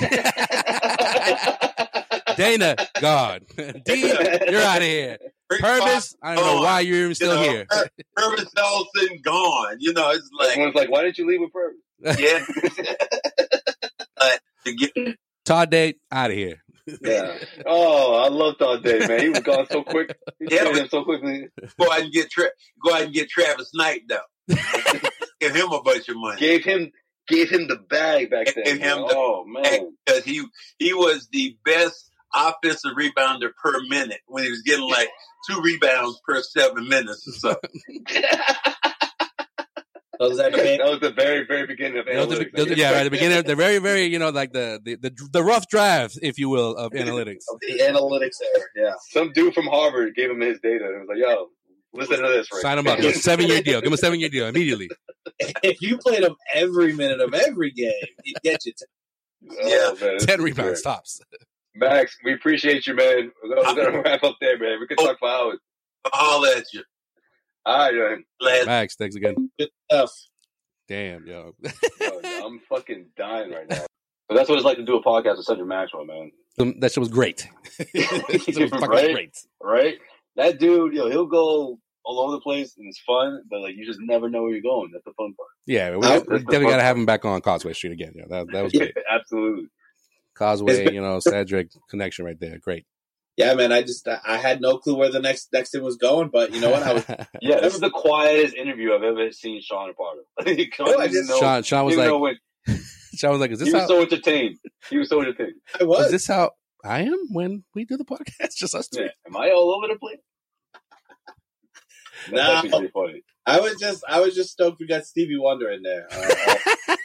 Dana, 2.38 2.76
God, 3.00 3.46
D, 3.86 4.02
you're 4.02 4.62
out 4.62 4.78
of 4.78 4.84
here. 4.84 5.18
Rick 5.50 5.62
Pervis, 5.62 6.16
I 6.22 6.36
don't 6.36 6.46
know 6.46 6.62
why 6.62 6.82
you're 6.82 6.98
even 6.98 7.10
You 7.10 7.16
still 7.16 7.36
know, 7.36 7.42
here. 7.42 7.66
Her- 7.70 7.90
Pervis 8.18 8.48
Ellison 8.58 9.22
gone. 9.24 9.78
You 9.80 9.94
know, 9.94 10.10
it's 10.12 10.30
like 10.38 10.52
Everyone's 10.52 10.76
like, 10.76 10.90
why 10.92 11.04
didn't 11.04 11.18
you 11.18 11.28
leave 11.28 11.40
with 11.40 11.52
Pervis? 11.54 12.20
yeah. 12.20 12.46
But 14.18 14.42
to 14.66 14.74
get 14.74 14.92
Todd 15.46 15.70
Day, 15.70 15.96
out 16.12 16.32
of 16.32 16.36
here. 16.38 16.64
Yeah. 17.02 17.38
Oh, 17.66 18.16
I 18.16 18.30
love 18.30 18.58
Todd 18.58 18.84
Day, 18.84 19.00
man. 19.08 19.22
He 19.22 19.30
was 19.30 19.40
gone 19.42 19.68
so 19.70 19.84
quick. 19.84 20.18
He 20.40 20.48
Yeah, 20.56 20.64
traded 20.64 20.82
him 20.84 20.88
so 20.90 21.04
quickly. 21.04 21.48
go 21.80 21.92
out 21.92 22.02
and 22.02 22.12
get 22.12 22.30
Tra- 22.32 22.50
go 22.84 22.94
out 22.96 23.02
and 23.04 23.14
get 23.14 23.30
Travis 23.30 23.72
Knight 23.74 24.02
though. 24.10 24.20
Give 25.40 25.54
him 25.56 25.72
a 25.72 25.82
bunch 25.84 26.10
of 26.10 26.16
money. 26.18 26.40
Gave 26.40 26.64
him 26.64 26.92
gave 27.28 27.50
him 27.52 27.68
the 27.68 27.76
bag 27.76 28.32
back 28.32 28.48
then. 28.56 28.64
Gave 28.64 28.74
him 28.80 28.98
man. 29.02 29.08
the 29.08 29.14
oh 29.16 29.46
man. 29.46 29.94
because 30.06 30.24
he 30.24 30.44
he 30.80 30.94
was 30.94 31.28
the 31.32 31.56
best 31.64 32.10
offensive 32.34 32.92
rebounder 32.98 33.50
per 33.62 33.80
minute 33.88 34.20
when 34.28 34.44
he 34.44 34.50
was 34.50 34.62
getting 34.64 34.90
like 34.90 35.10
two 35.50 35.62
rebounds 35.62 36.20
per 36.28 36.42
seven 36.42 36.88
minutes 36.88 37.28
or 37.28 37.32
so. 37.54 37.56
Those 40.20 40.40
are 40.40 40.50
the 40.50 40.58
that 40.58 40.80
was 40.90 41.00
the 41.00 41.12
very, 41.12 41.46
very 41.46 41.68
beginning 41.68 42.00
of 42.00 42.06
Those 42.08 42.26
are 42.34 42.40
the- 42.40 42.46
analytics. 42.46 42.56
those 42.70 42.78
yeah, 42.78 42.92
right. 42.92 43.04
The 43.04 43.12
beginning, 43.12 43.44
the 43.44 43.56
very, 43.56 43.78
very, 43.78 44.06
you 44.06 44.18
know, 44.18 44.30
like 44.32 44.52
the 44.52 44.82
the 44.84 44.96
the, 44.96 45.30
the 45.32 45.44
rough 45.44 45.68
draft, 45.70 46.18
if 46.24 46.40
you 46.40 46.50
will, 46.50 46.76
of 46.76 46.92
analytics. 46.94 47.44
the 47.62 47.80
analytics 47.84 48.38
era. 48.56 48.66
Yeah. 48.76 48.94
Some 49.12 49.32
dude 49.32 49.54
from 49.54 49.68
Harvard 49.68 50.16
gave 50.16 50.32
him 50.32 50.42
his 50.42 50.60
data. 50.60 50.86
It 50.86 51.00
was 51.02 51.08
like, 51.08 51.20
yo, 51.20 51.50
listen 51.94 52.20
to 52.24 52.28
this. 52.30 52.48
Rick. 52.52 52.62
Sign 52.64 52.80
him 52.80 52.88
up. 52.88 52.98
Give 52.98 53.12
him 53.12 53.12
a 53.12 53.14
seven 53.20 53.46
year 53.48 53.62
deal. 53.62 53.80
Give 53.80 53.88
him 53.90 53.94
a 53.94 53.98
seven 53.98 54.20
year 54.20 54.30
deal 54.30 54.48
immediately. 54.48 54.90
If 55.40 55.84
you 55.84 56.00
played 56.00 56.24
him 56.24 56.36
every 56.52 56.94
minute 56.94 57.20
of 57.22 57.36
every 57.36 57.70
game, 57.70 57.92
he'd 58.24 58.38
get 58.44 58.66
you. 58.66 58.74
To, 58.76 58.86
Yeah. 59.44 59.52
Oh, 59.92 59.98
man, 60.02 60.18
Ten 60.18 60.42
rebounds 60.42 60.82
great. 60.82 60.96
tops. 60.96 61.22
Max, 61.78 62.18
we 62.24 62.34
appreciate 62.34 62.88
you, 62.88 62.96
man. 62.96 63.32
We're 63.44 63.56
gonna, 63.64 64.02
wrap 64.06 64.24
up 64.24 64.36
there, 64.42 64.58
man. 64.58 64.80
We 64.80 64.88
could 64.88 64.98
talk 64.98 65.20
for 65.20 65.30
hours. 65.30 65.60
I'll 66.06 66.12
holler 66.14 66.50
at 66.58 66.66
you. 66.74 66.84
All 67.66 67.94
right, 67.94 68.18
man. 68.42 68.66
Max, 68.66 68.96
thanks 68.96 69.16
again. 69.16 69.50
Good 69.60 69.70
stuff. 69.92 70.12
Damn, 70.88 71.28
yo. 71.28 71.54
Yo, 72.02 72.22
I'm 72.46 72.60
fucking 72.70 73.08
dying 73.18 73.52
right 73.52 73.70
now. 73.70 73.86
But 74.30 74.36
that's 74.36 74.50
what 74.50 74.56
it's 74.56 74.66
like 74.66 74.78
to 74.78 74.84
do 74.86 74.96
a 74.98 75.04
podcast 75.04 75.38
with 75.38 75.46
Cedric 75.46 75.68
Maxwell, 75.68 76.06
man. 76.06 76.32
Um, 76.60 76.80
that 76.80 76.92
shit 76.92 77.00
was 77.02 77.10
great. 77.10 77.48
it 77.80 78.58
was 78.60 78.70
fucking 78.72 78.90
Right? 78.90 79.14
great. 79.14 79.38
Right? 79.62 79.96
That 80.36 80.60
dude, 80.60 80.94
yo, 80.94 81.10
he'll 81.10 81.26
go 81.28 81.78
all 82.04 82.20
over 82.22 82.32
the 82.34 82.40
place 82.42 82.76
and 82.78 82.88
it's 82.88 83.00
fun, 83.00 83.42
but 83.50 83.60
like 83.62 83.76
you 83.76 83.86
just 83.86 84.00
never 84.02 84.30
know 84.30 84.44
where 84.44 84.52
you're 84.54 84.62
going. 84.62 84.90
That's 84.94 85.04
the 85.06 85.12
fun 85.14 85.34
part. 85.36 85.50
Yeah, 85.66 85.98
we, 85.98 86.08
I- 86.08 86.18
we 86.20 86.40
definitely 86.40 86.68
got 86.70 86.78
to 86.78 86.84
have 86.84 86.98
him 86.98 87.06
back 87.06 87.26
on 87.26 87.42
Causeway 87.42 87.74
Street 87.74 87.92
again. 87.92 88.14
Yeah, 88.16 88.26
that, 88.30 88.48
that 88.54 88.64
was 88.64 88.74
Yeah, 88.74 88.80
great. 88.80 88.98
absolutely. 89.12 89.68
Causeway, 90.38 90.94
you 90.94 91.02
know, 91.02 91.20
Cedric 91.20 91.70
connection 91.90 92.26
right 92.26 92.40
there. 92.40 92.58
Great. 92.60 92.86
Yeah, 93.36 93.54
man. 93.54 93.72
I 93.72 93.82
just 93.84 94.08
I 94.08 94.20
I 94.26 94.38
had 94.38 94.62
no 94.62 94.78
clue 94.80 94.96
where 94.98 95.12
the 95.12 95.20
next 95.20 95.50
next 95.54 95.72
thing 95.72 95.84
was 95.84 95.96
going, 95.98 96.30
but 96.30 96.54
you 96.54 96.60
know 96.62 96.72
what? 96.72 96.84
I 96.84 96.94
was 96.94 97.06
Yeah, 97.42 97.60
this 97.60 97.76
is 97.76 97.80
the 97.80 97.90
quietest 97.92 98.56
interview 98.56 98.94
I've 98.94 99.04
ever 99.04 99.32
seen 99.32 99.62
Sean 99.62 99.90
a 99.90 99.94
part 99.94 100.18
of. 100.40 100.48
you 100.58 100.68
Oh, 100.80 100.86
I 101.00 101.06
don't 101.08 101.12
just- 101.14 101.30
know, 101.30 101.40
Sean, 101.40 101.64
Sean 101.64 101.86
was 101.86 101.96
you 101.96 102.02
don't 102.02 102.08
know 102.10 102.18
like, 102.18 102.38
when- 102.68 102.80
Sean 103.16 103.32
was 103.32 103.40
like, 103.42 103.52
is 103.52 103.60
he 103.60 103.66
this 103.66 103.74
was 103.74 103.82
how? 103.84 103.88
so 103.88 104.02
entertained. 104.02 104.58
He 104.90 104.98
was 104.98 105.10
so 105.10 105.22
entertained. 105.22 105.54
I 105.80 105.84
was. 105.84 106.06
Is 106.08 106.12
this 106.12 106.28
how 106.28 106.52
I 106.84 107.02
am 107.02 107.28
when 107.32 107.64
we 107.76 107.86
do 107.86 107.98
the 107.98 108.06
podcast? 108.06 108.56
Just 108.58 108.74
us 108.76 108.88
three. 108.88 109.06
Yeah. 109.06 109.10
Am 109.28 109.38
I 109.38 109.52
all 109.52 109.72
over 109.76 109.88
the 109.94 110.00
place? 110.00 110.18
No. 112.32 112.42
actually 112.42 112.70
pretty 112.72 112.92
funny. 112.94 113.24
I 113.46 113.60
was 113.60 113.76
just 113.80 114.04
I 114.10 114.20
was 114.20 114.36
just 114.36 114.50
stoked 114.52 114.80
we 114.80 114.88
got 114.88 115.06
Stevie 115.06 115.38
Wonder 115.38 115.70
in 115.72 115.84
there. 115.84 116.08
Uh, 116.12 116.96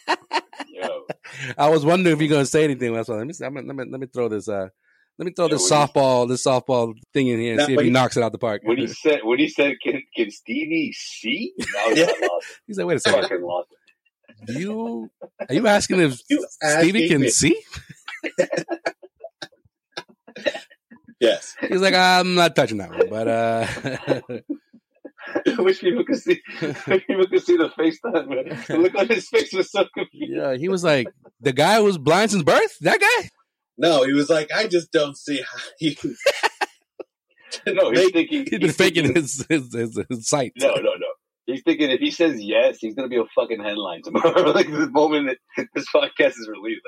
Yo. 0.75 1.07
I 1.59 1.69
was 1.69 1.85
wondering 1.85 2.15
if 2.17 2.21
you're 2.23 2.31
gonna 2.31 2.47
say 2.47 2.65
anything. 2.65 2.95
That's 2.95 3.09
why. 3.09 3.17
Let 3.17 3.27
me, 3.27 3.33
see- 3.35 3.45
I'm 3.45 3.55
gonna- 3.55 3.67
let 3.67 3.77
me 3.77 3.85
let 3.91 4.01
me 4.01 4.07
throw 4.07 4.29
this. 4.29 4.49
Uh, 4.49 4.69
let 5.19 5.27
me 5.27 5.33
throw 5.33 5.45
Yeah, 5.47 5.53
this 5.55 5.71
softball, 5.71 6.27
this 6.27 6.43
softball 6.47 6.95
thing 7.13 7.29
in 7.29 7.39
here 7.39 7.53
and 7.59 7.63
see 7.67 7.75
if 7.75 7.81
he 7.81 7.87
he- 7.87 7.91
knocks 7.93 8.17
it 8.17 8.23
out 8.23 8.33
the 8.33 8.39
park. 8.39 8.63
When 8.65 8.79
he 8.79 8.87
said 8.87 9.21
when 9.23 9.39
he 9.39 9.49
said 9.49 9.75
can 9.83 10.03
can 10.17 10.31
Stevie 10.31 10.93
see? 10.93 11.53
Yeah. 11.95 12.07
He's 12.67 12.79
like, 12.79 12.87
wait 12.87 12.97
a 12.97 13.01
second. 13.01 13.23
fucking 13.23 13.43
lost 13.43 13.69
it. 14.49 14.57
You 14.59 15.11
are 15.49 15.55
you 15.55 15.67
asking 15.67 16.01
if 16.01 16.19
You 16.31 16.47
Stevie 16.49 17.05
asking 17.05 17.09
can 17.09 17.21
me. 17.21 17.29
see? 17.29 17.61
yes. 21.21 21.55
He's 21.61 21.81
like, 21.83 21.95
I'm 21.95 22.35
not 22.35 22.57
touching 22.57 22.79
that 22.79 22.91
one, 22.91 23.09
but 23.11 23.29
uh, 23.29 23.67
I 25.47 25.55
wish 25.63 25.81
people 25.81 26.05
could 26.05 26.19
see 26.19 26.41
people 26.61 27.27
could 27.27 27.43
see 27.43 27.57
the 27.57 27.71
FaceTime, 27.79 28.29
man. 28.29 28.65
The 28.69 28.77
look 28.79 28.95
on 28.95 29.09
his 29.09 29.29
face 29.29 29.53
was 29.53 29.71
so 29.71 29.85
confused. 29.95 30.33
yeah, 30.33 30.55
he 30.57 30.69
was 30.69 30.85
like, 30.85 31.09
the 31.41 31.53
guy 31.53 31.77
who 31.79 31.85
was 31.85 31.99
blind 31.99 32.31
since 32.31 32.43
birth. 32.43 32.77
That 32.81 33.01
guy. 33.01 33.29
No, 33.79 34.05
he 34.05 34.13
was 34.13 34.29
like, 34.29 34.51
I 34.55 34.67
just 34.69 34.93
don't 34.93 35.17
see 35.17 35.39
how 35.39 35.59
you. 35.81 35.95
No, 37.67 37.91
he's 37.91 38.05
Make- 38.05 38.13
thinking 38.15 38.41
He's 38.41 38.51
been 38.51 38.61
he's 38.63 38.77
faking 38.77 39.05
thinking- 39.05 39.23
his 39.23 39.47
his, 39.49 39.75
his, 39.75 40.01
his 40.09 40.29
sight. 40.29 40.53
No, 40.57 40.75
no, 40.75 40.81
no. 40.83 41.07
He's 41.45 41.61
thinking 41.63 41.91
if 41.91 42.01
he 42.01 42.11
says 42.11 42.41
yes, 42.41 42.79
he's 42.81 42.95
gonna 42.95 43.09
be 43.09 43.17
a 43.19 43.25
fucking 43.35 43.61
headline 43.63 44.01
tomorrow. 44.03 44.53
like 44.53 44.71
the 44.71 44.89
moment 44.91 45.37
that 45.57 45.67
this 45.75 45.85
podcast 45.95 46.31
is 46.39 46.49
released, 46.49 46.81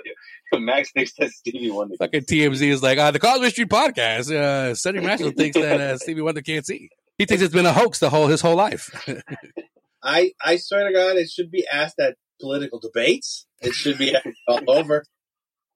like 0.52 0.62
Max 0.62 0.90
thinks 0.92 1.12
that 1.18 1.30
Stevie 1.30 1.70
Wonder. 1.70 1.96
Fucking 1.98 2.22
TMZ 2.22 2.62
is 2.62 2.82
like, 2.82 2.96
uh, 2.98 3.10
the 3.10 3.18
Causeway 3.18 3.50
Street 3.50 3.68
podcast. 3.68 4.34
Uh, 4.34 4.74
Cedric 4.74 5.04
Maxwell 5.04 5.32
thinks 5.32 5.56
that 5.58 5.80
uh, 5.80 5.98
Stevie 5.98 6.22
Wonder 6.22 6.40
can't 6.40 6.64
see. 6.64 6.88
He 7.18 7.26
thinks 7.26 7.42
it's 7.42 7.54
been 7.54 7.66
a 7.66 7.72
hoax 7.72 7.98
the 8.00 8.10
whole 8.10 8.26
his 8.26 8.40
whole 8.40 8.56
life. 8.56 8.90
I 10.02 10.32
I 10.42 10.56
swear 10.56 10.86
to 10.88 10.92
God, 10.92 11.16
it 11.16 11.30
should 11.30 11.50
be 11.50 11.66
asked 11.70 11.98
at 12.00 12.16
political 12.40 12.78
debates. 12.80 13.46
It 13.62 13.72
should 13.72 13.98
be 13.98 14.14
all 14.48 14.60
over. 14.68 15.04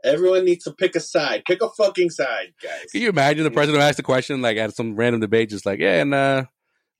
Everyone 0.04 0.44
needs 0.44 0.64
to 0.64 0.72
pick 0.72 0.94
a 0.94 1.00
side. 1.00 1.42
Pick 1.46 1.62
a 1.62 1.68
fucking 1.70 2.10
side, 2.10 2.52
guys. 2.62 2.90
Can 2.92 3.02
you 3.02 3.08
imagine 3.08 3.44
the 3.44 3.50
president 3.50 3.82
who 3.82 3.88
asked 3.88 3.96
the 3.96 4.02
question 4.02 4.42
like 4.42 4.56
at 4.56 4.74
some 4.74 4.94
random 4.94 5.20
debate, 5.20 5.50
just 5.50 5.66
like, 5.66 5.80
yeah, 5.80 6.00
and 6.00 6.14
uh, 6.14 6.44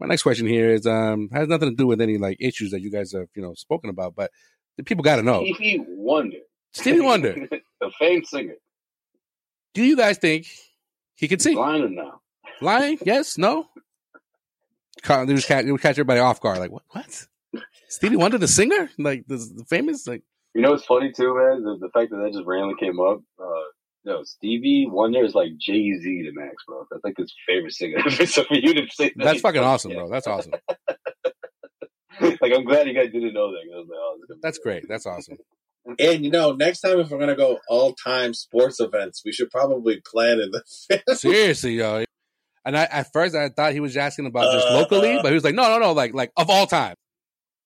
my 0.00 0.06
next 0.06 0.22
question 0.22 0.46
here 0.46 0.70
is 0.70 0.86
um 0.86 1.28
has 1.32 1.48
nothing 1.48 1.70
to 1.70 1.76
do 1.76 1.86
with 1.86 2.00
any 2.00 2.18
like 2.18 2.36
issues 2.40 2.70
that 2.70 2.80
you 2.80 2.90
guys 2.90 3.12
have 3.12 3.28
you 3.34 3.42
know 3.42 3.54
spoken 3.54 3.90
about, 3.90 4.14
but 4.14 4.30
the 4.76 4.84
people 4.84 5.02
got 5.02 5.16
to 5.16 5.22
know. 5.22 5.44
Stevie 5.44 5.84
Wonder. 5.86 6.38
Stevie 6.72 7.00
Wonder, 7.00 7.34
the 7.80 7.90
famed 7.98 8.26
singer. 8.26 8.54
do 9.74 9.82
you 9.84 9.96
guys 9.96 10.18
think 10.18 10.46
he 11.14 11.26
can 11.28 11.38
see? 11.40 11.54
Blind 11.54 11.84
or 11.84 11.88
no? 11.88 12.20
Lying? 12.60 12.98
Yes? 13.04 13.38
No? 13.38 13.66
Ca- 15.02 15.24
They 15.24 15.34
just 15.34 15.48
catch, 15.48 15.64
they 15.64 15.72
would 15.72 15.80
catch 15.82 15.92
everybody 15.94 16.20
off 16.20 16.40
guard. 16.40 16.58
Like 16.58 16.70
what? 16.70 16.82
What? 16.90 17.26
Stevie 17.88 18.16
Wonder, 18.22 18.38
the 18.38 18.48
singer, 18.48 18.90
like 18.98 19.24
the, 19.26 19.36
the 19.36 19.64
famous, 19.64 20.06
like 20.06 20.22
You 20.54 20.62
know 20.62 20.72
it's 20.74 20.84
funny 20.84 21.12
too, 21.12 21.34
man? 21.36 21.62
The, 21.62 21.76
the 21.80 21.90
fact 21.90 22.10
that 22.10 22.16
that 22.18 22.32
just 22.32 22.46
randomly 22.46 22.74
came 22.80 22.98
up. 23.00 23.20
Uh, 23.40 23.44
no, 24.04 24.22
Stevie 24.24 24.86
Wonder 24.90 25.22
is 25.24 25.34
like 25.34 25.50
Jay 25.60 25.92
Z 25.94 26.22
to 26.22 26.30
Max, 26.32 26.54
bro. 26.66 26.86
That's 26.90 27.04
like 27.04 27.14
his 27.18 27.32
favorite 27.46 27.72
singer. 27.74 27.98
so 28.26 28.44
for 28.44 28.54
you 28.54 28.74
to 28.74 28.86
say 28.90 29.12
that, 29.16 29.24
that's 29.24 29.40
fucking 29.40 29.62
awesome, 29.62 29.92
bro. 29.92 30.08
That's 30.08 30.26
awesome. 30.26 30.52
like 32.20 32.52
I'm 32.54 32.64
glad 32.64 32.86
you 32.86 32.94
guys 32.94 33.12
didn't 33.12 33.34
know 33.34 33.52
that. 33.52 33.62
Was 33.68 33.86
like, 33.88 33.98
oh, 33.98 34.16
this 34.16 34.22
is 34.22 34.28
gonna 34.28 34.36
be 34.36 34.40
That's 34.42 34.58
great. 34.58 34.80
great. 34.82 34.88
That's 34.88 35.06
awesome. 35.06 35.36
And 35.98 36.24
you 36.24 36.30
know, 36.30 36.52
next 36.52 36.80
time 36.80 36.98
if 37.00 37.10
we're 37.10 37.18
gonna 37.18 37.36
go 37.36 37.58
all 37.68 37.94
time 37.94 38.34
sports 38.34 38.80
events, 38.80 39.22
we 39.24 39.32
should 39.32 39.50
probably 39.50 40.00
plan 40.10 40.40
in 40.40 40.50
the 40.50 41.14
Seriously, 41.14 41.74
yo. 41.74 42.04
And 42.68 42.76
I, 42.76 42.82
at 42.84 43.10
first, 43.14 43.34
I 43.34 43.48
thought 43.48 43.72
he 43.72 43.80
was 43.80 43.96
asking 43.96 44.26
about 44.26 44.52
just 44.52 44.68
Uh, 44.68 44.74
locally, 44.74 45.18
but 45.22 45.28
he 45.28 45.32
was 45.34 45.42
like, 45.42 45.54
no, 45.54 45.70
no, 45.70 45.78
no, 45.78 45.92
like, 45.92 46.12
like 46.12 46.30
of 46.36 46.50
all 46.50 46.66
time. 46.66 46.96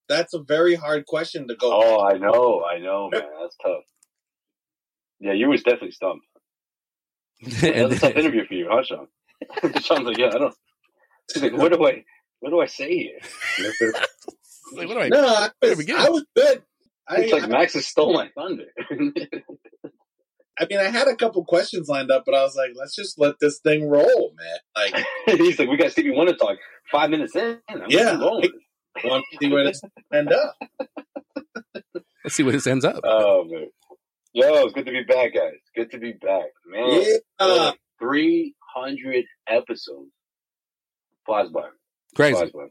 That's 0.09 0.33
a 0.33 0.39
very 0.39 0.77
hard 0.77 1.07
question 1.07 1.49
to 1.49 1.57
go. 1.57 1.73
Oh, 1.73 2.05
I 2.05 2.19
know, 2.19 2.63
I 2.65 2.79
know, 2.79 3.09
man. 3.11 3.21
That's 3.41 3.57
tough. 3.61 3.83
Yeah, 5.19 5.33
you 5.33 5.49
was 5.49 5.65
definitely 5.65 5.91
stumped. 5.91 6.25
That 7.63 7.85
was 7.89 7.97
a 7.97 7.99
tough 7.99 8.17
interview 8.17 8.47
for 8.47 8.55
you, 8.55 8.69
huh, 8.71 8.85
Sean? 8.85 9.09
Sean's 9.83 10.07
like, 10.07 10.19
yeah, 10.19 10.29
I 10.29 10.39
don't. 10.39 10.55
He's 11.35 11.43
like, 11.43 11.53
what 11.57 11.73
do 11.73 11.85
I, 11.85 12.05
what 12.39 12.51
do 12.51 12.61
I 12.61 12.67
say 12.67 12.97
here? 12.97 13.19
Like, 14.73 14.87
what 14.87 14.95
do 14.95 15.01
I- 15.01 15.09
no, 15.09 15.27
I 15.27 15.49
where 15.59 15.75
to 15.75 15.77
was. 15.79 15.91
I 15.91 16.11
was 16.11 16.25
good. 16.37 16.63
I, 17.09 17.17
It's 17.23 17.33
like 17.33 17.43
I, 17.43 17.47
Max 17.49 17.75
has 17.75 17.89
stole 17.89 18.13
my 18.15 18.29
thunder. 18.37 18.67
I 20.61 20.67
mean, 20.69 20.79
I 20.79 20.85
had 20.91 21.09
a 21.09 21.17
couple 21.17 21.45
questions 21.45 21.89
lined 21.89 22.11
up, 22.11 22.25
but 22.27 22.35
I 22.35 22.43
was 22.43 22.55
like, 22.55 22.71
let's 22.75 22.95
just 22.95 23.19
let 23.19 23.37
this 23.41 23.59
thing 23.61 23.89
roll, 23.89 24.35
man. 24.37 24.59
Like, 24.93 25.07
He's 25.39 25.59
like, 25.59 25.69
we 25.69 25.77
got 25.77 25.93
Stevie 25.93 26.11
Wonder 26.11 26.35
talk. 26.35 26.59
Five 26.91 27.11
minutes 27.11 27.35
in, 27.37 27.59
I'm 27.69 27.85
Yeah. 27.89 28.17
going. 28.19 28.43
with 28.43 28.51
I 29.03 29.09
want 29.09 29.25
to 29.33 29.39
see 29.41 29.51
where 29.51 29.65
this 29.65 29.81
end 30.13 30.31
up. 30.33 30.55
Let's 32.25 32.35
see 32.37 32.43
where 32.43 32.53
this 32.53 32.67
ends 32.67 32.85
up. 32.85 33.01
Oh 33.05 33.45
man, 33.45 33.69
yo, 34.35 34.65
it's 34.67 34.75
good 34.75 34.85
to 34.87 34.93
be 34.93 35.03
back, 35.05 35.35
guys. 35.35 35.55
Good 35.75 35.91
to 35.93 35.99
be 35.99 36.13
back, 36.13 36.45
man. 36.67 37.03
Yeah. 37.41 37.73
Three 37.99 38.55
hundred 38.75 39.25
episodes 39.49 40.11
flies 41.25 41.49
by. 41.49 41.63
Crazy. 42.15 42.35
Flies 42.35 42.51
by. 42.53 42.67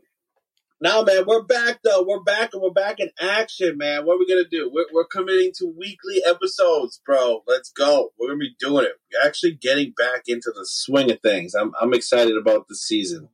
Now, 0.84 1.04
man, 1.04 1.26
we're 1.28 1.44
back 1.44 1.80
though. 1.84 2.04
We're 2.08 2.24
back 2.24 2.50
and 2.54 2.62
we're 2.62 2.72
back 2.72 3.00
in 3.00 3.12
action, 3.20 3.78
man. 3.78 4.04
What 4.04 4.16
are 4.16 4.20
we 4.20 4.28
gonna 4.28 4.50
do? 4.50 4.70
We're, 4.74 4.88
we're 4.92 5.06
committing 5.06 5.52
to 5.58 5.72
weekly 5.78 6.24
episodes, 6.26 7.00
bro. 7.06 7.44
Let's 7.48 7.72
go. 7.72 8.10
We're 8.20 8.30
gonna 8.30 8.40
be 8.40 8.56
doing 8.60 8.86
it. 8.86 8.94
We're 9.14 9.28
actually 9.28 9.54
getting 9.62 9.94
back 9.96 10.24
into 10.26 10.52
the 10.56 10.66
swing 10.68 11.12
of 11.12 11.20
things. 11.22 11.54
I'm 11.54 11.72
I'm 11.80 11.94
excited 11.94 12.36
about 12.36 12.68
the 12.68 12.76
season. 12.76 13.30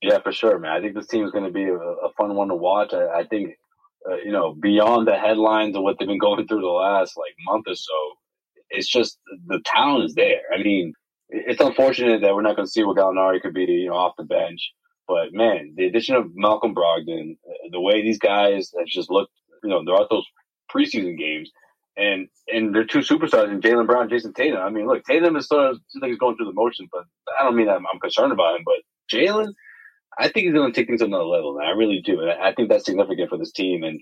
Yeah, 0.00 0.20
for 0.22 0.30
sure, 0.30 0.58
man. 0.60 0.70
I 0.72 0.80
think 0.80 0.94
this 0.94 1.08
team 1.08 1.24
is 1.24 1.32
going 1.32 1.44
to 1.44 1.50
be 1.50 1.64
a, 1.64 1.74
a 1.74 2.12
fun 2.16 2.34
one 2.36 2.48
to 2.48 2.54
watch. 2.54 2.92
I, 2.92 3.20
I 3.20 3.26
think, 3.26 3.54
uh, 4.08 4.16
you 4.16 4.30
know, 4.30 4.54
beyond 4.54 5.08
the 5.08 5.16
headlines 5.16 5.74
of 5.74 5.82
what 5.82 5.96
they've 5.98 6.06
been 6.06 6.18
going 6.18 6.46
through 6.46 6.60
the 6.60 6.66
last 6.66 7.16
like 7.16 7.34
month 7.46 7.64
or 7.66 7.74
so, 7.74 7.92
it's 8.68 8.88
just 8.88 9.18
the 9.46 9.60
talent 9.64 10.04
is 10.04 10.14
there. 10.14 10.42
I 10.54 10.62
mean, 10.62 10.92
it's 11.30 11.60
unfortunate 11.60 12.20
that 12.20 12.34
we're 12.34 12.42
not 12.42 12.56
going 12.56 12.66
to 12.66 12.70
see 12.70 12.84
what 12.84 12.96
Gallinari 12.96 13.40
could 13.40 13.54
be, 13.54 13.64
you 13.64 13.88
know, 13.88 13.96
off 13.96 14.14
the 14.18 14.24
bench. 14.24 14.70
But 15.08 15.32
man, 15.32 15.74
the 15.76 15.86
addition 15.86 16.16
of 16.16 16.32
Malcolm 16.34 16.74
Brogdon, 16.74 17.36
uh, 17.48 17.68
the 17.70 17.80
way 17.80 18.02
these 18.02 18.18
guys 18.18 18.72
have 18.76 18.86
just 18.86 19.10
looked, 19.10 19.32
you 19.62 19.70
know, 19.70 19.84
they're 19.84 20.06
those 20.10 20.26
preseason 20.74 21.18
games, 21.18 21.50
and 21.96 22.28
and 22.48 22.74
they're 22.74 22.84
two 22.84 23.00
superstars 23.00 23.50
in 23.50 23.60
Jaylen 23.60 23.86
Brown, 23.86 24.08
Jayson 24.08 24.34
Tatum. 24.34 24.60
I 24.60 24.70
mean, 24.70 24.86
look, 24.86 25.04
Tatum 25.04 25.36
is 25.36 25.48
sort 25.48 25.70
of 25.70 25.80
like 26.00 26.10
he's 26.10 26.18
going 26.18 26.36
through 26.36 26.46
the 26.46 26.52
motions, 26.52 26.88
but 26.92 27.04
I 27.38 27.44
don't 27.44 27.56
mean 27.56 27.68
I'm, 27.68 27.84
I'm 27.92 28.00
concerned 28.00 28.32
about 28.32 28.56
him. 28.56 28.64
But 28.64 28.76
Jaylen, 29.12 29.52
I 30.18 30.28
think 30.28 30.46
he's 30.46 30.54
going 30.54 30.72
to 30.72 30.78
take 30.78 30.88
things 30.88 31.00
to 31.00 31.06
another 31.06 31.24
level, 31.24 31.56
man. 31.56 31.66
I 31.66 31.70
really 31.70 32.00
do. 32.04 32.20
And 32.20 32.30
I 32.30 32.52
think 32.52 32.68
that's 32.68 32.84
significant 32.84 33.30
for 33.30 33.38
this 33.38 33.52
team. 33.52 33.82
And 33.84 34.00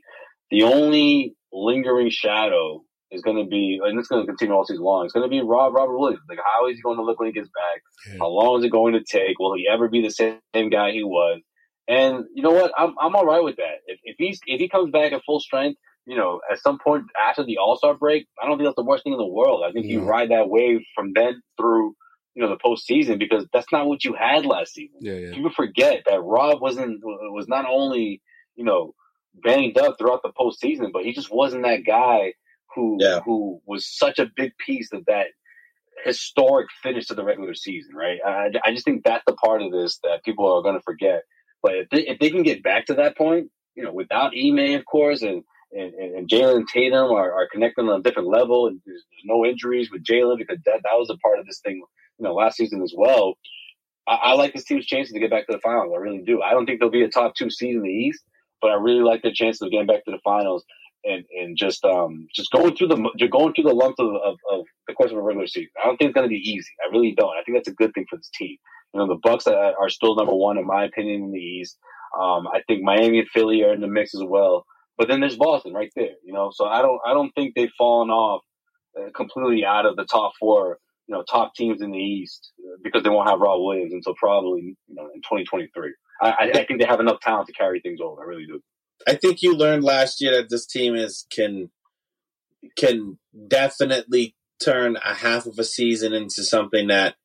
the 0.50 0.64
only 0.64 1.34
lingering 1.52 2.10
shadow 2.10 2.82
is 3.10 3.22
going 3.22 3.36
to 3.36 3.48
be, 3.48 3.80
and 3.82 3.98
it's 3.98 4.08
going 4.08 4.22
to 4.22 4.26
continue 4.26 4.54
all 4.54 4.64
season 4.64 4.82
long. 4.82 5.04
It's 5.04 5.14
going 5.14 5.28
to 5.28 5.30
be 5.30 5.40
Rob 5.40 5.74
Robert 5.74 5.98
Williams. 5.98 6.22
Like, 6.28 6.38
how 6.44 6.68
is 6.68 6.76
he 6.76 6.82
going 6.82 6.96
to 6.96 7.04
look 7.04 7.18
when 7.20 7.28
he 7.28 7.32
gets 7.32 7.48
back? 7.48 8.18
How 8.18 8.28
long 8.28 8.58
is 8.58 8.64
it 8.64 8.70
going 8.70 8.94
to 8.94 9.04
take? 9.04 9.38
Will 9.38 9.54
he 9.56 9.68
ever 9.70 9.88
be 9.88 10.02
the 10.02 10.10
same, 10.10 10.40
guy 10.70 10.92
he 10.92 11.04
was? 11.04 11.40
And 11.86 12.24
you 12.34 12.42
know 12.42 12.52
what? 12.52 12.72
I'm 12.76 12.94
I'm 13.00 13.14
all 13.14 13.26
right 13.26 13.42
with 13.42 13.56
that. 13.56 13.82
If 13.86 14.00
if 14.04 14.16
he's 14.18 14.40
if 14.46 14.60
he 14.60 14.68
comes 14.68 14.90
back 14.90 15.12
at 15.12 15.22
full 15.24 15.40
strength, 15.40 15.78
you 16.06 16.16
know, 16.16 16.40
at 16.50 16.58
some 16.58 16.78
point 16.82 17.04
after 17.22 17.44
the 17.44 17.58
All 17.58 17.76
Star 17.76 17.94
break, 17.94 18.26
I 18.42 18.46
don't 18.46 18.56
think 18.56 18.66
that's 18.66 18.76
the 18.76 18.84
worst 18.84 19.04
thing 19.04 19.12
in 19.12 19.18
the 19.18 19.26
world. 19.26 19.64
I 19.66 19.72
think 19.72 19.86
you 19.86 20.00
ride 20.02 20.30
that 20.30 20.48
wave 20.48 20.80
from 20.94 21.12
then 21.14 21.42
through, 21.58 21.94
you 22.34 22.42
know, 22.42 22.48
the 22.48 22.56
postseason 22.56 23.18
because 23.18 23.46
that's 23.52 23.70
not 23.70 23.86
what 23.86 24.02
you 24.02 24.14
had 24.14 24.46
last 24.46 24.72
season 24.74 24.96
Yeah, 25.00 25.14
yeah. 25.14 25.34
people 25.34 25.50
forget 25.50 26.04
that 26.06 26.22
Rob 26.22 26.60
wasn't 26.60 27.00
was 27.02 27.48
not 27.48 27.66
only 27.68 28.22
you 28.56 28.64
know 28.64 28.94
banged 29.34 29.76
up 29.78 29.96
throughout 29.98 30.22
the 30.22 30.32
postseason, 30.32 30.90
but 30.92 31.04
he 31.04 31.12
just 31.12 31.30
wasn't 31.30 31.64
that 31.64 31.84
guy 31.86 32.32
who 32.74 32.98
Yeah. 33.00 33.20
who 33.24 33.60
was 33.66 33.86
such 33.86 34.18
a 34.18 34.30
big 34.36 34.52
piece 34.58 34.92
of 34.92 35.04
that 35.06 35.28
historic 36.04 36.68
finish 36.82 37.06
to 37.06 37.14
the 37.14 37.24
regular 37.24 37.54
season, 37.54 37.94
right? 37.94 38.18
I, 38.24 38.50
I 38.64 38.72
just 38.72 38.84
think 38.84 39.04
that's 39.04 39.24
the 39.26 39.34
part 39.34 39.62
of 39.62 39.72
this 39.72 39.98
that 40.02 40.24
people 40.24 40.52
are 40.52 40.62
going 40.62 40.74
to 40.74 40.82
forget. 40.82 41.22
But 41.62 41.76
if 41.76 41.88
they, 41.90 42.06
if 42.06 42.18
they 42.18 42.30
can 42.30 42.42
get 42.42 42.62
back 42.62 42.86
to 42.86 42.94
that 42.94 43.16
point, 43.16 43.50
you 43.74 43.82
know, 43.82 43.92
without 43.92 44.32
Ime, 44.36 44.74
of 44.74 44.84
course, 44.84 45.22
and 45.22 45.42
and, 45.72 45.92
and, 45.94 46.28
Jaylen 46.28 46.66
Tatum 46.72 47.10
are, 47.10 47.32
are 47.32 47.48
connecting 47.50 47.88
on 47.88 47.98
a 47.98 48.02
different 48.02 48.28
level, 48.28 48.68
and 48.68 48.80
there's, 48.86 49.02
there's 49.10 49.24
no 49.24 49.44
injuries 49.44 49.90
with 49.90 50.04
Jaylen 50.04 50.38
because 50.38 50.58
that 50.66 50.80
that 50.84 50.92
was 50.92 51.10
a 51.10 51.16
part 51.16 51.40
of 51.40 51.46
this 51.46 51.58
thing, 51.64 51.82
you 52.18 52.22
know, 52.24 52.32
last 52.32 52.58
season 52.58 52.80
as 52.80 52.94
well. 52.96 53.34
I, 54.06 54.14
I 54.14 54.32
like 54.34 54.54
this 54.54 54.64
team's 54.64 54.86
chances 54.86 55.12
to 55.12 55.18
get 55.18 55.30
back 55.30 55.46
to 55.46 55.52
the 55.52 55.58
finals. 55.58 55.92
I 55.92 55.98
really 55.98 56.22
do. 56.22 56.42
I 56.42 56.52
don't 56.52 56.66
think 56.66 56.78
they'll 56.78 56.90
be 56.90 57.02
a 57.02 57.08
top 57.08 57.34
two 57.34 57.50
seed 57.50 57.74
in 57.74 57.82
the 57.82 57.88
East, 57.88 58.22
but 58.60 58.70
I 58.70 58.74
really 58.74 59.02
like 59.02 59.22
their 59.22 59.32
chances 59.32 59.62
of 59.62 59.72
getting 59.72 59.86
back 59.86 60.04
to 60.04 60.12
the 60.12 60.20
finals 60.22 60.64
and 61.04 61.24
and 61.38 61.56
just 61.56 61.84
um 61.84 62.26
just 62.34 62.50
going 62.50 62.74
through 62.76 62.88
the 62.88 63.10
just 63.18 63.32
going 63.32 63.54
through 63.54 63.64
the 63.64 63.74
lumps 63.74 63.98
of, 63.98 64.08
of, 64.08 64.36
of 64.50 64.64
the 64.88 64.94
course 64.94 65.10
of 65.10 65.18
a 65.18 65.22
regular 65.22 65.46
season. 65.46 65.70
I 65.82 65.86
don't 65.86 65.96
think 65.96 66.10
it's 66.10 66.14
going 66.14 66.28
to 66.28 66.34
be 66.34 66.36
easy. 66.36 66.70
I 66.84 66.90
really 66.90 67.14
don't. 67.16 67.30
I 67.30 67.42
think 67.44 67.56
that's 67.58 67.68
a 67.68 67.74
good 67.74 67.92
thing 67.94 68.06
for 68.08 68.16
this 68.16 68.30
team. 68.34 68.56
You 68.92 69.00
know, 69.00 69.08
the 69.08 69.20
Bucks 69.22 69.46
are, 69.48 69.88
still 69.88 70.14
number 70.14 70.34
one 70.34 70.56
in 70.56 70.66
my 70.66 70.84
opinion 70.84 71.24
in 71.24 71.32
the 71.32 71.38
East. 71.38 71.78
Um, 72.18 72.46
I 72.46 72.60
think 72.68 72.82
Miami 72.82 73.18
and 73.18 73.28
Philly 73.28 73.64
are 73.64 73.72
in 73.72 73.80
the 73.80 73.88
mix 73.88 74.14
as 74.14 74.22
well. 74.22 74.64
But 74.96 75.08
then 75.08 75.18
there's 75.20 75.36
Boston 75.36 75.72
right 75.72 75.90
there. 75.96 76.14
You 76.24 76.32
know, 76.32 76.50
so 76.54 76.66
I 76.66 76.80
don't 76.80 77.00
I 77.04 77.12
don't 77.12 77.32
think 77.32 77.54
they've 77.54 77.72
fallen 77.76 78.10
off 78.10 78.42
uh, 78.98 79.10
completely 79.14 79.64
out 79.64 79.86
of 79.86 79.96
the 79.96 80.04
top 80.04 80.32
four. 80.38 80.78
You 81.06 81.14
know, 81.14 81.24
top 81.28 81.54
teams 81.54 81.82
in 81.82 81.90
the 81.90 81.98
East 81.98 82.52
uh, 82.60 82.76
because 82.82 83.02
they 83.02 83.10
won't 83.10 83.28
have 83.28 83.40
Rob 83.40 83.60
Williams 83.60 83.92
until 83.92 84.14
probably 84.14 84.76
you 84.86 84.94
know 84.94 85.10
in 85.14 85.20
2023. 85.22 85.92
I, 86.22 86.30
I, 86.30 86.50
I 86.60 86.64
think 86.64 86.80
they 86.80 86.86
have 86.86 87.00
enough 87.00 87.20
talent 87.20 87.48
to 87.48 87.52
carry 87.52 87.80
things 87.80 88.00
over. 88.00 88.22
I 88.22 88.26
really 88.26 88.46
do. 88.46 88.62
I 89.06 89.14
think 89.14 89.42
you 89.42 89.56
learned 89.56 89.84
last 89.84 90.20
year 90.20 90.32
that 90.32 90.50
this 90.50 90.66
team 90.66 90.94
is 90.94 91.26
can 91.30 91.70
can 92.76 93.18
definitely 93.48 94.34
turn 94.62 94.96
a 94.96 95.14
half 95.14 95.46
of 95.46 95.58
a 95.58 95.64
season 95.64 96.12
into 96.14 96.42
something 96.42 96.88
that 96.88 97.16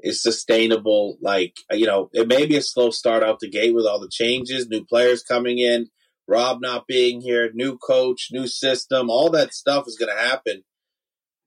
is 0.00 0.22
sustainable. 0.22 1.18
Like 1.20 1.54
you 1.70 1.86
know, 1.86 2.10
it 2.12 2.28
may 2.28 2.46
be 2.46 2.56
a 2.56 2.62
slow 2.62 2.90
start 2.90 3.22
out 3.22 3.40
the 3.40 3.50
gate 3.50 3.74
with 3.74 3.86
all 3.86 4.00
the 4.00 4.08
changes, 4.10 4.68
new 4.68 4.84
players 4.84 5.22
coming 5.22 5.58
in, 5.58 5.88
Rob 6.26 6.60
not 6.60 6.86
being 6.86 7.20
here, 7.20 7.50
new 7.52 7.78
coach, 7.78 8.28
new 8.30 8.46
system, 8.46 9.10
all 9.10 9.30
that 9.30 9.54
stuff 9.54 9.86
is 9.86 9.96
going 9.96 10.14
to 10.14 10.22
happen. 10.22 10.62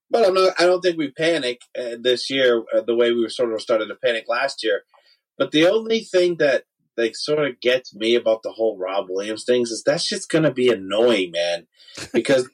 But 0.10 0.26
I'm 0.26 0.34
not. 0.34 0.54
I 0.60 0.66
don't 0.66 0.82
think 0.82 0.98
we 0.98 1.12
panic 1.12 1.62
uh, 1.78 1.96
this 2.02 2.30
year 2.30 2.64
uh, 2.76 2.82
the 2.82 2.96
way 2.96 3.12
we 3.12 3.22
were 3.22 3.30
sort 3.30 3.54
of 3.54 3.62
started 3.62 3.88
to 3.88 3.96
panic 3.96 4.26
last 4.28 4.64
year. 4.64 4.82
But 5.38 5.52
the 5.52 5.68
only 5.68 6.02
thing 6.02 6.38
that 6.38 6.66
like 6.98 7.16
sort 7.16 7.46
of 7.46 7.60
gets 7.62 7.96
me 7.96 8.16
about 8.16 8.44
the 8.44 8.52
whole 8.52 8.78
Rob 8.78 9.06
Williams 9.10 9.44
things 9.46 9.72
is 9.72 9.84
that's 9.86 10.08
just 10.08 10.30
going 10.30 10.44
to 10.44 10.52
be 10.52 10.70
annoying, 10.70 11.32
man, 11.32 11.68
because 12.14 12.50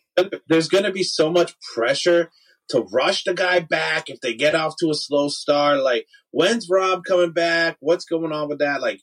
there's 0.47 0.67
going 0.67 0.83
to 0.83 0.91
be 0.91 1.03
so 1.03 1.31
much 1.31 1.55
pressure 1.73 2.29
to 2.69 2.81
rush 2.91 3.23
the 3.23 3.33
guy 3.33 3.59
back 3.59 4.09
if 4.09 4.19
they 4.21 4.33
get 4.33 4.55
off 4.55 4.75
to 4.79 4.89
a 4.89 4.95
slow 4.95 5.29
start. 5.29 5.81
Like, 5.81 6.05
when's 6.31 6.67
Rob 6.69 7.03
coming 7.05 7.31
back? 7.31 7.77
What's 7.79 8.05
going 8.05 8.31
on 8.31 8.49
with 8.49 8.59
that? 8.59 8.81
Like, 8.81 9.01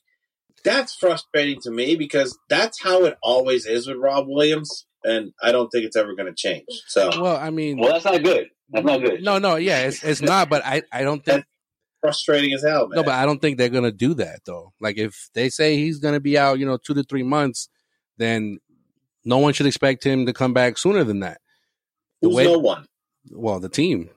that's 0.63 0.95
frustrating 0.95 1.59
to 1.61 1.71
me 1.71 1.95
because 1.95 2.37
that's 2.49 2.81
how 2.81 3.05
it 3.05 3.17
always 3.21 3.65
is 3.65 3.87
with 3.87 3.97
Rob 3.97 4.25
Williams, 4.27 4.85
and 5.03 5.31
I 5.41 5.51
don't 5.51 5.69
think 5.69 5.85
it's 5.85 5.95
ever 5.95 6.15
going 6.15 6.27
to 6.27 6.35
change. 6.35 6.65
So, 6.87 7.09
Well, 7.21 7.37
I 7.37 7.49
mean, 7.49 7.77
Well, 7.77 7.91
that's 7.91 8.05
not 8.05 8.23
good. 8.23 8.49
That's 8.69 8.85
not 8.85 9.01
good. 9.01 9.21
no, 9.23 9.37
no, 9.37 9.57
yeah, 9.57 9.81
it's 9.81 10.03
it's 10.03 10.21
not. 10.21 10.49
But 10.49 10.65
I 10.65 10.81
I 10.91 11.03
don't 11.03 11.23
think 11.23 11.45
frustrating 12.05 12.53
as 12.53 12.63
hell, 12.63 12.87
man. 12.87 12.95
no, 12.97 13.03
but 13.03 13.13
I 13.13 13.25
don't 13.25 13.41
think 13.41 13.57
they're 13.57 13.69
gonna 13.69 13.91
do 13.91 14.13
that 14.15 14.39
though. 14.45 14.73
Like 14.79 14.97
if 14.97 15.29
they 15.33 15.49
say 15.49 15.77
he's 15.77 15.99
gonna 15.99 16.19
be 16.19 16.37
out, 16.37 16.59
you 16.59 16.65
know, 16.65 16.77
two 16.77 16.93
to 16.93 17.03
three 17.03 17.23
months, 17.23 17.69
then 18.17 18.59
no 19.23 19.37
one 19.39 19.53
should 19.53 19.65
expect 19.65 20.03
him 20.05 20.25
to 20.25 20.33
come 20.33 20.53
back 20.53 20.77
sooner 20.77 21.03
than 21.03 21.19
that. 21.21 21.41
The 22.21 22.29
Who's 22.29 22.35
way- 22.37 22.43
no 22.45 22.59
one? 22.59 22.85
Well, 23.31 23.59
the 23.59 23.69
team. 23.69 24.09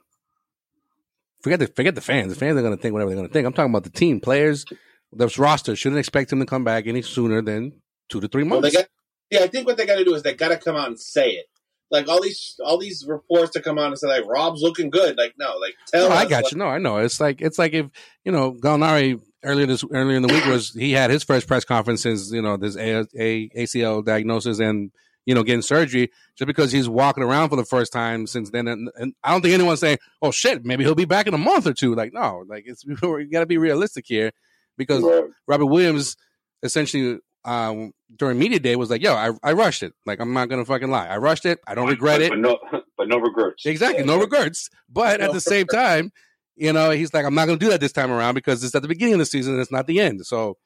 Forget 1.42 1.60
the 1.60 1.66
forget 1.68 1.94
the 1.94 2.00
fans. 2.00 2.32
The 2.32 2.38
fans 2.38 2.58
are 2.58 2.62
gonna 2.62 2.76
think 2.76 2.92
whatever 2.92 3.10
they're 3.10 3.16
gonna 3.16 3.28
think. 3.32 3.46
I'm 3.46 3.52
talking 3.52 3.70
about 3.72 3.84
the 3.84 3.90
team, 3.90 4.20
players. 4.20 4.64
This 5.12 5.38
roster 5.38 5.74
shouldn't 5.76 5.98
expect 6.00 6.32
him 6.32 6.40
to 6.40 6.46
come 6.46 6.64
back 6.64 6.86
any 6.86 7.00
sooner 7.02 7.40
than 7.40 7.80
two 8.08 8.20
to 8.20 8.28
three 8.28 8.42
Well, 8.42 8.60
months. 8.60 8.74
they 8.76 8.82
got, 8.82 8.88
yeah, 9.30 9.40
I 9.40 9.46
think 9.46 9.66
what 9.66 9.76
they 9.78 9.86
got 9.86 9.96
to 9.96 10.04
do 10.04 10.14
is 10.14 10.22
they 10.22 10.34
got 10.34 10.48
to 10.48 10.58
come 10.58 10.76
out 10.76 10.88
and 10.88 11.00
say 11.00 11.30
it. 11.30 11.46
Like 11.90 12.08
all 12.08 12.20
these, 12.22 12.56
all 12.64 12.76
these 12.78 13.04
reports 13.08 13.52
to 13.52 13.62
come 13.62 13.78
out 13.78 13.86
and 13.86 13.98
say 13.98 14.08
like 14.08 14.24
Rob's 14.26 14.60
looking 14.62 14.90
good. 14.90 15.16
Like 15.16 15.34
no, 15.38 15.56
like 15.56 15.74
tell 15.86 16.08
No, 16.08 16.14
us. 16.14 16.20
I 16.20 16.28
got 16.28 16.42
what- 16.44 16.52
you. 16.52 16.58
No, 16.58 16.66
I 16.66 16.78
know. 16.78 16.98
It's 16.98 17.20
like 17.20 17.40
it's 17.40 17.58
like 17.58 17.72
if 17.72 17.86
you 18.24 18.32
know 18.32 18.52
Gallinari 18.52 19.20
earlier 19.44 19.66
this 19.66 19.84
earlier 19.92 20.16
in 20.16 20.22
the 20.22 20.32
week 20.32 20.44
was 20.46 20.70
he 20.74 20.92
had 20.92 21.10
his 21.10 21.22
first 21.24 21.46
press 21.46 21.64
conference 21.64 22.02
since 22.02 22.30
you 22.32 22.42
know 22.42 22.56
this 22.56 22.76
A, 22.76 23.06
A, 23.18 23.48
ACL 23.50 24.04
diagnosis 24.04 24.58
and 24.58 24.90
you 25.24 25.34
know 25.34 25.42
getting 25.42 25.62
surgery 25.62 26.10
just 26.36 26.46
because 26.46 26.72
he's 26.72 26.88
walking 26.88 27.22
around 27.22 27.48
for 27.48 27.56
the 27.56 27.64
first 27.64 27.92
time 27.92 28.26
since 28.26 28.50
then. 28.50 28.68
And, 28.68 28.90
and 28.96 29.14
I 29.24 29.30
don't 29.32 29.40
think 29.42 29.54
anyone's 29.54 29.80
saying, 29.80 29.98
"Oh 30.20 30.30
shit, 30.30 30.64
maybe 30.66 30.84
he'll 30.84 30.94
be 30.94 31.04
back 31.06 31.26
in 31.26 31.32
a 31.34 31.38
month 31.38 31.66
or 31.66 31.72
two. 31.72 31.94
Like 31.94 32.12
no, 32.12 32.44
like 32.48 32.64
it's 32.66 32.84
we 33.02 33.24
got 33.26 33.40
to 33.40 33.46
be 33.46 33.56
realistic 33.58 34.04
here 34.06 34.32
because 34.76 35.02
Right. 35.02 35.24
Robert 35.46 35.66
Williams 35.66 36.16
essentially 36.62 37.18
um, 37.48 37.92
during 38.14 38.38
media 38.38 38.60
day 38.60 38.76
was 38.76 38.90
like, 38.90 39.02
"Yo, 39.02 39.14
I, 39.14 39.32
I 39.42 39.52
rushed 39.52 39.82
it. 39.82 39.94
Like 40.04 40.20
I'm 40.20 40.32
not 40.32 40.48
gonna 40.48 40.64
fucking 40.64 40.90
lie. 40.90 41.06
I 41.06 41.16
rushed 41.16 41.46
it. 41.46 41.58
I 41.66 41.74
don't 41.74 41.88
regret 41.88 42.18
but, 42.18 42.22
it. 42.22 42.30
But 42.30 42.38
no, 42.38 42.58
but 42.96 43.08
no 43.08 43.18
regrets. 43.18 43.64
Exactly, 43.64 44.04
no 44.04 44.18
regrets. 44.18 44.68
But 44.88 45.20
at 45.20 45.32
the 45.32 45.40
same 45.40 45.66
time, 45.66 46.12
you 46.58 46.72
know, 46.72 46.90
he's 46.90 47.14
like, 47.14 47.24
I'm 47.24 47.34
not 47.34 47.46
going 47.46 47.58
to 47.58 47.64
do 47.64 47.70
that 47.70 47.80
this 47.80 47.92
time 47.92 48.10
around 48.10 48.34
because 48.34 48.62
it's 48.64 48.74
at 48.74 48.82
the 48.82 48.88
beginning 48.88 49.14
of 49.14 49.20
the 49.20 49.26
season 49.26 49.54
and 49.54 49.62
it's 49.62 49.72
not 49.72 49.86
the 49.86 50.00
end. 50.00 50.26
So 50.26 50.58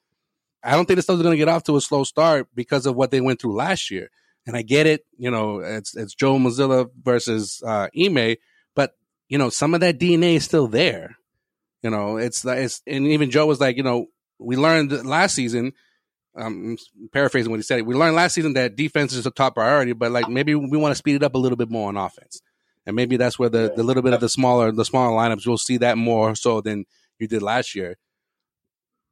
I 0.63 0.71
don't 0.71 0.85
think 0.85 0.97
the 0.97 1.03
Steelers 1.03 1.19
are 1.19 1.23
going 1.23 1.33
to 1.33 1.37
get 1.37 1.47
off 1.47 1.63
to 1.65 1.77
a 1.77 1.81
slow 1.81 2.03
start 2.03 2.47
because 2.55 2.85
of 2.85 2.95
what 2.95 3.11
they 3.11 3.21
went 3.21 3.39
through 3.39 3.55
last 3.55 3.91
year. 3.91 4.09
And 4.45 4.57
I 4.57 4.63
get 4.63 4.87
it, 4.87 5.05
you 5.17 5.31
know, 5.31 5.59
it's 5.59 5.95
it's 5.95 6.13
Joe 6.13 6.37
Mazzulla 6.37 6.89
versus 7.01 7.61
uh, 7.65 7.87
Ime, 7.97 8.35
but 8.75 8.91
you 9.29 9.37
know, 9.37 9.49
some 9.49 9.73
of 9.73 9.79
that 9.79 9.99
DNA 9.99 10.35
is 10.35 10.43
still 10.43 10.67
there. 10.67 11.15
You 11.81 11.89
know, 11.89 12.17
it's 12.17 12.43
it's 12.43 12.81
and 12.85 13.07
even 13.07 13.31
Joe 13.31 13.45
was 13.45 13.61
like, 13.61 13.77
you 13.77 13.83
know, 13.83 14.07
we 14.39 14.57
learned 14.57 14.91
last 15.05 15.35
season. 15.35 15.71
Um, 16.35 16.75
I'm 16.99 17.09
paraphrasing 17.09 17.51
what 17.51 17.57
he 17.57 17.63
said. 17.63 17.83
We 17.83 17.95
learned 17.95 18.15
last 18.15 18.33
season 18.33 18.53
that 18.53 18.75
defense 18.75 19.13
is 19.13 19.25
a 19.25 19.31
top 19.31 19.55
priority, 19.55 19.93
but 19.93 20.11
like 20.11 20.27
maybe 20.27 20.55
we 20.55 20.77
want 20.77 20.91
to 20.91 20.95
speed 20.95 21.15
it 21.15 21.23
up 21.23 21.35
a 21.35 21.37
little 21.37 21.57
bit 21.57 21.69
more 21.69 21.89
on 21.89 21.97
offense, 21.97 22.41
and 22.85 22.95
maybe 22.95 23.17
that's 23.17 23.37
where 23.37 23.49
the, 23.49 23.71
the 23.75 23.83
little 23.83 24.01
bit 24.01 24.13
of 24.13 24.19
the 24.19 24.29
smaller 24.29 24.71
the 24.71 24.85
smaller 24.85 25.15
lineups 25.15 25.45
you'll 25.45 25.57
see 25.57 25.77
that 25.77 25.97
more 25.97 26.33
so 26.35 26.59
than 26.59 26.85
you 27.19 27.27
did 27.27 27.43
last 27.43 27.75
year. 27.75 27.97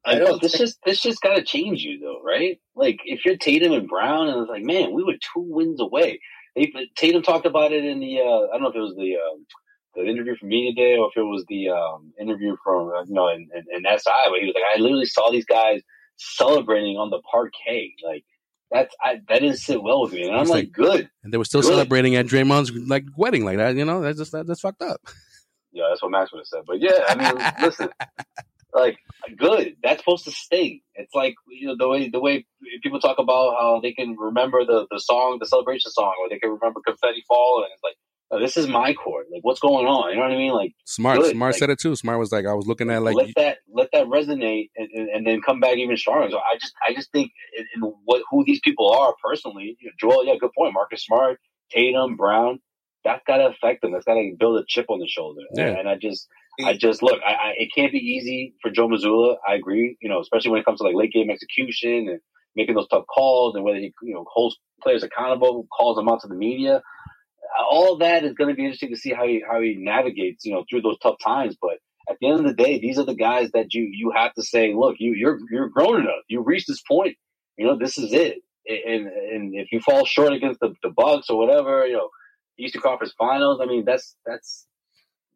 I 0.03 0.15
know 0.15 0.38
this 0.38 0.53
just 0.53 0.80
this 0.84 0.99
just 0.99 1.22
got 1.22 1.36
to 1.36 1.43
change 1.43 1.84
you 1.84 1.99
though, 1.99 2.22
right? 2.24 2.59
Like 2.76 3.01
if 3.05 3.24
you're 3.24 3.38
Tatum 3.38 3.74
and 3.74 3.88
Brown, 3.88 4.30
and 4.30 4.41
it's 4.41 4.49
like, 4.49 4.63
man, 4.63 4.93
we 4.93 5.03
were 5.03 5.13
two 5.13 5.45
wins 5.47 5.80
away. 5.80 6.19
They, 6.55 6.74
Tatum 6.95 7.22
talked 7.22 7.45
about 7.45 7.72
it 7.72 7.86
in 7.86 7.99
the 7.99 8.19
uh, 8.19 8.47
I 8.47 8.53
don't 8.53 8.63
know 8.63 8.69
if 8.69 8.76
it 8.76 8.80
was 8.80 8.95
the 8.95 9.15
um, 9.17 9.45
the 9.95 10.09
interview 10.09 10.36
from 10.36 10.49
Media 10.49 10.74
Day 10.74 10.97
or 10.97 11.09
if 11.09 11.17
it 11.17 11.22
was 11.22 11.45
the 11.47 11.69
um, 11.69 12.13
interview 12.19 12.55
from 12.63 12.89
uh, 12.89 13.03
you 13.03 13.13
know 13.13 13.30
in, 13.30 13.47
in, 13.53 13.86
in 13.86 13.99
SI, 13.99 14.09
but 14.30 14.39
he 14.39 14.47
was 14.47 14.55
like, 14.55 14.63
I 14.76 14.80
literally 14.80 15.05
saw 15.05 15.30
these 15.30 15.45
guys 15.45 15.82
celebrating 16.22 16.97
on 16.97 17.09
the 17.09 17.22
parquet, 17.32 17.93
like. 18.05 18.24
That's 18.74 18.95
I, 19.03 19.15
that 19.28 19.41
didn't 19.41 19.57
sit 19.57 19.84
well 19.84 20.03
with 20.03 20.13
me, 20.13 20.24
and 20.24 20.32
I'm 20.34 20.45
like, 20.47 20.67
like- 20.67 20.72
good. 20.72 21.09
And 21.26 21.34
they 21.34 21.38
were 21.38 21.43
still 21.43 21.59
Good. 21.59 21.72
celebrating 21.72 22.15
at 22.15 22.26
Draymond's 22.26 22.72
like 22.88 23.03
wedding 23.17 23.43
like 23.43 23.57
that. 23.57 23.76
You 23.76 23.84
know, 23.84 23.99
that's 23.99 24.17
just 24.17 24.32
that, 24.32 24.47
that's 24.47 24.61
fucked 24.61 24.82
up. 24.82 25.01
Yeah, 25.74 25.88
that's 25.89 26.01
what 26.01 26.11
Max 26.11 26.32
would 26.32 26.39
have 26.39 26.47
said. 26.47 26.61
But 26.65 26.80
yeah, 26.80 27.03
I 27.09 27.15
mean, 27.15 27.51
listen, 27.61 27.89
like 28.74 28.97
good. 29.38 29.76
That's 29.84 29.99
supposed 29.99 30.24
to 30.24 30.32
stay. 30.32 30.82
It's 30.95 31.13
like 31.13 31.36
you 31.49 31.67
know 31.67 31.76
the 31.78 31.89
way 31.89 32.09
the 32.09 32.22
way 32.22 32.45
people 32.82 32.99
talk 32.99 33.19
about 33.19 33.55
how 33.59 33.82
they 33.82 33.91
can 33.91 34.15
remember 34.17 34.63
the 34.65 34.88
the 34.89 34.99
song, 34.99 35.38
the 35.39 35.47
celebration 35.47 35.91
song, 35.91 36.13
or 36.22 36.30
they 36.30 36.39
can 36.39 36.51
remember 36.51 36.80
confetti 36.86 37.24
fall, 37.28 37.63
and 37.63 37.72
it's 37.74 37.84
like 37.84 37.95
oh, 38.32 38.39
this 38.39 38.57
is 38.57 38.67
my 38.67 38.93
court. 38.93 39.27
Like 39.32 39.43
what's 39.43 39.59
going 39.59 39.86
on? 39.86 40.11
You 40.11 40.15
know 40.17 40.23
what 40.23 40.32
I 40.32 40.38
mean? 40.38 40.53
Like 40.53 40.73
Smart, 40.86 41.19
good. 41.19 41.32
smart 41.32 41.53
Like, 41.53 41.59
said 41.59 41.69
it 41.69 41.79
too. 41.79 41.95
Smart 41.95 42.19
was 42.19 42.32
like, 42.32 42.45
I 42.45 42.53
was 42.53 42.67
looking 42.67 42.89
at 42.89 43.01
like, 43.01 43.15
let 43.15 43.29
that 43.36 43.57
let 43.73 43.89
that 43.93 44.05
resonate 44.07 44.69
and, 44.75 44.89
and, 44.93 45.09
and 45.09 45.27
then 45.27 45.41
come 45.41 45.59
back 45.59 45.77
even 45.77 45.97
stronger. 45.97 46.29
So 46.32 46.38
I 46.38 46.57
just 46.59 46.73
I 46.88 46.93
just 46.93 47.11
think 47.11 47.32
in, 47.57 47.65
in 47.75 47.93
what 48.05 48.23
who 48.29 48.43
these 48.45 48.59
people 48.63 48.91
are 48.91 49.13
personally, 49.23 49.77
you 49.79 49.89
know, 49.89 49.93
Joel, 49.99 50.25
yeah, 50.25 50.34
good 50.39 50.51
point. 50.57 50.73
Marcus 50.73 51.03
Smart, 51.05 51.39
Tatum, 51.71 52.15
Brown, 52.15 52.59
that's 53.03 53.21
got 53.25 53.38
to 53.38 53.47
affect 53.47 53.82
them. 53.82 53.91
That's 53.91 54.05
got 54.05 54.15
to 54.15 54.36
build 54.38 54.59
a 54.59 54.63
chip 54.67 54.86
on 54.89 54.99
the 54.99 55.07
shoulder. 55.07 55.41
Yeah. 55.53 55.77
And 55.77 55.88
I 55.88 55.95
just 55.95 56.27
I 56.63 56.73
just 56.73 57.01
look, 57.01 57.19
I, 57.25 57.32
I 57.32 57.53
it 57.57 57.69
can't 57.75 57.91
be 57.91 57.99
easy 57.99 58.53
for 58.61 58.71
Joe 58.71 58.88
Mazzulla. 58.88 59.36
I 59.47 59.55
agree, 59.55 59.97
you 60.01 60.09
know, 60.09 60.19
especially 60.19 60.51
when 60.51 60.59
it 60.59 60.65
comes 60.65 60.79
to 60.79 60.86
like 60.86 60.95
late 60.95 61.11
game 61.11 61.29
execution 61.29 62.09
and 62.09 62.19
making 62.55 62.75
those 62.75 62.88
tough 62.88 63.05
calls 63.07 63.55
and 63.55 63.63
whether 63.63 63.77
he 63.77 63.93
you 64.03 64.13
know 64.13 64.25
holds 64.32 64.57
players 64.82 65.03
accountable, 65.03 65.67
calls 65.75 65.95
them 65.95 66.09
out 66.09 66.21
to 66.21 66.27
the 66.27 66.36
media. 66.36 66.82
All 67.69 67.97
that 67.97 68.23
is 68.23 68.33
going 68.33 68.49
to 68.49 68.55
be 68.55 68.63
interesting 68.63 68.89
to 68.89 68.97
see 68.97 69.13
how 69.13 69.27
he 69.27 69.43
how 69.47 69.61
he 69.61 69.75
navigates, 69.77 70.45
you 70.45 70.53
know, 70.53 70.63
through 70.69 70.81
those 70.81 70.97
tough 70.99 71.17
times. 71.23 71.57
But 71.61 71.77
at 72.09 72.17
the 72.19 72.27
end 72.27 72.39
of 72.39 72.45
the 72.45 72.53
day, 72.53 72.79
these 72.79 72.97
are 72.97 73.05
the 73.05 73.15
guys 73.15 73.51
that 73.53 73.73
you 73.73 73.89
you 73.91 74.11
have 74.15 74.33
to 74.33 74.43
say, 74.43 74.73
look, 74.75 74.95
you 74.99 75.13
you're 75.13 75.39
you're 75.51 75.69
grown 75.69 76.01
enough. 76.01 76.23
You 76.27 76.41
reached 76.41 76.67
this 76.67 76.81
point. 76.81 77.17
You 77.57 77.67
know, 77.67 77.77
this 77.77 77.97
is 77.97 78.13
it. 78.13 78.37
And 78.67 79.07
and 79.07 79.53
if 79.55 79.71
you 79.71 79.79
fall 79.81 80.05
short 80.05 80.33
against 80.33 80.59
the 80.59 80.73
the 80.83 80.89
Bucks 80.89 81.29
or 81.29 81.37
whatever, 81.37 81.85
you 81.85 81.93
know, 81.93 82.09
Eastern 82.61 82.81
Conference 82.81 83.13
Finals. 83.17 83.59
I 83.61 83.65
mean, 83.65 83.83
that's 83.85 84.15
that's 84.25 84.67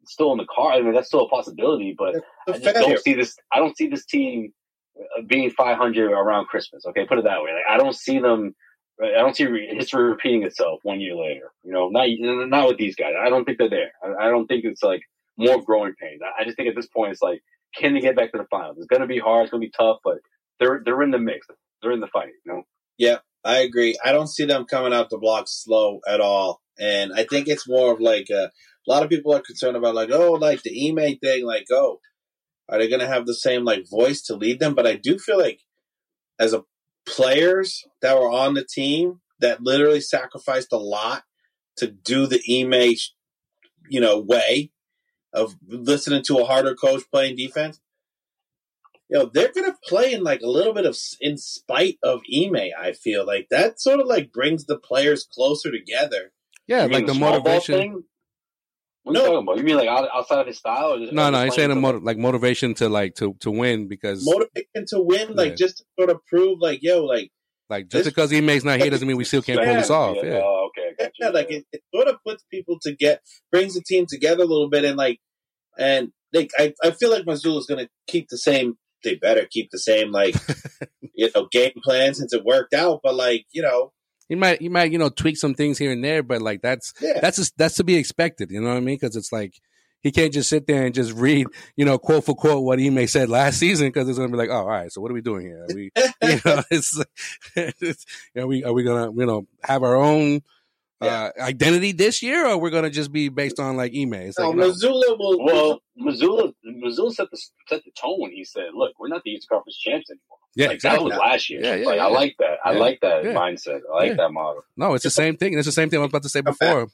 still 0.06 0.32
in 0.32 0.38
the 0.38 0.46
car. 0.46 0.72
I 0.72 0.82
mean, 0.82 0.94
that's 0.94 1.08
still 1.08 1.24
a 1.24 1.28
possibility. 1.28 1.94
But 1.96 2.16
I 2.48 2.58
just 2.58 2.74
don't 2.76 3.00
see 3.00 3.14
this. 3.14 3.36
I 3.52 3.58
don't 3.58 3.76
see 3.76 3.88
this 3.88 4.04
team 4.06 4.52
uh, 4.98 5.22
being 5.26 5.50
500 5.50 6.10
around 6.10 6.46
Christmas. 6.46 6.84
Okay, 6.86 7.06
put 7.06 7.18
it 7.18 7.24
that 7.24 7.42
way. 7.42 7.50
Like 7.52 7.64
I 7.68 7.78
don't 7.78 7.96
see 7.96 8.18
them 8.18 8.54
I 9.02 9.18
don't 9.18 9.36
see 9.36 9.46
history 9.70 10.04
repeating 10.04 10.44
itself 10.44 10.80
one 10.82 11.00
year 11.00 11.14
later. 11.14 11.52
You 11.64 11.72
know, 11.72 11.88
not 11.88 12.08
not 12.18 12.68
with 12.68 12.78
these 12.78 12.96
guys. 12.96 13.12
I 13.20 13.28
don't 13.28 13.44
think 13.44 13.58
they're 13.58 13.70
there. 13.70 13.92
I, 14.02 14.26
I 14.26 14.30
don't 14.30 14.46
think 14.46 14.64
it's 14.64 14.82
like 14.82 15.02
more 15.36 15.62
growing 15.62 15.94
pains. 16.00 16.20
I, 16.22 16.42
I 16.42 16.44
just 16.44 16.56
think 16.56 16.68
at 16.68 16.74
this 16.74 16.86
point 16.86 17.12
it's 17.12 17.22
like, 17.22 17.42
can 17.76 17.94
they 17.94 18.00
get 18.00 18.16
back 18.16 18.32
to 18.32 18.38
the 18.38 18.46
finals? 18.50 18.78
It's 18.78 18.86
going 18.86 19.02
to 19.02 19.06
be 19.06 19.18
hard. 19.18 19.44
It's 19.44 19.50
going 19.50 19.60
to 19.60 19.66
be 19.66 19.72
tough, 19.76 19.98
but 20.02 20.18
they're 20.58 20.80
they're 20.84 21.02
in 21.02 21.10
the 21.10 21.18
mix. 21.18 21.46
They're 21.82 21.92
in 21.92 22.00
the 22.00 22.06
fight. 22.06 22.30
You 22.44 22.52
know. 22.52 22.62
Yeah, 22.96 23.18
I 23.44 23.58
agree. 23.58 23.98
I 24.02 24.12
don't 24.12 24.28
see 24.28 24.46
them 24.46 24.64
coming 24.64 24.94
out 24.94 25.10
the 25.10 25.18
block 25.18 25.44
slow 25.46 26.00
at 26.08 26.20
all, 26.20 26.62
and 26.78 27.12
I 27.14 27.24
think 27.24 27.48
it's 27.48 27.68
more 27.68 27.92
of 27.92 28.00
like 28.00 28.30
a, 28.30 28.44
a 28.44 28.86
lot 28.86 29.02
of 29.02 29.10
people 29.10 29.34
are 29.34 29.40
concerned 29.40 29.76
about 29.76 29.94
like 29.94 30.10
oh 30.10 30.32
like 30.32 30.62
the 30.62 30.88
Ime 30.88 31.18
thing 31.18 31.44
like 31.44 31.66
oh 31.70 32.00
are 32.68 32.78
they 32.78 32.88
going 32.88 33.00
to 33.00 33.06
have 33.06 33.26
the 33.26 33.34
same 33.34 33.64
like 33.64 33.88
voice 33.88 34.22
to 34.22 34.34
lead 34.34 34.60
them? 34.60 34.74
But 34.74 34.86
I 34.86 34.96
do 34.96 35.18
feel 35.18 35.38
like 35.38 35.60
as 36.38 36.52
a 36.52 36.64
players 37.06 37.84
that 38.02 38.18
were 38.18 38.30
on 38.30 38.54
the 38.54 38.64
team 38.64 39.20
that 39.40 39.62
literally 39.62 40.00
sacrificed 40.00 40.72
a 40.72 40.76
lot 40.78 41.22
to 41.76 41.86
do 41.86 42.26
the 42.26 42.40
Ime, 42.48 42.94
you 43.88 44.00
know, 44.00 44.18
way 44.18 44.72
of 45.32 45.56
listening 45.66 46.22
to 46.24 46.38
a 46.38 46.44
harder 46.44 46.74
coach 46.74 47.02
playing 47.12 47.36
defense. 47.36 47.80
You 49.08 49.18
know, 49.18 49.30
they're 49.32 49.52
gonna 49.52 49.76
play 49.84 50.12
in 50.12 50.24
like 50.24 50.40
a 50.40 50.48
little 50.48 50.72
bit 50.72 50.86
of 50.86 50.96
in 51.20 51.36
spite 51.38 51.98
of 52.02 52.22
Ime. 52.34 52.70
I 52.78 52.92
feel 52.92 53.24
like 53.24 53.48
that 53.50 53.80
sort 53.80 54.00
of 54.00 54.06
like 54.06 54.32
brings 54.32 54.64
the 54.64 54.78
players 54.78 55.24
closer 55.24 55.70
together. 55.70 56.32
Yeah, 56.66 56.82
You 56.84 56.88
mean 56.88 56.92
like 56.92 57.06
the 57.06 57.14
motivation. 57.14 57.78
thing? 57.78 58.04
What 59.06 59.12
No. 59.12 59.20
are 59.20 59.22
you 59.22 59.30
talking 59.34 59.42
about? 59.46 59.56
You 59.58 59.62
mean 59.62 59.76
like 59.76 59.88
outside 59.88 60.40
of 60.40 60.46
his 60.48 60.58
style? 60.58 60.94
Or 60.94 60.98
just, 60.98 61.12
No, 61.12 61.30
no, 61.30 61.36
just 61.36 61.44
he's 61.44 61.54
saying 61.54 61.70
a 61.70 61.74
for- 61.74 61.80
motiv- 61.80 62.02
like 62.02 62.18
motivation 62.18 62.74
to 62.74 62.88
like 62.88 63.14
to 63.16 63.34
to 63.40 63.52
win 63.52 63.86
because 63.86 64.24
Motivation 64.24 64.84
to 64.88 65.00
win, 65.00 65.36
like 65.36 65.50
Yeah. 65.50 65.54
just 65.54 65.76
to 65.78 65.84
sort 65.96 66.10
of 66.10 66.26
prove, 66.26 66.58
like, 66.60 66.80
yo, 66.82 67.04
like, 67.04 67.30
like 67.70 67.84
just 67.88 68.04
this- 68.04 68.12
because 68.12 68.30
he 68.32 68.40
makes 68.40 68.64
not 68.64 68.80
here 68.80 68.90
doesn't 68.90 69.06
mean 69.06 69.16
we 69.16 69.22
still 69.22 69.42
can't 69.42 69.60
pull 69.64 69.74
this 69.74 69.90
off. 69.90 70.16
Yeah. 70.20 70.40
Oh, 70.42 70.68
okay. 70.70 70.88
I 70.88 71.02
got 71.04 71.12
you. 71.18 71.26
yeah, 71.26 71.28
like 71.30 71.50
it, 71.52 71.64
it 71.72 71.82
sort 71.94 72.08
of 72.08 72.16
puts 72.26 72.42
people 72.50 72.78
to 72.82 72.96
get 72.96 73.22
brings 73.52 73.74
the 73.74 73.80
team 73.86 74.06
together 74.08 74.42
a 74.42 74.46
little 74.46 74.68
bit, 74.68 74.84
and 74.84 74.96
like, 74.96 75.20
and 75.78 76.10
like 76.32 76.50
I, 76.58 76.74
I 76.82 76.90
feel 76.90 77.10
like 77.12 77.22
Mazzulla's 77.26 77.66
going 77.66 77.84
to 77.84 77.90
keep 78.08 78.26
the 78.28 78.38
same. 78.38 78.74
They 79.04 79.14
better 79.14 79.46
keep 79.48 79.68
the 79.70 79.78
same 79.78 80.10
like, 80.10 80.34
you 81.14 81.30
know, 81.32 81.46
game 81.52 81.74
plan 81.84 82.14
since 82.14 82.32
it 82.32 82.44
worked 82.44 82.74
out. 82.74 83.00
But 83.04 83.14
like, 83.14 83.44
you 83.52 83.62
know, 83.62 83.92
He 84.28 84.34
might 84.34 84.60
he 84.60 84.68
might 84.68 84.90
you 84.90 84.98
know 84.98 85.08
tweak 85.08 85.36
some 85.36 85.54
things 85.54 85.78
here 85.78 85.92
and 85.92 86.02
there, 86.02 86.22
but 86.22 86.42
like 86.42 86.62
that's 86.62 86.92
yeah, 87.00 87.20
that's 87.20 87.36
just, 87.36 87.56
that's 87.56 87.76
to 87.76 87.84
be 87.84 87.96
expected. 87.96 88.50
You 88.50 88.60
know 88.60 88.68
what 88.68 88.76
I 88.76 88.80
mean? 88.80 88.96
Because 88.96 89.14
it's 89.16 89.32
like 89.32 89.60
he 90.02 90.10
can't 90.10 90.32
just 90.32 90.48
sit 90.48 90.66
there 90.66 90.84
and 90.84 90.94
just 90.94 91.12
read 91.12 91.46
you 91.76 91.84
know 91.84 91.98
quote 91.98 92.24
for 92.24 92.34
quote 92.34 92.64
what 92.64 92.78
he 92.78 92.90
may 92.90 93.06
said 93.06 93.28
last 93.28 93.58
season 93.60 93.88
because 93.88 94.08
it's 94.08 94.18
gonna 94.18 94.30
be 94.30 94.36
like 94.36 94.50
oh 94.50 94.58
all 94.58 94.66
right 94.66 94.92
so 94.92 95.00
what 95.00 95.10
are 95.10 95.14
we 95.14 95.20
doing 95.20 95.46
here? 95.46 95.62
Are 95.62 95.74
we 95.74 95.90
you 96.22 96.40
know 96.44 96.62
it's, 96.70 97.00
it's 97.56 98.06
are 98.36 98.46
we 98.46 98.64
are 98.64 98.72
we 98.72 98.82
gonna 98.82 99.12
you 99.12 99.26
know 99.26 99.46
have 99.62 99.82
our 99.82 99.96
own. 99.96 100.42
Uh, 100.98 101.28
identity 101.38 101.92
this 101.92 102.22
year, 102.22 102.46
or 102.46 102.56
we're 102.56 102.70
gonna 102.70 102.88
just 102.88 103.12
be 103.12 103.28
based 103.28 103.60
on 103.60 103.76
like 103.76 103.92
Ime. 103.94 104.14
It's 104.14 104.38
no, 104.38 104.48
like, 104.48 104.56
no. 104.56 104.70
Mazzulla 104.70 105.18
will. 105.18 105.44
Well, 105.44 105.82
Mazzulla, 106.00 106.54
Mazzulla 106.66 107.12
set 107.12 107.30
the 107.30 107.36
set 107.68 107.84
the 107.84 107.90
tone 108.00 108.18
when 108.18 108.30
he 108.30 108.46
said, 108.46 108.68
"Look, 108.72 108.92
we're 108.98 109.08
not 109.08 109.20
the 109.22 109.32
East 109.32 109.46
Conference 109.46 109.76
champs 109.76 110.08
anymore." 110.08 110.38
Yeah, 110.56 110.66
like 110.66 110.74
exactly. 110.76 111.10
that 111.10 111.16
was 111.16 111.18
last 111.18 111.48
year. 111.50 111.60
Yeah, 111.62 111.74
yeah, 111.76 111.86
like 111.86 112.00
I 112.00 112.06
like 112.08 112.36
that. 112.40 112.58
I 112.64 112.72
Yeah, 112.72 112.78
like 112.78 113.00
that 113.02 113.24
yeah. 113.24 113.32
mindset. 113.34 113.80
I 113.88 113.94
like 113.94 114.08
Yeah. 114.08 114.14
that 114.16 114.32
model. 114.32 114.64
No, 114.76 114.94
it's 114.94 115.04
the 115.04 115.10
same 115.10 115.36
thing. 115.36 115.56
It's 115.56 115.66
the 115.66 115.72
same 115.72 115.88
thing 115.90 115.98
I 116.00 116.02
was 116.02 116.10
about 116.10 116.22
to 116.24 116.28
say 116.28 116.40
before. 116.40 116.88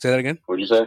Say 0.00 0.10
that 0.10 0.18
again. 0.18 0.38
What'd 0.46 0.60
you 0.60 0.66
say? 0.66 0.86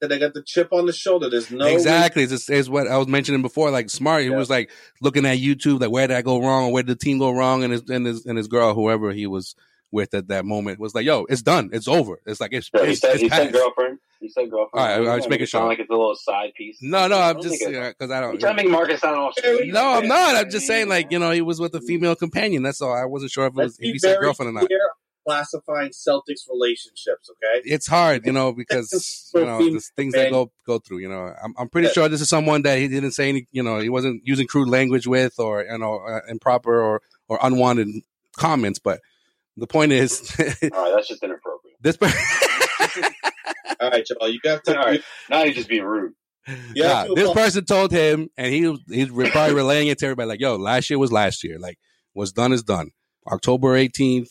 that 0.00 0.08
they 0.08 0.18
got 0.18 0.34
the 0.34 0.42
chip 0.42 0.68
on 0.72 0.84
the 0.86 0.92
shoulder. 0.92 1.30
There's 1.30 1.50
no 1.50 1.64
exactly. 1.66 2.24
It's, 2.24 2.32
just- 2.32 2.50
it's 2.50 2.68
what 2.68 2.88
I 2.88 2.98
was 2.98 3.06
mentioning 3.08 3.40
before. 3.42 3.70
Like 3.70 3.88
smart, 3.88 4.22
he 4.22 4.28
Yeah. 4.28 4.36
was 4.36 4.50
like 4.50 4.70
looking 5.00 5.24
at 5.24 5.38
YouTube, 5.38 5.80
like 5.80 5.90
where 5.90 6.06
did 6.06 6.16
I 6.16 6.20
go 6.22 6.42
wrong, 6.42 6.72
where 6.72 6.82
did 6.82 6.98
the 6.98 7.02
team 7.02 7.18
go 7.18 7.30
wrong, 7.30 7.62
and 7.64 7.72
his 7.72 7.82
and 7.88 8.04
his 8.04 8.26
and 8.26 8.36
his 8.36 8.46
girl, 8.48 8.74
whoever 8.74 9.12
he 9.12 9.26
was 9.26 9.54
with 9.94 10.12
at 10.12 10.28
that 10.28 10.44
moment, 10.44 10.78
was 10.78 10.94
like, 10.94 11.06
"Yo, 11.06 11.24
it's 11.30 11.40
done. 11.40 11.70
It's 11.72 11.88
over. 11.88 12.20
It's 12.26 12.40
like 12.40 12.52
it's, 12.52 12.68
Yeah, 12.74 12.84
he 12.84 12.94
said 12.94 13.12
it's 13.14 13.22
he 13.22 13.28
past." 13.30 13.42
said 13.44 13.52
girlfriend. 13.54 13.98
He 14.20 14.28
said 14.28 14.50
girlfriend. 14.50 14.70
All 14.74 14.80
right, 14.86 15.08
I- 15.08 15.12
I 15.12 15.14
was 15.16 15.24
You 15.24 15.30
making 15.30 15.30
make 15.30 15.40
it 15.42 15.46
sound 15.50 15.62
sure. 15.62 15.68
Like 15.68 15.78
it's 15.78 15.88
a 15.90 15.92
little 15.92 16.14
side 16.16 16.52
piece. 16.56 16.78
No, 16.82 17.06
no, 17.08 17.16
I 17.18 17.30
I'm 17.30 17.40
just 17.42 17.58
think 17.58 17.74
it- 17.74 17.96
because 17.98 18.10
I 18.10 18.20
don't. 18.20 18.38
trying 18.38 18.56
to 18.56 18.62
make 18.64 18.70
Marcus 18.70 19.00
sound 19.00 19.16
all. 19.16 19.32
No, 19.64 19.88
I'm 19.94 20.06
not. 20.08 20.36
I'm 20.36 20.50
just 20.50 20.66
saying, 20.66 20.88
like 20.88 21.10
you 21.10 21.18
know, 21.18 21.30
he 21.30 21.40
was 21.40 21.60
with 21.60 21.74
a 21.74 21.80
female 21.80 22.14
companion. 22.16 22.62
That's 22.62 22.82
all. 22.82 22.92
I 22.94 23.04
wasn't 23.06 23.30
sure 23.32 23.46
if 23.46 23.50
it 23.52 23.56
was 23.56 23.64
Let's 23.78 23.78
if 23.80 23.92
he 23.94 23.98
said 23.98 24.18
girlfriend 24.20 24.50
or 24.50 24.60
not. 24.60 24.68
classifying 25.26 25.90
Celtics 25.90 26.48
relationships. 26.50 27.30
Okay, 27.30 27.62
It's 27.64 27.86
hard, 27.86 28.26
you 28.26 28.32
know, 28.32 28.52
because 28.52 29.30
you 29.34 29.44
know 29.44 29.58
the 29.58 29.80
things 29.96 30.12
that 30.14 30.30
go 30.30 30.52
go 30.66 30.78
through. 30.78 30.98
You 30.98 31.08
know, 31.08 31.32
I'm 31.42 31.54
I'm 31.58 31.68
pretty 31.68 31.88
Yeah. 31.88 31.92
sure 31.92 32.08
this 32.08 32.20
is 32.20 32.28
someone 32.28 32.62
that 32.62 32.78
he 32.78 32.88
didn't 32.88 33.12
say 33.12 33.28
any. 33.28 33.46
You 33.52 33.62
know, 33.62 33.78
he 33.78 33.88
wasn't 33.88 34.22
using 34.24 34.46
crude 34.46 34.68
language 34.68 35.06
with, 35.06 35.38
or 35.38 35.62
you 35.64 35.78
know, 35.78 35.98
uh, 36.00 36.20
improper 36.28 36.80
or 36.80 37.00
or 37.28 37.38
unwanted 37.42 37.88
comments. 38.36 38.78
But 38.78 39.00
the 39.56 39.66
point 39.66 39.92
is, 39.92 40.20
All 40.38 40.46
right, 40.70 40.92
that's 40.94 41.08
just 41.08 41.22
inappropriate. 41.22 41.76
this. 41.80 41.96
per- 41.96 42.06
all 43.80 43.90
right, 43.90 44.04
Joel, 44.04 44.28
you 44.30 44.40
have 44.44 44.62
to. 44.64 44.78
All 44.78 44.84
right, 44.86 45.02
now 45.30 45.42
you're 45.42 45.54
just 45.54 45.68
being 45.68 45.84
rude. 45.84 46.12
Yeah, 46.74 46.88
Nah, 46.88 47.02
this 47.14 47.24
apologize. 47.24 47.34
person 47.34 47.64
told 47.64 47.90
him, 47.92 48.28
and 48.36 48.52
he 48.52 48.60
he's 48.88 49.08
probably 49.30 49.54
relaying 49.54 49.88
it 49.88 49.98
to 49.98 50.06
everybody. 50.06 50.28
Like, 50.28 50.40
yo, 50.40 50.56
last 50.56 50.90
year 50.90 50.98
was 50.98 51.10
last 51.12 51.42
year. 51.42 51.58
Like, 51.58 51.78
what's 52.12 52.32
done 52.32 52.52
is 52.52 52.62
done. 52.62 52.90
October 53.30 53.68
18th, 53.78 54.28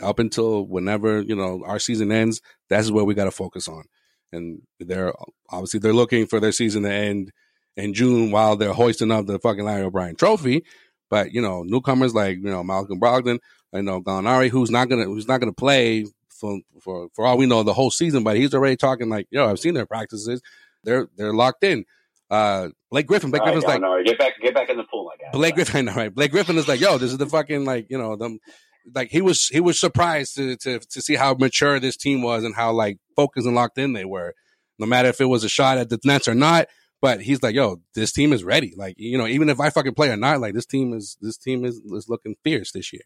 up 0.00 0.18
until 0.18 0.66
whenever 0.66 1.22
you 1.22 1.34
know 1.34 1.62
our 1.64 1.78
season 1.78 2.12
ends, 2.12 2.40
that's 2.68 2.90
where 2.90 3.04
we 3.04 3.14
got 3.14 3.24
to 3.24 3.30
focus 3.30 3.66
on. 3.68 3.84
And 4.32 4.60
they're 4.78 5.14
obviously 5.48 5.80
they're 5.80 5.94
looking 5.94 6.26
for 6.26 6.38
their 6.38 6.52
season 6.52 6.82
to 6.82 6.92
end 6.92 7.30
in 7.78 7.94
June 7.94 8.30
while 8.30 8.56
they're 8.56 8.74
hoisting 8.74 9.10
up 9.10 9.24
the 9.26 9.38
fucking 9.38 9.64
Larry 9.64 9.84
O'Brien 9.84 10.16
Trophy. 10.16 10.64
But 11.08 11.32
you 11.32 11.40
know, 11.40 11.62
newcomers 11.62 12.14
like 12.14 12.36
you 12.36 12.50
know 12.50 12.62
Malcolm 12.62 13.00
Brogdon, 13.00 13.38
you 13.72 13.82
know 13.82 14.00
Gallinari, 14.00 14.48
who's 14.48 14.70
not 14.70 14.88
gonna 14.88 15.04
who's 15.04 15.28
not 15.28 15.40
gonna 15.40 15.52
play 15.52 16.06
for 16.28 16.60
for 16.80 17.08
for 17.14 17.26
all 17.26 17.36
we 17.36 17.46
know 17.46 17.62
the 17.62 17.74
whole 17.74 17.90
season, 17.90 18.24
but 18.24 18.36
he's 18.36 18.54
already 18.54 18.76
talking 18.76 19.08
like, 19.08 19.26
yo, 19.30 19.48
I've 19.48 19.58
seen 19.58 19.74
their 19.74 19.86
practices. 19.86 20.40
They're 20.84 21.08
they're 21.16 21.34
locked 21.34 21.64
in. 21.64 21.84
Uh, 22.30 22.68
Blake 22.90 23.06
Griffin, 23.06 23.30
Blake 23.30 23.40
All 23.40 23.46
right, 23.46 23.54
Griffin's 23.54 23.68
like 23.68 23.80
no, 23.80 24.02
get 24.04 24.18
back, 24.18 24.34
get 24.40 24.54
back 24.54 24.68
in 24.68 24.76
the 24.76 24.84
pool, 24.84 25.04
my 25.04 25.16
guy. 25.16 25.30
Blake 25.32 25.54
Griffin, 25.54 25.86
right? 25.96 26.14
Blake 26.14 26.30
Griffin 26.30 26.56
is 26.58 26.68
like, 26.68 26.80
yo, 26.80 26.98
this 26.98 27.10
is 27.10 27.18
the 27.18 27.26
fucking 27.26 27.64
like, 27.64 27.86
you 27.88 27.98
know, 27.98 28.16
them 28.16 28.38
like 28.94 29.10
he 29.10 29.20
was 29.20 29.48
he 29.48 29.60
was 29.60 29.78
surprised 29.78 30.36
to 30.36 30.56
to 30.56 30.78
to 30.78 31.00
see 31.02 31.14
how 31.14 31.34
mature 31.34 31.80
this 31.80 31.96
team 31.96 32.22
was 32.22 32.44
and 32.44 32.54
how 32.54 32.72
like 32.72 32.98
focused 33.16 33.46
and 33.46 33.56
locked 33.56 33.78
in 33.78 33.92
they 33.92 34.04
were. 34.04 34.34
No 34.78 34.86
matter 34.86 35.08
if 35.08 35.20
it 35.20 35.26
was 35.26 35.42
a 35.42 35.48
shot 35.48 35.78
at 35.78 35.88
the 35.88 35.98
Nets 36.04 36.28
or 36.28 36.34
not, 36.34 36.68
but 37.00 37.20
he's 37.20 37.42
like, 37.42 37.54
yo, 37.54 37.80
this 37.94 38.12
team 38.12 38.32
is 38.32 38.44
ready. 38.44 38.74
Like, 38.76 38.94
you 38.96 39.18
know, 39.18 39.26
even 39.26 39.48
if 39.48 39.58
I 39.58 39.70
fucking 39.70 39.94
play 39.94 40.08
or 40.10 40.16
not, 40.16 40.40
like 40.40 40.54
this 40.54 40.66
team 40.66 40.92
is 40.92 41.16
this 41.20 41.36
team 41.36 41.64
is 41.64 41.78
is 41.78 42.08
looking 42.08 42.36
fierce 42.44 42.72
this 42.72 42.92
year. 42.92 43.02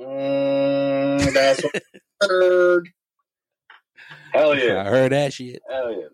Mm, 0.00 1.32
that's 1.34 1.62
what 1.62 1.82
I 2.22 2.26
heard. 2.26 2.88
Hell 4.32 4.56
yeah. 4.58 4.80
I 4.80 4.84
heard 4.84 5.12
that 5.12 5.32
shit. 5.32 5.60
hell 5.70 5.92
yeah. 5.92 6.06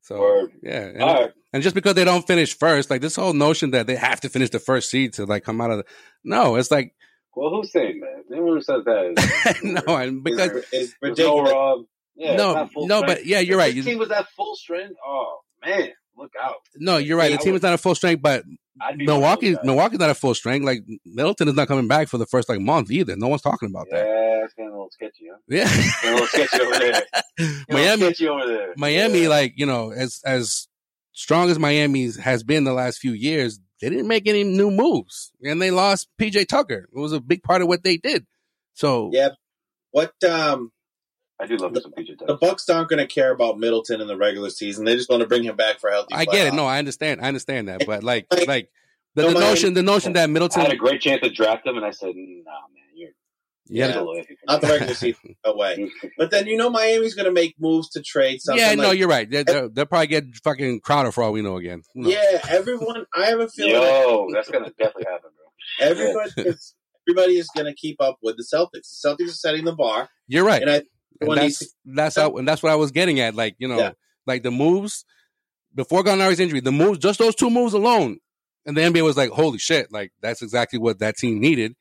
So 0.00 0.18
Word. 0.20 0.50
yeah, 0.62 0.80
and, 0.80 1.00
right. 1.00 1.30
and 1.52 1.62
just 1.62 1.76
because 1.76 1.94
they 1.94 2.04
don't 2.04 2.26
finish 2.26 2.58
first, 2.58 2.90
like 2.90 3.00
this 3.00 3.14
whole 3.14 3.34
notion 3.34 3.70
that 3.70 3.86
they 3.86 3.94
have 3.94 4.20
to 4.22 4.28
finish 4.28 4.50
the 4.50 4.58
first 4.58 4.90
seed 4.90 5.12
to 5.14 5.26
like 5.26 5.44
come 5.44 5.60
out 5.60 5.70
of 5.70 5.78
the 5.78 5.84
no, 6.24 6.56
it's 6.56 6.70
like 6.72 6.94
Well, 7.36 7.50
who's 7.50 7.70
saying 7.70 8.00
that? 8.00 8.24
Anyone 8.34 8.56
who 8.56 8.62
says 8.62 8.84
that 8.84 9.14
is 9.16 9.62
no, 9.86 9.96
and 9.96 10.24
because 10.24 10.50
It's, 10.50 10.68
it's 10.72 10.94
there's 11.00 11.18
no 11.18 11.38
ridiculous. 11.38 11.86
Yeah, 12.16 12.36
No, 12.36 12.50
it's 12.50 12.56
not 12.56 12.72
full 12.72 12.86
no, 12.88 13.02
but 13.02 13.26
yeah, 13.26 13.38
you're 13.40 13.58
right. 13.58 13.74
This 13.74 13.84
team 13.84 13.98
was 13.98 14.10
at 14.10 14.28
full 14.36 14.56
strength. 14.56 14.96
Oh 15.06 15.38
man, 15.64 15.90
look 16.22 16.32
out! 16.42 16.54
no, 16.76 16.96
you're 16.96 17.16
right. 17.18 17.30
Yeah, 17.30 17.36
The 17.36 17.42
team 17.42 17.52
would- 17.52 17.58
is 17.58 17.62
not 17.62 17.72
at 17.74 17.80
full 17.80 17.94
strength, 17.94 18.22
but 18.22 18.44
I'd 18.80 18.96
Milwaukee, 18.96 19.18
one 19.18 19.32
of 19.32 19.40
those 19.42 19.54
guys. 19.56 19.64
Milwaukee's 19.66 19.98
not 19.98 20.10
at 20.10 20.16
full 20.16 20.34
strength. 20.34 20.64
Like 20.64 20.78
Middleton 21.04 21.48
is 21.48 21.54
not 21.54 21.68
coming 21.68 21.88
back 21.88 22.08
for 22.08 22.18
the 22.18 22.26
first 22.26 22.48
like 22.48 22.60
month 22.60 22.90
either. 22.90 23.16
No 23.16 23.28
one's 23.28 23.42
talking 23.42 23.68
about 23.68 23.86
that. 23.90 24.04
Yeah, 24.06 24.44
it's 24.44 24.54
getting 24.54 24.70
a 24.70 24.72
little 24.72 24.90
sketchy. 24.90 25.26
Huh? 25.30 25.38
Yeah, 25.48 25.64
Getting 25.64 26.08
a 26.08 26.12
little 26.12 26.26
sketchy 26.26 26.60
over 26.62 26.78
there. 26.78 27.02
Getting 27.38 27.64
Miami, 27.70 28.02
sketchy 28.02 28.28
over 28.28 28.46
there. 28.46 28.74
Miami, 28.76 29.22
Yeah. 29.22 29.28
like 29.28 29.52
you 29.56 29.66
know, 29.66 29.90
as 29.92 30.20
as 30.24 30.68
strong 31.12 31.50
as 31.50 31.58
Miami's 31.58 32.16
has 32.16 32.42
been 32.42 32.64
the 32.64 32.72
last 32.72 32.98
few 32.98 33.12
years, 33.12 33.60
they 33.80 33.90
didn't 33.90 34.08
make 34.08 34.26
any 34.26 34.42
new 34.44 34.70
moves, 34.70 35.32
and 35.44 35.60
they 35.60 35.70
lost 35.70 36.08
PJ 36.20 36.46
Tucker. 36.48 36.88
It 36.94 36.98
was 36.98 37.12
a 37.12 37.20
big 37.20 37.42
part 37.42 37.60
of 37.62 37.68
what 37.68 37.84
they 37.84 37.98
did. 37.98 38.26
So 38.74 39.10
Yeah. 39.12 39.30
What 39.90 40.12
um 40.24 40.72
I 41.42 41.46
do 41.46 41.56
love 41.56 41.72
me 41.72 41.80
some 41.80 41.90
PJ 41.92 42.24
the 42.24 42.36
Bucks 42.36 42.68
aren't 42.68 42.88
going 42.88 43.06
to 43.06 43.12
care 43.12 43.32
about 43.32 43.58
Middleton 43.58 44.00
in 44.00 44.06
the 44.06 44.16
regular 44.16 44.48
season. 44.48 44.84
They 44.84 44.94
just 44.94 45.10
want 45.10 45.22
to 45.22 45.26
bring 45.28 45.42
him 45.42 45.56
back 45.56 45.80
for 45.80 45.90
healthy. 45.90 46.14
I 46.14 46.24
get 46.24 46.46
it. 46.46 46.54
No, 46.54 46.66
I 46.66 46.78
understand. 46.78 47.20
I 47.20 47.26
understand 47.28 47.66
that, 47.68 47.84
but 47.84 48.04
like 48.04 48.26
Like, 48.30 48.46
like 48.46 48.70
the, 49.16 49.22
no, 49.22 49.32
the 49.32 49.40
notion 49.40 49.74
the 49.74 49.82
notion 49.82 50.12
that 50.12 50.30
Middleton 50.30 50.60
I 50.60 50.64
had 50.64 50.72
a 50.72 50.76
great 50.76 51.00
chance 51.00 51.20
to 51.22 51.30
draft 51.30 51.66
him, 51.66 51.76
and 51.76 51.84
I 51.84 51.90
said, 51.90 52.12
"Nah, 52.14 52.52
man, 52.72 52.84
you're 52.94 53.10
yeah, 53.66 53.88
you're 53.88 53.96
a 53.96 53.98
little 53.98 54.14
iffy 54.14 54.28
for 54.28 54.46
not 54.46 54.60
the 54.60 54.68
regular 54.68 54.94
season 54.94 55.34
away. 55.44 55.90
But 56.16 56.30
then 56.30 56.46
you 56.46 56.56
know 56.56 56.70
Miami's 56.70 57.14
going 57.14 57.26
to 57.26 57.32
make 57.32 57.56
moves 57.58 57.90
to 57.90 58.02
trade 58.02 58.40
something. 58.40 58.62
yeah, 58.62 58.74
no, 58.74 58.88
like, 58.88 58.98
you're 58.98 59.08
right. 59.08 59.28
They, 59.28 59.42
they'll, 59.42 59.68
they'll 59.68 59.86
probably 59.86 60.06
get 60.06 60.24
fucking 60.44 60.80
Crowder 60.80 61.10
for 61.12 61.24
all 61.24 61.32
we 61.32 61.42
know 61.42 61.56
again. 61.56 61.82
Who 61.94 62.02
knows? 62.02 62.14
yeah. 62.14 62.40
Everyone, 62.48 63.04
I 63.14 63.26
have 63.26 63.40
a 63.40 63.48
feeling 63.48 63.74
that 63.74 64.02
Yo, 64.06 64.28
that's 64.32 64.50
gonna 64.50 64.70
definitely 64.78 65.04
happen, 65.10 65.30
bro. 65.36 65.88
everybody 65.88 66.30
is 66.48 66.74
everybody 67.08 67.38
is 67.38 67.48
going 67.54 67.66
to 67.66 67.74
keep 67.74 68.00
up 68.00 68.18
with 68.22 68.36
the 68.36 68.44
Celtics. 68.44 69.00
The 69.02 69.08
Celtics 69.08 69.28
are 69.28 69.32
setting 69.32 69.64
the 69.64 69.74
bar, 69.74 70.08
You're 70.28 70.44
right. 70.44 70.62
and 70.62 70.70
I 70.70 70.82
And 71.22 71.36
that's 71.36 71.74
that's 71.84 72.16
how 72.16 72.36
and 72.36 72.46
that's 72.46 72.62
what 72.62 72.72
I 72.72 72.76
was 72.76 72.90
getting 72.90 73.20
at. 73.20 73.34
Like 73.34 73.56
you 73.58 73.68
know, 73.68 73.78
Yeah. 73.78 73.92
like 74.26 74.42
the 74.42 74.50
moves 74.50 75.04
before 75.74 76.02
Gallinari's 76.04 76.40
injury, 76.40 76.60
the 76.60 76.72
moves, 76.72 76.98
just 76.98 77.18
those 77.18 77.34
two 77.34 77.50
moves 77.50 77.72
alone, 77.74 78.18
and 78.66 78.76
the 78.76 78.82
NBA 78.82 79.02
was 79.04 79.16
like, 79.16 79.30
"Holy 79.30 79.58
shit!" 79.58 79.90
Like 79.92 80.12
that's 80.20 80.42
exactly 80.42 80.78
what 80.78 80.98
that 81.00 81.16
team 81.16 81.40
needed. 81.40 81.74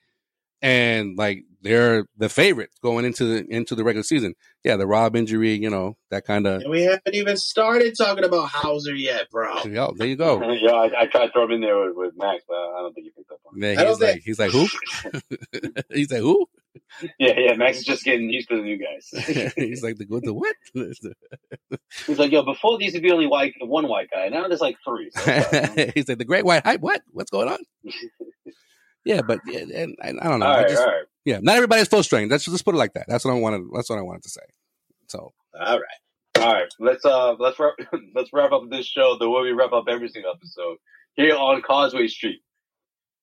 and 0.64 1.18
like 1.18 1.44
they're 1.64 2.06
the 2.18 2.28
favorite 2.30 2.70
going 2.84 3.06
into 3.06 3.24
the 3.26 3.46
into 3.54 3.76
the 3.76 3.84
regular 3.84 4.04
season. 4.04 4.34
Yeah, 4.64 4.78
the 4.78 4.88
Rob 4.88 5.16
injury, 5.16 5.54
you 5.54 5.70
know, 5.70 5.96
that 6.10 6.26
kind 6.26 6.48
of. 6.48 6.62
And 6.62 6.72
we 6.72 6.82
haven't 6.84 7.14
even 7.14 7.38
started 7.38 7.96
talking 7.98 8.24
about 8.24 8.48
Hauser 8.50 8.96
yet, 8.96 9.30
bro. 9.32 9.62
Yo, 9.64 9.94
there 9.96 10.08
you 10.08 10.16
go. 10.16 10.42
yeah, 10.54 10.72
I, 10.72 11.02
I 11.02 11.06
tried 11.08 11.28
to 11.28 11.32
throw 11.34 11.46
him 11.46 11.52
in 11.52 11.62
there 11.62 11.80
with, 11.86 11.96
with 11.96 12.14
Max, 12.18 12.44
but 12.48 12.56
I 12.56 12.80
don't 12.82 12.94
think 12.94 13.06
he 13.06 13.12
picked 13.12 13.32
up 13.32 13.40
on 13.46 13.58
it. 13.62 13.74
Yeah, 13.76 13.82
I 13.82 13.88
he's 13.88 13.98
don't 13.98 14.02
like, 14.10 14.22
he's 14.24 14.40
like, 14.40 14.52
who? 14.52 14.68
he's 15.94 16.12
like, 16.12 16.22
who? 16.22 16.48
Yeah, 17.20 17.38
yeah, 17.38 17.54
Max 17.56 17.80
is 17.80 17.86
just 17.86 18.04
getting 18.04 18.30
used 18.30 18.50
to 18.50 18.56
the 18.58 18.62
new 18.62 18.78
guys. 18.78 19.10
he's 19.56 19.84
like, 19.84 19.98
the 19.98 20.06
good, 20.06 20.24
the 20.24 20.34
what? 20.34 20.56
He's 22.08 22.18
like, 22.20 22.32
yo, 22.32 22.44
before 22.44 22.78
there 22.78 22.84
used 22.86 22.96
to 22.96 23.02
be 23.02 23.12
only 23.12 23.28
white 23.28 23.54
one 23.62 23.88
white 23.88 24.10
guy, 24.12 24.30
now 24.30 24.48
there's 24.48 24.62
like 24.62 24.78
three. 24.86 25.10
So 25.12 25.22
fine. 25.22 25.92
he's 25.96 26.08
like, 26.10 26.18
the 26.18 26.26
great 26.26 26.46
white 26.46 26.64
hype. 26.66 26.82
What? 26.82 27.02
What's 27.12 27.32
going 27.32 27.50
on? 27.50 27.60
Yeah, 29.06 29.22
but 29.22 29.40
yeah, 29.48 29.60
and, 29.60 29.96
and 30.02 30.20
I 30.20 30.30
don't 30.30 30.40
know. 30.40 30.46
all 30.46 30.54
I 30.54 30.62
right, 30.62 30.70
just- 30.70 30.82
all 30.82 30.88
right. 30.88 31.06
Yeah, 31.24 31.40
not 31.42 31.56
everybody's 31.56 31.88
full 31.88 32.02
strength. 32.04 32.32
Let's 32.32 32.46
just 32.46 32.66
put 32.66 32.74
it 32.74 32.80
like 32.80 32.94
that. 32.94 33.06
That's 33.08 33.24
what 33.26 33.32
I 33.36 33.40
wanted. 33.40 33.62
That's 33.76 33.90
what 33.90 34.00
I 34.00 34.02
wanted 34.02 34.24
to 34.24 34.30
say. 34.30 34.42
So 35.08 35.32
All 35.60 35.80
right. 35.80 36.44
All 36.44 36.54
right, 36.54 36.74
let's 36.80 37.06
uh 37.06 37.34
let's 37.34 37.60
wrap 37.60 37.74
let's 38.16 38.32
wrap 38.34 38.52
up 38.52 38.64
this 38.72 38.88
show 38.88 39.18
the 39.20 39.30
way 39.30 39.44
we 39.44 39.52
wrap 39.52 39.74
up 39.74 39.86
every 39.88 40.10
single 40.10 40.32
episode 40.34 40.78
here 41.14 41.36
on 41.36 41.62
Causeway 41.62 42.08
Street. 42.08 42.40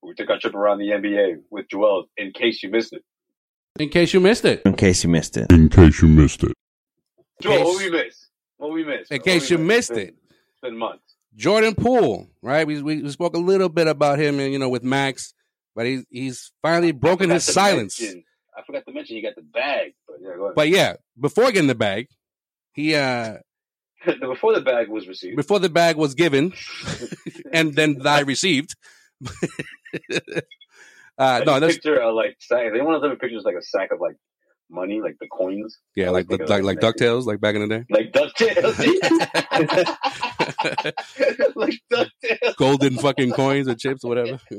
We 0.03 0.15
took 0.15 0.31
our 0.31 0.39
trip 0.39 0.55
around 0.55 0.79
the 0.79 0.91
NBA 0.91 1.39
with 1.51 1.67
Joel. 1.69 2.05
In 2.17 2.33
case 2.33 2.63
you 2.63 2.71
missed 2.71 2.93
it, 2.93 3.03
in 3.79 3.89
case 3.89 4.13
you 4.15 4.21
missed 4.21 4.45
it, 4.45 4.63
In 4.65 4.75
case 4.75 5.05
you 5.05 5.11
missed 5.11 5.37
it. 5.37 5.51
In 5.53 5.69
case 5.69 6.03
you 6.03 6.09
missed 6.09 6.43
it. 6.45 6.53
Joel, 7.43 7.65
what 7.65 7.79
we 7.79 7.91
missed? 7.91 8.29
What 8.57 8.73
we 8.73 8.85
missed? 8.85 9.11
in 9.13 9.21
case 9.21 9.51
you 9.51 9.59
missed? 9.59 9.91
missed 9.91 9.91
it, 9.93 10.15
been- 10.15 10.37
It's 10.53 10.61
been 10.63 10.77
months. 10.79 11.03
Jordan 11.37 11.75
Poole, 11.77 12.27
right? 12.43 12.67
We, 12.67 12.83
we 12.83 13.03
we 13.03 13.11
spoke 13.11 13.35
a 13.37 13.39
little 13.39 13.69
bit 13.69 13.87
about 13.87 14.19
him, 14.19 14.41
and 14.41 14.53
you 14.53 14.59
know, 14.59 14.69
with 14.69 14.83
Max, 14.83 15.35
but 15.77 15.87
he's 15.87 16.05
he's 16.11 16.51
finally 16.63 16.91
broken 16.93 17.31
his 17.31 17.45
silence. 17.45 18.01
mention- 18.01 18.25
I 18.57 18.63
forgot 18.67 18.85
to 18.87 18.93
mention 18.93 19.15
he 19.15 19.23
got 19.23 19.37
the 19.37 19.43
bag, 19.43 19.93
but 20.09 20.17
yeah, 20.21 20.35
go 20.37 20.45
ahead. 20.47 20.55
But 20.57 20.69
yeah, 20.69 20.97
before 21.21 21.53
getting 21.53 21.69
the 21.69 21.77
bag, 21.77 22.09
he 22.73 22.97
uh 22.97 23.37
before 24.21 24.53
the 24.55 24.61
bag 24.63 24.89
was 24.89 25.07
received, 25.07 25.37
before 25.37 25.61
the 25.61 25.69
bag 25.69 25.95
was 25.97 26.15
given, 26.17 26.53
and 27.53 27.73
then 27.75 28.05
I 28.05 28.21
received. 28.23 28.75
uh, 31.19 31.43
no, 31.45 31.53
like, 31.53 31.61
that's 31.61 31.75
picture 31.75 32.01
of 32.01 32.15
like 32.15 32.37
sack. 32.41 32.73
They 32.73 32.81
want 32.81 33.03
to 33.03 33.09
have 33.09 33.19
pictures 33.19 33.43
like 33.45 33.57
a 33.57 33.63
sack 33.63 33.91
of 33.93 34.01
like 34.01 34.17
money, 34.71 35.01
like 35.01 35.17
the 35.21 35.27
coins, 35.29 35.79
yeah, 35.97 36.11
like 36.11 36.29
the, 36.29 36.39
think 36.39 36.51
like 36.51 36.63
like 36.63 36.81
Ducktales, 36.81 37.25
like 37.27 37.41
back 37.41 37.55
in 37.55 37.67
the 37.67 37.69
day. 37.69 37.85
like 37.91 38.13
Ducktales, 38.13 38.79
like 41.57 41.75
Ducktales. 41.93 42.57
golden 42.57 42.97
fucking 42.99 43.33
coins 43.33 43.69
or 43.69 43.75
chips 43.75 44.05
or 44.05 44.09
whatever. 44.09 44.39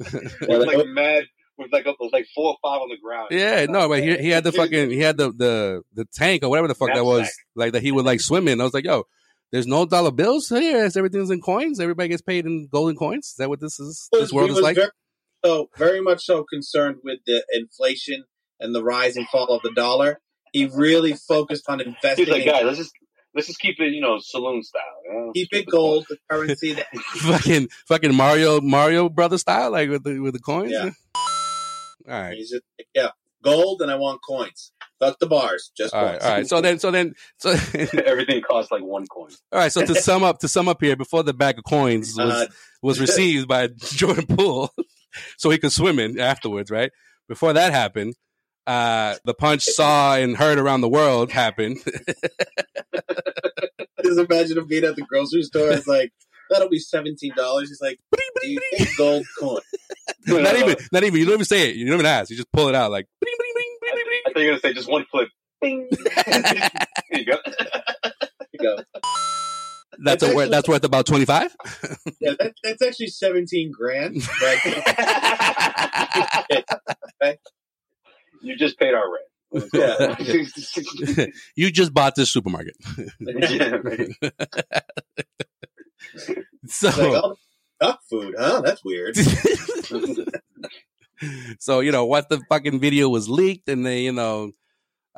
like 0.47 0.87
mad 0.87 1.23
with 1.57 1.71
like 1.71 1.85
a, 1.85 1.93
like 2.11 2.27
four 2.33 2.51
or 2.51 2.57
five 2.61 2.81
on 2.81 2.89
the 2.89 2.97
ground. 3.03 3.27
yeah, 3.31 3.65
no, 3.67 3.87
but 3.87 4.03
he 4.03 4.17
he 4.17 4.29
had 4.29 4.43
the 4.43 4.51
fucking 4.51 4.89
he 4.89 4.99
had 4.99 5.17
the 5.17 5.31
the 5.31 5.81
the 5.93 6.05
tank 6.13 6.43
or 6.43 6.49
whatever 6.49 6.67
the 6.67 6.75
fuck 6.75 6.93
that 6.93 7.05
was 7.05 7.29
like 7.55 7.73
that 7.73 7.83
he 7.83 7.91
would 7.91 8.05
like 8.05 8.21
swim 8.21 8.47
in. 8.47 8.61
I 8.61 8.63
was 8.63 8.73
like, 8.73 8.85
yo, 8.85 9.03
there's 9.51 9.67
no 9.67 9.85
dollar 9.85 10.11
bills 10.11 10.49
here. 10.49 10.77
It's- 10.77 10.95
Everything's 10.95 11.29
in 11.29 11.41
coins. 11.41 11.79
Everybody 11.79 12.09
gets 12.09 12.21
paid 12.21 12.45
in 12.45 12.67
golden 12.71 12.95
coins. 12.95 13.27
Is 13.27 13.35
that 13.37 13.49
what 13.49 13.59
this 13.59 13.79
is? 13.79 14.07
This 14.11 14.31
world 14.31 14.51
is 14.51 14.59
like. 14.59 14.75
very, 14.75 14.89
so 15.43 15.69
very 15.77 16.01
much 16.01 16.25
so 16.25 16.43
concerned 16.43 16.97
with 17.03 17.19
the 17.25 17.43
inflation 17.53 18.23
and 18.59 18.73
the 18.75 18.83
rise 18.83 19.15
and 19.15 19.27
fall 19.29 19.47
of 19.47 19.61
the 19.61 19.71
dollar. 19.71 20.19
He 20.51 20.65
really 20.65 21.13
focused 21.13 21.65
on 21.69 21.79
investing. 21.79 22.25
He's 22.25 22.33
like, 22.33 22.45
guys, 22.45 22.63
let's 22.63 22.77
just 22.77 22.91
let's 23.35 23.47
just 23.47 23.59
keep 23.59 23.79
it, 23.79 23.93
you 23.93 24.01
know, 24.01 24.17
saloon 24.19 24.63
style. 24.63 24.81
You 25.05 25.13
know? 25.13 25.31
keep 25.33 25.49
it 25.53 25.67
gold, 25.67 26.05
the 26.09 26.17
currency 26.29 26.73
that 26.73 26.87
fucking 26.95 27.69
fucking 27.87 28.15
Mario 28.15 28.59
Mario 28.59 29.09
brother 29.09 29.37
style, 29.37 29.71
like 29.71 29.89
with 29.89 30.03
the 30.03 30.19
with 30.19 30.33
the 30.33 30.39
coins. 30.39 30.71
Yeah. 30.71 30.89
All 32.07 32.21
right. 32.21 32.37
just 32.37 32.55
yeah, 32.95 33.09
gold, 33.43 33.81
and 33.81 33.91
I 33.91 33.95
want 33.95 34.21
coins. 34.27 34.71
Fuck 34.99 35.19
the 35.19 35.27
bars, 35.27 35.71
just 35.77 35.93
All 35.93 36.03
right, 36.03 36.19
coins. 36.19 36.23
all 36.23 36.31
right. 36.31 36.47
So 36.47 36.61
then, 36.61 36.79
so 36.79 36.91
then, 36.91 37.13
so 37.37 37.51
Everything 38.05 38.41
costs 38.41 38.69
like 38.71 38.81
one 38.83 39.05
coin. 39.05 39.29
all 39.51 39.59
right. 39.59 39.71
So 39.71 39.85
to 39.85 39.95
sum 39.95 40.23
up, 40.23 40.39
to 40.39 40.47
sum 40.49 40.67
up 40.67 40.81
here, 40.81 40.95
before 40.97 41.23
the 41.23 41.33
bag 41.33 41.57
of 41.57 41.63
coins 41.63 42.15
was 42.17 42.31
Uh, 42.33 42.45
was 42.81 42.99
received 42.99 43.47
by 43.47 43.67
Jordan 43.67 44.25
Poole, 44.25 44.71
so 45.37 45.49
he 45.49 45.57
could 45.57 45.71
swim 45.71 45.99
in 45.99 46.19
afterwards, 46.19 46.71
right? 46.71 46.91
Before 47.27 47.53
that 47.53 47.71
happened, 47.71 48.15
uh, 48.67 49.15
the 49.25 49.33
punch 49.33 49.63
saw 49.63 50.15
and 50.15 50.37
heard 50.37 50.59
around 50.59 50.81
the 50.81 50.89
world 50.89 51.31
happened. 51.31 51.77
just 54.03 54.19
imagine 54.19 54.57
him 54.57 54.67
being 54.67 54.83
at 54.83 54.95
the 54.95 55.05
grocery 55.07 55.43
store. 55.43 55.71
It's 55.71 55.87
like 55.87 56.11
that'll 56.49 56.69
be 56.69 56.79
seventeen 56.79 57.33
dollars. 57.35 57.69
He's 57.69 57.81
like, 57.81 57.99
do 58.41 58.47
you 58.47 58.59
take 58.77 58.95
gold 58.97 59.25
coin? 59.39 59.61
not 60.27 60.55
even, 60.55 60.75
not 60.91 61.03
even. 61.03 61.19
You 61.19 61.25
don't 61.25 61.35
even 61.35 61.45
say 61.45 61.69
it. 61.69 61.75
You 61.75 61.85
don't 61.85 61.95
even 61.95 62.05
ask. 62.05 62.29
You 62.29 62.35
just 62.35 62.51
pull 62.51 62.67
it 62.67 62.75
out 62.75 62.91
like. 62.91 63.07
bling, 63.21 63.35
bling, 63.37 63.51
bling, 63.55 63.77
bling, 63.81 63.93
bling, 63.93 64.05
bling. 64.05 64.21
I 64.25 64.33
thought 64.33 64.39
you 64.39 64.45
were 64.45 64.51
gonna 64.51 64.61
say 64.61 64.73
just 64.73 64.89
one 64.89 65.05
flip. 65.09 65.29
Bing. 65.61 65.89
there 66.15 66.71
you 67.11 67.25
go. 67.25 67.37
You 68.53 68.59
go. 68.59 68.77
That's 70.03 70.23
a, 70.23 70.33
wor- 70.33 70.47
that's 70.47 70.67
worth 70.67 70.83
about 70.83 71.05
twenty 71.05 71.25
five. 71.25 71.55
Yeah, 72.21 72.33
that, 72.39 72.53
that's 72.63 72.81
actually 72.81 73.07
seventeen 73.07 73.71
grand. 73.71 74.21
But 74.41 74.57
you 78.41 78.57
just 78.57 78.77
paid 78.77 78.93
our 78.93 79.05
rent. 79.11 79.25
Yeah. 79.73 80.15
you 81.55 81.71
just 81.71 81.93
bought 81.93 82.15
this 82.15 82.29
supermarket. 82.31 82.75
Yeah, 83.19 83.77
right. 83.81 84.11
So, 86.67 86.87
like, 86.87 86.97
oh, 86.99 87.35
duck 87.79 87.99
food, 88.09 88.35
huh? 88.37 88.61
That's 88.61 88.83
weird. 88.83 89.15
so 91.59 91.79
you 91.79 91.91
know 91.91 92.05
what 92.05 92.29
the 92.29 92.41
fucking 92.49 92.79
video 92.79 93.09
was 93.09 93.27
leaked, 93.29 93.69
and 93.69 93.85
they, 93.85 94.01
you 94.01 94.11
know, 94.11 94.51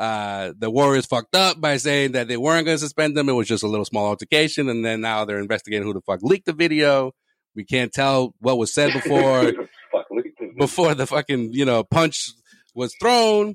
uh, 0.02 0.54
the 0.58 0.72
Warriors 0.72 1.06
fucked 1.06 1.36
up 1.36 1.62
by 1.62 1.78
saying 1.78 2.14
that 2.14 2.28
they 2.28 2.38
weren't 2.38 2.66
going 2.66 2.76
to 2.76 2.80
suspend 2.80 3.16
them. 3.16 3.30
It 3.30 3.34
was 3.34 3.48
just 3.48 3.64
a 3.64 3.68
little 3.68 3.86
small 3.86 4.08
altercation, 4.08 4.68
and 4.68 4.84
then 4.84 5.02
now 5.02 5.26
they're 5.26 5.38
investigating 5.38 5.86
who 5.86 5.94
the 5.94 6.02
fuck 6.02 6.22
leaked 6.24 6.48
the 6.48 6.54
video. 6.54 7.12
We 7.56 7.66
can't 7.66 7.92
tell 7.94 8.34
what 8.40 8.58
was 8.58 8.74
said 8.74 8.94
before 8.94 9.44
Fuck, 9.92 10.06
look 10.10 10.26
at 10.26 10.32
this. 10.40 10.50
before 10.58 10.96
the 10.96 11.06
fucking 11.06 11.54
you 11.54 11.66
know 11.66 11.84
punch 11.84 12.32
was 12.74 12.96
thrown. 13.00 13.54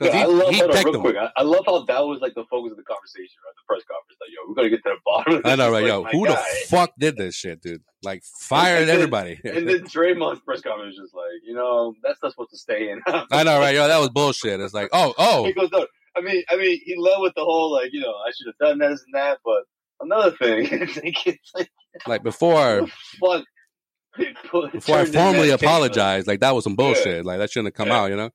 Yeah, 0.00 0.10
I 0.10 0.24
love 0.26 0.54
he 0.54 0.62
on, 0.62 0.68
real 0.70 1.00
quick. 1.00 1.16
I, 1.16 1.28
I 1.36 1.42
love 1.42 1.64
how 1.66 1.84
that 1.84 2.06
was 2.06 2.20
like 2.20 2.34
the 2.34 2.44
focus 2.50 2.70
of 2.70 2.76
the 2.76 2.84
conversation 2.84 3.36
at 3.48 3.54
the 3.56 3.62
press 3.66 3.82
conference. 3.84 4.18
Like, 4.20 4.30
yo, 4.30 4.48
we're 4.48 4.54
gonna 4.54 4.68
get 4.70 4.82
to 4.84 4.90
the 4.90 5.00
bottom. 5.04 5.34
Of 5.34 5.42
this. 5.42 5.52
I 5.52 5.56
know, 5.56 5.70
right? 5.72 5.82
Like, 5.82 5.88
Yo, 5.88 6.04
who 6.04 6.26
guy. 6.26 6.34
the 6.34 6.66
fuck 6.68 6.92
did 6.98 7.16
this 7.16 7.34
shit, 7.34 7.60
dude? 7.60 7.82
Like, 8.04 8.22
fired 8.40 8.80
And 8.80 8.88
then- 8.88 8.96
everybody. 8.96 9.40
And 9.44 9.68
then 9.68 9.80
Draymond's 9.84 10.40
press 10.42 10.60
conference 10.60 10.96
was 10.98 11.06
just 11.08 11.14
like, 11.16 11.42
you 11.44 11.54
know, 11.54 11.94
that's 12.02 12.18
not 12.22 12.30
supposed 12.32 12.50
to 12.50 12.58
stay 12.58 12.90
in. 12.90 13.00
I 13.06 13.42
know, 13.42 13.58
right? 13.58 13.74
Yo, 13.74 13.88
that 13.88 13.98
was 13.98 14.10
bullshit. 14.10 14.60
It's 14.60 14.74
like, 14.74 14.88
oh, 14.92 15.14
oh, 15.18 15.44
He 15.44 15.52
goes, 15.52 15.70
no. 15.72 15.86
I 16.16 16.20
mean, 16.20 16.42
I 16.48 16.56
mean, 16.56 16.80
he 16.84 16.96
led 16.96 17.18
with 17.20 17.34
the 17.34 17.44
whole 17.44 17.72
like, 17.72 17.92
you 17.92 18.00
know, 18.00 18.10
I 18.12 18.30
should 18.36 18.46
have 18.48 18.58
done 18.58 18.78
this 18.78 19.02
and 19.04 19.14
that. 19.14 19.38
But 19.44 19.62
another 20.00 20.30
thing, 20.36 20.68
like, 21.04 21.40
like 21.54 21.70
like 22.06 22.22
before, 22.22 22.86
fuck. 23.20 23.44
before 24.72 24.98
I 24.98 25.04
formally 25.04 25.50
apologized, 25.50 26.26
like 26.26 26.40
that 26.40 26.54
was 26.54 26.64
some 26.64 26.76
bullshit. 26.76 27.24
Like 27.24 27.38
that 27.38 27.50
shouldn't 27.50 27.66
have 27.68 27.74
come 27.74 27.88
Yeah. 27.88 28.00
out, 28.02 28.10
you 28.10 28.16
know. 28.16 28.30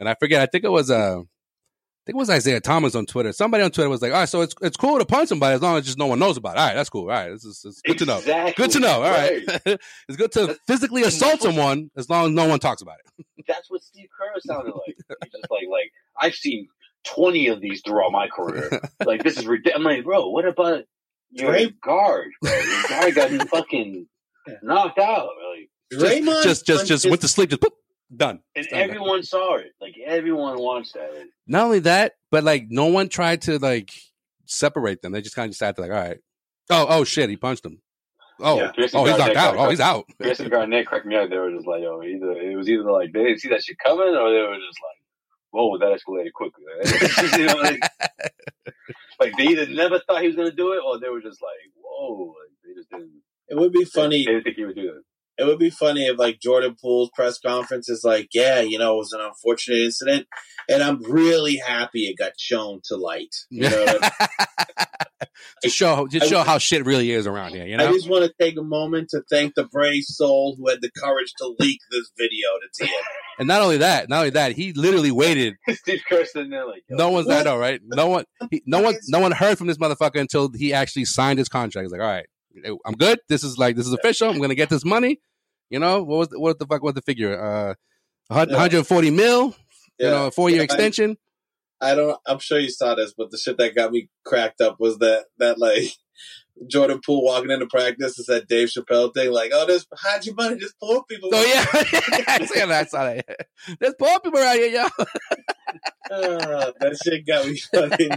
And 0.00 0.08
I 0.08 0.14
forget. 0.18 0.40
I 0.42 0.46
think 0.46 0.64
it 0.64 0.70
was 0.70 0.90
uh, 0.90 1.18
I 1.18 2.04
think 2.06 2.14
it 2.14 2.16
was 2.16 2.30
Isaiah 2.30 2.60
Thomas 2.60 2.94
on 2.94 3.06
Twitter. 3.06 3.32
Somebody 3.32 3.64
on 3.64 3.70
Twitter 3.70 3.88
was 3.90 4.00
like, 4.02 4.12
"All 4.12 4.18
right, 4.20 4.28
so 4.28 4.42
it's 4.42 4.54
it's 4.62 4.76
cool 4.76 4.98
to 4.98 5.04
punch 5.04 5.28
somebody 5.28 5.54
as 5.54 5.62
long 5.62 5.76
as 5.78 5.84
just 5.84 5.98
no 5.98 6.06
one 6.06 6.18
knows 6.18 6.36
about 6.36 6.56
it. 6.56 6.58
All 6.60 6.66
right, 6.66 6.74
that's 6.74 6.88
cool. 6.90 7.02
All 7.02 7.08
right, 7.08 7.30
this 7.30 7.44
is 7.44 7.62
it's 7.64 7.80
good 7.82 7.98
to 7.98 8.04
know. 8.06 8.20
Good 8.56 8.70
to 8.72 8.80
know. 8.80 9.02
All 9.02 9.10
right, 9.10 9.42
Right. 9.48 9.60
it's 10.08 10.16
good 10.16 10.32
to 10.32 10.56
physically 10.66 11.02
assault 11.02 11.40
someone 11.42 11.90
as 11.96 12.08
long 12.10 12.26
as 12.26 12.32
no 12.32 12.46
one 12.46 12.58
talks 12.60 12.82
about 12.82 12.96
it. 13.18 13.26
That's 13.48 13.70
what 13.70 13.82
Steve 13.84 14.08
Kerr 14.16 14.40
sounded 14.44 14.72
like. 14.74 14.96
He's 14.96 15.30
just 15.32 15.50
like, 15.50 15.68
like 15.70 15.92
I've 16.20 16.34
seen 16.34 16.68
twenty 17.04 17.46
of 17.46 17.60
these 17.60 17.80
throughout 17.86 18.10
my 18.12 18.26
career. 18.28 18.80
Like 19.04 19.22
this 19.22 19.36
is 19.38 19.46
ridiculous. 19.48 19.76
I'm 19.78 19.84
like, 19.84 20.04
bro, 20.04 20.28
what 20.30 20.44
about 20.46 20.82
your 21.30 21.50
Dray- 21.52 21.74
guard? 21.82 22.28
Bro? 22.42 22.52
Your 22.52 22.82
guard 22.88 23.14
got 23.14 23.48
fucking 23.48 24.06
knocked 24.62 24.98
out. 24.98 25.28
Like, 25.52 26.00
Draymond 26.00 26.42
just 26.42 26.66
just 26.66 26.86
just 26.86 27.04
punches- 27.04 27.06
went 27.10 27.20
to 27.22 27.28
sleep. 27.28 27.50
Just 27.50 27.62
boop, 27.62 27.70
done. 28.14 28.40
and 28.54 28.66
done. 28.68 28.80
everyone 28.80 29.22
saw 29.22 29.56
it. 29.56 29.72
Like 29.80 29.94
everyone 30.04 30.58
watched 30.58 30.94
that. 30.94 31.28
Not 31.46 31.64
only 31.64 31.80
that, 31.80 32.12
but 32.30 32.44
like 32.44 32.66
no 32.68 32.86
one 32.86 33.08
tried 33.08 33.42
to 33.42 33.58
like 33.58 33.90
separate 34.46 35.02
them. 35.02 35.12
They 35.12 35.22
just 35.22 35.34
kind 35.34 35.46
of 35.46 35.50
just 35.50 35.60
sat 35.60 35.76
there 35.76 35.88
like, 35.88 35.96
all 35.96 36.08
right, 36.08 36.18
oh 36.70 36.86
oh 36.88 37.04
shit, 37.04 37.30
he 37.30 37.36
punched 37.36 37.64
him. 37.64 37.80
Oh 38.40 38.58
Yeah, 38.58 38.72
oh 38.94 39.04
he's 39.06 39.18
knocked 39.18 39.36
out. 39.36 39.56
Oh 39.56 39.70
he's 39.70 39.80
out. 39.80 40.04
Pearson 40.20 40.48
Garnett 40.48 40.86
cracked 40.86 41.06
me 41.06 41.16
out. 41.16 41.30
They 41.30 41.38
were 41.38 41.50
just 41.50 41.66
like, 41.66 41.82
oh, 41.84 42.02
either 42.02 42.32
it 42.32 42.56
was 42.56 42.68
either 42.68 42.90
like 42.90 43.12
they 43.12 43.24
didn't 43.24 43.40
see 43.40 43.48
that 43.48 43.62
shit 43.62 43.78
coming, 43.78 44.14
or 44.14 44.30
they 44.30 44.42
were 44.42 44.56
just 44.56 44.78
like, 44.82 45.00
whoa, 45.50 45.78
that 45.78 45.98
escalated 45.98 46.32
quickly. 46.32 46.64
you 47.40 47.46
know, 47.46 47.54
like, 47.54 47.80
like 49.20 49.36
they 49.38 49.44
either 49.44 49.66
never 49.66 50.00
thought 50.00 50.20
he 50.20 50.26
was 50.26 50.36
gonna 50.36 50.52
do 50.52 50.72
it, 50.72 50.80
or 50.84 51.00
they 51.00 51.08
were 51.08 51.22
just 51.22 51.40
like, 51.40 51.72
whoa, 51.76 52.26
like 52.26 52.52
they 52.64 52.74
just 52.74 52.90
didn't. 52.90 53.10
It 53.48 53.56
would 53.56 53.72
be 53.72 53.84
funny. 53.84 54.18
They 54.18 54.24
funny. 54.24 54.34
didn't 54.34 54.44
think 54.44 54.56
he 54.56 54.64
would 54.64 54.76
do 54.76 54.82
that. 54.82 55.02
It 55.38 55.44
would 55.44 55.58
be 55.58 55.70
funny 55.70 56.06
if 56.06 56.18
like 56.18 56.40
Jordan 56.40 56.76
Poole's 56.80 57.10
press 57.14 57.38
conference 57.38 57.88
is 57.88 58.02
like, 58.04 58.28
yeah, 58.32 58.60
you 58.60 58.78
know, 58.78 58.94
it 58.94 58.98
was 58.98 59.12
an 59.12 59.20
unfortunate 59.20 59.80
incident, 59.80 60.26
and 60.68 60.82
I'm 60.82 61.02
really 61.02 61.56
happy 61.56 62.06
it 62.06 62.16
got 62.18 62.32
shown 62.38 62.80
to 62.84 62.96
light. 62.96 63.34
You 63.50 63.68
know, 63.68 63.84
what 63.84 63.98
I 64.02 64.26
mean? 64.28 64.86
to 65.62 65.68
show 65.68 66.06
to 66.06 66.20
show 66.20 66.42
how 66.42 66.58
shit 66.58 66.84
really 66.84 67.10
is 67.10 67.26
around 67.26 67.52
here. 67.52 67.66
You 67.66 67.76
know, 67.76 67.88
I 67.88 67.92
just 67.92 68.08
want 68.08 68.24
to 68.24 68.32
take 68.40 68.58
a 68.58 68.62
moment 68.62 69.10
to 69.10 69.22
thank 69.30 69.54
the 69.54 69.64
brave 69.64 70.04
soul 70.04 70.56
who 70.56 70.68
had 70.68 70.80
the 70.80 70.90
courage 70.96 71.32
to 71.38 71.54
leak 71.58 71.80
this 71.90 72.10
video 72.18 72.48
to 72.60 72.84
TN. 72.84 72.90
and 73.38 73.48
not 73.48 73.62
only 73.62 73.78
that, 73.78 74.08
not 74.08 74.18
only 74.18 74.30
that, 74.30 74.52
he 74.52 74.72
literally 74.72 75.10
waited. 75.10 75.54
Steve 75.70 76.02
Kerr 76.08 76.24
sitting 76.24 76.50
there 76.50 76.66
like, 76.66 76.84
No 76.90 77.10
one's 77.10 77.28
that 77.28 77.46
all 77.46 77.58
right. 77.58 77.80
No 77.84 78.08
one, 78.08 78.24
he, 78.50 78.62
no 78.66 78.80
one, 78.80 78.94
no 79.08 79.20
one 79.20 79.32
heard 79.32 79.58
from 79.58 79.66
this 79.66 79.78
motherfucker 79.78 80.20
until 80.20 80.50
he 80.52 80.72
actually 80.72 81.04
signed 81.04 81.38
his 81.38 81.48
contract. 81.48 81.84
He's 81.84 81.92
like, 81.92 82.00
all 82.00 82.06
right, 82.06 82.26
I'm 82.84 82.94
good. 82.94 83.18
This 83.28 83.44
is 83.44 83.58
like 83.58 83.76
this 83.76 83.86
is 83.86 83.92
official. 83.92 84.28
I'm 84.28 84.40
gonna 84.40 84.54
get 84.54 84.70
this 84.70 84.84
money. 84.84 85.20
You 85.70 85.78
know 85.78 86.02
what 86.02 86.18
was 86.18 86.28
the, 86.28 86.40
what 86.40 86.58
the 86.58 86.66
fuck 86.66 86.82
was 86.82 86.94
the 86.94 87.02
figure? 87.02 87.40
Uh, 87.40 87.74
140 88.28 89.10
mil. 89.10 89.54
You 89.98 90.06
know, 90.10 90.26
a 90.26 90.30
four 90.30 90.50
year 90.50 90.58
Yeah, 90.58 90.64
extension. 90.64 91.16
I 91.80 91.94
don't. 91.94 92.18
I'm 92.26 92.38
sure 92.38 92.58
you 92.58 92.70
saw 92.70 92.94
this, 92.94 93.14
but 93.16 93.30
the 93.30 93.38
shit 93.38 93.56
that 93.58 93.74
got 93.74 93.92
me 93.92 94.08
cracked 94.24 94.60
up 94.60 94.76
was 94.78 94.98
that 94.98 95.24
that 95.38 95.58
like 95.58 95.84
Jordan 96.70 97.00
Poole 97.04 97.24
walking 97.24 97.50
into 97.50 97.66
practice 97.66 98.18
and 98.18 98.24
said 98.26 98.46
Dave 98.46 98.68
Chappelle 98.68 99.12
thing, 99.14 99.30
like, 99.30 99.50
"Oh, 99.54 99.66
this 99.66 99.86
hide 99.94 100.24
your 100.24 100.34
money, 100.34 100.56
just 100.56 100.78
poor 100.80 101.02
people." 101.08 101.30
Oh 101.32 101.42
yeah, 101.42 101.64
I 102.28 102.44
saw 102.46 102.66
that. 102.66 102.70
I 102.70 102.84
saw 102.84 103.04
that. 103.04 103.26
There's 103.80 103.94
poor 103.98 104.20
people 104.20 104.38
around 104.40 104.56
here, 104.58 104.68
yo. 104.68 104.86
Ah, 106.10 106.72
that 106.80 106.98
shit 107.02 107.26
got 107.26 107.46
me 107.46 107.58
fucking. 107.58 108.10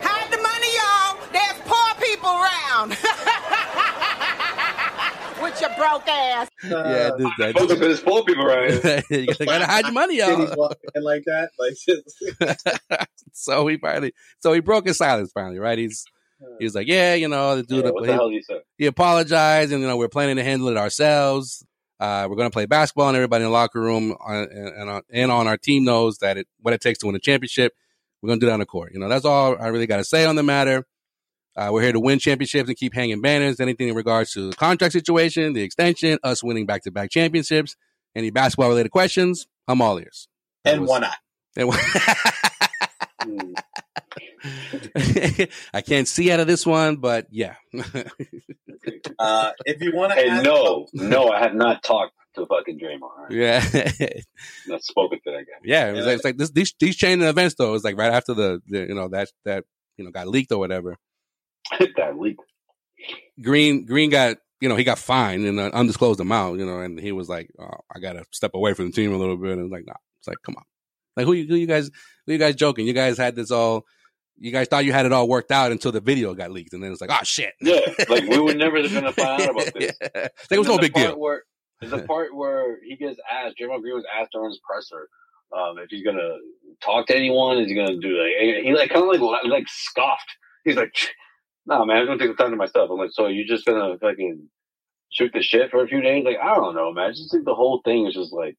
Hide 0.00 0.30
the 0.30 0.38
money, 0.42 0.70
y'all. 0.76 1.18
There's 1.32 1.60
poor 1.64 1.94
people 2.00 2.30
around. 2.30 2.96
With 5.42 5.60
your 5.60 5.70
broke 5.76 6.08
ass. 6.08 6.48
yeah, 6.64 7.10
this, 7.16 7.28
that, 7.38 7.54
Fuck 7.58 7.70
up, 7.70 7.78
there's 7.78 8.00
four 8.00 8.24
people 8.24 8.44
around 8.46 8.82
here. 8.82 9.02
you 9.10 9.26
gotta 9.26 9.66
hide 9.66 9.84
your 9.84 9.92
money, 9.92 10.14
He's 10.16 10.26
y'all. 10.26 10.56
walking 10.56 11.02
like 11.02 11.24
that, 11.26 11.50
like 11.58 13.06
so 13.32 13.66
he 13.66 13.76
finally, 13.76 14.12
so 14.40 14.52
he 14.52 14.60
broke 14.60 14.86
his 14.86 14.96
silence 14.96 15.30
finally, 15.32 15.58
right? 15.58 15.78
He's 15.78 16.04
he 16.58 16.64
was 16.64 16.74
like, 16.74 16.86
yeah, 16.86 17.14
you 17.14 17.28
know, 17.28 17.56
the 17.56 17.62
dude, 17.62 17.84
Yeah, 17.84 17.90
what 17.90 18.04
the 18.04 18.12
hell 18.12 18.30
did 18.30 18.44
he 18.48 18.56
he 18.78 18.86
apologized, 18.86 19.72
and 19.72 19.80
you 19.82 19.86
know, 19.86 19.96
we're 19.96 20.08
planning 20.08 20.36
to 20.36 20.44
handle 20.44 20.68
it 20.68 20.76
ourselves. 20.76 21.64
Uh, 21.98 22.26
we're 22.28 22.36
going 22.36 22.48
to 22.48 22.52
play 22.52 22.66
basketball, 22.66 23.08
and 23.08 23.16
everybody 23.16 23.42
in 23.42 23.48
the 23.48 23.52
locker 23.52 23.80
room 23.80 24.12
uh, 24.12 24.32
and, 24.32 24.50
and, 24.50 24.90
on, 24.90 25.02
and 25.10 25.30
on 25.30 25.46
our 25.46 25.56
team 25.56 25.84
knows 25.84 26.18
that 26.18 26.36
it 26.36 26.46
what 26.60 26.74
it 26.74 26.80
takes 26.80 26.98
to 26.98 27.06
win 27.06 27.14
a 27.14 27.18
championship. 27.18 27.72
We're 28.20 28.28
going 28.28 28.40
to 28.40 28.44
do 28.44 28.48
that 28.48 28.54
on 28.54 28.60
the 28.60 28.66
court. 28.66 28.92
You 28.92 29.00
know, 29.00 29.08
that's 29.08 29.24
all 29.24 29.56
I 29.58 29.68
really 29.68 29.86
got 29.86 29.98
to 29.98 30.04
say 30.04 30.24
on 30.26 30.36
the 30.36 30.42
matter. 30.42 30.86
Uh, 31.56 31.70
we're 31.72 31.82
here 31.82 31.92
to 31.92 32.00
win 32.00 32.18
championships 32.18 32.68
and 32.68 32.76
keep 32.76 32.94
hanging 32.94 33.20
banners. 33.22 33.60
Anything 33.60 33.88
in 33.88 33.94
regards 33.94 34.32
to 34.32 34.50
the 34.50 34.56
contract 34.56 34.92
situation, 34.92 35.52
the 35.54 35.62
extension, 35.62 36.18
us 36.22 36.42
winning 36.44 36.66
back 36.66 36.82
to 36.82 36.90
back 36.90 37.10
championships, 37.10 37.76
any 38.14 38.30
basketball 38.30 38.68
related 38.68 38.90
questions, 38.90 39.46
I'm 39.66 39.80
all 39.80 39.98
ears. 39.98 40.28
That 40.64 40.74
and 40.74 40.82
was- 40.82 40.90
one 40.90 41.04
eye. 41.04 41.14
and 41.56 41.68
one- 41.68 41.78
Hmm. 43.22 43.54
I 45.74 45.80
can't 45.80 46.06
see 46.06 46.30
out 46.30 46.38
of 46.40 46.46
this 46.46 46.64
one, 46.66 46.96
but 46.96 47.26
yeah. 47.30 47.54
Uh, 49.18 49.50
if 49.64 49.80
you 49.80 49.92
want 49.94 50.12
to, 50.12 50.18
And 50.20 50.44
no, 50.44 50.86
no, 50.92 51.30
I 51.30 51.40
have 51.40 51.54
not 51.54 51.82
talked 51.82 52.12
to 52.34 52.46
fucking 52.46 52.78
Draymond. 52.78 53.18
Right? 53.18 53.30
yeah. 53.32 54.08
Not 54.68 54.84
spoken 54.84 55.18
to 55.24 55.30
that 55.32 55.38
guy. 55.46 55.58
Yeah, 55.64 55.88
it 55.88 55.92
was, 55.92 56.00
Yeah. 56.00 56.06
like, 56.06 56.14
it's 56.16 56.24
like 56.24 56.36
this, 56.36 56.50
these 56.50 56.74
these 56.78 56.96
chain 56.96 57.20
of 57.22 57.28
events 57.28 57.54
though. 57.56 57.70
It 57.70 57.72
was 57.72 57.82
like 57.84 57.96
right 57.96 58.12
after 58.12 58.34
the, 58.34 58.60
the 58.68 58.80
you 58.88 58.94
know 58.94 59.08
that 59.08 59.28
that 59.44 59.64
you 59.96 60.04
know 60.04 60.10
got 60.12 60.28
leaked 60.28 60.52
or 60.52 60.58
whatever. 60.58 60.96
that 61.96 62.18
leak. 62.18 62.36
Green 63.42 63.84
Green 63.84 64.10
got 64.10 64.38
you 64.60 64.68
know 64.68 64.76
he 64.76 64.84
got 64.84 64.98
fined 64.98 65.44
in 65.44 65.58
an 65.58 65.72
undisclosed 65.72 66.20
amount. 66.20 66.58
You 66.58 66.66
know, 66.66 66.80
and 66.80 66.98
he 66.98 67.12
was 67.12 67.28
like, 67.28 67.50
oh, 67.58 67.80
I 67.94 67.98
gotta 67.98 68.24
step 68.32 68.52
away 68.54 68.74
from 68.74 68.86
the 68.86 68.92
team 68.92 69.12
a 69.12 69.16
little 69.16 69.36
bit. 69.36 69.52
And 69.52 69.60
it 69.60 69.64
was 69.64 69.72
like, 69.72 69.86
nah, 69.86 69.94
it's 70.18 70.28
like, 70.28 70.38
come 70.44 70.56
on, 70.56 70.64
like 71.16 71.26
who 71.26 71.32
you 71.32 71.46
who 71.46 71.56
you 71.56 71.66
guys 71.66 71.90
who 72.26 72.32
you 72.32 72.38
guys 72.38 72.54
joking? 72.54 72.86
You 72.86 72.92
guys 72.92 73.18
had 73.18 73.36
this 73.36 73.50
all. 73.50 73.84
You 74.38 74.52
guys 74.52 74.68
thought 74.68 74.84
you 74.84 74.92
had 74.92 75.06
it 75.06 75.12
all 75.12 75.26
worked 75.26 75.50
out 75.50 75.72
until 75.72 75.92
the 75.92 76.00
video 76.00 76.34
got 76.34 76.50
leaked, 76.50 76.74
and 76.74 76.82
then 76.82 76.92
it's 76.92 77.00
like, 77.00 77.10
oh 77.10 77.24
shit. 77.24 77.54
Yeah, 77.62 77.80
like 78.10 78.24
we 78.24 78.38
were 78.38 78.52
never 78.52 78.82
gonna 78.86 79.12
find 79.14 79.40
out 79.40 79.50
about 79.50 79.72
this. 79.72 79.94
Yeah. 79.98 80.08
Like, 80.14 80.32
it 80.50 80.58
was 80.58 80.68
no 80.68 80.76
big 80.76 80.92
deal. 80.92 81.18
Where, 81.18 81.44
there's 81.80 81.92
a 81.92 82.02
part 82.06 82.34
where 82.34 82.78
he 82.82 82.96
gets 82.96 83.18
asked, 83.30 83.56
Draymond 83.58 83.80
Green 83.80 83.94
was 83.94 84.04
asked 84.14 84.32
during 84.32 84.50
his 84.50 84.60
presser, 84.60 85.08
um, 85.56 85.78
if 85.78 85.88
he's 85.90 86.04
gonna 86.04 86.36
talk 86.82 87.06
to 87.06 87.16
anyone, 87.16 87.58
is 87.58 87.68
he 87.68 87.74
gonna 87.74 87.98
do 87.98 88.20
like 88.20 88.62
he 88.62 88.74
like 88.74 88.90
kind 88.90 89.02
of 89.02 89.20
like 89.20 89.44
like 89.44 89.68
scoffed. 89.68 90.36
He's 90.64 90.76
like, 90.76 90.92
"Nah, 91.66 91.84
man, 91.84 91.98
I'm 91.98 92.06
gonna 92.06 92.18
take 92.18 92.36
the 92.36 92.42
time 92.42 92.50
to 92.52 92.56
myself." 92.56 92.90
I'm 92.90 92.98
like, 92.98 93.10
"So 93.12 93.26
you're 93.28 93.46
just 93.46 93.64
gonna 93.66 93.98
fucking 93.98 94.48
shoot 95.10 95.32
the 95.34 95.42
shit 95.42 95.70
for 95.70 95.82
a 95.82 95.88
few 95.88 96.00
days?" 96.00 96.24
Like, 96.24 96.38
I 96.42 96.54
don't 96.56 96.74
know, 96.74 96.92
man. 96.92 97.06
I 97.06 97.10
just 97.10 97.30
think 97.32 97.44
the 97.44 97.54
whole 97.54 97.80
thing 97.84 98.06
is 98.06 98.14
just 98.14 98.32
like, 98.32 98.56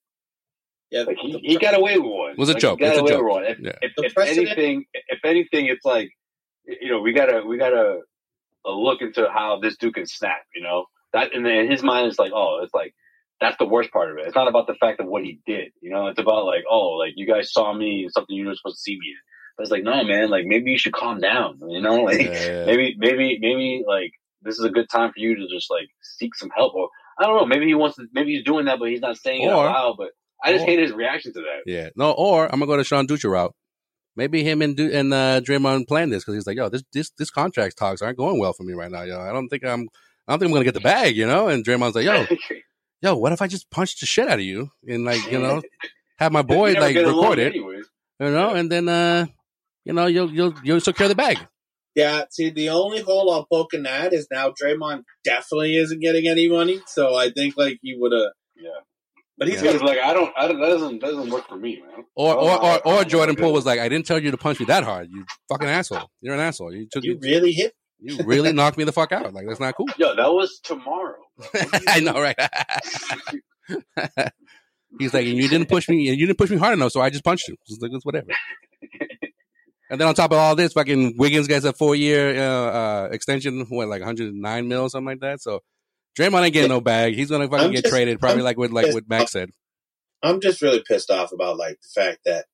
yeah, 0.92 1.02
like 1.04 1.18
he, 1.18 1.38
he 1.40 1.58
got 1.58 1.78
away 1.78 1.98
with 1.98 2.12
one. 2.12 2.32
It 2.32 2.38
was 2.38 2.50
a 2.50 2.54
Like, 2.54 2.62
joke. 2.62 2.80
He 2.80 2.86
got 2.86 2.90
It's 2.92 2.98
a 3.00 3.02
away 3.02 3.10
joke. 3.12 3.24
with 3.24 3.32
one. 3.32 3.44
If, 3.46 3.60
Yeah. 3.60 3.72
if, 3.82 3.92
if 3.98 4.14
precedent- 4.14 4.48
anything, 4.50 4.86
if 4.94 5.20
anything, 5.26 5.66
it's 5.68 5.86
like, 5.86 6.10
you 6.66 6.90
know, 6.90 7.02
we 7.02 7.14
gotta 7.14 7.44
we 7.46 7.58
gotta 7.58 8.00
uh, 8.66 8.72
look 8.76 9.02
into 9.02 9.28
how 9.30 9.60
this 9.62 9.78
dude 9.78 9.96
can 9.96 10.06
snap. 10.06 10.42
You 10.56 10.64
know, 10.64 10.86
that 11.14 11.34
and 11.34 11.46
then 11.46 11.70
his 11.70 11.84
mind 11.84 12.08
is 12.12 12.20
like, 12.20 12.32
oh, 12.34 12.62
it's 12.64 12.74
like 12.74 12.94
that's 13.40 13.58
the 13.58 13.66
worst 13.66 13.92
part 13.92 14.12
of 14.12 14.18
it. 14.18 14.26
It's 14.28 14.36
not 14.36 14.48
about 14.48 14.68
the 14.68 14.74
fact 14.76 15.00
of 15.00 15.06
what 15.08 15.24
he 15.24 15.40
did. 15.46 15.72
You 15.82 15.92
know, 15.92 16.08
it's 16.08 16.20
about 16.20 16.46
like, 16.46 16.64
oh, 16.70 16.92
like 16.92 17.14
you 17.16 17.28
guys 17.28 17.52
saw 17.54 17.72
me 17.74 18.04
in 18.06 18.10
something 18.10 18.36
you 18.36 18.48
were 18.48 18.56
supposed 18.56 18.78
to 18.78 18.82
see 18.82 18.94
me 18.94 19.08
in. 19.10 19.18
But 19.58 19.64
was 19.64 19.72
like, 19.72 19.84
no, 19.84 20.04
man, 20.04 20.30
like 20.30 20.46
maybe 20.46 20.72
you 20.72 20.78
should 20.78 20.94
calm 20.94 21.20
down. 21.20 21.60
You 21.68 21.82
know, 21.82 21.96
like 22.04 22.22
Yeah. 22.22 22.66
maybe 22.66 22.96
maybe 22.98 23.40
maybe 23.42 23.84
like 23.88 24.12
this 24.44 24.58
is 24.60 24.64
a 24.66 24.70
good 24.70 24.88
time 24.90 25.12
for 25.12 25.20
you 25.20 25.36
to 25.36 25.48
just 25.48 25.70
like 25.72 25.88
seek 26.02 26.36
some 26.36 26.50
help 26.56 26.76
or 26.76 26.90
I 27.20 27.24
don't 27.24 27.38
know, 27.38 27.46
maybe 27.48 27.66
he 27.66 27.74
wants 27.74 27.96
to 27.98 28.06
maybe 28.14 28.36
he's 28.36 28.44
doing 28.46 28.66
that 28.66 28.78
but 28.80 28.90
he's 28.90 29.02
not 29.02 29.18
saying 29.18 29.42
it 29.42 29.48
Or- 29.48 29.66
out 29.68 29.74
loud, 29.74 29.96
but 29.98 30.10
I 30.44 30.52
just 30.54 30.64
or- 30.64 30.68
hate 30.68 30.80
his 30.80 30.92
reaction 30.92 31.34
to 31.34 31.40
that. 31.40 31.64
Yeah. 31.66 31.90
No, 31.96 32.12
or 32.12 32.46
I'm 32.46 32.60
gonna 32.60 32.68
go 32.68 32.78
to 32.78 32.84
Sean 32.84 33.08
Dutra 33.08 33.32
route. 33.32 33.54
Maybe 34.16 34.44
him 34.44 34.62
and 34.64 34.76
du- 34.76 34.92
and 34.92 35.14
uh, 35.14 35.42
Draymond 35.42 35.88
planned 35.88 36.12
this 36.12 36.24
because 36.24 36.36
he's 36.36 36.48
like, 36.48 36.58
yo, 36.58 36.70
this 36.70 36.84
this 36.94 37.12
this 37.18 37.30
contract 37.32 37.78
talks 37.78 38.02
aren't 38.02 38.18
going 38.18 38.40
well 38.40 38.54
for 38.54 38.64
me 38.64 38.74
right 38.74 38.92
now, 38.92 39.02
yo. 39.04 39.20
I 39.20 39.32
don't 39.32 39.48
think 39.50 39.64
I'm 39.66 39.88
I 40.28 40.32
don't 40.34 40.40
think 40.40 40.50
I'm 40.50 40.54
gonna 40.54 40.66
get 40.66 40.74
the 40.76 40.80
bag, 40.80 41.16
you 41.18 41.26
know. 41.28 41.48
And 41.48 41.64
Draymond's 41.66 41.96
like, 41.96 42.06
yo, 42.06 42.26
yo, 43.02 43.16
what 43.18 43.32
if 43.32 43.42
I 43.42 43.48
just 43.48 43.70
punch 43.72 44.00
the 44.00 44.06
shit 44.06 44.28
out 44.28 44.40
of 44.40 44.46
you 44.46 44.70
and 44.88 45.04
like 45.06 45.32
you 45.32 45.40
know 45.40 45.62
have 46.20 46.32
my 46.32 46.42
boy 46.44 46.74
like 46.74 46.96
record 46.96 47.40
it, 47.40 47.54
anyways. 47.54 47.86
you 48.20 48.32
know, 48.32 48.54
and 48.54 48.72
then 48.72 48.90
uh 48.90 49.26
you 49.88 49.94
know 49.94 50.06
you'll 50.06 50.32
you'll 50.32 50.54
you'll 50.64 50.82
secure 50.82 51.08
the 51.08 51.16
bag. 51.16 51.40
Yeah, 51.96 52.26
see, 52.30 52.52
the 52.52 52.70
only 52.70 53.02
hole 53.02 53.34
I'm 53.34 53.46
poking 53.52 53.88
at 53.88 54.14
is 54.14 54.28
now 54.32 54.52
Draymond 54.52 55.04
definitely 55.24 55.78
isn't 55.78 56.00
getting 56.00 56.28
any 56.28 56.48
money, 56.48 56.82
so 56.86 57.16
I 57.16 57.32
think 57.32 57.56
like 57.58 57.80
he 57.82 57.96
would 57.98 58.12
have. 58.12 58.34
Yeah. 58.56 58.70
But 59.38 59.48
he's 59.48 59.62
He's 59.62 59.74
got 59.74 59.84
like, 59.84 60.00
I 60.00 60.14
don't, 60.14 60.34
I 60.36 60.48
don't, 60.48 60.60
that 60.60 60.68
doesn't, 60.68 61.00
that 61.02 61.12
doesn't 61.12 61.30
work 61.30 61.48
for 61.48 61.58
me, 61.58 61.80
man. 61.82 62.06
Or 62.16 62.36
or 62.36 62.64
or, 62.64 62.88
or 62.88 63.04
Jordan 63.04 63.36
know. 63.36 63.42
Poole 63.44 63.54
was 63.54 63.66
like, 63.66 63.80
I 63.80 63.88
didn't 63.88 64.06
tell 64.06 64.22
you 64.22 64.32
to 64.32 64.38
punch 64.38 64.60
me 64.60 64.66
that 64.66 64.84
hard, 64.84 65.10
you 65.12 65.26
fucking 65.50 65.68
asshole. 65.68 66.10
You're 66.22 66.34
an 66.34 66.40
asshole. 66.40 66.74
You 66.74 66.88
took 66.92 67.04
you 67.04 67.14
you, 67.14 67.20
really 67.22 67.52
hit. 67.52 67.74
you 68.00 68.18
really 68.26 68.52
knocked 68.52 68.78
me 68.78 68.84
the 68.84 68.92
fuck 68.92 69.12
out. 69.12 69.34
Like 69.34 69.48
that's 69.48 69.60
not 69.60 69.76
cool. 69.76 69.88
Yo, 69.98 70.16
that 70.16 70.34
was 70.34 70.60
tomorrow. 70.64 71.18
I 71.88 72.00
know, 72.00 72.20
right? 72.20 72.36
He's 75.00 75.14
like, 75.14 75.26
you 75.26 75.48
didn't 75.48 75.70
push 75.70 75.88
me, 75.90 76.10
and 76.10 76.20
you 76.20 76.26
didn't 76.26 76.38
push 76.38 76.50
me 76.50 76.58
hard 76.58 76.74
enough, 76.74 76.92
so 76.92 77.02
I 77.02 77.10
just 77.10 77.24
punched 77.24 77.48
you. 77.48 77.56
It's 77.68 77.82
like, 77.82 77.92
it's 77.94 78.06
whatever. 78.06 78.28
And 79.90 80.00
then 80.00 80.08
on 80.08 80.16
top 80.16 80.32
of 80.32 80.38
all 80.38 80.56
this, 80.56 80.74
fucking 80.74 81.16
Wiggins 81.18 81.48
gets 81.48 81.66
a 81.66 81.74
four 81.74 81.96
year 81.96 82.36
uh, 82.36 82.72
uh, 83.06 83.10
extension, 83.12 83.66
what 83.70 83.88
like 83.88 84.02
109 84.02 84.68
mil, 84.68 84.90
something 84.90 85.06
like 85.08 85.20
that. 85.22 85.42
So 85.42 85.62
Draymond 86.18 86.44
ain't 86.44 86.54
getting 86.54 86.70
no 86.70 86.82
bag. 86.82 87.16
He's 87.16 87.30
gonna 87.30 87.48
fucking 87.48 87.66
I'm 87.68 87.72
get 87.72 87.84
just- 87.84 87.94
traded, 87.94 88.20
probably 88.20 88.40
I'm 88.40 88.46
like 88.46 88.58
what 88.58 88.72
like 88.72 88.94
what 88.94 89.08
Max 89.10 89.32
said. 89.32 89.50
I'm 90.24 90.42
just 90.42 90.62
really 90.62 90.82
pissed 90.88 91.12
off 91.12 91.32
about 91.32 91.58
like 91.58 91.78
the 91.82 92.02
fact 92.02 92.20
that 92.26 92.46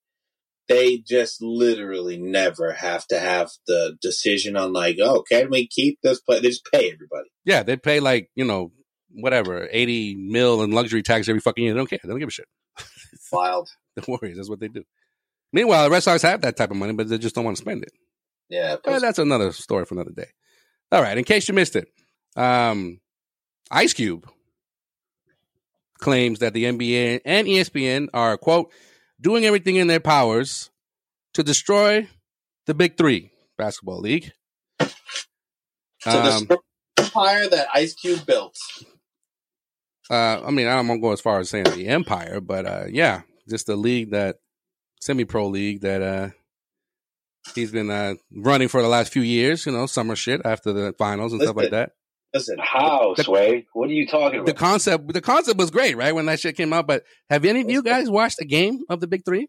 they 0.68 0.97
just 0.97 1.41
literally 1.41 2.18
never 2.18 2.72
have 2.73 3.05
to 3.07 3.19
have 3.19 3.49
the 3.68 3.97
decision 4.01 4.55
on 4.55 4.72
like, 4.73 4.97
oh, 5.01 5.23
can 5.30 5.49
we 5.49 5.68
keep 5.68 5.99
this 6.03 6.19
play? 6.22 6.39
They 6.39 6.49
just 6.49 6.65
pay 6.72 6.91
everybody. 6.91 7.30
Yeah, 7.45 7.64
they 7.64 7.77
pay 7.77 7.99
like 7.99 8.30
you 8.35 8.45
know 8.45 8.72
whatever 9.15 9.68
80 9.72 10.15
mil 10.15 10.64
in 10.64 10.72
luxury 10.72 11.03
tax 11.03 11.30
every 11.30 11.39
fucking 11.41 11.64
year. 11.64 11.73
They 11.73 11.77
don't 11.77 11.89
care. 11.89 11.99
They 12.03 12.10
don't 12.10 12.19
give 12.19 12.30
a 12.30 12.31
shit. 12.31 12.47
Wild. 13.31 13.69
The 13.95 14.03
Warriors, 14.07 14.38
that's 14.38 14.49
what 14.49 14.60
they 14.60 14.69
do. 14.69 14.84
Meanwhile, 15.53 15.85
the 15.85 15.89
Red 15.91 16.03
Sox 16.03 16.21
have 16.23 16.41
that 16.41 16.57
type 16.57 16.71
of 16.71 16.77
money, 16.77 16.93
but 16.93 17.07
they 17.07 17.17
just 17.17 17.35
don't 17.35 17.45
want 17.45 17.55
to 17.57 17.61
spend 17.61 17.84
it. 17.84 17.91
Yeah. 18.49 18.75
That's 18.84 19.19
another 19.19 19.51
story 19.51 19.85
for 19.85 19.93
another 19.93 20.11
day. 20.11 20.27
All 20.91 21.01
right, 21.01 21.17
in 21.17 21.23
case 21.23 21.47
you 21.47 21.53
missed 21.53 21.75
it, 21.75 21.88
um, 22.35 22.99
Ice 23.71 23.93
Cube 23.93 24.27
claims 25.99 26.39
that 26.39 26.53
the 26.53 26.65
NBA 26.65 27.21
and 27.25 27.47
ESPN 27.47 28.07
are, 28.13 28.38
quote, 28.38 28.71
doing 29.21 29.45
everything 29.45 29.77
in 29.77 29.88
their 29.88 29.99
powers 29.99 30.69
to 31.34 31.43
destroy 31.43 32.07
the 32.65 32.73
Big 32.73 32.97
Three 32.97 33.31
basketball 33.57 33.99
league. 34.01 34.31
So 34.80 34.89
Um, 36.05 36.45
the 36.47 36.59
empire 36.97 37.47
that 37.47 37.67
Ice 37.73 37.93
Cube 37.93 38.25
built. 38.25 38.57
uh, 40.11 40.41
I 40.45 40.51
mean, 40.51 40.67
I 40.67 40.75
don't 40.75 40.88
want 40.88 40.99
to 40.99 41.01
go 41.07 41.13
as 41.13 41.21
far 41.21 41.39
as 41.39 41.49
saying 41.49 41.65
the 41.65 41.88
empire, 41.88 42.41
but 42.41 42.65
uh, 42.65 42.84
yeah, 42.89 43.21
just 43.49 43.69
a 43.69 43.75
league 43.75 44.11
that 44.11 44.38
semi-pro 45.03 45.47
league 45.47 45.81
that 45.81 46.01
uh, 46.01 46.30
he's 47.55 47.71
been 47.71 47.89
uh, 47.89 48.15
running 48.31 48.67
for 48.69 48.81
the 48.81 48.88
last 48.88 49.11
few 49.11 49.21
years. 49.21 49.65
You 49.65 49.71
know, 49.73 49.85
summer 49.85 50.15
shit 50.15 50.41
after 50.45 50.71
the 50.73 50.93
finals 50.97 51.34
and 51.34 51.41
stuff 51.41 51.55
like 51.55 51.71
that. 51.71 51.91
Listen, 52.34 52.57
How, 52.59 53.13
Sway? 53.15 53.67
What 53.73 53.89
are 53.89 53.93
you 53.93 54.07
talking 54.07 54.39
about? 54.39 54.47
The 54.47 54.53
concept, 54.53 55.13
the 55.13 55.21
concept 55.21 55.57
was 55.59 55.69
great, 55.69 55.95
right? 55.95 56.15
When 56.15 56.25
that 56.25 56.39
shit 56.39 56.57
came 56.57 56.73
out. 56.73 56.88
But 56.88 57.03
have 57.30 57.45
any 57.45 57.61
of 57.61 57.69
you 57.69 57.84
guys 57.84 58.09
watched 58.09 58.41
a 58.41 58.45
game 58.45 58.80
of 58.89 59.01
the 59.01 59.07
Big 59.07 59.23
Three? 59.23 59.43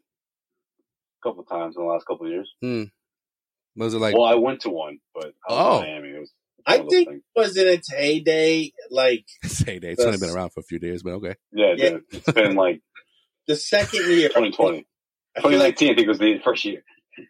A 1.24 1.28
couple 1.28 1.44
times 1.44 1.76
in 1.78 1.82
the 1.82 1.89
last 1.89 2.05
couple 2.06 2.26
of 2.26 2.32
years. 2.32 2.51
Hmm. 2.60 2.82
Was 3.76 3.94
it 3.94 3.98
like? 3.98 4.14
well, 4.14 4.24
I 4.26 4.35
went 4.35 4.60
to 4.62 4.68
one, 4.70 4.98
but 5.14 5.32
I 5.48 5.52
was 5.52 5.59
Oh. 5.59 5.76
in 5.82 5.82
Miami. 5.89 6.09
It 6.10 6.20
was 6.20 6.32
I 6.66 6.72
one 6.72 6.81
of 6.81 6.85
those 6.86 6.90
think 6.93 7.09
things. 7.09 7.22
it 7.35 7.39
was 7.40 7.56
in 7.56 7.66
its 7.68 7.93
heyday, 7.93 8.72
like 8.90 9.24
Say 9.44 9.78
that. 9.78 9.90
It's 9.93 10.05
only 10.05 10.18
been 10.18 10.31
around 10.31 10.51
for 10.51 10.60
a 10.60 10.64
few 10.64 10.78
days, 10.78 11.02
but 11.02 11.12
okay. 11.14 11.35
Yeah, 11.52 11.74
Yeah. 11.76 11.97
it's 12.10 12.32
been 12.32 12.55
like 12.55 12.81
the 13.48 13.56
second 13.56 14.01
year. 14.10 14.28
2020. 14.28 14.86
I 15.36 15.40
feel 15.40 15.59
like, 15.59 15.77
2019, 15.77 15.90
I 15.90 15.94
think 15.94 16.09
was 16.09 16.19
the 16.19 16.39
first 16.44 16.65
year. 16.65 16.82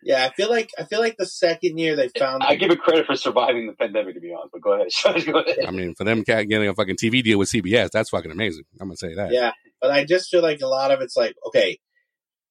yeah, 0.03 0.25
I 0.25 0.31
feel 0.35 0.51
like 0.51 0.71
I 0.79 0.85
feel 0.85 1.01
like 1.01 1.17
the 1.19 1.27
second 1.27 1.79
year 1.79 1.97
they 1.97 2.09
found. 2.09 2.43
I 2.43 2.55
give 2.57 2.71
it 2.71 2.81
credit 2.81 3.07
for 3.07 3.17
surviving 3.17 3.67
the 3.67 3.73
pandemic, 3.75 4.15
to 4.15 4.21
be 4.21 4.33
honest. 4.33 4.53
But 4.53 4.63
go 4.63 4.73
ahead, 4.75 5.27
go 5.27 5.39
ahead. 5.41 5.67
I 5.67 5.71
mean, 5.71 5.95
for 5.95 6.05
them 6.05 6.23
getting 6.23 6.69
a 6.69 6.75
fucking 6.75 6.97
TV 6.97 7.23
deal 7.23 7.39
with 7.39 7.51
CBS, 7.51 7.91
that's 7.91 8.11
fucking 8.11 8.31
amazing. 8.31 8.65
I'm 8.81 8.89
gonna 8.89 8.97
say 8.97 9.15
that. 9.15 9.33
Yeah, 9.33 9.53
but 9.81 9.91
I 9.91 10.05
just 10.05 10.31
feel 10.31 10.43
like 10.43 10.61
a 10.61 10.67
lot 10.67 10.91
of 10.91 11.01
it's 11.01 11.17
like, 11.17 11.35
okay, 11.47 11.79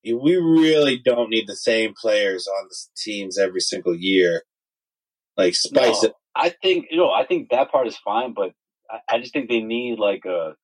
we 0.03 0.35
really 0.35 0.99
don't 1.03 1.29
need 1.29 1.47
the 1.47 1.55
same 1.55 1.93
players 1.99 2.47
on 2.47 2.67
the 2.69 2.75
teams 2.97 3.37
every 3.37 3.61
single 3.61 3.95
year. 3.95 4.43
Like 5.37 5.55
spice 5.55 6.03
No, 6.03 6.09
it. 6.09 6.15
I 6.35 6.49
think 6.49 6.87
you 6.91 6.97
know. 6.97 7.09
I 7.09 7.25
think 7.25 7.49
that 7.49 7.71
part 7.71 7.87
is 7.87 7.97
fine, 7.97 8.33
but 8.33 8.51
I, 8.89 9.15
I 9.15 9.19
just 9.19 9.33
think 9.33 9.49
they 9.49 9.61
need 9.61 9.97
like 9.97 10.25
a 10.25 10.55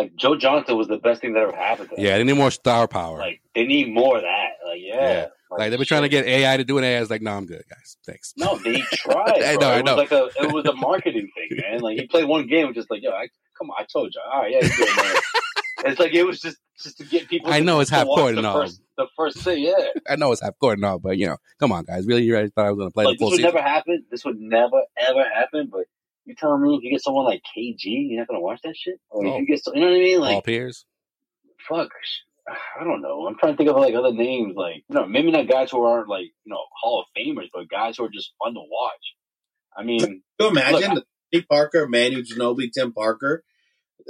like 0.00 0.14
Joe 0.16 0.36
Johnson 0.36 0.76
was 0.76 0.88
the 0.88 0.96
best 0.98 1.20
thing 1.20 1.34
that 1.34 1.40
ever 1.42 1.54
happened 1.56 1.90
to 1.90 1.96
them. 1.96 2.04
Yeah, 2.04 2.16
they 2.18 2.24
need 2.24 2.36
more 2.36 2.50
star 2.50 2.88
power. 2.88 3.18
Like 3.18 3.40
they 3.54 3.64
need 3.66 3.92
more 3.92 4.16
of 4.16 4.22
that. 4.22 4.48
Like 4.66 4.80
yeah, 4.80 4.94
Yeah. 4.94 5.26
Like, 5.50 5.70
they've 5.70 5.78
been 5.80 5.86
trying 5.86 6.02
to 6.02 6.08
get 6.08 6.26
AI 6.26 6.56
to 6.58 6.62
do 6.64 6.78
an 6.78 6.84
AI. 6.84 7.00
It's 7.00 7.10
like, 7.10 7.22
no, 7.22 7.32
I'm 7.32 7.44
good, 7.44 7.64
guys. 7.68 7.96
Thanks. 8.06 8.34
No, 8.36 8.56
they 8.58 8.80
tried. 8.92 9.42
I 9.44 9.56
know, 9.56 9.70
I 9.70 9.78
it 9.80 9.84
know. 9.84 9.96
was 9.96 10.10
like 10.10 10.12
a 10.12 10.30
it 10.44 10.52
was 10.52 10.64
a 10.66 10.72
marketing 10.74 11.28
thing, 11.34 11.58
man. 11.70 11.80
Like 11.80 11.98
he 11.98 12.06
played 12.06 12.24
one 12.26 12.46
game, 12.46 12.72
just 12.72 12.88
like 12.90 13.02
yo, 13.02 13.10
I, 13.10 13.28
come 13.58 13.68
on, 13.70 13.76
I 13.78 13.84
told 13.92 14.12
you, 14.14 14.20
all 14.32 14.42
right, 14.42 14.52
yeah, 14.52 14.60
good, 14.60 14.96
man. 14.96 15.14
it's 15.92 15.98
like 16.00 16.14
it 16.14 16.24
was 16.24 16.40
just 16.40 16.56
just 16.80 16.98
to 16.98 17.04
get 17.04 17.28
people. 17.28 17.50
I 17.52 17.58
to- 17.58 17.64
know 17.64 17.80
it's 17.80 17.90
to 17.90 17.96
half 17.96 18.06
court 18.06 18.36
and 18.36 18.46
all. 18.46 18.60
First, 18.60 18.80
the 18.96 19.06
first 19.16 19.38
thing, 19.38 19.64
yeah. 19.64 19.88
I 20.08 20.14
know 20.16 20.30
it's 20.30 20.40
half 20.40 20.56
court 20.60 20.78
and 20.78 20.84
all, 20.84 20.98
but 21.00 21.18
you 21.18 21.26
know, 21.26 21.36
come 21.58 21.72
on, 21.72 21.84
guys. 21.84 22.06
Really, 22.06 22.22
you 22.22 22.32
guys 22.34 22.50
thought 22.54 22.66
I 22.66 22.70
was 22.70 22.78
gonna 22.78 22.90
play 22.92 23.06
like 23.06 23.14
the 23.14 23.16
this 23.16 23.20
full 23.24 23.30
would 23.30 23.36
season? 23.38 23.54
never 23.54 23.62
happen. 23.68 24.04
This 24.10 24.24
would 24.24 24.38
never 24.40 24.82
ever 24.98 25.24
happen. 25.34 25.68
But 25.72 25.86
you 26.30 26.34
telling 26.36 26.62
me 26.62 26.76
if 26.76 26.82
you 26.82 26.90
get 26.90 27.02
someone 27.02 27.24
like 27.24 27.42
KG, 27.56 27.76
you're 27.84 28.18
not 28.20 28.28
gonna 28.28 28.40
watch 28.40 28.60
that 28.64 28.76
shit? 28.76 29.00
Or 29.10 29.26
Oh. 29.26 29.34
if 29.34 29.40
you 29.40 29.46
get, 29.46 29.62
so, 29.64 29.74
you 29.74 29.80
know 29.80 29.86
what 29.88 29.96
I 29.96 29.98
mean? 29.98 30.20
Like 30.20 30.28
Paul 30.28 30.36
Like, 30.36 30.44
Pierce. 30.44 30.84
fuck. 31.68 31.88
I 32.80 32.82
don't 32.82 33.00
know. 33.02 33.26
I'm 33.28 33.36
trying 33.38 33.52
to 33.52 33.56
think 33.56 33.70
of 33.70 33.76
like 33.76 33.94
other 33.94 34.12
names, 34.12 34.54
like 34.56 34.76
you 34.88 34.94
know, 34.94 35.06
maybe 35.06 35.30
not 35.30 35.46
guys 35.48 35.70
who 35.70 35.84
aren't 35.84 36.08
like 36.08 36.24
you 36.44 36.50
know 36.52 36.58
Hall 36.82 37.00
of 37.00 37.06
Famers, 37.16 37.48
but 37.52 37.68
guys 37.68 37.96
who 37.98 38.04
are 38.04 38.08
just 38.10 38.32
fun 38.42 38.54
to 38.54 38.60
watch. 38.60 39.14
I 39.76 39.84
mean, 39.84 40.00
Can 40.00 40.22
you 40.40 40.48
imagine 40.48 40.94
Look, 40.94 41.04
the 41.30 41.38
Tony 41.38 41.46
Parker, 41.48 41.86
Manu 41.88 42.22
Ginobili, 42.22 42.72
Tim 42.72 42.92
Parker? 42.92 43.44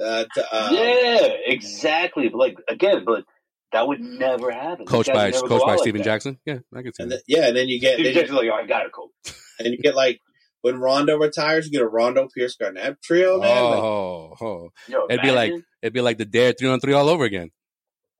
Uh, 0.02 0.24
to, 0.34 0.46
uh, 0.54 0.68
yeah, 0.72 1.26
exactly. 1.46 2.28
But 2.28 2.38
like 2.38 2.56
again, 2.68 3.04
but 3.04 3.24
that 3.72 3.86
would 3.86 4.00
never 4.00 4.50
happen. 4.50 4.86
These 4.86 4.88
Coached 4.88 5.12
by 5.12 5.30
coached 5.32 5.48
by 5.48 5.56
out 5.56 5.66
like 5.66 5.78
Stephen 5.80 5.98
that. 5.98 6.04
Jackson. 6.04 6.38
Yeah, 6.46 6.58
I 6.74 6.82
can 6.82 6.94
see 6.94 7.02
And 7.02 7.12
that. 7.12 7.16
then, 7.16 7.22
yeah, 7.42 7.48
and 7.48 7.56
then 7.56 7.68
you 7.68 7.78
get 7.78 7.94
Stephen 7.94 8.04
then 8.04 8.14
you, 8.14 8.20
Jackson's 8.20 8.38
like, 8.38 8.48
oh, 8.50 8.54
I 8.54 8.66
got 8.66 8.86
it, 8.86 8.92
coach. 8.92 9.34
and 9.58 9.68
you 9.72 9.78
get 9.78 9.94
like 9.94 10.20
when 10.62 10.78
Rondo 10.78 11.16
retires, 11.18 11.66
you 11.66 11.72
get 11.72 11.82
a 11.82 11.88
Rondo 11.88 12.28
Pierce 12.34 12.56
Garnett 12.56 13.00
trio. 13.02 13.38
Man, 13.40 13.64
Like, 13.64 13.82
Oh, 13.82 14.34
oh, 14.40 14.68
Yo, 14.88 15.06
it'd 15.08 15.22
be 15.22 15.30
like 15.30 15.52
it'd 15.82 15.92
be 15.92 16.00
like 16.00 16.18
the 16.18 16.24
Dare 16.24 16.52
three 16.52 16.68
on 16.68 16.80
three 16.80 16.92
all 16.92 17.08
over 17.08 17.24
again. 17.24 17.50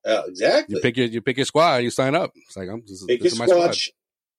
uh, 0.06 0.22
exactly. 0.26 0.76
You 0.76 0.80
pick 0.82 0.96
your 0.96 1.06
you 1.06 1.20
pick 1.20 1.36
your 1.36 1.46
squad, 1.46 1.76
you 1.78 1.90
sign 1.90 2.14
up. 2.14 2.30
It's 2.34 2.56
like 2.56 2.68
I'm 2.68 2.82
this, 2.86 3.04
Pick 3.06 3.20
this 3.22 3.32
your 3.32 3.34
is 3.34 3.38
my 3.38 3.46
squad. 3.46 3.74
squad. 3.74 3.94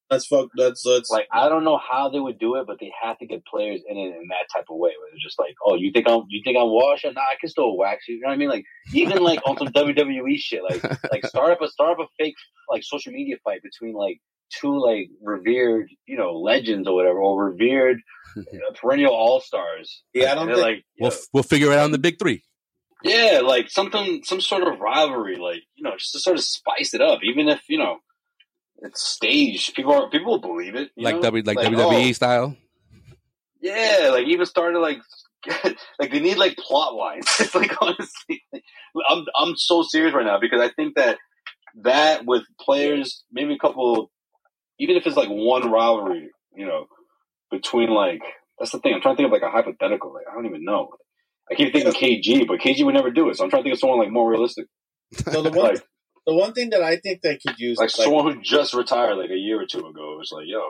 Let's 0.10 0.28
fuck. 0.28 0.50
Let's 0.58 0.84
let's. 0.86 1.10
like 1.10 1.28
I 1.32 1.48
don't 1.48 1.64
know 1.64 1.78
how 1.80 2.10
they 2.10 2.20
would 2.20 2.38
do 2.38 2.56
it, 2.56 2.68
but 2.68 2.82
they 2.82 2.92
have 3.02 3.18
to 3.20 3.26
get 3.26 3.46
players 3.46 3.80
in 3.88 3.96
it 3.98 4.08
in 4.08 4.28
that 4.28 4.48
type 4.54 4.66
of 4.70 4.76
way. 4.76 4.90
Where 4.90 5.08
it's 5.14 5.24
just 5.24 5.40
like, 5.40 5.56
oh, 5.66 5.76
you 5.76 5.92
think 5.94 6.06
I'm 6.10 6.24
you 6.28 6.42
think 6.44 6.58
I'm 6.58 6.68
washing? 6.68 7.14
Nah, 7.14 7.22
I 7.22 7.36
can 7.40 7.50
still 7.50 7.78
wax 7.78 8.10
you. 8.10 8.16
You 8.16 8.22
know 8.22 8.28
what 8.28 8.34
I 8.34 8.38
mean? 8.38 8.50
Like 8.50 8.66
even 8.94 9.24
like 9.24 9.40
on 9.46 9.58
some 9.58 9.68
WWE 9.74 10.36
shit, 10.38 10.64
like 10.64 10.84
like 11.14 11.26
start 11.26 11.52
up 11.52 11.62
a 11.62 11.70
start 11.70 11.92
up 11.98 12.06
a 12.06 12.08
fake 12.22 12.36
like 12.70 12.84
social 12.84 13.14
media 13.14 13.38
fight 13.46 13.62
between 13.64 13.94
like 13.94 14.20
two 14.60 14.80
like 14.80 15.10
revered 15.22 15.90
you 16.06 16.18
know 16.18 16.34
legends 16.34 16.88
or 16.88 16.96
whatever, 16.96 17.20
or 17.20 17.46
revered 17.52 17.98
uh, 18.38 18.42
perennial 18.80 19.14
all 19.14 19.40
stars. 19.40 20.04
yeah, 20.14 20.32
I 20.32 20.36
don't 20.36 20.48
think. 20.48 20.60
like 20.60 20.86
We'll 21.00 21.12
yo, 21.12 21.16
f- 21.18 21.24
we'll 21.34 21.44
figure 21.44 21.72
it 21.72 21.78
out 21.78 21.86
in 21.86 21.92
the 21.92 21.98
big 22.00 22.18
three. 22.20 22.44
yeah, 23.04 23.42
like 23.44 23.70
something 23.70 24.22
some 24.24 24.42
sort 24.42 24.64
of 24.68 24.80
rivalry, 24.80 25.38
like 25.38 25.64
you 25.76 25.84
know, 25.84 25.92
just 25.98 26.14
to 26.14 26.20
sort 26.20 26.38
of 26.38 26.44
spice 26.44 26.94
it 26.94 27.02
up, 27.02 27.20
even 27.24 27.48
if 27.48 27.62
you 27.70 27.78
know. 27.78 27.98
It's 28.84 29.04
staged. 29.04 29.76
People 29.76 29.94
are 29.94 30.10
people 30.10 30.32
will 30.34 30.40
believe 30.42 30.74
it. 30.74 30.90
you 30.96 31.04
Like 31.06 31.16
know? 31.18 31.22
W 31.22 31.44
like, 31.46 31.58
oh, 31.60 31.62
WWE 31.70 32.16
style. 32.16 32.58
Yeah, 33.62 34.10
like 34.12 34.26
even 34.28 34.46
started 34.48 34.80
like 34.80 34.98
like 36.00 36.12
they 36.12 36.20
need 36.20 36.38
like 36.38 36.58
plot 36.58 36.96
lines. 36.96 37.28
It's 37.40 37.54
like 37.54 37.74
honestly, 37.80 38.44
like, 38.52 38.64
I'm 39.08 39.26
I'm 39.38 39.56
so 39.56 39.84
serious 39.84 40.16
right 40.16 40.26
now 40.26 40.40
because 40.40 40.62
I 40.62 40.70
think 40.70 40.96
that 40.96 41.20
that 41.84 42.26
with 42.26 42.44
players, 42.60 43.24
maybe 43.32 43.54
a 43.54 43.58
couple, 43.60 44.12
even 44.82 44.98
if 44.98 45.06
it's 45.06 45.16
like 45.16 45.30
one 45.30 45.72
rivalry, 45.72 46.32
you 46.56 46.66
know, 46.66 46.88
between 47.52 47.92
like 47.92 48.22
that's 48.58 48.72
the 48.72 48.80
thing. 48.80 48.96
I'm 48.96 49.02
trying 49.02 49.16
to 49.16 49.18
think 49.18 49.28
of 49.28 49.32
like 49.32 49.44
a 49.44 49.52
hypothetical. 49.52 50.12
Like 50.12 50.26
I 50.30 50.34
don't 50.34 50.48
even 50.48 50.66
know. 50.66 50.90
I 51.50 51.54
keep 51.54 51.72
thinking 51.72 51.92
KG, 51.92 52.48
but 52.48 52.60
KG 52.60 52.84
would 52.84 52.96
never 52.96 53.12
do 53.12 53.30
it. 53.30 53.38
So 53.38 53.44
I'm 53.44 53.52
trying 53.52 53.62
to 53.62 53.66
think 53.66 53.76
of 53.76 53.80
someone 53.80 54.00
like 54.00 54.12
more 54.12 54.30
realistic, 54.30 54.66
So 55.14 55.44
the 55.44 55.52
one, 55.56 55.74
like 55.74 55.84
the 56.26 56.34
one 56.34 56.54
thing 56.54 56.72
that 56.72 56.82
I 56.82 56.98
think 56.98 57.22
they 57.22 57.38
could 57.38 57.60
use, 57.60 57.78
like 57.78 57.90
is, 57.90 57.98
like 58.00 58.06
someone 58.06 58.34
who 58.34 58.42
just 58.42 58.74
retired 58.74 59.18
like 59.18 59.30
a 59.30 59.38
year 59.38 59.62
or 59.62 59.68
two 59.68 59.86
ago. 59.86 60.18
It's 60.20 60.32
like 60.32 60.46
yo, 60.48 60.62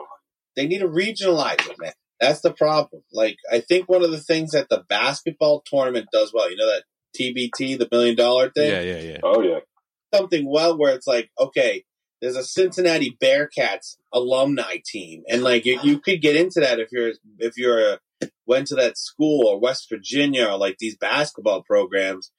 they 0.56 0.66
need 0.66 0.80
to 0.80 0.88
regionalize 0.88 1.66
it, 1.66 1.78
man. 1.78 1.92
That's 2.20 2.42
the 2.42 2.52
problem. 2.52 3.02
Like 3.14 3.36
I 3.50 3.60
think 3.60 3.88
one 3.88 4.04
of 4.04 4.10
the 4.10 4.20
things 4.20 4.50
that 4.50 4.68
the 4.68 4.84
basketball 4.90 5.62
tournament 5.64 6.08
does 6.12 6.32
well, 6.34 6.50
you 6.50 6.56
know 6.56 6.66
that 6.66 6.84
TBT, 7.18 7.78
the 7.78 7.88
million 7.90 8.14
dollar 8.14 8.50
thing, 8.50 8.70
Yeah, 8.70 8.80
yeah, 8.82 9.00
yeah. 9.00 9.18
oh 9.22 9.40
yeah, 9.40 9.60
something 10.12 10.44
well 10.46 10.76
where 10.76 10.94
it's 10.94 11.06
like, 11.06 11.30
okay, 11.38 11.84
there's 12.22 12.36
a 12.36 12.44
Cincinnati 12.44 13.18
Bearcats 13.20 13.96
alumni 14.12 14.76
team, 14.86 15.24
and 15.28 15.42
like 15.42 15.66
you, 15.66 15.78
you 15.82 15.98
could 15.98 16.22
get 16.22 16.36
into 16.36 16.60
that 16.60 16.78
if 16.78 16.90
you're 16.92 17.12
if 17.38 17.58
you're 17.58 17.94
a, 17.94 17.98
went 18.46 18.68
to 18.68 18.76
that 18.76 18.96
school 18.96 19.48
or 19.48 19.60
West 19.60 19.88
Virginia 19.90 20.46
or 20.46 20.56
like 20.56 20.78
these 20.78 20.96
basketball 20.96 21.62
programs 21.62 22.30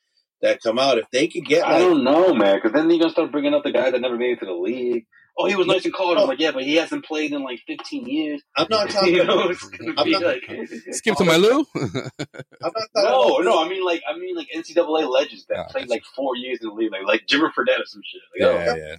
that 0.42 0.62
come 0.62 0.80
out. 0.80 0.98
If 0.98 1.10
they 1.12 1.28
could 1.28 1.46
get 1.46 1.68
I 1.68 1.80
don't 1.80 2.04
know, 2.04 2.34
man, 2.34 2.56
because 2.56 2.72
then 2.72 2.90
you're 2.90 3.00
gonna 3.00 3.12
start 3.12 3.32
bringing 3.32 3.54
up 3.54 3.64
the 3.64 3.74
guys 3.74 3.92
that 3.92 4.00
never 4.00 4.18
made 4.18 4.38
it 4.38 4.40
to 4.40 4.46
the 4.46 4.54
league. 4.54 5.06
Oh, 5.36 5.48
he 5.48 5.56
was 5.56 5.66
nice 5.66 5.84
and 5.84 5.94
college. 5.94 6.18
I'm 6.18 6.26
oh. 6.26 6.28
like, 6.28 6.40
yeah, 6.40 6.52
but 6.52 6.64
he 6.64 6.76
hasn't 6.76 7.06
played 7.06 7.34
in 7.34 7.44
like 7.44 7.60
15 7.66 8.06
years. 8.06 8.44
I'm 8.56 8.68
not 8.70 8.90
talking. 8.92 9.16
you 9.16 9.24
know, 9.24 9.50
it's 9.50 9.68
I'm 9.98 10.06
be 10.06 10.12
not- 10.12 10.22
like, 10.22 10.44
Skip 10.92 11.16
to 11.18 11.26
my 11.26 11.38
Lou. 11.38 11.66
I'm 11.76 11.82
not 11.82 12.22
talking 12.22 12.78
no, 12.96 13.38
about- 13.38 13.44
no. 13.44 13.66
I 13.66 13.68
mean, 13.68 13.84
like, 13.84 14.04
I 14.08 14.16
mean, 14.16 14.36
like 14.36 14.50
NCAA 14.56 15.12
legends 15.12 15.48
that 15.48 15.58
Oh, 15.58 15.64
played 15.72 15.90
like 15.90 16.04
four 16.16 16.36
years 16.36 16.60
in 16.62 16.70
the 16.70 16.76
league, 16.76 16.92
like 16.92 17.08
like 17.08 17.26
Jimmer 17.26 17.50
Fredette 17.50 17.80
or 17.80 17.86
some 17.86 18.04
shit. 18.06 18.22
Like, 18.40 18.48
oh, 18.48 18.76
yeah, 18.78 18.96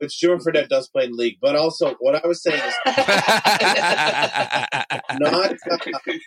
yeah. 0.00 0.06
Which 0.06 0.20
Jimmer 0.22 0.42
Fredette 0.42 0.68
does 0.68 0.88
play 0.88 1.04
in 1.04 1.12
the 1.12 1.16
league, 1.16 1.38
but 1.40 1.56
also 1.56 1.94
what 2.00 2.22
I 2.22 2.26
was 2.26 2.42
saying 2.42 2.60
is 2.60 2.74
not 5.18 5.52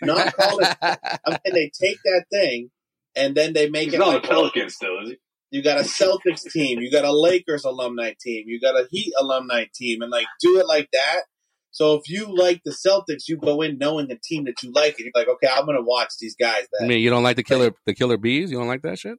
not 0.02 0.34
call 0.34 0.58
it. 0.58 0.76
I'm 0.82 1.38
saying 1.44 1.54
they 1.54 1.70
take 1.80 1.98
that 2.04 2.24
thing 2.30 2.70
and 3.16 3.34
then 3.34 3.52
they 3.52 3.68
make 3.68 3.86
he's 3.86 3.94
it 3.94 3.98
not 3.98 4.08
like 4.08 4.24
a 4.24 4.28
Pelican 4.28 4.70
still, 4.70 4.98
is 5.02 5.10
he? 5.10 5.16
you 5.52 5.62
got 5.62 5.78
a 5.78 5.82
Celtics 5.82 6.50
team, 6.50 6.80
you 6.80 6.90
got 6.90 7.04
a 7.04 7.12
Lakers 7.12 7.64
alumni 7.64 8.14
team, 8.18 8.44
you 8.46 8.58
got 8.58 8.74
a 8.74 8.88
Heat 8.90 9.12
alumni 9.20 9.66
team, 9.74 10.00
and 10.00 10.10
like 10.10 10.26
do 10.40 10.58
it 10.58 10.66
like 10.66 10.88
that. 10.92 11.22
So 11.70 11.94
if 11.94 12.08
you 12.08 12.34
like 12.34 12.62
the 12.64 12.70
Celtics, 12.70 13.28
you 13.28 13.36
go 13.36 13.60
in 13.62 13.78
knowing 13.78 14.10
a 14.10 14.16
team 14.16 14.44
that 14.44 14.62
you 14.62 14.72
like, 14.72 14.96
and 14.98 15.06
you're 15.06 15.12
like, 15.14 15.28
okay, 15.28 15.48
I'm 15.54 15.64
going 15.64 15.76
to 15.76 15.82
watch 15.82 16.14
these 16.20 16.34
guys. 16.36 16.64
I 16.64 16.66
That 16.80 16.88
mean, 16.88 17.00
you 17.00 17.10
don't 17.10 17.22
like 17.22 17.36
the 17.36 17.42
killer 17.42 17.72
the 17.86 17.94
killer 17.94 18.16
bees? 18.16 18.50
You 18.50 18.58
don't 18.58 18.66
like 18.66 18.82
that 18.82 18.98
shit? 18.98 19.18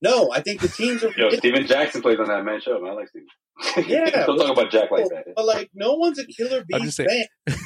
no, 0.00 0.32
I 0.32 0.40
think 0.40 0.60
the 0.60 0.68
teams 0.68 1.04
are. 1.04 1.12
Yo, 1.16 1.30
Stephen 1.30 1.66
Jackson 1.66 2.00
plays 2.00 2.18
on 2.18 2.28
that 2.28 2.44
man 2.44 2.60
show. 2.60 2.80
Man, 2.80 2.92
I 2.92 2.94
like 2.94 3.08
Stephen. 3.08 3.28
Yeah, 3.86 4.10
don't 4.26 4.38
talk 4.38 4.50
about 4.50 4.70
Jack 4.70 4.90
like 4.90 5.04
but, 5.04 5.10
that. 5.12 5.24
but 5.36 5.44
like, 5.44 5.70
no 5.74 5.94
one's 5.94 6.18
a 6.18 6.26
Killer 6.26 6.64
I'm 6.72 6.82
Bees 6.82 6.96
fan. 6.96 7.24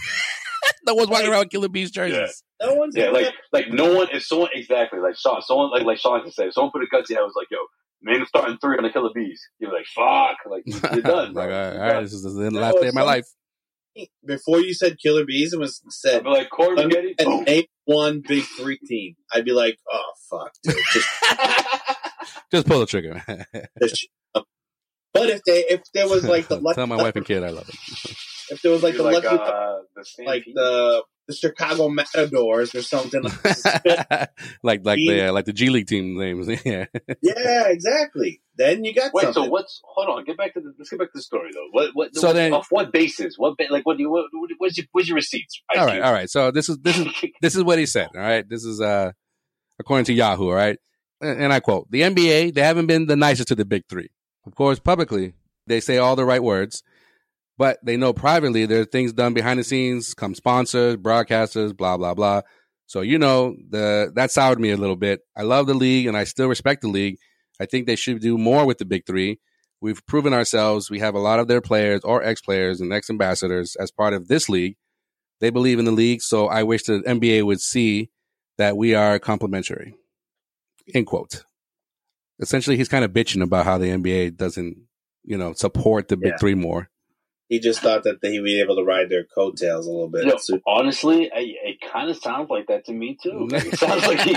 No 0.86 0.94
one's 0.94 1.08
walking 1.10 1.26
Like- 1.26 1.32
around 1.32 1.40
with 1.40 1.50
killer 1.50 1.68
bees 1.68 1.90
jerseys. 1.92 2.42
No 2.60 2.74
one's. 2.74 2.96
Yeah, 2.96 3.10
a 3.10 3.12
like 3.12 3.26
like 3.52 3.68
no 3.70 3.94
one 3.94 4.08
if 4.12 4.24
someone 4.24 4.48
exactly 4.52 4.98
like 5.00 5.16
Sean, 5.16 5.40
someone 5.42 5.70
like 5.70 5.84
like 5.84 5.98
Sean 5.98 6.22
can 6.22 6.30
say, 6.32 6.46
if 6.46 6.54
someone 6.54 6.72
put 6.72 6.82
a 6.82 6.86
gutsy 6.86 7.14
hat 7.14 7.22
was 7.22 7.34
like, 7.36 7.46
yo, 7.50 7.58
man 8.02 8.24
starting 8.26 8.58
three 8.60 8.76
on 8.76 8.82
the 8.84 8.90
killer 8.90 9.10
bees. 9.14 9.40
You're 9.60 9.72
like, 9.72 9.86
fuck, 9.94 10.36
like 10.50 10.62
you're 10.66 10.80
done, 11.02 11.34
bro. 11.34 11.42
like, 11.44 11.50
all 11.52 11.58
right, 11.60 11.72
You're 11.74 11.84
all 11.84 11.92
right, 11.94 12.02
this 12.02 12.12
is 12.12 12.22
the 12.22 12.50
No, 12.50 12.60
last 12.60 12.76
day 12.80 12.88
of 12.88 12.94
my 12.94 13.00
some- 13.00 13.06
life. 13.06 13.24
before 14.26 14.60
you 14.60 14.72
said 14.74 14.96
Killer 15.00 15.24
Bees, 15.24 15.52
it 15.52 15.58
was 15.60 15.80
I'd 15.84 15.92
said 15.92 16.24
be 16.24 16.30
like 16.30 16.50
Corey 16.50 16.80
and 16.82 16.90
Maggette. 16.92 17.24
boom. 17.24 17.44
name 17.44 17.64
one 17.84 18.22
Big 18.26 18.44
Three 18.44 18.78
team. 18.78 19.14
I'd 19.32 19.44
be 19.44 19.52
like, 19.52 19.78
oh 19.92 20.12
fuck, 20.30 20.52
dude, 20.64 20.76
just 20.92 21.08
Just 22.50 22.66
pull 22.66 22.80
the 22.80 22.86
trigger. 22.86 23.22
Um, 24.34 24.44
this 25.14 25.22
shit 25.22 25.24
up. 25.24 25.28
But 25.28 25.30
if 25.30 25.42
they 25.44 25.74
if 25.74 25.82
there 25.92 26.08
was 26.08 26.24
like 26.24 26.48
the 26.48 26.56
lucky, 26.56 26.74
Tell 26.76 26.86
my 26.86 26.96
wife 26.96 27.16
and 27.16 27.24
kid 27.26 27.42
I 27.42 27.50
love 27.50 27.68
it. 27.68 27.74
if 28.50 28.62
there 28.62 28.72
was 28.72 28.82
like 28.82 28.96
the 28.96 29.02
You're 29.04 29.12
lucky 29.12 29.26
uh, 29.28 29.78
the 29.94 30.04
like 30.24 30.42
Stampede. 30.42 30.54
the 30.54 31.04
the 31.28 31.34
Chicago 31.34 31.88
Matadors 31.88 32.74
or 32.74 32.82
something. 32.82 33.22
Like 33.22 33.34
like 34.62 34.80
like 34.84 34.98
the 34.98 35.28
uh, 35.28 35.32
like 35.32 35.44
the 35.44 35.52
G 35.52 35.70
League 35.70 35.86
team 35.86 36.18
names. 36.18 36.48
yeah. 36.64 36.86
yeah, 37.22 37.68
exactly. 37.68 38.40
Then 38.56 38.84
you 38.84 38.92
got 38.92 39.12
Wait, 39.14 39.22
something. 39.22 39.44
so 39.44 39.48
what's? 39.50 39.80
Hold 39.84 40.08
on, 40.18 40.24
get 40.24 40.36
back 40.36 40.52
to 40.54 40.60
the. 40.60 40.72
Let's 40.76 40.90
get 40.90 40.98
back 40.98 41.08
to 41.12 41.18
the 41.18 41.22
story 41.22 41.50
though. 41.54 41.68
What? 41.70 41.90
What? 41.94 42.14
So 42.16 42.28
what, 42.28 42.32
then- 42.34 42.52
off 42.52 42.66
what 42.70 42.92
basis? 42.92 43.36
What? 43.38 43.54
Like, 43.70 43.86
what 43.86 43.96
do 43.96 44.02
you? 44.02 44.10
What, 44.10 44.24
what- 44.32 44.50
what's 44.58 44.76
your? 44.76 44.86
What's 44.92 45.08
your 45.08 45.14
receipts? 45.16 45.62
Ice 45.70 45.78
all 45.78 45.86
right, 45.86 45.92
Cube? 45.94 46.04
all 46.04 46.12
right. 46.12 46.28
So 46.28 46.50
this 46.50 46.68
is 46.68 46.78
this 46.78 46.98
is 46.98 47.06
this 47.40 47.54
is 47.56 47.62
what 47.62 47.78
he 47.78 47.86
said. 47.86 48.08
All 48.14 48.20
right, 48.20 48.46
this 48.48 48.64
is 48.64 48.80
uh 48.80 49.12
according 49.78 50.04
to 50.06 50.12
Yahoo. 50.12 50.48
All 50.48 50.54
right, 50.54 50.78
and 51.20 51.44
and 51.44 51.52
I 51.52 51.60
quote: 51.60 51.88
"The 51.90 52.00
NBA 52.02 52.52
they 52.54 52.62
haven't 52.62 52.86
been 52.88 53.06
the 53.06 53.16
nicest 53.16 53.48
to 53.48 53.54
the 53.54 53.64
big 53.64 53.84
three. 53.88 54.08
Of 54.46 54.54
course, 54.54 54.78
publicly 54.78 55.34
they 55.66 55.80
say 55.80 55.98
all 55.98 56.16
the 56.16 56.24
right 56.24 56.42
words, 56.42 56.82
but 57.58 57.78
they 57.84 57.96
know 57.96 58.12
privately 58.12 58.66
there 58.66 58.80
are 58.80 58.84
things 58.84 59.12
done 59.12 59.34
behind 59.34 59.58
the 59.58 59.64
scenes, 59.64 60.14
come 60.14 60.34
sponsors, 60.34 60.96
broadcasters, 60.96 61.76
blah 61.76 61.96
blah 61.96 62.14
blah. 62.14 62.42
So 62.86 63.00
you 63.00 63.18
know 63.18 63.56
the 63.70 64.12
that 64.14 64.30
soured 64.30 64.60
me 64.60 64.70
a 64.70 64.76
little 64.76 64.96
bit. 64.96 65.20
I 65.36 65.42
love 65.42 65.66
the 65.66 65.74
league 65.74 66.06
and 66.06 66.16
I 66.16 66.24
still 66.24 66.48
respect 66.48 66.82
the 66.82 66.88
league. 66.88 67.18
I 67.60 67.66
think 67.66 67.86
they 67.86 67.96
should 67.96 68.20
do 68.20 68.36
more 68.36 68.66
with 68.66 68.78
the 68.78 68.84
big 68.84 69.06
three. 69.06 69.38
We've 69.80 70.04
proven 70.06 70.32
ourselves. 70.32 70.90
We 70.90 71.00
have 71.00 71.14
a 71.14 71.20
lot 71.20 71.38
of 71.38 71.48
their 71.48 71.60
players 71.60 72.02
or 72.04 72.22
ex 72.22 72.40
players 72.40 72.80
and 72.80 72.92
ex 72.92 73.10
ambassadors 73.10 73.76
as 73.76 73.90
part 73.90 74.14
of 74.14 74.28
this 74.28 74.48
league. 74.48 74.76
They 75.40 75.50
believe 75.50 75.78
in 75.78 75.84
the 75.84 75.90
league, 75.90 76.22
so 76.22 76.46
I 76.46 76.62
wish 76.62 76.84
the 76.84 77.02
NBA 77.06 77.44
would 77.44 77.60
see 77.60 78.10
that 78.58 78.76
we 78.76 78.94
are 78.94 79.18
complementary. 79.18 79.94
End 80.94 81.06
quote. 81.06 81.44
Essentially, 82.42 82.76
he's 82.76 82.88
kind 82.88 83.04
of 83.04 83.12
bitching 83.12 83.42
about 83.42 83.64
how 83.64 83.78
the 83.78 83.86
NBA 83.86 84.36
doesn't, 84.36 84.76
you 85.24 85.38
know, 85.38 85.52
support 85.54 86.08
the 86.08 86.16
big 86.16 86.32
Yeah. 86.32 86.36
three 86.38 86.54
more. 86.54 86.88
He 87.48 87.60
just 87.60 87.80
thought 87.80 88.04
that 88.04 88.16
he'd 88.22 88.42
be 88.42 88.60
able 88.60 88.76
to 88.76 88.82
ride 88.82 89.10
their 89.10 89.24
coattails 89.24 89.86
a 89.86 89.90
little 89.90 90.08
bit. 90.08 90.24
Yo, 90.24 90.36
So- 90.38 90.58
honestly, 90.66 91.30
I, 91.30 91.40
it 91.64 91.76
kind 91.92 92.08
of 92.10 92.16
sounds 92.16 92.48
like 92.48 92.66
that 92.68 92.86
to 92.86 92.92
me 92.92 93.16
too. 93.22 93.46
Like, 93.50 93.66
it 93.66 93.78
sounds 93.78 94.06
like 94.06 94.20
he, 94.20 94.36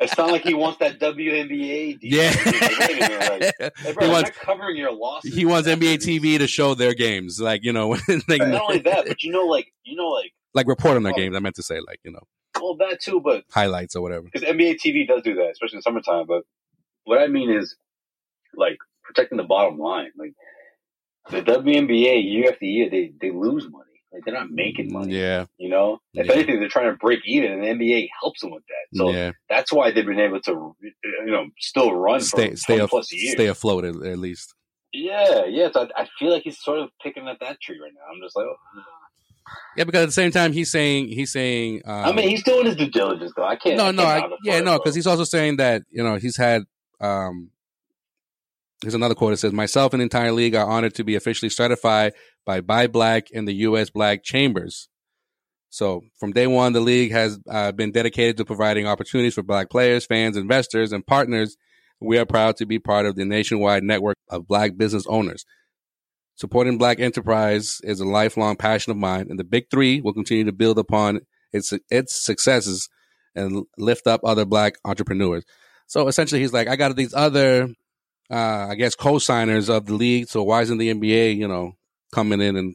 it 0.00 0.10
sounds 0.10 0.32
like 0.32 0.42
he 0.42 0.52
wants 0.52 0.78
that 0.80 1.00
WNBA. 1.00 1.98
Deal. 1.98 2.12
Yeah. 2.12 2.30
Like, 2.44 3.00
minute, 3.00 3.30
like, 3.30 3.54
hey, 3.58 3.70
He 3.86 3.92
bro, 3.94 4.06
I'm 4.06 4.12
wants- 4.12 4.30
not 4.30 4.34
covering 4.34 4.76
your 4.76 4.92
losses. 4.92 5.34
He 5.34 5.46
wants 5.46 5.66
NBA 5.66 5.96
TV 5.96 6.38
to 6.38 6.46
show 6.46 6.74
their 6.74 6.92
games, 6.94 7.40
like 7.40 7.64
you 7.64 7.72
know, 7.72 7.88
like, 8.28 8.42
Not 8.42 8.62
only 8.62 8.78
that, 8.80 9.06
but 9.06 9.22
you 9.22 9.32
know, 9.32 9.46
like 9.46 9.66
you 9.84 9.96
know, 9.96 10.08
like 10.08 10.32
like 10.52 10.66
report 10.68 10.96
on 10.96 11.02
their 11.04 11.14
oh. 11.14 11.16
games. 11.16 11.34
I 11.34 11.38
meant 11.38 11.54
to 11.56 11.62
say, 11.62 11.80
like 11.80 12.00
you 12.04 12.12
know, 12.12 12.20
well, 12.60 12.76
that 12.76 13.00
too, 13.00 13.20
but 13.24 13.44
highlights 13.50 13.96
or 13.96 14.02
whatever. 14.02 14.24
because 14.30 14.46
NBA 14.46 14.76
TV 14.84 15.06
does 15.08 15.22
do 15.22 15.34
that, 15.36 15.52
especially 15.52 15.76
in 15.76 15.78
the 15.78 15.82
summertime. 15.82 16.26
But 16.26 16.42
what 17.04 17.18
I 17.18 17.26
mean 17.28 17.50
is, 17.50 17.76
like 18.54 18.78
protecting 19.02 19.38
the 19.38 19.44
bottom 19.44 19.78
line. 19.78 20.10
Like 20.16 20.32
the 21.30 21.42
WNBA, 21.42 22.22
year 22.30 22.50
after 22.52 22.64
year, 22.64 22.90
they 22.90 23.12
they 23.20 23.30
lose 23.30 23.64
money. 23.70 23.84
Like 24.12 24.24
they're 24.26 24.34
not 24.34 24.50
making 24.50 24.92
money. 24.92 25.16
Yeah, 25.18 25.46
You 25.56 25.70
know, 25.70 25.98
if 26.12 26.26
Yeah. 26.26 26.34
anything, 26.34 26.60
they're 26.60 26.68
trying 26.68 26.90
to 26.92 26.96
break 26.98 27.20
even, 27.24 27.50
and 27.52 27.62
the 27.62 27.66
NBA 27.68 28.08
helps 28.20 28.42
them 28.42 28.50
with 28.50 28.62
that. 28.68 28.98
So 28.98 29.10
yeah. 29.10 29.32
that's 29.48 29.72
why 29.72 29.90
they've 29.90 30.04
been 30.04 30.20
able 30.20 30.40
to, 30.42 30.76
you 30.82 31.30
know, 31.30 31.46
still 31.58 31.94
run 31.94 32.20
Stay 32.20 32.50
for 32.50 32.56
stay 32.56 32.78
20 32.78 32.96
af- 32.98 33.04
stay 33.06 33.46
afloat 33.46 33.84
at, 33.86 33.96
at 34.04 34.18
least. 34.18 34.52
yeah, 34.92 35.46
yeah. 35.46 35.70
So 35.72 35.88
I, 35.96 36.02
I 36.02 36.08
feel 36.18 36.30
like 36.30 36.42
he's 36.42 36.62
sort 36.62 36.80
of 36.80 36.90
picking 37.02 37.26
at 37.26 37.38
that 37.40 37.58
tree 37.62 37.78
right 37.82 37.90
now. 37.94 38.02
I'm 38.14 38.20
just 38.22 38.36
like, 38.36 38.44
oh. 38.44 38.56
Yeah, 39.78 39.84
because 39.84 40.02
at 40.02 40.06
the 40.06 40.12
same 40.12 40.30
time, 40.30 40.52
he's 40.52 40.70
saying 40.70 41.08
he's 41.08 41.32
saying. 41.32 41.80
Um, 41.86 42.04
I 42.04 42.12
mean, 42.12 42.28
he's 42.28 42.42
doing 42.44 42.66
his 42.66 42.76
due 42.76 42.90
diligence, 42.90 43.32
though. 43.34 43.44
I 43.44 43.56
can't. 43.56 43.76
no, 43.76 43.90
no, 43.90 44.04
I, 44.04 44.28
yeah, 44.44 44.60
no, 44.60 44.78
because 44.78 44.94
he's 44.94 45.06
also 45.06 45.24
saying 45.24 45.56
that 45.56 45.82
you 45.90 46.02
know 46.02 46.16
he's 46.16 46.36
had. 46.36 46.62
Um 47.02 47.50
Here's 48.82 48.94
another 48.94 49.14
quote. 49.14 49.32
It 49.32 49.36
says, 49.36 49.52
"Myself 49.52 49.94
and 49.94 50.00
the 50.00 50.04
entire 50.04 50.32
league 50.32 50.56
are 50.56 50.68
honored 50.68 50.94
to 50.96 51.04
be 51.04 51.14
officially 51.14 51.48
certified 51.48 52.14
by 52.44 52.60
Buy 52.60 52.88
Black 52.88 53.28
and 53.32 53.46
the 53.46 53.54
U.S. 53.54 53.90
Black 53.90 54.24
Chambers." 54.24 54.88
So, 55.70 56.02
from 56.18 56.32
day 56.32 56.48
one, 56.48 56.72
the 56.72 56.80
league 56.80 57.12
has 57.12 57.38
uh, 57.48 57.72
been 57.72 57.92
dedicated 57.92 58.36
to 58.36 58.44
providing 58.44 58.86
opportunities 58.86 59.34
for 59.34 59.44
Black 59.44 59.70
players, 59.70 60.04
fans, 60.04 60.36
investors, 60.36 60.92
and 60.92 61.06
partners. 61.06 61.56
We 62.00 62.18
are 62.18 62.26
proud 62.26 62.56
to 62.56 62.66
be 62.66 62.80
part 62.80 63.06
of 63.06 63.14
the 63.14 63.24
nationwide 63.24 63.84
network 63.84 64.16
of 64.28 64.48
Black 64.48 64.76
business 64.76 65.06
owners. 65.06 65.46
Supporting 66.34 66.76
Black 66.76 66.98
enterprise 66.98 67.80
is 67.84 68.00
a 68.00 68.04
lifelong 68.04 68.56
passion 68.56 68.90
of 68.90 68.96
mine, 68.96 69.28
and 69.30 69.38
the 69.38 69.44
Big 69.44 69.70
Three 69.70 70.00
will 70.00 70.12
continue 70.12 70.44
to 70.44 70.52
build 70.52 70.78
upon 70.78 71.20
its 71.52 71.72
its 71.88 72.14
successes 72.14 72.88
and 73.36 73.64
lift 73.78 74.08
up 74.08 74.22
other 74.24 74.44
Black 74.44 74.74
entrepreneurs. 74.84 75.44
So 75.92 76.08
essentially, 76.08 76.40
he's 76.40 76.54
like, 76.54 76.68
I 76.68 76.76
got 76.76 76.96
these 76.96 77.12
other, 77.12 77.68
uh, 78.30 78.66
I 78.70 78.76
guess, 78.76 78.94
co-signers 78.94 79.68
of 79.68 79.84
the 79.84 79.92
league. 79.92 80.26
So 80.26 80.42
why 80.42 80.62
isn't 80.62 80.78
the 80.78 80.90
NBA, 80.90 81.36
you 81.36 81.46
know, 81.46 81.74
coming 82.14 82.40
in 82.40 82.56
and, 82.56 82.74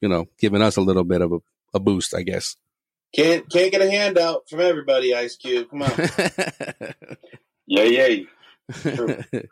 you 0.00 0.08
know, 0.08 0.26
giving 0.40 0.60
us 0.60 0.76
a 0.76 0.80
little 0.80 1.04
bit 1.04 1.20
of 1.20 1.30
a, 1.30 1.38
a 1.74 1.78
boost? 1.78 2.16
I 2.16 2.22
guess. 2.22 2.56
can't 3.14 3.48
can't 3.48 3.70
get 3.70 3.80
a 3.80 3.88
handout 3.88 4.48
from 4.48 4.58
everybody. 4.58 5.14
Ice 5.14 5.36
Cube, 5.36 5.70
come 5.70 5.82
on. 5.82 5.92
yeah, 7.68 7.84
yeah. 7.84 8.24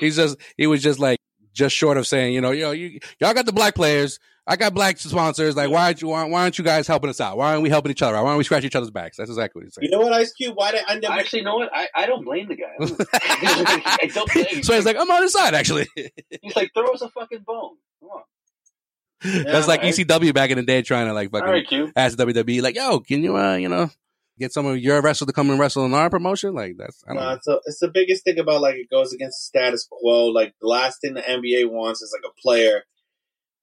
he's 0.00 0.16
just 0.16 0.36
he 0.56 0.66
was 0.66 0.82
just 0.82 0.98
like 0.98 1.17
just 1.52 1.74
short 1.74 1.96
of 1.96 2.06
saying, 2.06 2.34
you 2.34 2.40
know, 2.40 2.50
yo, 2.50 2.70
you 2.72 3.00
y'all 3.20 3.34
got 3.34 3.46
the 3.46 3.52
black 3.52 3.74
players. 3.74 4.18
I 4.46 4.56
got 4.56 4.72
black 4.72 4.98
sponsors. 4.98 5.56
Like, 5.56 5.70
why 5.70 5.86
aren't 5.86 6.00
you? 6.00 6.08
Why, 6.08 6.24
why 6.24 6.42
aren't 6.42 6.56
you 6.56 6.64
guys 6.64 6.86
helping 6.86 7.10
us 7.10 7.20
out? 7.20 7.36
Why 7.36 7.50
aren't 7.50 7.62
we 7.62 7.68
helping 7.68 7.92
each 7.92 8.00
other 8.00 8.16
out? 8.16 8.24
Why 8.24 8.30
aren't 8.30 8.38
we 8.38 8.44
scratching 8.44 8.68
each 8.68 8.76
other's 8.76 8.90
backs? 8.90 9.18
That's 9.18 9.28
exactly 9.28 9.60
what 9.60 9.64
he's 9.66 9.74
saying. 9.74 9.90
You 9.90 9.90
know 9.90 10.02
what, 10.02 10.14
Ice 10.14 10.32
Cube? 10.32 10.56
Why 10.56 10.72
did 10.72 10.84
I 10.88 10.98
never? 10.98 11.12
Actually, 11.12 11.40
you 11.40 11.44
know 11.44 11.56
what? 11.56 11.68
I, 11.70 11.88
I 11.94 12.06
don't 12.06 12.24
blame 12.24 12.48
the 12.48 12.56
guy. 12.56 12.74
I 12.80 12.86
don't, 12.86 13.00
I 14.02 14.10
don't 14.14 14.32
blame. 14.32 14.62
So 14.62 14.72
he's 14.74 14.86
like, 14.86 14.96
I'm 14.96 15.10
on 15.10 15.22
his 15.22 15.32
side, 15.34 15.54
actually. 15.54 15.86
He's 16.40 16.56
like, 16.56 16.70
throw 16.72 16.86
us 16.94 17.02
a 17.02 17.10
fucking 17.10 17.40
bone. 17.46 17.76
Come 18.00 18.08
on. 18.10 19.44
That's 19.44 19.68
like 19.68 19.82
right. 19.82 19.92
ECW 19.92 20.32
back 20.32 20.50
in 20.50 20.56
the 20.56 20.64
day 20.64 20.80
trying 20.80 21.08
to 21.08 21.12
like 21.12 21.30
fucking 21.30 21.46
All 21.46 21.52
right, 21.52 21.66
Q. 21.68 21.92
ask 21.94 22.16
WWE, 22.16 22.62
like, 22.62 22.76
yo, 22.76 23.00
can 23.00 23.22
you, 23.22 23.36
uh, 23.36 23.56
you 23.56 23.68
know, 23.68 23.90
get 24.38 24.52
some 24.52 24.66
of 24.66 24.78
your 24.78 25.00
wrestlers 25.02 25.26
to 25.26 25.32
come 25.32 25.50
and 25.50 25.58
wrestle 25.58 25.84
in 25.84 25.94
our 25.94 26.10
promotion? 26.10 26.54
Like, 26.54 26.76
that's, 26.78 27.02
I 27.06 27.14
don't 27.14 27.22
No, 27.22 27.28
know. 27.28 27.34
it's, 27.36 27.48
it's 27.66 27.78
the 27.80 27.88
biggest 27.88 28.24
thing 28.24 28.38
about 28.38 28.60
like 28.60 28.76
it 28.76 28.90
goes 28.90 29.12
against 29.12 29.52
the 29.52 29.58
status 29.58 29.86
quo. 29.90 30.26
Like 30.26 30.54
the 30.60 30.68
last 30.68 31.00
thing 31.00 31.14
the 31.14 31.20
NBA 31.22 31.70
wants 31.70 32.02
is 32.02 32.14
like 32.16 32.30
a 32.30 32.40
player 32.40 32.82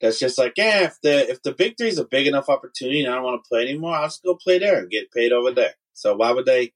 that's 0.01 0.19
just 0.19 0.37
like, 0.37 0.53
yeah, 0.57 0.81
if 0.83 0.97
the 1.01 1.29
if 1.29 1.41
the 1.41 1.53
big 1.53 1.75
three 1.77 1.87
is 1.87 1.99
a 1.99 2.05
big 2.05 2.27
enough 2.27 2.49
opportunity 2.49 3.03
and 3.03 3.11
I 3.11 3.15
don't 3.15 3.23
want 3.23 3.43
to 3.43 3.47
play 3.47 3.61
anymore, 3.61 3.95
I'll 3.95 4.07
just 4.07 4.23
go 4.23 4.35
play 4.35 4.59
there 4.59 4.79
and 4.79 4.89
get 4.89 5.11
paid 5.11 5.31
over 5.31 5.51
there. 5.51 5.73
So 5.93 6.15
why 6.15 6.31
would 6.31 6.45
they? 6.45 6.73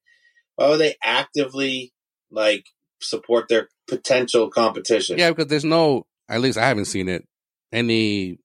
Why 0.55 0.69
would 0.69 0.79
they 0.79 0.95
actively 1.03 1.93
like 2.31 2.65
support 3.01 3.47
their 3.47 3.69
potential 3.87 4.49
competition? 4.49 5.17
Yeah, 5.17 5.29
because 5.31 5.47
there's 5.47 5.65
no, 5.65 6.05
at 6.29 6.41
least 6.41 6.57
I 6.57 6.67
haven't 6.67 6.85
seen 6.85 7.07
it, 7.09 7.25
any 7.71 8.39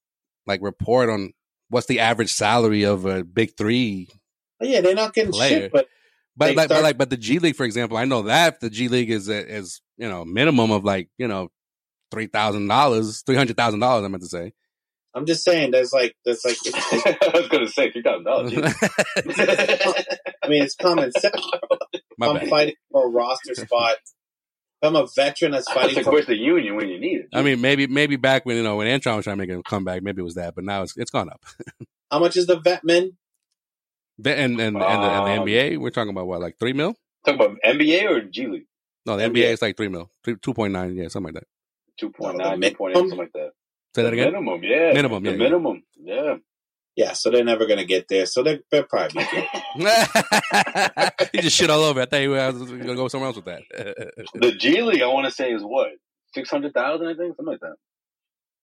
like 0.47 0.61
report 0.63 1.09
on 1.09 1.33
what's 1.71 1.87
the 1.87 2.01
average 2.01 2.33
salary 2.33 2.85
of 2.85 3.05
a 3.07 3.25
big 3.25 3.57
three 3.57 4.09
yeah, 4.61 4.81
they're 4.81 4.95
not 4.95 5.15
getting 5.15 5.33
player. 5.33 5.61
shit, 5.63 5.73
but 5.73 5.87
But 6.37 6.47
they 6.47 6.55
like, 6.55 6.69
but 6.69 6.83
like, 6.83 6.99
but 6.99 7.11
the 7.11 7.17
G 7.17 7.39
League, 7.39 7.57
for 7.57 7.65
example, 7.65 7.97
I 7.97 8.05
know 8.05 8.23
that 8.23 8.61
the 8.61 8.71
G 8.71 8.89
League 8.89 9.11
is 9.11 9.29
a, 9.29 9.47
is 9.47 9.81
you 9.97 10.09
know 10.09 10.25
minimum 10.25 10.71
of 10.71 10.85
like 10.85 11.09
you 11.19 11.29
know 11.29 11.51
three 12.11 12.27
thousand 12.27 12.69
dollars, 12.69 13.23
three 13.23 13.37
hundred 13.37 13.57
thousand 13.57 13.81
dollars. 13.81 14.05
I 14.05 14.09
meant 14.09 14.23
to 14.23 14.29
say. 14.29 14.53
I'm 15.17 15.27
just 15.27 15.45
saying, 15.45 15.71
there's 15.71 15.93
like 15.93 16.17
there's 16.25 16.45
like 16.45 16.57
it's, 16.65 16.93
it's, 16.93 17.07
I 17.07 17.39
was 17.39 17.49
gonna 17.49 17.69
say 17.69 17.91
three 17.93 18.03
thousand 18.03 18.25
dollars. 18.25 18.53
I 20.43 20.49
mean, 20.49 20.63
it's 20.65 20.75
common 20.75 21.13
sense. 21.13 21.41
My 22.19 22.27
I'm 22.27 22.35
bad. 22.37 22.49
fighting 22.49 22.75
for 22.91 23.07
a 23.07 23.11
roster 23.11 23.55
spot. 23.55 23.97
I'm 24.83 24.97
a 24.97 25.07
veteran 25.17 25.53
that's 25.53 25.71
fighting 25.73 25.97
Like, 25.97 26.05
for 26.05 26.13
where's 26.13 26.27
the 26.27 26.37
union 26.37 26.77
when 26.77 26.89
you 26.89 27.01
need 27.01 27.21
it? 27.21 27.29
I 27.33 27.43
mean, 27.43 27.61
maybe 27.61 27.87
maybe 27.87 28.17
back 28.17 28.45
when 28.45 28.57
you 28.57 28.63
know 28.63 28.77
when 28.77 28.87
Antron 28.87 29.17
was 29.17 29.25
trying 29.25 29.39
to 29.39 29.47
make 29.47 29.57
a 29.57 29.63
comeback, 29.63 30.03
maybe 30.03 30.21
it 30.21 30.25
was 30.25 30.35
that, 30.35 30.55
but 30.55 30.65
now 30.65 30.83
it's 30.83 30.97
it's 30.97 31.11
gone 31.11 31.29
up. 31.31 31.43
how 32.11 32.19
much 32.19 32.37
is 32.37 32.47
the 32.47 32.59
vet 32.59 32.85
min? 32.85 33.13
The- 34.19 34.35
and 34.37 34.61
and 34.61 34.77
and 34.77 34.77
the, 34.77 34.87
Um, 34.89 35.27
and 35.27 35.47
the 35.49 35.53
NBA, 35.53 35.79
we're 35.79 35.91
talking 35.91 36.11
about 36.11 36.27
what 36.27 36.41
like 36.41 36.57
three 36.59 36.73
mil? 36.73 36.95
Talking 37.27 37.41
about 37.41 37.57
NBA 37.65 38.09
or 38.11 38.21
G 38.23 38.47
League? 38.47 38.67
No, 39.07 39.17
the 39.17 39.25
NBA 39.25 39.53
is 39.53 39.63
like 39.63 39.77
three 39.77 39.89
mil, 39.89 40.11
two 40.43 40.55
point 40.55 40.73
nine, 40.73 40.95
yeah, 40.97 41.09
something 41.09 41.35
like 41.35 41.43
that. 41.43 41.49
Two 41.99 42.11
point 42.11 42.39
No, 42.39 42.45
the 42.45 42.51
nine, 42.57 42.71
two 42.71 42.77
point 42.77 42.97
eight, 42.97 43.01
something 43.01 43.19
like 43.19 43.33
that. 43.35 43.51
Say 43.95 44.03
that 44.03 44.13
again. 44.13 44.33
Minimum, 44.33 44.61
yeah. 44.65 44.93
Minimum, 44.93 45.23
the 45.23 45.31
yeah, 45.31 45.37
yeah. 45.37 45.43
minimum, 45.43 45.83
yeah. 45.97 46.35
Yeah, 46.97 47.13
so 47.13 47.31
they're 47.31 47.43
never 47.45 47.67
gonna 47.67 47.85
get 47.85 48.07
there. 48.09 48.25
So 48.27 48.43
they're, 48.45 48.61
they're 48.71 48.85
probably 48.85 49.25
good. 49.25 49.45
he 51.33 51.41
just 51.41 51.57
shit 51.57 51.69
all 51.71 51.83
over. 51.83 52.01
I 52.03 52.07
thought 52.07 52.21
he 52.21 52.29
was 52.29 52.63
gonna 52.71 52.95
go 52.95 53.09
somewhere 53.09 53.27
else 53.29 53.37
with 53.37 53.47
that. 53.47 53.63
The 54.35 54.53
G 54.53 54.81
League, 54.81 55.03
I 55.03 55.07
want 55.09 55.27
to 55.27 55.33
say, 55.33 55.53
is 55.53 55.63
what 55.63 55.89
six 56.35 56.49
hundred 56.51 56.73
thousand, 56.73 57.09
I 57.09 57.15
think, 57.15 57.37
something 57.37 57.47
like 57.53 57.61
that. 57.61 57.75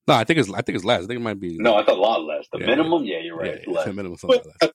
no, 0.08 0.14
I 0.16 0.24
think 0.24 0.40
it's 0.40 0.50
I 0.52 0.62
think 0.62 0.78
it's 0.78 0.86
less. 0.86 1.04
I 1.04 1.08
think 1.08 1.20
it 1.20 1.24
might 1.24 1.40
be 1.42 1.58
No, 1.60 1.78
it's 1.80 1.90
a 1.90 1.94
lot 1.94 2.24
less. 2.24 2.48
The 2.54 2.60
Yeah. 2.60 2.68
minimum, 2.68 3.04
yeah, 3.04 3.20
you're 3.22 3.38
right. 3.38 3.48
yeah, 3.48 3.54
it's 3.54 3.68
yeah, 3.68 3.74
less. 4.62 4.72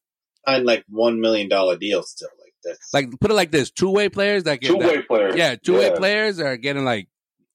The 0.46 0.52
minimum 0.52 0.54
something 0.54 0.54
like. 0.54 0.54
Sign 0.54 0.64
like 0.64 0.84
one 0.88 1.20
million 1.20 1.48
dollar 1.48 1.76
deals 1.76 2.10
still 2.10 2.28
like 2.40 2.54
this. 2.64 2.78
Like 2.92 3.10
put 3.20 3.30
it 3.30 3.34
like 3.34 3.50
this: 3.50 3.70
two 3.70 3.90
way 3.90 4.08
players 4.08 4.44
that 4.44 4.60
get 4.60 4.68
Two 4.68 4.78
way 4.78 5.02
players, 5.02 5.36
yeah, 5.36 5.56
two 5.56 5.74
way 5.74 5.88
yeah. 5.88 5.96
players 5.96 6.40
are 6.40 6.56
getting 6.56 6.84
like 6.84 7.08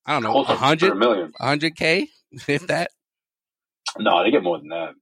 I 0.04 0.14
don't 0.14 0.22
know, 0.22 0.40
a 0.40 0.44
hundred 0.44 0.96
million, 0.96 1.32
hundred 1.38 1.40
a 1.40 1.46
hundred 1.46 1.76
k, 1.76 2.08
if 2.48 2.66
that. 2.66 2.90
No, 3.98 4.24
they 4.24 4.30
get 4.30 4.42
more 4.42 4.58
than 4.58 4.68
that. 4.68 4.94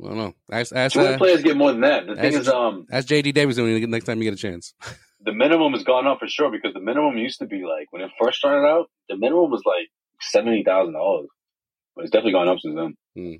I 0.00 0.08
don't 0.08 0.16
know. 0.16 0.34
Ask 0.50 0.74
ask, 0.74 0.94
Two 0.94 1.00
way 1.00 1.14
uh, 1.14 1.18
players 1.18 1.42
get 1.42 1.56
more 1.56 1.72
than 1.72 1.82
that. 1.82 2.06
The 2.06 2.16
thing 2.16 2.32
is, 2.32 2.48
um, 2.48 2.86
ask 2.90 3.06
JD 3.08 3.34
Davison 3.34 3.64
when 3.64 3.72
you 3.72 3.80
get 3.80 3.88
next 3.88 4.04
time 4.04 4.18
you 4.18 4.24
get 4.24 4.34
a 4.34 4.36
chance. 4.36 4.74
the 5.20 5.32
minimum 5.32 5.72
has 5.72 5.84
gone 5.84 6.06
up 6.06 6.18
for 6.18 6.28
sure 6.28 6.50
because 6.50 6.74
the 6.74 6.80
minimum 6.80 7.16
used 7.16 7.38
to 7.40 7.46
be 7.46 7.62
like 7.62 7.86
when 7.90 8.02
it 8.02 8.10
first 8.20 8.38
started 8.38 8.66
out, 8.66 8.90
the 9.08 9.16
minimum 9.16 9.50
was 9.50 9.62
like 9.64 9.88
seventy 10.20 10.64
thousand 10.64 10.94
dollars, 10.94 11.28
but 11.94 12.02
it's 12.02 12.10
definitely 12.10 12.32
gone 12.32 12.48
up 12.48 12.58
since 12.60 12.74
then. 12.74 12.94
Hmm. 13.14 13.34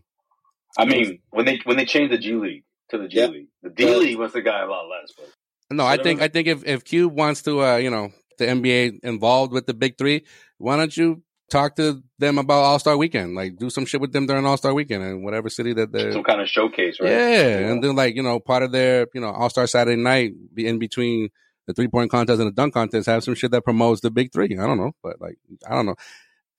I 0.79 0.85
mean, 0.87 1.21
when 1.31 1.45
they 1.45 1.61
when 1.65 1.77
they 1.77 1.85
changed 1.85 2.13
the 2.13 2.19
G 2.19 2.35
League 2.35 2.65
to 2.93 2.99
the 2.99 3.09
G 3.09 3.19
Yeah. 3.19 3.27
League, 3.27 3.49
the 3.63 3.71
D 3.71 3.93
League 3.95 4.19
was 4.19 4.33
the 4.33 4.41
guy 4.43 4.63
a 4.63 4.67
lot 4.67 4.85
less. 4.89 5.13
But 5.17 5.77
No, 5.77 5.85
I 5.85 5.97
think 5.97 6.23
I 6.23 6.29
think 6.29 6.47
if 6.49 6.65
if 6.67 6.85
Cube 6.85 7.13
wants 7.13 7.43
to, 7.43 7.63
uh, 7.63 7.77
you 7.77 7.91
know, 7.91 8.11
the 8.39 8.47
NBA 8.47 9.01
involved 9.03 9.53
with 9.53 9.67
the 9.67 9.75
big 9.75 9.99
three, 9.99 10.25
why 10.59 10.77
don't 10.77 10.97
you 10.97 11.23
talk 11.51 11.77
to 11.77 12.03
them 12.19 12.39
about 12.39 12.63
All 12.63 12.79
Star 12.79 12.97
Weekend? 12.97 13.35
Like, 13.35 13.59
do 13.59 13.69
some 13.71 13.85
shit 13.85 14.01
with 14.01 14.13
them 14.13 14.27
during 14.27 14.47
All 14.47 14.57
Star 14.57 14.73
Weekend 14.73 15.03
in 15.03 15.23
whatever 15.25 15.49
city 15.51 15.73
that 15.75 15.93
they're. 15.93 16.13
some 16.13 16.23
kind 16.25 16.41
of 16.41 16.49
showcase, 16.49 16.99
right? 17.01 17.11
Yeah, 17.11 17.71
and 17.71 17.83
then 17.85 17.95
like 17.97 18.15
you 18.17 18.23
know, 18.23 18.39
part 18.41 18.63
of 18.63 18.73
their 18.73 19.07
you 19.15 19.21
know 19.21 19.31
All 19.31 19.51
Star 19.51 19.67
Saturday 19.67 20.01
night, 20.01 20.33
be 20.55 20.67
in 20.67 20.79
between 20.79 21.29
the 21.67 21.75
three 21.75 21.89
point 21.89 22.11
contest 22.11 22.41
and 22.41 22.49
the 22.49 22.53
dunk 22.55 22.75
contest, 22.75 23.07
have 23.07 23.23
some 23.25 23.35
shit 23.35 23.51
that 23.53 23.63
promotes 23.65 24.01
the 24.01 24.11
big 24.11 24.33
three. 24.33 24.57
I 24.59 24.67
don't 24.67 24.79
know, 24.79 24.93
but 25.03 25.21
like 25.21 25.37
I 25.67 25.75
don't 25.75 25.87
know. 25.87 25.97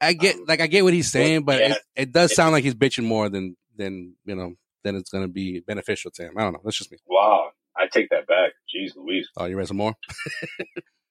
I 0.02 0.14
get 0.14 0.36
like 0.48 0.60
I 0.62 0.68
get 0.68 0.84
what 0.84 0.94
he's 0.94 1.12
saying, 1.12 1.44
but 1.44 1.60
Yeah. 1.60 1.72
it, 1.74 1.78
it 1.96 2.12
does 2.12 2.34
sound 2.36 2.52
like 2.54 2.64
he's 2.64 2.76
bitching 2.76 3.06
more 3.06 3.30
than 3.30 3.56
than 3.78 4.16
you 4.26 4.36
know 4.36 4.54
than 4.84 4.96
it's 4.96 5.10
going 5.10 5.24
to 5.24 5.32
be 5.32 5.60
beneficial 5.60 6.12
to 6.12 6.24
him. 6.24 6.34
I 6.38 6.44
don't 6.44 6.54
know. 6.54 6.62
That's 6.64 6.78
just 6.78 6.92
me. 6.92 6.98
Wow, 7.08 7.52
I 7.78 7.88
take 7.92 8.10
that 8.10 8.28
back. 8.28 8.52
Jeez 8.74 8.96
Louise. 8.96 9.30
Oh, 9.38 9.46
you 9.46 9.58
read 9.58 9.68
some 9.68 9.78
more? 9.78 9.94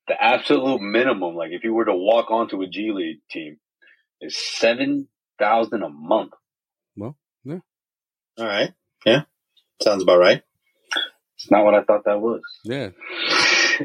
The 0.08 0.20
absolute 0.20 0.80
minimum, 0.80 1.36
like 1.36 1.52
if 1.52 1.62
you 1.62 1.72
were 1.72 1.84
to 1.84 1.94
walk 1.94 2.30
onto 2.30 2.60
a 2.60 2.66
G 2.66 2.90
League 2.92 3.20
team, 3.30 3.58
is 4.20 4.36
seven 4.36 5.06
thousand 5.38 5.82
a 5.82 5.88
month. 5.88 6.32
Well, 6.96 7.16
yeah. 7.44 7.60
All 8.38 8.46
right. 8.46 8.72
Yeah. 9.06 9.22
Sounds 9.80 10.02
about 10.02 10.18
right. 10.18 10.42
It's 11.36 11.50
not 11.50 11.64
what 11.64 11.74
I 11.74 11.82
thought 11.82 12.04
that 12.06 12.20
was. 12.20 12.40
Yeah. 12.64 12.90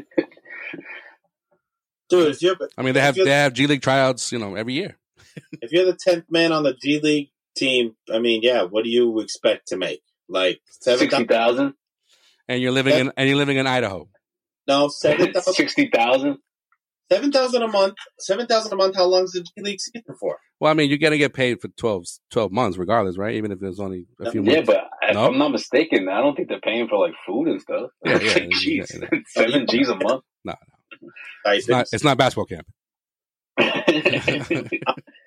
Dude, 2.10 2.28
if 2.28 2.42
you're 2.42 2.56
I 2.76 2.82
mean, 2.82 2.94
they 2.94 3.00
have 3.00 3.14
they 3.14 3.30
have 3.30 3.52
G 3.52 3.66
League 3.66 3.82
tryouts, 3.82 4.32
you 4.32 4.38
know, 4.38 4.54
every 4.54 4.74
year. 4.74 4.98
if 5.62 5.72
you're 5.72 5.86
the 5.86 5.96
tenth 5.96 6.24
man 6.30 6.52
on 6.52 6.62
the 6.62 6.74
G 6.74 7.00
League 7.00 7.30
team, 7.58 7.96
I 8.12 8.18
mean, 8.18 8.40
yeah, 8.42 8.62
what 8.62 8.84
do 8.84 8.90
you 8.90 9.20
expect 9.20 9.68
to 9.68 9.76
make? 9.76 10.00
Like 10.28 10.60
seven 10.68 11.00
Sixty 11.10 11.24
thousand? 11.24 11.74
And 12.48 12.60
you're 12.62 12.72
living 12.72 12.94
in 12.96 13.12
and 13.16 13.28
you're 13.28 13.38
living 13.38 13.56
in 13.58 13.66
Idaho. 13.66 14.08
No, 14.66 14.88
seven 14.88 15.32
thousand. 15.32 15.52
Sixty 15.60 15.90
thousand? 15.92 16.38
Seven 17.10 17.32
thousand 17.32 17.62
a 17.62 17.68
month. 17.68 17.94
Seven 18.18 18.46
thousand 18.46 18.72
a 18.72 18.76
month. 18.76 18.96
How 18.96 19.04
long 19.06 19.24
is 19.24 19.32
the 19.32 19.40
G 19.40 19.48
League 19.58 19.80
season 19.80 20.14
for? 20.20 20.38
Well, 20.60 20.70
I 20.70 20.74
mean, 20.74 20.88
you're 20.90 20.98
gonna 20.98 21.16
get 21.18 21.32
paid 21.34 21.60
for 21.60 21.68
12, 21.68 22.04
12 22.32 22.50
months, 22.52 22.76
regardless, 22.78 23.16
right? 23.16 23.34
Even 23.36 23.52
if 23.52 23.62
it's 23.62 23.78
only 23.80 24.06
a 24.20 24.30
few 24.30 24.42
Yeah, 24.42 24.56
months. 24.56 24.66
but 24.66 24.84
if 25.02 25.14
No? 25.14 25.26
I'm 25.26 25.38
not 25.38 25.52
mistaken, 25.52 26.08
I 26.08 26.20
don't 26.20 26.34
think 26.34 26.48
they're 26.48 26.60
paying 26.60 26.88
for 26.88 26.98
like 26.98 27.14
food 27.26 27.48
and 27.48 27.60
stuff. 27.60 27.90
Yeah, 28.04 28.18
yeah, 28.20 28.38
Jeez, 28.46 28.92
yeah, 29.00 29.08
yeah. 29.12 29.18
seven 29.28 29.66
G's 29.68 29.88
a 29.88 29.94
month. 29.94 30.24
No, 30.44 30.54
no. 31.46 31.52
it's 31.52 31.68
not. 31.68 31.86
It's 31.92 32.04
not 32.04 32.18
basketball 32.18 32.46
camp. 32.46 32.66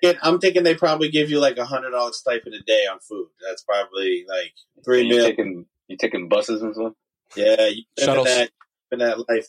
Yeah, 0.02 0.14
I'm 0.20 0.40
thinking 0.40 0.64
they 0.64 0.74
probably 0.74 1.08
give 1.10 1.30
you 1.30 1.38
like 1.38 1.56
a 1.58 1.64
hundred 1.64 1.90
dollar 1.90 2.12
stipend 2.12 2.54
a 2.54 2.62
day 2.62 2.86
on 2.90 2.98
food. 2.98 3.28
That's 3.46 3.62
probably 3.62 4.24
like 4.28 4.52
three 4.84 5.02
you 5.02 5.10
meals. 5.10 5.26
taking 5.26 5.66
you 5.86 5.96
taking 5.96 6.28
buses 6.28 6.60
and 6.60 6.74
stuff. 6.74 6.92
Yeah, 7.36 7.68
you 7.68 7.84
live 7.96 7.98
in 7.98 8.04
Shuttles. 8.04 8.26
that, 8.26 8.50
in 8.90 8.98
that 8.98 9.28
life. 9.28 9.48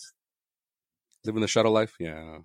Living 1.25 1.41
the 1.41 1.47
shuttle 1.47 1.71
life. 1.71 1.95
Yeah. 1.99 2.39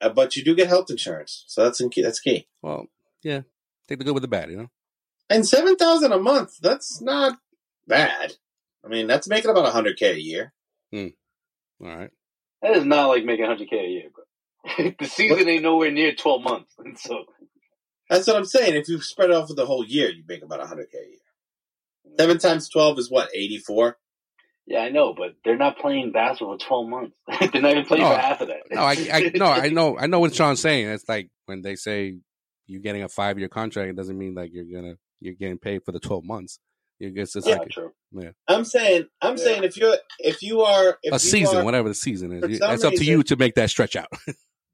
Uh, 0.00 0.08
but 0.08 0.34
you 0.34 0.42
do 0.42 0.54
get 0.56 0.68
health 0.68 0.90
insurance, 0.90 1.44
so 1.46 1.62
that's 1.62 1.80
in 1.80 1.90
key. 1.90 2.02
That's 2.02 2.20
key. 2.20 2.48
Well, 2.62 2.86
yeah. 3.22 3.42
Take 3.88 3.98
the 3.98 4.04
good 4.04 4.14
with 4.14 4.22
the 4.22 4.28
bad, 4.28 4.50
you 4.50 4.56
know. 4.56 4.70
And 5.28 5.46
seven 5.46 5.76
thousand 5.76 6.12
a 6.12 6.18
month. 6.18 6.58
That's 6.62 7.00
not 7.02 7.38
bad. 7.86 8.34
I 8.84 8.88
mean, 8.88 9.06
that's 9.06 9.28
making 9.28 9.50
about 9.50 9.68
a 9.68 9.72
hundred 9.72 9.96
k 9.98 10.12
a 10.12 10.16
year. 10.16 10.52
All 10.94 11.10
right. 11.80 12.10
That 12.62 12.76
is 12.76 12.84
not 12.84 13.08
like 13.08 13.24
making 13.24 13.44
hundred 13.44 13.68
k 13.68 13.78
a 13.78 13.88
year, 13.88 14.08
bro. 14.14 14.21
the 14.78 15.06
season 15.06 15.48
ain't 15.48 15.62
nowhere 15.62 15.90
near 15.90 16.14
twelve 16.14 16.42
months, 16.42 16.74
and 16.78 16.98
so 16.98 17.24
That's 18.10 18.26
what 18.26 18.36
I'm 18.36 18.44
saying. 18.44 18.74
If 18.76 18.88
you 18.88 19.00
spread 19.00 19.30
it 19.30 19.36
over 19.36 19.54
the 19.54 19.66
whole 19.66 19.84
year, 19.86 20.10
you 20.10 20.22
make 20.28 20.42
about 20.42 20.62
a 20.62 20.66
hundred 20.66 20.88
k 20.92 20.98
a 20.98 21.08
year. 21.08 21.18
Mm. 22.08 22.20
Seven 22.20 22.38
times 22.38 22.68
twelve 22.68 22.98
is 22.98 23.10
what 23.10 23.30
eighty 23.34 23.58
four. 23.58 23.98
yeah, 24.66 24.80
I 24.80 24.90
know. 24.90 25.14
But 25.14 25.34
they're 25.44 25.56
not 25.56 25.78
playing 25.78 26.12
basketball 26.12 26.58
for 26.58 26.64
twelve 26.66 26.88
months. 26.88 27.16
they're 27.52 27.62
not 27.62 27.72
even 27.72 27.84
playing 27.86 28.04
No, 28.04 28.10
for 28.10 28.18
half 28.18 28.40
of 28.40 28.48
that. 28.48 28.60
No, 28.70 28.82
I, 28.82 28.92
I 29.12 29.32
no, 29.34 29.46
I 29.46 29.68
know, 29.70 29.98
I 29.98 30.06
know 30.06 30.20
what 30.20 30.34
Sean's 30.34 30.60
saying. 30.60 30.88
It's 30.88 31.08
like 31.08 31.28
when 31.46 31.62
they 31.62 31.76
say 31.76 32.18
you're 32.66 32.80
getting 32.82 33.02
a 33.02 33.08
five 33.08 33.38
year 33.38 33.48
contract, 33.48 33.90
it 33.90 33.96
doesn't 33.96 34.16
mean 34.18 34.34
like 34.34 34.50
you're 34.52 34.64
gonna 34.80 34.94
you're 35.20 35.34
getting 35.34 35.58
paid 35.58 35.82
for 35.84 35.92
the 35.92 36.00
twelve 36.00 36.24
months. 36.24 36.58
You 37.00 37.10
guess 37.10 37.34
it's 37.34 37.46
Yeah, 37.48 37.58
like 37.58 37.70
true. 37.70 37.92
yeah, 38.12 38.30
I'm 38.46 38.64
saying, 38.64 39.06
I'm 39.20 39.36
Yeah. 39.36 39.42
saying 39.44 39.64
if 39.64 39.76
you're 39.76 39.96
if 40.20 40.42
you 40.42 40.60
are 40.62 40.98
if 41.02 41.10
a 41.12 41.14
you 41.16 41.18
season, 41.18 41.58
are, 41.58 41.64
whatever 41.64 41.88
the 41.88 41.94
season 41.96 42.32
is. 42.32 42.40
for 42.42 42.48
You- 42.48 42.60
It's 42.72 42.84
up 42.84 42.94
to 42.94 43.04
you 43.04 43.22
to 43.24 43.36
make 43.36 43.56
that 43.56 43.70
stretch 43.70 43.96
out. 43.96 44.06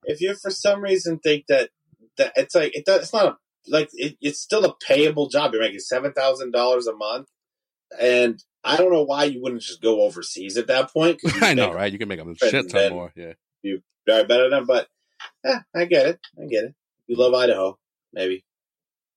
If 0.08 0.20
you 0.20 0.34
for 0.34 0.50
some 0.50 0.80
reason 0.80 1.18
think 1.18 1.44
that 1.48 1.70
that 2.16 2.32
it's 2.34 2.54
like 2.54 2.74
it 2.74 2.84
does, 2.84 3.02
it's 3.02 3.12
not 3.12 3.26
a 3.26 3.36
like 3.68 3.90
it, 3.92 4.16
it's 4.20 4.40
still 4.40 4.64
a 4.64 4.74
payable 4.74 5.28
job. 5.28 5.52
You're 5.52 5.62
making 5.62 5.80
seven 5.80 6.12
thousand 6.12 6.52
dollars 6.52 6.86
a 6.86 6.96
month, 6.96 7.28
and 8.00 8.42
I 8.64 8.76
don't 8.76 8.92
know 8.92 9.04
why 9.04 9.24
you 9.24 9.40
wouldn't 9.42 9.62
just 9.62 9.82
go 9.82 10.00
overseas 10.02 10.56
at 10.56 10.66
that 10.66 10.92
point. 10.92 11.20
I 11.40 11.54
know, 11.54 11.72
right? 11.72 11.92
You 11.92 11.98
can 11.98 12.08
make 12.08 12.20
a 12.20 12.34
shit 12.34 12.70
ton 12.70 12.92
more. 12.92 13.12
Yeah. 13.14 13.34
very 14.06 14.24
better 14.24 14.50
than 14.50 14.60
them, 14.60 14.66
but 14.66 14.88
yeah, 15.44 15.60
I 15.76 15.84
get 15.84 16.06
it. 16.06 16.20
I 16.40 16.46
get 16.46 16.64
it. 16.64 16.74
You 17.06 17.16
love 17.16 17.34
Idaho, 17.34 17.78
maybe. 18.12 18.44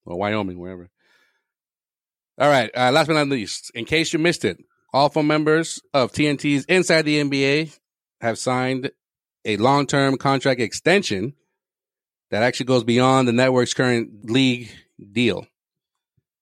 or 0.06 0.18
Wyoming, 0.18 0.60
wherever. 0.60 0.90
All 2.38 2.50
right. 2.50 2.72
Uh, 2.76 2.92
last 2.92 3.08
but 3.08 3.14
not 3.14 3.28
least, 3.28 3.72
in 3.76 3.86
case 3.86 4.14
you 4.14 4.20
missed 4.20 4.46
it, 4.46 4.58
all 4.94 5.10
four 5.10 5.24
members 5.24 5.82
of 5.94 6.12
TNT's 6.12 6.66
Inside 6.66 7.04
the 7.04 7.22
NBA 7.22 7.78
have 8.22 8.38
signed 8.38 8.92
a 9.46 9.58
long 9.58 9.88
term 9.88 10.18
contract 10.18 10.62
extension 10.62 11.34
that 12.30 12.44
actually 12.44 12.66
goes 12.66 12.84
beyond 12.84 13.28
the 13.28 13.34
network's 13.34 13.74
current 13.74 14.30
league 14.30 14.72
deal. 15.12 15.46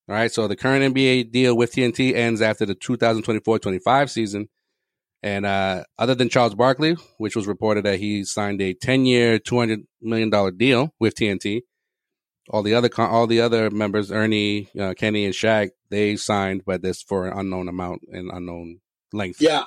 All 0.08 0.16
right. 0.16 0.32
So 0.32 0.48
the 0.48 0.56
current 0.56 0.96
NBA 0.96 1.32
deal 1.32 1.56
with 1.56 1.74
TNT 1.74 2.16
ends 2.16 2.42
after 2.42 2.66
the 2.66 2.76
2024 2.76 3.60
25 3.60 4.12
season. 4.12 4.50
And 5.22 5.46
uh, 5.46 5.84
other 5.98 6.16
than 6.16 6.30
Charles 6.30 6.56
Barkley, 6.56 6.96
which 7.18 7.36
was 7.36 7.46
reported 7.46 7.86
that 7.86 8.00
he 8.00 8.24
signed 8.24 8.62
a 8.62 8.74
10 8.74 9.06
year, 9.06 9.38
$200 9.38 9.84
million 10.02 10.58
deal 10.58 10.94
with 11.00 11.16
TNT, 11.16 11.62
all 12.50 12.64
the 12.64 12.74
other 12.74 12.90
all 12.98 13.28
the 13.28 13.42
other 13.42 13.70
members, 13.70 14.12
Ernie, 14.12 14.70
uh, 14.80 14.94
Kenny, 14.98 15.26
and 15.26 15.34
Shaq, 15.34 15.70
they 15.90 16.16
signed, 16.16 16.64
but 16.66 16.82
this 16.82 17.02
for 17.04 17.28
an 17.28 17.38
unknown 17.38 17.68
amount 17.68 18.02
and 18.12 18.32
unknown 18.32 18.80
length. 19.14 19.42
Yeah, 19.42 19.66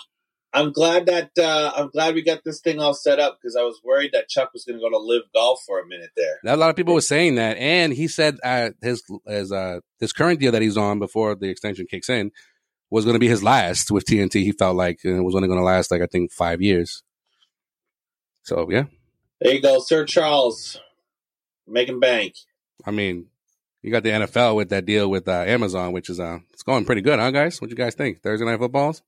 I'm 0.55 0.73
glad 0.73 1.07
that 1.07 1.31
uh, 1.39 1.73
I'm 1.75 1.89
glad 1.89 2.15
we 2.15 2.23
got 2.23 2.45
this 2.45 2.61
thing 2.61 2.79
all 2.79 2.93
set 2.93 3.19
up 3.19 3.39
because 3.41 3.57
I 3.57 3.63
was 3.63 3.81
worried 3.83 4.11
that 4.13 4.29
Chuck 4.29 4.53
was 4.53 4.65
going 4.65 4.79
to 4.79 4.83
go 4.83 4.91
to 4.91 4.99
live 4.99 5.23
golf 5.35 5.63
for 5.67 5.81
a 5.81 5.87
minute 5.87 6.11
there. 6.17 6.41
A 6.45 6.57
lot 6.57 6.69
of 6.69 6.77
people 6.77 6.93
were 6.93 7.01
saying 7.01 7.37
that, 7.37 7.57
and 7.57 7.93
he 7.93 8.07
said 8.07 8.39
uh, 8.45 8.71
his 8.83 9.03
his 9.27 9.51
uh, 9.51 9.81
his 9.99 10.13
current 10.13 10.41
deal 10.41 10.53
that 10.53 10.61
he's 10.61 10.77
on 10.77 10.99
before 10.99 11.35
the 11.35 11.49
extension 11.49 11.87
kicks 11.87 12.11
in 12.11 12.33
was 12.91 13.07
going 13.07 13.15
to 13.15 13.21
be 13.21 13.29
his 13.29 13.43
last 13.43 13.91
with 13.91 14.05
TNT. 14.05 14.43
He 14.43 14.53
felt 14.53 14.77
like 14.77 15.03
it 15.05 15.21
was 15.21 15.35
only 15.35 15.49
going 15.49 15.61
to 15.61 15.65
last 15.65 15.91
like 15.91 16.03
I 16.03 16.07
think 16.07 16.31
five 16.31 16.61
years. 16.61 17.03
So 18.43 18.69
yeah, 18.71 18.85
There 19.41 19.55
you 19.55 19.63
go, 19.63 19.79
Sir 19.79 20.05
Charles, 20.05 20.79
making 21.67 22.01
bank. 22.01 22.35
I 22.85 22.91
mean, 22.91 23.29
you 23.81 23.91
got 23.91 24.03
the 24.03 24.11
NFL 24.11 24.57
with 24.57 24.69
that 24.69 24.85
deal 24.85 25.09
with 25.09 25.29
uh, 25.29 25.45
Amazon, 25.47 25.93
which 25.93 26.11
is 26.11 26.21
uh, 26.21 26.41
it's 26.53 26.63
going 26.63 26.85
pretty 26.85 27.01
good, 27.01 27.19
huh, 27.19 27.31
guys? 27.31 27.61
What 27.61 27.71
you 27.71 27.77
guys 27.77 27.95
think? 27.95 28.21
Thursday 28.23 28.45
night 28.45 28.59
footballs? 28.59 29.03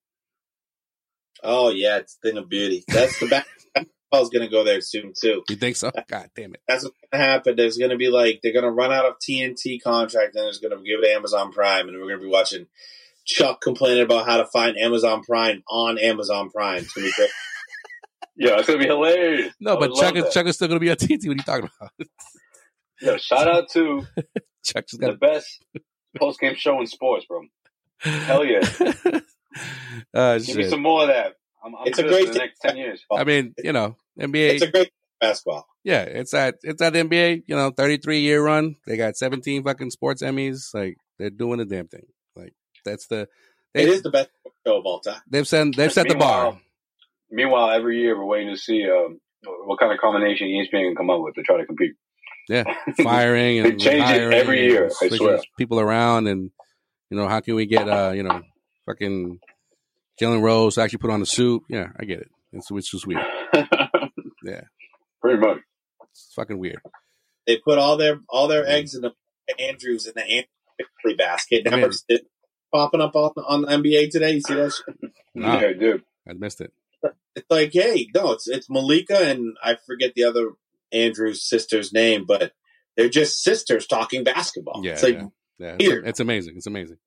Oh 1.43 1.71
yeah, 1.71 1.99
it's 1.99 2.17
a 2.23 2.29
thing 2.29 2.39
of 2.39 2.49
beauty. 2.49 2.85
That's 2.89 3.19
the 3.19 3.27
back. 3.27 3.47
Basketball's 4.15 4.31
going 4.31 4.49
to 4.49 4.53
go 4.53 4.65
there 4.65 4.81
soon 4.81 5.13
too. 5.21 5.43
You 5.49 5.57
think 5.57 5.77
so? 5.77 5.91
God 6.09 6.31
damn 6.37 6.55
it! 6.55 6.61
That's 6.69 6.85
what's 6.85 6.97
going 7.11 7.21
to 7.21 7.29
happen. 7.29 7.57
There's 7.57 7.77
going 7.77 7.91
to 7.91 7.97
be 7.97 8.09
like 8.09 8.41
they're 8.43 8.53
going 8.53 8.65
to 8.65 8.71
run 8.71 8.93
out 8.93 9.07
of 9.07 9.15
TNT 9.19 9.83
contract, 9.83 10.35
and 10.37 10.45
there's 10.45 10.59
going 10.59 10.71
to 10.71 10.77
give 10.77 11.01
it 11.01 11.07
to 11.07 11.15
Amazon 11.15 11.53
Prime, 11.53 11.89
and 11.89 11.97
we're 11.99 12.09
going 12.09 12.21
to 12.21 12.25
be 12.25 12.31
watching 12.31 12.67
Chuck 13.25 13.61
complaining 13.61 14.05
about 14.05 14.27
how 14.27 14.37
to 14.37 14.47
find 14.47 14.77
Amazon 14.79 15.23
Prime 15.23 15.63
on 15.69 15.99
Amazon 15.99 16.51
Prime. 16.51 16.79
It's 16.79 16.93
going 16.93 17.07
to 17.07 17.11
be 17.11 17.15
great. 17.17 17.31
Yeah, 18.37 18.59
it's 18.59 18.67
gonna 18.67 18.81
be 18.81 18.87
hilarious. 18.87 19.55
No, 19.61 19.77
I 19.77 19.79
but 19.79 19.95
Chuck 19.95 20.17
is. 20.17 20.35
Chuck 20.35 20.45
is 20.47 20.57
still 20.57 20.67
going 20.67 20.81
to 20.81 20.85
be 20.85 20.91
on 20.91 20.97
TNT. 20.97 21.29
What 21.29 21.35
are 21.35 21.37
you 21.37 21.43
talking 21.45 21.71
about? 21.79 22.09
Yo, 23.01 23.17
shout 23.17 23.47
out 23.47 23.71
to 23.71 24.05
Chuck 24.65 24.89
just 24.89 25.01
the 25.01 25.11
got 25.11 25.21
best 25.21 25.65
post 26.19 26.41
game 26.41 26.57
show 26.57 26.81
in 26.81 26.89
sports, 26.89 27.27
bro. 27.27 27.43
Hell 28.01 28.45
yeah. 28.45 28.69
Uh, 30.15 30.39
Give 30.45 30.57
me 30.57 30.69
some 30.69 30.83
more 30.83 31.03
of 31.03 31.09
that. 31.09 31.35
I'm, 31.65 31.75
I'm 31.75 31.87
It's 31.87 31.99
a 31.99 32.03
great 32.03 32.33
the 32.33 32.39
next 32.39 32.61
ten 32.61 32.77
years. 32.77 33.03
I 33.11 33.25
mean, 33.25 33.55
you 33.63 33.73
know, 33.73 33.97
NBA. 34.21 34.51
It's 34.55 34.63
a 34.63 34.71
great 34.71 34.91
basketball. 35.21 35.67
yeah, 35.83 36.03
it's 36.03 36.35
at 36.35 36.57
it's 36.63 36.83
at 36.83 36.93
the 36.93 37.01
NBA. 37.01 37.45
You 37.47 37.57
know, 37.57 37.71
thirty 37.71 37.97
three 37.97 38.21
year 38.21 38.43
run. 38.43 38.77
They 38.87 38.97
got 38.97 39.17
seventeen 39.17 39.63
fucking 39.65 39.91
sports 39.91 40.23
Emmys. 40.23 40.75
Like 40.75 40.97
they're 41.19 41.31
doing 41.31 41.59
the 41.59 41.65
damn 41.65 41.89
thing. 41.89 42.07
Like 42.37 42.53
that's 42.85 43.07
the 43.07 43.29
they, 43.73 43.83
It 43.85 43.89
is 43.89 44.03
the 44.03 44.11
best 44.11 44.29
show 44.67 44.79
of 44.79 44.85
all 44.85 45.01
time. 45.01 45.21
they've 45.31 45.49
set 45.49 45.75
they've 45.75 45.93
set 45.93 46.09
the 46.09 46.15
bar. 46.15 46.43
Meanwhile- 46.45 46.61
Meanwhile, 47.31 47.71
every 47.71 47.99
year 48.01 48.17
we're 48.17 48.27
waiting 48.27 48.55
to 48.55 48.61
see 48.61 48.87
um, 48.89 49.19
what 49.65 49.81
kind 49.81 49.93
of 49.93 49.99
combination 49.99 50.47
ESPN 50.47 50.89
can 50.89 50.95
come 50.95 51.11
up 51.11 51.21
with 51.21 51.35
to 51.35 51.43
try 51.43 51.57
to 51.57 51.67
compete. 51.67 51.95
Yeah, 52.49 52.63
firing 53.03 53.63
They 53.63 53.71
and 53.71 53.81
change 53.81 54.09
it 54.11 54.33
every 54.35 54.67
year, 54.67 54.91
I 55.03 55.09
swear. 55.09 55.41
people 55.59 55.81
around 55.81 56.29
and 56.29 56.51
you 57.11 57.17
know 57.17 57.27
how 57.27 57.41
can 57.41 57.55
we 57.57 57.67
get 57.67 57.89
uh 57.89 58.13
you 58.15 58.23
know 58.23 58.43
fucking 58.87 59.41
Jalen 60.21 60.43
Rose 60.43 60.75
to 60.77 60.83
actually 60.83 60.99
put 60.99 61.11
on 61.11 61.23
a 61.23 61.27
suit? 61.27 61.63
Yeah, 61.69 61.89
I 61.99 62.05
get 62.05 62.21
it. 62.21 62.29
It's 62.53 62.71
which 62.71 62.93
is 62.95 63.07
weird. 63.07 63.23
Yeah, 64.47 64.61
Pretty 65.23 65.39
much. 65.41 65.57
it's 66.11 66.33
fucking 66.37 66.59
weird. 66.59 66.81
They 67.47 67.57
put 67.57 67.79
all 67.79 67.97
their 67.97 68.21
all 68.29 68.47
their 68.47 68.67
eggs 68.69 68.95
in 68.95 69.01
the 69.01 69.13
Andrews 69.59 70.07
in 70.07 70.13
the 70.15 70.23
Andrews 70.23 71.17
basket. 71.17 71.67
I 71.67 71.71
mean- 71.71 71.81
Never 71.81 72.21
popping 72.73 73.01
up 73.01 73.17
on 73.17 73.31
on 73.39 73.63
the 73.63 73.69
NBA 73.69 74.11
today. 74.11 74.33
You 74.33 74.41
see 74.43 74.55
that? 74.55 74.73
Shit? 74.73 75.11
Nah. 75.35 75.61
Yeah, 75.61 75.73
dude. 75.73 76.03
I 76.29 76.35
missed 76.35 76.61
it. 76.61 76.73
It's 77.35 77.47
like, 77.51 77.71
hey, 77.73 78.07
no, 78.15 78.33
it's 78.33 78.47
it's 78.47 78.69
Malika 78.69 79.17
and 79.31 79.57
I 79.63 79.77
forget 79.87 80.13
the 80.15 80.25
other 80.25 80.51
Andrews 80.93 81.43
sister's 81.49 81.93
name, 81.93 82.25
but 82.27 82.53
they're 82.97 83.09
just 83.09 83.43
sisters 83.43 83.87
talking 83.87 84.25
basketball. 84.25 84.83
Yeah, 84.85 84.93
it's 84.93 85.03
like 85.03 85.15
yeah, 85.19 85.27
yeah. 85.59 85.77
It's, 85.79 85.89
weird. 85.89 86.07
it's 86.07 86.21
amazing. 86.21 86.55
It's 86.59 86.67
amazing. 86.67 86.99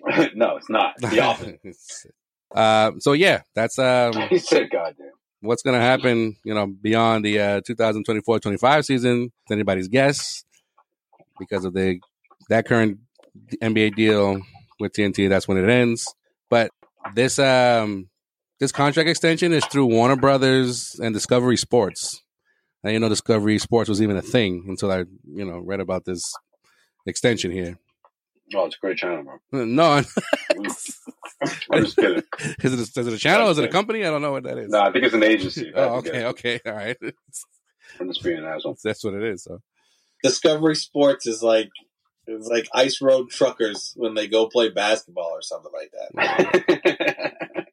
no, 0.34 0.56
it's 0.56 0.70
not. 0.70 0.94
The 0.98 1.20
opposite. 1.20 1.60
uh, 2.54 2.92
so 2.98 3.12
yeah, 3.12 3.42
that's 3.54 3.78
um, 3.78 4.12
he 4.30 4.38
said, 4.38 4.70
"Goddamn." 4.70 5.10
what's 5.44 5.62
going 5.62 5.78
to 5.78 5.84
happen, 5.84 6.36
you 6.42 6.54
know, 6.54 6.66
beyond 6.66 7.24
the 7.24 7.38
uh, 7.38 7.60
2024-25 7.60 8.84
season, 8.84 9.24
it's 9.24 9.50
anybody's 9.50 9.88
guess 9.88 10.42
because 11.38 11.64
of 11.64 11.74
the 11.74 12.00
that 12.48 12.66
current 12.66 12.98
NBA 13.62 13.94
deal 13.94 14.40
with 14.80 14.92
TNT. 14.92 15.28
That's 15.28 15.46
when 15.46 15.58
it 15.58 15.68
ends. 15.68 16.04
But 16.50 16.70
this 17.14 17.38
um 17.38 18.08
this 18.60 18.72
contract 18.72 19.08
extension 19.08 19.52
is 19.52 19.64
through 19.66 19.86
Warner 19.86 20.16
Brothers 20.16 20.98
and 21.02 21.14
Discovery 21.14 21.56
Sports. 21.56 22.22
I 22.84 22.88
didn't 22.88 23.02
know 23.02 23.08
Discovery 23.08 23.58
Sports 23.58 23.88
was 23.88 24.02
even 24.02 24.16
a 24.16 24.22
thing 24.22 24.64
until 24.68 24.92
I, 24.92 24.98
you 25.24 25.44
know, 25.44 25.58
read 25.58 25.80
about 25.80 26.04
this 26.04 26.22
extension 27.06 27.50
here. 27.50 27.78
Oh, 28.54 28.66
it's 28.66 28.76
a 28.76 28.78
great 28.80 28.98
channel, 28.98 29.24
bro. 29.24 29.64
No, 29.64 29.84
I'm 31.72 31.84
just 31.84 31.96
kidding. 31.96 32.22
Is 32.62 32.72
it 32.74 32.96
a, 32.96 33.00
is 33.00 33.06
it 33.06 33.12
a 33.12 33.18
channel? 33.18 33.48
Is 33.48 33.58
it 33.58 33.64
a 33.64 33.68
company? 33.68 34.04
I 34.04 34.10
don't 34.10 34.22
know 34.22 34.32
what 34.32 34.44
that 34.44 34.58
is. 34.58 34.70
No, 34.70 34.80
I 34.80 34.92
think 34.92 35.04
it's 35.04 35.14
an 35.14 35.22
agency. 35.22 35.72
Oh, 35.74 35.96
okay, 35.96 36.24
okay, 36.26 36.60
all 36.66 36.72
right. 36.72 36.96
I'm 38.00 38.08
just 38.08 38.22
being 38.22 38.38
an 38.38 38.44
asshole. 38.44 38.76
That's 38.82 39.02
what 39.04 39.14
it 39.14 39.22
is. 39.22 39.44
So 39.44 39.60
Discovery 40.22 40.76
Sports 40.76 41.26
is 41.26 41.42
like 41.42 41.70
it's 42.26 42.48
like 42.48 42.68
ice 42.74 43.00
road 43.00 43.30
truckers 43.30 43.92
when 43.96 44.14
they 44.14 44.26
go 44.26 44.48
play 44.48 44.70
basketball 44.70 45.30
or 45.32 45.42
something 45.42 45.72
like 45.72 45.92
that. 46.14 47.63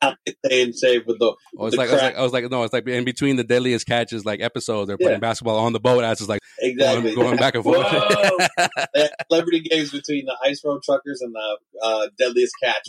How 0.00 0.14
they 0.24 0.34
stay 0.44 0.62
in 0.62 0.72
shape 0.72 1.06
with 1.06 1.18
the, 1.18 1.26
Oh, 1.26 1.36
with 1.64 1.74
it's 1.74 1.76
the 1.76 1.82
like, 1.82 1.90
I 1.90 1.92
was 1.92 2.02
like 2.02 2.14
I 2.16 2.22
was 2.22 2.32
like 2.32 2.50
no, 2.50 2.62
it's 2.62 2.72
like 2.72 2.86
in 2.86 3.04
between 3.04 3.36
the 3.36 3.44
deadliest 3.44 3.86
catches 3.86 4.24
like 4.24 4.40
episodes. 4.40 4.86
They're 4.88 4.96
Yeah. 5.00 5.06
playing 5.08 5.20
basketball 5.20 5.58
on 5.58 5.72
the 5.72 5.80
boat 5.80 6.04
as 6.04 6.20
it's 6.20 6.28
like 6.28 6.40
exactly 6.60 7.14
going, 7.14 7.26
going 7.28 7.36
back 7.38 7.54
and 7.54 7.64
forth. 7.64 7.78
Whoa! 7.90 8.38
They 8.94 9.00
have 9.02 9.10
celebrity 9.30 9.60
games 9.60 9.90
between 9.90 10.26
the 10.26 10.36
ice 10.44 10.62
road 10.64 10.82
truckers 10.84 11.20
and 11.22 11.34
the 11.34 11.58
uh, 11.82 12.08
deadliest 12.18 12.54
catch. 12.62 12.88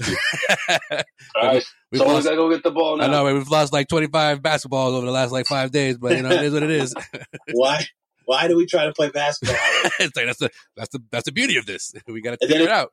All 1.36 1.44
right, 1.44 1.66
We've 1.92 2.00
so 2.00 2.08
lost- 2.08 2.26
gotta 2.26 2.36
go 2.36 2.50
get 2.50 2.64
the 2.64 2.72
ball 2.72 2.98
now. 2.98 3.06
I 3.06 3.08
know 3.08 3.34
we've 3.34 3.48
lost 3.50 3.74
like 3.74 3.88
twenty 3.88 4.08
five 4.08 4.42
basketballs 4.42 4.94
over 4.94 5.06
the 5.06 5.12
last 5.12 5.32
like 5.32 5.46
five 5.48 5.72
days, 5.72 5.98
but 5.98 6.16
you 6.16 6.24
know 6.24 6.30
it 6.32 6.44
is 6.44 6.54
what 6.54 6.64
it 6.64 6.72
is. 6.72 6.94
why? 7.54 7.86
Why 8.26 8.48
do 8.48 8.56
we 8.56 8.66
try 8.66 8.86
to 8.86 8.94
play 8.94 9.10
basketball? 9.10 9.58
like 10.00 10.14
that's 10.14 10.40
the 10.40 10.50
that's 10.78 10.90
the 10.90 11.00
that's 11.12 11.26
the 11.26 11.32
beauty 11.32 11.58
of 11.58 11.66
this. 11.66 11.94
We 12.08 12.22
got 12.22 12.40
to 12.40 12.48
figure 12.48 12.64
it 12.66 12.70
out. 12.72 12.92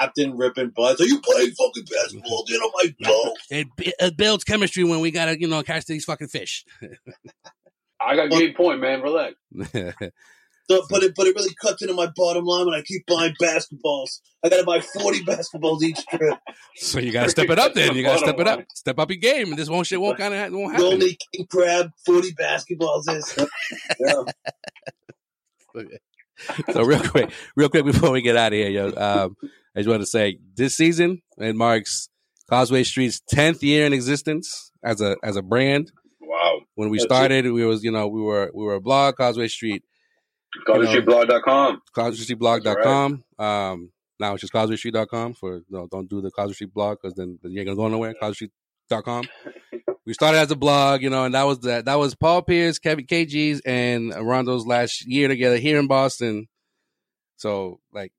Captain 0.00 0.36
ripping 0.36 0.70
butts. 0.74 1.00
Are 1.00 1.06
you 1.06 1.20
playing 1.20 1.52
fucking 1.52 1.84
basketball? 1.90 2.44
Get 2.46 2.56
on 2.56 2.70
my 2.74 2.94
boat. 3.00 3.36
It, 3.50 3.66
it 3.78 4.16
builds 4.16 4.44
chemistry 4.44 4.84
when 4.84 5.00
we 5.00 5.10
gotta 5.10 5.38
you 5.38 5.48
know 5.48 5.62
catch 5.62 5.86
these 5.86 6.04
fucking 6.04 6.28
fish. 6.28 6.64
I 8.00 8.16
got 8.16 8.26
a 8.26 8.28
game 8.28 8.54
point, 8.54 8.80
man. 8.80 9.02
Relax. 9.02 9.34
So, 10.70 10.82
but 10.88 11.02
it 11.02 11.14
but 11.14 11.26
it 11.26 11.34
really 11.36 11.54
cuts 11.60 11.82
into 11.82 11.92
my 11.92 12.08
bottom 12.16 12.44
line 12.44 12.64
when 12.64 12.74
I 12.74 12.80
keep 12.80 13.04
buying 13.06 13.34
basketballs. 13.40 14.20
I 14.42 14.48
got 14.48 14.58
to 14.60 14.64
buy 14.64 14.80
forty 14.80 15.22
basketballs 15.22 15.82
each 15.82 16.06
trip. 16.06 16.38
so 16.76 17.00
you 17.00 17.12
gotta 17.12 17.28
step 17.28 17.50
it 17.50 17.58
up. 17.58 17.74
Then 17.74 17.94
you 17.94 18.02
gotta 18.02 18.18
step 18.20 18.38
it 18.38 18.48
up. 18.48 18.60
Step 18.74 18.98
up 18.98 19.10
your 19.10 19.18
game, 19.18 19.48
and 19.48 19.58
this 19.58 19.68
won't 19.68 19.86
shit 19.86 20.00
won't 20.00 20.16
kind 20.18 20.32
of 20.32 20.52
won't 20.52 20.72
happen. 20.72 20.86
only 20.86 21.18
king 21.32 21.46
crab 21.50 21.90
forty 22.06 22.32
basketballs 22.32 23.02
is. 23.08 23.38
Yeah. 25.76 25.82
so 26.72 26.82
real 26.84 27.00
quick, 27.00 27.30
real 27.56 27.68
quick 27.68 27.84
before 27.84 28.12
we 28.12 28.22
get 28.22 28.36
out 28.36 28.52
of 28.52 28.58
here, 28.58 28.68
yo, 28.70 28.92
um, 28.96 29.36
I 29.74 29.80
just 29.80 29.88
want 29.88 30.02
to 30.02 30.06
say 30.06 30.38
this 30.54 30.76
season 30.76 31.22
it 31.38 31.56
marks 31.56 32.08
Causeway 32.48 32.84
Street's 32.84 33.20
tenth 33.28 33.62
year 33.62 33.86
in 33.86 33.92
existence 33.92 34.70
as 34.84 35.00
a 35.00 35.16
as 35.22 35.36
a 35.36 35.42
brand. 35.42 35.90
Wow. 36.20 36.60
When 36.74 36.90
we 36.90 36.98
That's 36.98 37.06
started, 37.06 37.50
we 37.50 37.64
was 37.64 37.82
you 37.82 37.90
know 37.90 38.08
we 38.08 38.20
were 38.20 38.50
we 38.54 38.64
were 38.64 38.74
a 38.74 38.80
blog, 38.80 39.16
Causeway 39.16 39.48
Street, 39.48 39.82
CausewayStreetBlog.com. 40.66 41.82
CausewayStreetBlog.com. 41.96 43.24
Um, 43.38 43.92
now 44.20 44.34
it's 44.34 44.42
just 44.42 44.52
CausewayStreet.com 44.52 45.34
for 45.34 45.62
no, 45.68 45.88
don't 45.90 46.08
do 46.08 46.20
the 46.20 46.30
Causeway 46.30 46.54
Street 46.54 46.74
blog 46.74 46.98
because 47.02 47.14
then 47.14 47.38
you 47.42 47.58
ain't 47.58 47.66
gonna 47.66 47.76
go 47.76 47.88
nowhere. 47.88 48.14
CausewayStreet.com. 48.20 49.24
we 50.06 50.14
started 50.14 50.38
as 50.38 50.50
a 50.50 50.56
blog, 50.56 51.02
you 51.02 51.10
know, 51.10 51.24
and 51.24 51.34
that 51.34 51.44
was 51.44 51.60
that. 51.60 51.86
That 51.86 51.98
was 51.98 52.14
Paul 52.14 52.42
Pierce, 52.42 52.78
Kevin 52.78 53.06
KG's, 53.06 53.60
and 53.64 54.14
Rondo's 54.14 54.66
last 54.66 55.06
year 55.06 55.28
together 55.28 55.56
here 55.56 55.78
in 55.78 55.86
Boston. 55.86 56.46
So 57.36 57.80
like 57.92 58.12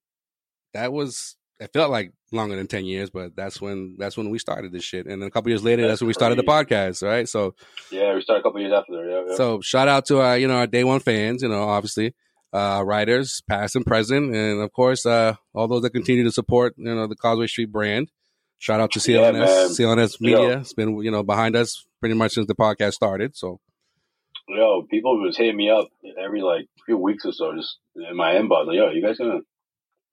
that 0.73 0.91
was 0.91 1.37
it 1.59 1.71
felt 1.73 1.91
like 1.91 2.11
longer 2.31 2.55
than 2.55 2.67
ten 2.67 2.85
years, 2.85 3.09
but 3.09 3.35
that's 3.35 3.61
when 3.61 3.95
that's 3.97 4.17
when 4.17 4.29
we 4.29 4.39
started 4.39 4.71
this 4.71 4.83
shit. 4.83 5.05
And 5.05 5.21
then 5.21 5.27
a 5.27 5.31
couple 5.31 5.49
years 5.49 5.63
later, 5.63 5.83
that's, 5.83 5.93
That's 5.93 6.01
when 6.01 6.07
we 6.07 6.13
started 6.13 6.37
the 6.37 6.43
podcast, 6.43 7.01
right? 7.03 7.27
So 7.27 7.55
Yeah, 7.91 8.13
we 8.13 8.21
started 8.21 8.41
a 8.41 8.43
couple 8.43 8.59
years 8.61 8.73
after 8.73 8.93
there. 8.93 9.09
Yeah, 9.09 9.23
yeah. 9.29 9.35
so 9.35 9.61
shout 9.61 9.87
out 9.87 10.05
to 10.07 10.19
our, 10.19 10.37
you 10.37 10.47
know, 10.47 10.55
our 10.55 10.67
day 10.67 10.83
one 10.83 10.99
fans, 10.99 11.43
you 11.43 11.49
know, 11.49 11.63
obviously, 11.63 12.13
uh, 12.53 12.83
writers, 12.85 13.41
past 13.49 13.75
and 13.75 13.85
present, 13.85 14.35
and 14.35 14.61
of 14.61 14.71
course, 14.73 15.05
uh, 15.05 15.35
all 15.53 15.67
those 15.67 15.81
that 15.83 15.91
continue 15.91 16.23
to 16.23 16.31
support, 16.31 16.73
you 16.77 16.93
know, 16.93 17.07
the 17.07 17.15
Causeway 17.15 17.47
Street 17.47 17.71
brand. 17.71 18.11
Shout 18.57 18.79
out 18.79 18.91
to 18.93 18.99
Yeah, 19.11 19.31
CLNS, 19.31 19.33
man. 19.33 19.97
CLNS 19.97 20.21
Media. 20.21 20.59
It's 20.59 20.73
been, 20.73 20.97
you 21.03 21.11
know, 21.11 21.23
behind 21.23 21.55
us 21.55 21.85
pretty 21.99 22.15
much 22.15 22.33
since 22.33 22.47
the 22.47 22.55
podcast 22.55 22.93
started. 22.93 23.35
So 23.35 23.59
Yo, 24.47 24.83
people 24.89 25.19
was 25.19 25.37
hitting 25.37 25.57
me 25.57 25.71
up 25.71 25.87
every 26.23 26.41
like 26.41 26.67
few 26.85 26.97
weeks 26.97 27.25
or 27.25 27.33
so, 27.33 27.55
just 27.55 27.77
in 27.95 28.15
my 28.15 28.33
inbox. 28.33 28.67
Like, 28.67 28.75
yo, 28.75 28.91
you 28.91 29.01
guys 29.01 29.17
gonna? 29.17 29.39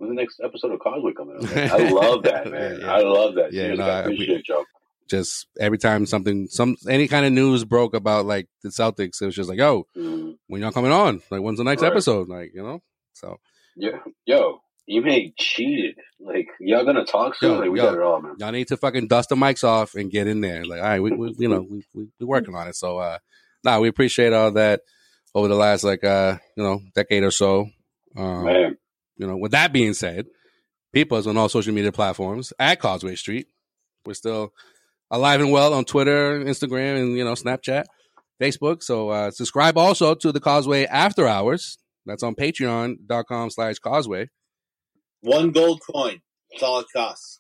When's 0.03 0.11
the 0.17 0.21
next 0.21 0.41
episode 0.43 0.73
of 0.73 0.81
Causeway 0.81 1.13
coming 1.13 1.37
out? 1.37 1.43
Like, 1.45 1.57
I 1.73 1.91
love 1.91 2.25
that, 2.25 2.51
man. 2.51 2.81
Yeah. 2.81 2.93
I 2.93 3.03
love 3.03 3.37
that. 3.37 3.53
Yeah, 3.53 3.75
no, 3.75 3.85
I 3.85 4.01
appreciate 4.01 4.49
y'all. 4.49 4.65
just 5.09 5.47
every 5.61 5.79
time 5.79 6.07
something, 6.07 6.49
some, 6.49 6.77
any 6.89 7.07
kind 7.07 7.25
of 7.25 7.33
news 7.33 7.65
broke 7.65 7.95
about 7.95 8.27
like 8.27 8.49
the 8.65 8.71
Celtics, 8.71 9.23
it 9.23 9.27
was 9.27 9.37
just 9.37 9.49
like, 9.49 9.59
yo, 9.59 9.87
Mm. 9.97 10.39
when 10.49 10.61
y'all 10.61 10.73
coming 10.73 10.91
on? 10.91 11.23
Like, 11.31 11.41
when's 11.41 11.59
the 11.59 11.65
next 11.65 11.83
Right. 11.83 11.93
episode? 11.93 12.29
Like, 12.29 12.51
you 12.53 12.65
know, 12.65 12.83
so 13.13 13.37
yeah, 13.77 13.99
Yo, 14.27 14.59
yo, 14.89 14.99
Ime 15.07 15.33
cheated. 15.39 15.95
Like, 16.19 16.49
y'all 16.59 16.85
gonna 16.85 17.05
talk 17.05 17.37
soon? 17.37 17.53
Yo, 17.53 17.59
like, 17.61 17.71
we 17.71 17.79
yo. 17.79 17.85
got 17.85 17.95
it 17.95 18.01
all, 18.03 18.21
man. 18.21 18.35
y'all 18.39 18.51
need 18.51 18.67
to 18.69 18.77
fucking 18.77 19.07
dust 19.07 19.29
the 19.29 19.37
mics 19.37 19.63
off 19.63 19.95
and 19.95 20.11
get 20.11 20.27
in 20.27 20.41
there. 20.41 20.65
Like, 20.65 20.81
all 20.81 20.89
right, 20.89 21.01
we, 21.01 21.13
we 21.13 21.33
you 21.39 21.49
know, 21.49 21.63
we, 21.63 21.85
we 21.95 22.09
we 22.19 22.27
working 22.27 22.57
on 22.57 22.67
it. 22.67 22.75
So, 22.75 22.99
uh, 22.99 23.19
nah, 23.63 23.79
we 23.79 23.87
appreciate 23.87 24.33
all 24.33 24.51
that 24.53 24.81
over 25.33 25.47
the 25.47 25.55
last 25.55 25.85
like 25.85 26.03
uh, 26.03 26.39
you 26.57 26.65
know, 26.65 26.81
decade 26.97 27.23
or 27.23 27.31
so. 27.31 27.69
Um, 28.17 28.45
Man, 28.45 28.77
you 29.17 29.27
know, 29.27 29.37
with 29.37 29.53
that 29.53 29.73
being 29.73 29.95
said, 29.95 30.27
people 30.93 31.19
is 31.19 31.27
on 31.27 31.37
all 31.37 31.49
social 31.49 31.75
media 31.75 31.93
platforms 31.93 32.53
at 32.59 32.81
Causeway 32.81 33.17
Street. 33.17 33.47
We're 34.05 34.15
still 34.15 34.53
alive 35.11 35.41
and 35.41 35.53
well 35.53 35.75
on 35.75 35.85
Twitter, 35.85 36.41
Instagram, 36.41 37.01
and 37.01 37.17
you 37.17 37.25
know, 37.25 37.35
Snapchat, 37.35 37.85
Facebook. 38.41 38.83
So 38.83 39.11
uh, 39.11 39.31
subscribe 39.31 39.79
also 39.79 40.15
to 40.15 40.33
the 40.33 40.41
Causeway 40.41 40.87
After 40.87 41.27
Hours. 41.27 41.79
That's 42.07 42.23
on 42.23 42.35
patreon.com 42.35 43.51
slash 43.51 43.79
causeway. 43.79 44.29
One 45.21 45.53
gold 45.53 45.81
coin. 45.89 46.21
That's 46.51 46.63
all 46.65 46.81
it 46.81 46.87
costs. 46.95 47.39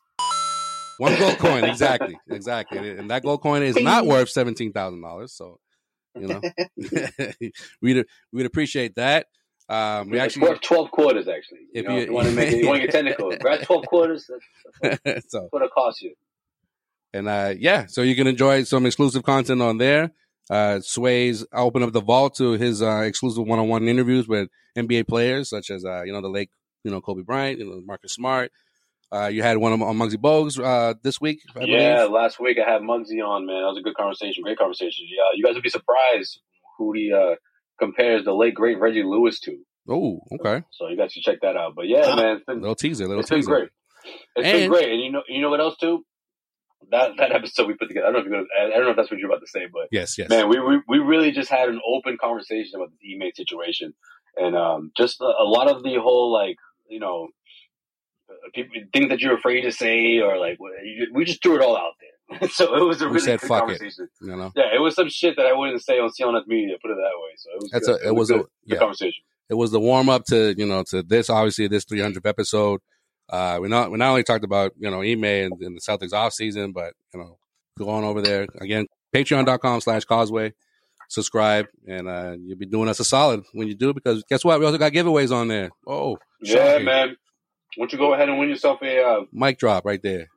One 0.98 1.18
gold 1.18 1.38
coin, 1.38 1.64
exactly, 1.64 2.16
exactly, 2.30 2.90
and 2.90 3.10
that 3.10 3.22
gold 3.22 3.42
coin 3.42 3.62
is 3.62 3.76
not 3.76 4.06
worth 4.06 4.28
seventeen 4.28 4.72
thousand 4.72 5.02
dollars. 5.02 5.32
So, 5.32 5.58
you 6.14 6.28
know, 6.28 6.40
we'd 7.82 8.06
we'd 8.32 8.46
appreciate 8.46 8.94
that. 8.96 9.26
Um, 9.68 10.10
we 10.10 10.18
it's 10.18 10.24
actually, 10.36 10.48
worth 10.48 10.60
twelve 10.60 10.90
quarters 10.90 11.28
actually. 11.28 11.60
You 11.72 11.80
If 11.80 11.86
know, 11.86 11.96
you- 11.98 12.04
you 12.06 12.12
want 12.12 12.28
to 12.28 12.34
make 12.34 12.52
it, 12.52 12.58
you 12.58 12.66
want 12.66 12.80
to 12.80 12.86
get 12.86 12.92
technical. 12.92 13.36
Grab 13.36 13.62
twelve 13.62 13.86
quarters. 13.86 14.28
That's, 14.80 14.98
that's 15.04 15.30
so 15.30 15.48
what 15.50 15.62
it 15.62 15.70
costs 15.72 16.02
you. 16.02 16.14
and 17.14 17.28
uh, 17.28 17.54
yeah, 17.58 17.86
so 17.86 18.02
you 18.02 18.14
can 18.16 18.26
enjoy 18.26 18.64
some 18.64 18.86
exclusive 18.86 19.22
content 19.22 19.62
on 19.62 19.78
there. 19.78 20.12
Uh, 20.50 20.80
Sway's 20.80 21.46
open 21.54 21.82
up 21.82 21.92
the 21.92 22.00
vault 22.02 22.34
to 22.36 22.52
his 22.52 22.82
uh, 22.82 23.00
exclusive 23.06 23.46
one-on-one 23.46 23.86
interviews 23.88 24.26
with 24.28 24.48
NBA 24.76 25.06
players 25.08 25.48
such 25.48 25.70
as 25.70 25.84
uh, 25.84 26.02
you 26.02 26.12
know 26.12 26.20
the 26.20 26.28
late 26.28 26.50
you 26.84 26.90
know 26.90 27.00
Kobe 27.00 27.22
Bryant, 27.22 27.58
you 27.58 27.64
know 27.64 27.80
Marcus 27.84 28.12
Smart. 28.12 28.50
Uh, 29.14 29.26
you 29.28 29.42
had 29.42 29.58
one 29.58 29.72
on 29.72 29.82
on 29.82 29.96
Muggsy 29.96 30.16
Bogues 30.16 30.58
uh, 30.62 30.94
this 31.02 31.20
week, 31.20 31.40
I 31.54 31.64
Yeah, 31.64 31.96
believe. 32.00 32.10
last 32.12 32.40
week 32.40 32.58
I 32.58 32.68
had 32.70 32.80
Muggsy 32.82 33.22
on, 33.24 33.46
man. 33.46 33.60
That 33.60 33.68
was 33.68 33.78
a 33.78 33.82
good 33.82 33.94
conversation, 33.94 34.42
great 34.42 34.58
conversation. 34.58 35.06
Yeah, 35.08 35.22
you 35.34 35.44
guys 35.44 35.54
would 35.54 35.62
be 35.62 35.68
surprised 35.70 36.40
who 36.78 36.92
he 36.94 37.12
uh, 37.12 37.34
compares 37.78 38.24
the 38.24 38.32
late 38.34 38.54
great 38.54 38.78
Reggie 38.80 39.02
Lewis 39.02 39.40
to. 39.40 39.58
Oh, 39.88 40.20
okay. 40.40 40.64
So 40.72 40.88
you 40.88 40.96
guys 40.96 41.12
should 41.12 41.22
check 41.24 41.38
that 41.42 41.56
out. 41.56 41.74
But 41.74 41.88
yeah, 41.88 42.14
man, 42.14 42.36
it's 42.36 42.44
been, 42.44 42.60
Little 42.60 42.74
teaser, 42.76 43.06
little 43.08 43.20
it's 43.20 43.30
been 43.30 43.40
teaser. 43.40 43.50
great. 43.50 43.68
It's 44.36 44.46
And- 44.48 44.58
been 44.58 44.70
great, 44.70 44.92
and 44.92 45.00
you 45.00 45.10
know, 45.12 45.22
you 45.28 45.40
know 45.42 45.50
what 45.50 45.60
else 45.60 45.76
too? 45.76 46.04
That 46.90 47.12
that 47.18 47.30
episode 47.32 47.68
we 47.68 47.74
put 47.74 47.88
together. 47.88 48.08
I 48.08 48.10
don't 48.12 48.14
know 48.14 48.18
if 48.20 48.26
you're 48.26 48.44
gonna, 48.44 48.66
I 48.74 48.76
don't 48.76 48.84
know 48.86 48.90
if 48.90 48.96
that's 48.96 49.10
what 49.10 49.20
you're 49.20 49.30
about 49.30 49.40
to 49.40 49.46
say, 49.46 49.66
but 49.72 49.86
Yes, 49.92 50.18
yes. 50.18 50.28
man, 50.28 50.48
we, 50.48 50.58
we 50.60 50.80
we 50.88 50.98
really 50.98 51.30
just 51.30 51.48
had 51.48 51.68
an 51.68 51.80
open 51.86 52.18
conversation 52.20 52.72
about 52.74 52.90
the 52.90 52.98
teammate 53.08 53.36
situation, 53.36 53.94
and 54.36 54.56
um, 54.56 54.90
just 54.96 55.20
a, 55.20 55.24
a 55.24 55.44
lot 55.46 55.68
of 55.70 55.84
the 55.84 55.94
whole 56.00 56.32
like 56.32 56.56
you 56.88 56.98
know 56.98 57.28
uh, 58.28 58.34
people 58.52 58.74
things 58.92 59.10
that 59.10 59.20
you're 59.20 59.36
afraid 59.36 59.60
to 59.62 59.70
say 59.72 60.18
or 60.20 60.38
like 60.38 60.58
we 61.12 61.24
just 61.24 61.40
threw 61.42 61.54
it 61.54 61.62
all 61.62 61.76
out 61.76 61.92
there. 62.00 62.08
so 62.52 62.74
it 62.76 62.84
was 62.84 63.00
a 63.02 63.06
We 63.06 63.14
really 63.14 63.20
said 63.26 63.40
good 63.40 63.48
fuck 63.48 63.64
it. 63.64 63.78
conversation. 63.78 64.08
You 64.20 64.36
know, 64.36 64.52
Yeah, 64.56 64.74
it 64.74 64.80
was 64.80 64.94
some 64.94 65.08
shit 65.08 65.36
that 65.36 65.46
I 65.46 65.52
wouldn't 65.52 65.82
say 65.82 65.98
on 65.98 66.10
CLNS 66.10 66.46
Media. 66.46 66.76
Put 66.82 66.90
it 66.90 66.96
that 66.96 67.16
way. 67.16 67.30
So 67.36 67.50
it 67.54 67.60
was. 67.62 67.70
That's 67.72 67.86
good. 67.86 68.00
a- 68.02 68.08
it 68.08 68.14
was 68.14 68.30
a- 68.30 68.34
good, 68.34 68.42
good 68.42 68.50
yeah. 68.74 68.78
conversation. 68.78 69.24
it 69.50 69.54
was 69.54 69.70
the 69.70 69.80
warm 69.80 70.08
up 70.08 70.24
to 70.26 70.54
you 70.56 70.66
know 70.66 70.82
to 70.90 71.02
this 71.02 71.28
obviously 71.30 71.68
this 71.68 71.84
300th 71.84 72.26
episode. 72.26 72.80
Uh, 73.30 73.58
we 73.62 73.68
not 73.68 73.90
we 73.90 73.96
not 73.98 74.10
only 74.10 74.22
talked 74.22 74.44
about 74.44 74.72
you 74.78 74.90
know 74.90 75.00
Ime 75.02 75.24
and, 75.24 75.52
and 75.60 75.76
the 75.76 75.80
Celtics 75.80 76.12
off 76.12 76.32
season, 76.32 76.72
but 76.72 76.94
you 77.14 77.20
know 77.20 77.38
going 77.78 78.04
over 78.04 78.20
there 78.20 78.46
again. 78.60 78.86
Patreon.com 79.14 79.80
slash 79.82 80.04
Causeway. 80.04 80.52
Subscribe 81.08 81.66
and 81.86 82.08
uh, 82.08 82.34
you'll 82.40 82.56
be 82.56 82.64
doing 82.64 82.88
us 82.88 82.98
a 82.98 83.04
solid 83.04 83.42
when 83.52 83.68
you 83.68 83.74
do 83.74 83.92
because 83.92 84.24
guess 84.30 84.42
what? 84.44 84.58
We 84.58 84.64
also 84.64 84.78
got 84.78 84.92
giveaways 84.92 85.30
on 85.30 85.48
there. 85.48 85.68
Oh, 85.86 86.16
Yeah, 86.40 86.70
shocking. 86.72 86.84
man. 86.86 87.08
Why 87.76 87.82
don't 87.84 87.92
you 87.92 87.98
go 87.98 88.14
ahead 88.14 88.30
and 88.30 88.38
win 88.38 88.48
yourself 88.48 88.80
a 88.82 89.02
uh, 89.02 89.20
Mic 89.30 89.58
drop 89.58 89.84
right 89.84 90.00
there. 90.02 90.28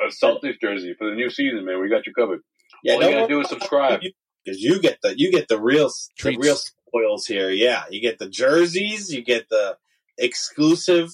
A 0.00 0.08
Celtics 0.08 0.60
jersey 0.60 0.94
for 0.98 1.08
the 1.10 1.16
new 1.16 1.30
season, 1.30 1.64
man? 1.64 1.80
We 1.80 1.88
got 1.88 2.06
you 2.06 2.12
covered. 2.12 2.40
Yeah, 2.82 2.94
All 2.94 3.00
no 3.00 3.08
you 3.08 3.14
gotta 3.14 3.28
do 3.28 3.40
is 3.40 3.48
subscribe. 3.48 4.00
because 4.44 4.60
you 4.60 4.80
get 4.80 4.98
the 5.02 5.14
you 5.18 5.30
get 5.32 5.48
the 5.48 5.60
real 5.60 5.90
the 6.22 6.36
real 6.36 6.56
spoils 6.56 7.26
here. 7.26 7.50
Yeah, 7.50 7.84
you 7.90 8.00
get 8.00 8.18
the 8.18 8.28
jerseys, 8.28 9.12
you 9.12 9.22
get 9.24 9.48
the 9.48 9.76
exclusive 10.18 11.10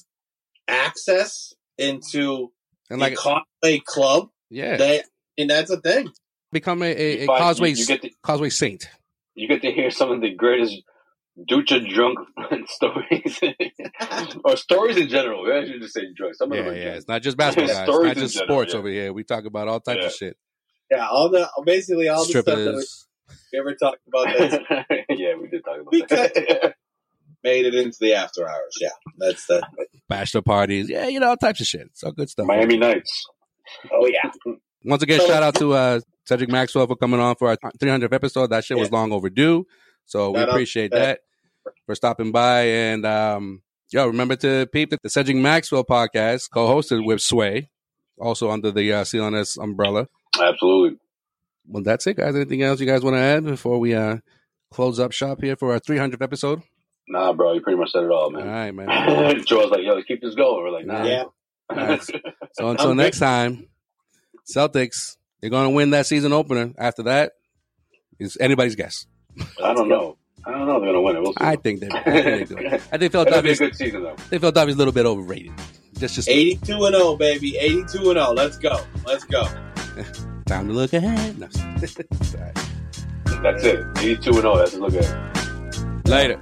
access 0.69 1.52
into 1.78 2.52
And 2.90 3.01
the 3.01 3.05
like, 3.07 3.16
Causeway 3.16 3.81
Club. 3.85 4.28
yeah, 4.51 4.77
They 4.77 5.02
and 5.39 5.51
that's 5.51 5.70
a 5.70 5.81
thing. 5.81 6.11
become 6.52 6.82
a, 6.82 6.86
a, 6.86 7.16
You 7.19 7.23
a 7.23 7.27
find- 7.27 7.39
Causeway 7.40 7.70
you- 7.70 7.77
you 7.77 7.86
get 7.86 8.02
the- 8.02 8.12
Causeway 8.23 8.51
Saint. 8.51 8.89
You 9.35 9.48
get 9.48 9.62
to 9.62 9.70
hear 9.73 9.90
some 9.90 10.11
of 10.11 10.20
the 10.20 10.35
greatest 10.35 10.82
Ducha 11.48 11.88
drunk 11.88 12.18
stories, 12.68 13.40
or 14.44 14.56
stories 14.56 14.96
in 14.96 15.08
general. 15.08 15.44
We 15.44 15.52
actually 15.52 15.78
just 15.80 15.94
say 15.94 16.02
drunk. 16.14 16.34
Some 16.34 16.50
of 16.52 16.58
Yeah, 16.58 16.64
them 16.64 16.74
yeah. 16.76 16.82
drunk. 16.84 16.96
It's 16.98 17.08
not 17.08 17.22
just 17.22 17.36
basketball, 17.36 17.68
guys. 17.68 17.76
It's 17.78 17.90
Stories 17.90 18.06
not 18.08 18.16
in 18.16 18.22
just 18.22 18.34
general, 18.34 18.48
sports 18.56 18.72
yeah. 18.72 18.78
over 18.78 18.88
here. 18.88 19.12
We 19.12 19.24
talk 19.24 19.44
about 19.44 19.68
all 19.68 19.80
types 19.80 20.00
Yeah. 20.00 20.06
of 20.06 20.12
shit. 20.12 20.36
Yeah, 20.90 21.06
all 21.08 21.28
the 21.30 21.48
basically 21.64 22.08
all 22.08 22.24
the 22.24 22.30
stuff 22.30 22.44
that 22.46 22.56
we 22.56 22.62
Strippers. 22.64 23.06
we 23.52 23.58
ever 23.60 23.74
talked 23.74 24.00
about 24.08 24.26
that 24.26 24.86
yeah, 25.10 25.34
we 25.40 25.48
did 25.48 25.64
talk 25.64 25.76
about 25.80 25.92
We 25.92 26.02
that. 26.02 26.74
made 27.44 27.64
it 27.64 27.74
into 27.74 27.96
the 28.00 28.14
after 28.14 28.48
hours. 28.48 28.76
Yeah, 28.80 28.88
that's 29.18 29.46
the 29.46 29.62
bachelor 30.08 30.42
parties. 30.42 30.90
Yeah, 30.90 31.06
you 31.06 31.20
know, 31.20 31.28
all 31.28 31.36
types 31.36 31.60
of 31.60 31.66
shit. 31.66 31.82
It's 31.82 32.02
all 32.02 32.12
good 32.12 32.28
stuff. 32.28 32.46
Miami 32.46 32.76
Nights. 32.76 33.24
oh 33.92 34.06
yeah. 34.06 34.30
Once 34.84 35.02
again, 35.02 35.20
So- 35.20 35.28
shout 35.28 35.42
out 35.42 35.54
to 35.56 35.72
uh, 35.74 36.00
Cedric 36.26 36.50
Maxwell 36.50 36.86
for 36.86 36.96
coming 36.96 37.20
on 37.20 37.36
for 37.36 37.48
our 37.48 37.56
300th 37.80 38.12
episode. 38.12 38.48
That 38.48 38.64
shit 38.64 38.76
was 38.78 38.90
long 38.90 39.12
overdue. 39.12 39.66
So 40.06 40.30
we 40.30 40.38
Shout 40.38 40.48
out 40.48 40.52
appreciate 40.54 40.90
to 40.92 40.98
that 40.98 41.20
for 41.87 41.95
stopping 41.95 42.32
by. 42.32 42.62
And 42.62 43.05
um, 43.07 43.62
yo, 43.91 44.07
remember 44.07 44.37
to 44.37 44.69
peep 44.73 44.91
the 44.91 45.09
Cedric 45.09 45.37
Maxwell 45.37 45.85
podcast, 45.85 46.51
co 46.53 46.69
hosted 46.69 47.05
with 47.05 47.20
Sway, 47.20 47.70
also 48.19 48.51
under 48.51 48.70
the 48.70 48.93
uh, 48.93 49.05
CLNS 49.05 49.62
umbrella. 49.62 50.09
Absolutely. 50.41 50.99
Well, 51.66 51.82
that's 51.82 52.07
it, 52.07 52.16
guys. 52.16 52.35
Anything 52.35 52.62
else 52.62 52.81
you 52.81 52.87
guys 52.87 53.03
want 53.03 53.16
to 53.16 53.20
add 53.20 53.45
before 53.45 53.78
we 53.78 53.95
uh, 53.95 54.19
close 54.70 54.99
up 54.99 55.12
shop 55.12 55.41
here 55.43 55.57
for 55.57 55.73
our 55.73 55.81
300th 55.81 56.23
episode? 56.23 56.62
Nah, 57.09 57.32
bro, 57.32 57.55
you 57.55 57.61
pretty 57.61 57.78
much 57.78 57.91
said 57.91 58.05
it 58.05 58.11
all, 58.11 58.24
All 58.24 58.31
man. 58.31 58.43
All 58.49 58.55
right, 58.55 58.74
man. 58.74 59.45
Joel's 59.47 59.70
like, 59.70 59.82
yo, 59.82 59.95
let's 59.95 60.07
keep 60.07 60.20
this 60.20 60.35
going. 60.35 60.62
We're 60.62 60.70
like, 60.70 60.87
nah. 60.87 61.05
Yeah. 61.05 61.24
Nice. 61.73 62.11
So 62.55 62.69
until 62.69 62.97
next 62.97 63.20
time, 63.20 63.69
Celtics, 64.53 65.16
they're 65.41 65.51
going 65.51 65.70
to 65.70 65.74
win 65.74 65.91
that 65.91 66.05
season 66.05 66.32
opener. 66.32 66.73
After 66.77 67.05
that, 67.05 67.32
is 68.19 68.37
anybody's 68.41 68.74
guess. 68.74 69.07
I 69.62 69.73
don't 69.73 69.89
know. 69.89 70.19
I 70.46 70.52
don't 70.52 70.66
know 70.66 70.76
if 70.76 70.82
they're 70.82 70.92
gonna 70.92 71.02
win 71.02 71.16
it. 71.16 71.22
We'll 71.22 71.32
see. 71.32 71.38
I 71.40 71.56
think 71.56 71.80
they're. 71.80 71.90
I 71.92 72.02
think 72.02 72.48
they're 72.48 72.58
good. 72.58 72.66
I 72.92 72.98
think 72.98 73.14
It'll 73.14 73.42
be 73.42 73.50
a 73.50 73.56
good 73.56 73.76
season 73.76 74.02
though. 74.02 74.12
I 74.12 74.16
think 74.16 74.40
Philadelphia's 74.40 74.74
a 74.76 74.78
little 74.78 74.92
bit 74.92 75.06
overrated. 75.06 75.52
Just, 75.98 76.14
just 76.14 76.28
Eighty-two 76.28 76.84
and 76.84 76.94
zero, 76.94 77.16
baby. 77.16 77.58
Eighty-two 77.58 78.10
and 78.10 78.18
zero. 78.18 78.32
Let's 78.32 78.56
go. 78.56 78.80
Let's 79.04 79.24
go. 79.24 79.44
time 80.46 80.66
to 80.66 80.72
look 80.72 80.92
ahead. 80.92 81.38
No. 81.38 81.46
That's 83.42 83.64
it. 83.64 83.86
82 83.98 84.30
and 84.30 84.40
0. 84.40 84.56
That's 84.56 84.74
a 84.74 84.78
look 84.78 84.94
at. 84.94 86.06
Later. 86.08 86.40